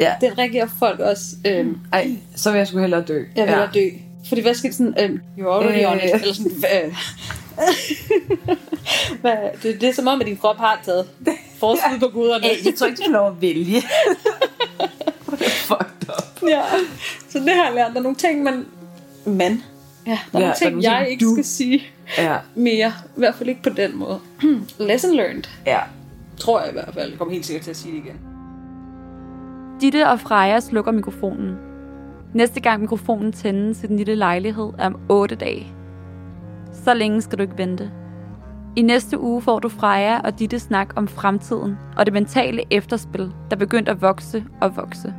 Ja. 0.00 0.12
Den 0.20 0.38
reagerer 0.38 0.68
folk 0.78 1.00
også, 1.00 1.24
øh, 1.46 1.66
Ej, 1.92 2.10
så 2.36 2.50
vil 2.50 2.58
jeg 2.58 2.66
sgu 2.66 2.78
hellere 2.78 3.04
dø. 3.08 3.14
jeg 3.36 3.42
vil 3.44 3.48
hellere 3.50 3.70
dø. 3.74 3.88
Fordi 4.28 4.40
hvad 4.40 4.54
skal 4.54 4.70
det 4.70 4.76
sådan, 4.76 4.94
øh, 5.00 5.10
you're 5.38 5.48
already 5.52 5.84
Øh. 5.84 5.90
on 5.92 5.96
it, 5.98 6.14
eller 6.14 6.34
sådan, 6.34 6.52
øh. 6.86 6.94
hvad, 9.20 9.36
det, 9.62 9.80
det 9.80 9.88
er 9.88 9.92
som 9.94 10.06
om, 10.06 10.20
at 10.20 10.26
din 10.26 10.36
krop 10.36 10.56
har 10.56 10.80
taget 10.84 11.06
forskud 11.58 11.98
på 12.00 12.08
guderne. 12.08 12.44
Ej, 12.44 12.56
jeg 12.64 12.74
tror 12.74 12.86
ikke, 12.86 12.96
du 12.96 13.02
får 13.06 13.12
lov 13.12 13.28
at 13.30 13.40
vælge. 13.42 13.82
det 15.38 15.46
er 15.46 15.50
fucked 15.50 16.08
up. 16.08 16.48
Ja, 16.48 16.62
så 17.28 17.38
det 17.38 17.48
har 17.50 17.64
jeg 17.64 17.72
lært. 17.74 17.90
Der 17.92 17.98
er 17.98 18.02
nogle 18.02 18.16
ting, 18.16 18.42
man... 18.42 18.66
Man? 19.26 19.62
Ja, 20.06 20.10
der 20.10 20.10
er 20.10 20.16
Ja, 20.16 20.18
nogle 20.32 20.46
der 20.46 20.50
er 20.50 20.54
ting, 20.54 20.70
nogle 20.70 20.90
jeg 20.90 20.98
ting, 21.00 21.10
ikke 21.10 21.24
du- 21.24 21.34
skal 21.34 21.44
sige 21.44 21.82
Ja, 22.18 22.36
mere. 22.54 22.92
I 23.16 23.18
hvert 23.18 23.34
fald 23.34 23.48
ikke 23.48 23.62
på 23.62 23.68
den 23.70 23.96
måde. 23.98 24.18
Lesson 24.88 25.14
learned. 25.16 25.42
ja. 25.66 25.78
Tror 26.36 26.60
jeg 26.60 26.68
i 26.70 26.72
hvert 26.72 26.94
fald. 26.94 27.10
Jeg 27.10 27.18
kommer 27.18 27.34
helt 27.34 27.46
sikkert 27.46 27.62
til 27.64 27.70
at 27.70 27.76
sige 27.76 27.96
det 27.96 28.04
igen. 28.04 28.16
Ditte 29.80 30.08
og 30.08 30.20
Freja 30.20 30.60
slukker 30.60 30.92
mikrofonen. 30.92 31.56
Næste 32.34 32.60
gang 32.60 32.80
mikrofonen 32.80 33.32
tændes 33.32 33.84
i 33.84 33.86
den 33.86 33.96
lille 33.96 34.14
lejlighed 34.14 34.70
er 34.78 34.86
om 34.86 34.96
8 35.08 35.34
dage. 35.34 35.66
Så 36.84 36.94
længe 36.94 37.22
skal 37.22 37.38
du 37.38 37.42
ikke 37.42 37.58
vente. 37.58 37.90
I 38.76 38.82
næste 38.82 39.20
uge 39.20 39.42
får 39.42 39.58
du 39.58 39.68
Freja 39.68 40.20
og 40.20 40.38
Ditte 40.38 40.58
snak 40.58 40.92
om 40.96 41.08
fremtiden 41.08 41.78
og 41.96 42.06
det 42.06 42.12
mentale 42.12 42.62
efterspil, 42.70 43.32
der 43.50 43.56
begyndte 43.56 43.90
at 43.90 44.02
vokse 44.02 44.44
og 44.60 44.76
vokse. 44.76 45.14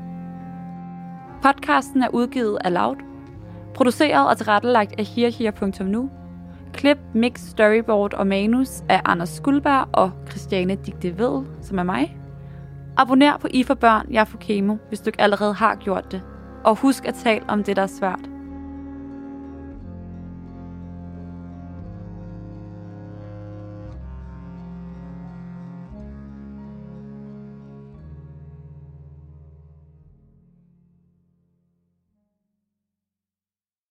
Podcasten 1.42 2.04
er 2.04 2.08
udgivet 2.14 2.58
af 2.64 2.74
Loud, 2.74 2.96
produceret 3.76 4.30
og 4.30 4.38
tilrettelagt 4.38 5.00
af 5.00 5.06
hirhir.nu, 5.06 6.10
klip, 6.74 6.98
mix, 7.14 7.40
storyboard 7.40 8.14
og 8.14 8.28
manus 8.28 8.70
af 8.90 9.02
Anders 9.06 9.30
Skuldberg 9.30 9.88
og 9.94 10.12
Christiane 10.30 10.76
Digte 10.76 11.18
Ved, 11.18 11.44
som 11.62 11.80
er 11.80 11.84
mig, 11.84 12.18
Abonner 12.98 13.38
på 13.38 13.48
I 13.52 13.64
for 13.64 13.74
Børn, 13.74 14.08
Jeg 14.12 14.28
får 14.28 14.38
Kemo, 14.38 14.76
hvis 14.88 15.00
du 15.00 15.08
ikke 15.08 15.22
allerede 15.22 15.54
har 15.54 15.76
gjort 15.76 16.12
det. 16.12 16.22
Og 16.64 16.76
husk 16.76 17.06
at 17.08 17.14
tale 17.14 17.44
om 17.48 17.64
det, 17.64 17.76
der 17.76 17.82
er 17.82 17.88
svært. 17.88 18.35